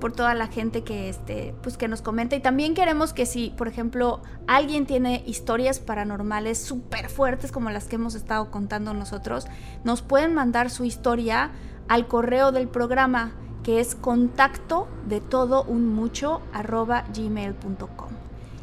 por 0.00 0.12
toda 0.12 0.34
la 0.34 0.48
gente 0.48 0.84
que 0.84 1.08
este 1.08 1.54
pues 1.62 1.78
que 1.78 1.88
nos 1.88 2.02
comenta 2.02 2.36
y 2.36 2.40
también 2.40 2.74
queremos 2.74 3.14
que 3.14 3.24
si 3.24 3.54
por 3.56 3.68
ejemplo 3.68 4.20
alguien 4.46 4.84
tiene 4.84 5.22
historias 5.24 5.80
paranormales 5.80 6.58
súper 6.58 7.08
fuertes 7.08 7.52
como 7.52 7.70
las 7.70 7.86
que 7.86 7.96
hemos 7.96 8.14
estado 8.14 8.50
contando 8.50 8.92
nosotros 8.92 9.46
nos 9.82 10.02
pueden 10.02 10.34
mandar 10.34 10.68
su 10.68 10.84
historia 10.84 11.52
al 11.88 12.06
correo 12.06 12.52
del 12.52 12.68
programa 12.68 13.32
que 13.62 13.80
es 13.80 13.94
contacto 13.94 14.88
de 15.08 15.22
todo 15.22 15.64
un 15.64 15.88
mucho 15.94 16.42
arroba 16.52 17.04
gmail.com 17.16 18.17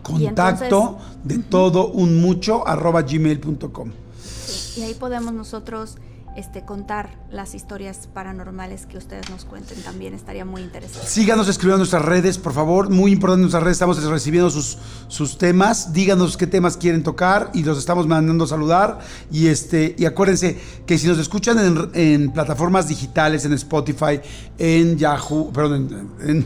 Entonces- 0.09 0.69
Contacto 0.69 0.97
de 1.23 1.39
todo 1.39 1.87
un 1.87 2.21
mucho 2.21 2.67
arroba 2.67 3.01
gmail.com. 3.01 3.91
Y 4.77 4.81
ahí 4.81 4.93
podemos 4.93 5.33
nosotros 5.33 5.95
este, 6.35 6.65
contar 6.65 7.11
las 7.31 7.55
historias 7.55 8.09
paranormales 8.13 8.85
que 8.87 8.97
ustedes 8.97 9.29
nos 9.29 9.45
cuenten 9.45 9.81
también. 9.83 10.13
Estaría 10.13 10.43
muy 10.43 10.61
interesante. 10.63 11.07
Síganos 11.07 11.47
escribiendo 11.47 11.75
en 11.77 11.79
nuestras 11.79 12.03
redes, 12.03 12.37
por 12.37 12.51
favor. 12.51 12.89
Muy 12.89 13.13
importante 13.13 13.37
en 13.37 13.41
nuestras 13.43 13.63
redes. 13.63 13.75
Estamos 13.77 14.03
recibiendo 14.03 14.49
sus, 14.49 14.77
sus 15.07 15.37
temas. 15.37 15.93
Díganos 15.93 16.35
qué 16.35 16.45
temas 16.45 16.75
quieren 16.75 17.03
tocar 17.03 17.51
y 17.53 17.63
los 17.63 17.77
estamos 17.77 18.05
mandando 18.05 18.43
a 18.43 18.47
saludar. 18.47 18.99
Y, 19.31 19.47
este, 19.47 19.95
y 19.97 20.03
acuérdense 20.03 20.59
que 20.85 20.97
si 20.97 21.07
nos 21.07 21.19
escuchan 21.19 21.57
en, 21.57 21.89
en 21.93 22.31
plataformas 22.33 22.89
digitales, 22.89 23.45
en 23.45 23.53
Spotify, 23.53 24.19
en 24.57 24.97
Yahoo, 24.97 25.53
perdón, 25.53 26.09
en, 26.19 26.29
en- 26.29 26.45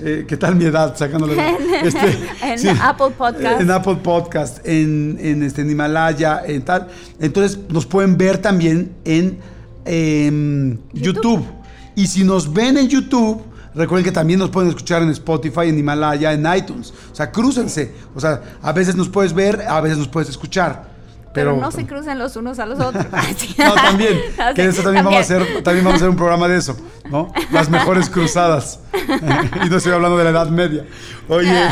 eh, 0.00 0.24
¿qué 0.26 0.36
tal 0.36 0.56
mi 0.56 0.64
edad? 0.64 0.96
Sacándole. 0.96 1.36
este, 1.82 2.18
En 2.42 2.68
Apple 2.80 3.10
Podcast. 3.16 3.60
En 3.60 3.70
Apple 3.70 3.96
Podcast, 3.96 4.66
en, 4.66 5.18
en, 5.20 5.42
este, 5.42 5.62
en 5.62 5.70
Himalaya, 5.70 6.42
en 6.44 6.62
tal. 6.62 6.88
Entonces 7.20 7.58
nos 7.68 7.86
pueden 7.86 8.16
ver 8.16 8.38
también 8.38 8.92
en 9.04 9.38
em, 9.84 10.78
YouTube. 10.92 11.14
YouTube. 11.14 11.46
Y 11.94 12.06
si 12.06 12.24
nos 12.24 12.52
ven 12.52 12.76
en 12.76 12.88
YouTube, 12.88 13.42
recuerden 13.74 14.04
que 14.04 14.12
también 14.12 14.40
nos 14.40 14.50
pueden 14.50 14.70
escuchar 14.70 15.02
en 15.02 15.10
Spotify, 15.10 15.68
en 15.68 15.78
Himalaya, 15.78 16.32
en 16.32 16.44
iTunes. 16.56 16.92
O 17.12 17.14
sea, 17.14 17.30
crúcense. 17.30 17.92
O 18.14 18.20
sea, 18.20 18.42
a 18.62 18.72
veces 18.72 18.96
nos 18.96 19.08
puedes 19.08 19.32
ver, 19.32 19.62
a 19.68 19.80
veces 19.80 19.98
nos 19.98 20.08
puedes 20.08 20.28
escuchar. 20.28 20.93
Pero, 21.34 21.50
Pero, 21.50 21.60
no 21.60 21.70
se 21.72 21.84
crucen 21.84 22.18
los 22.18 22.36
unos 22.36 22.58
a 22.58 22.66
los 22.66 22.80
otros. 22.80 23.04
Así. 23.12 23.54
No, 23.58 23.74
también. 23.74 24.18
Así, 24.38 24.54
Que 24.54 24.66
eso 24.66 24.82
también, 24.82 25.04
Vamos 25.04 25.18
a 25.18 25.22
hacer, 25.22 25.62
también 25.62 25.84
vamos 25.84 25.94
a 25.94 25.96
hacer 25.96 26.08
un 26.08 26.16
programa 26.16 26.48
de 26.48 26.58
eso, 26.58 26.76
¿no? 27.10 27.32
Las 27.50 27.68
mejores 27.68 28.08
cruzadas. 28.08 28.80
y 29.64 29.68
no 29.68 29.76
estoy 29.76 29.92
hablando 29.92 30.16
de 30.16 30.24
la 30.24 30.30
Edad 30.30 30.48
Media. 30.48 30.86
Oye, 31.28 31.68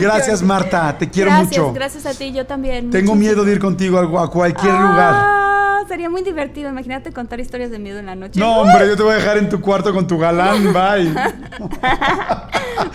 gracias 0.00 0.42
Marta, 0.42 0.96
te 0.98 1.08
quiero 1.08 1.30
gracias, 1.30 1.58
mucho. 1.58 1.72
Gracias 1.72 2.06
a 2.06 2.12
ti, 2.12 2.32
yo 2.32 2.46
también. 2.46 2.90
Tengo 2.90 3.14
miedo 3.14 3.44
de 3.44 3.52
ir 3.52 3.58
contigo 3.58 3.98
a, 3.98 4.24
a 4.24 4.28
cualquier 4.28 4.74
lugar. 4.74 5.14
Ah, 5.14 5.46
Sería 5.88 6.10
muy 6.10 6.22
divertido. 6.22 6.68
Imagínate 6.68 7.12
contar 7.12 7.40
historias 7.40 7.70
de 7.70 7.78
miedo 7.78 7.98
en 7.98 8.06
la 8.06 8.14
noche. 8.14 8.38
No, 8.40 8.60
hombre, 8.60 8.86
yo 8.88 8.96
te 8.96 9.02
voy 9.02 9.12
a 9.12 9.16
dejar 9.16 9.38
en 9.38 9.48
tu 9.48 9.60
cuarto 9.60 9.94
con 9.94 10.06
tu 10.06 10.18
galán. 10.18 10.72
Bye. 10.72 11.12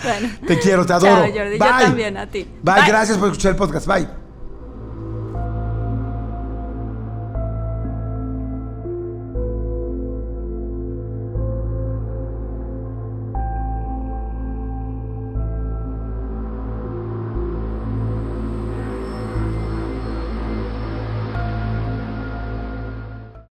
Bueno. 0.02 0.28
Te 0.46 0.58
quiero, 0.58 0.84
te 0.84 0.92
adoro. 0.92 1.22
Chao, 1.22 1.32
Jordi. 1.32 1.58
Bye. 1.58 1.68
Yo 1.68 1.84
también, 1.86 2.16
a 2.16 2.26
ti. 2.26 2.46
Bye, 2.62 2.86
gracias 2.86 3.18
por 3.18 3.28
escuchar 3.28 3.52
el 3.52 3.56
podcast. 3.56 3.86
Bye. 3.86 4.21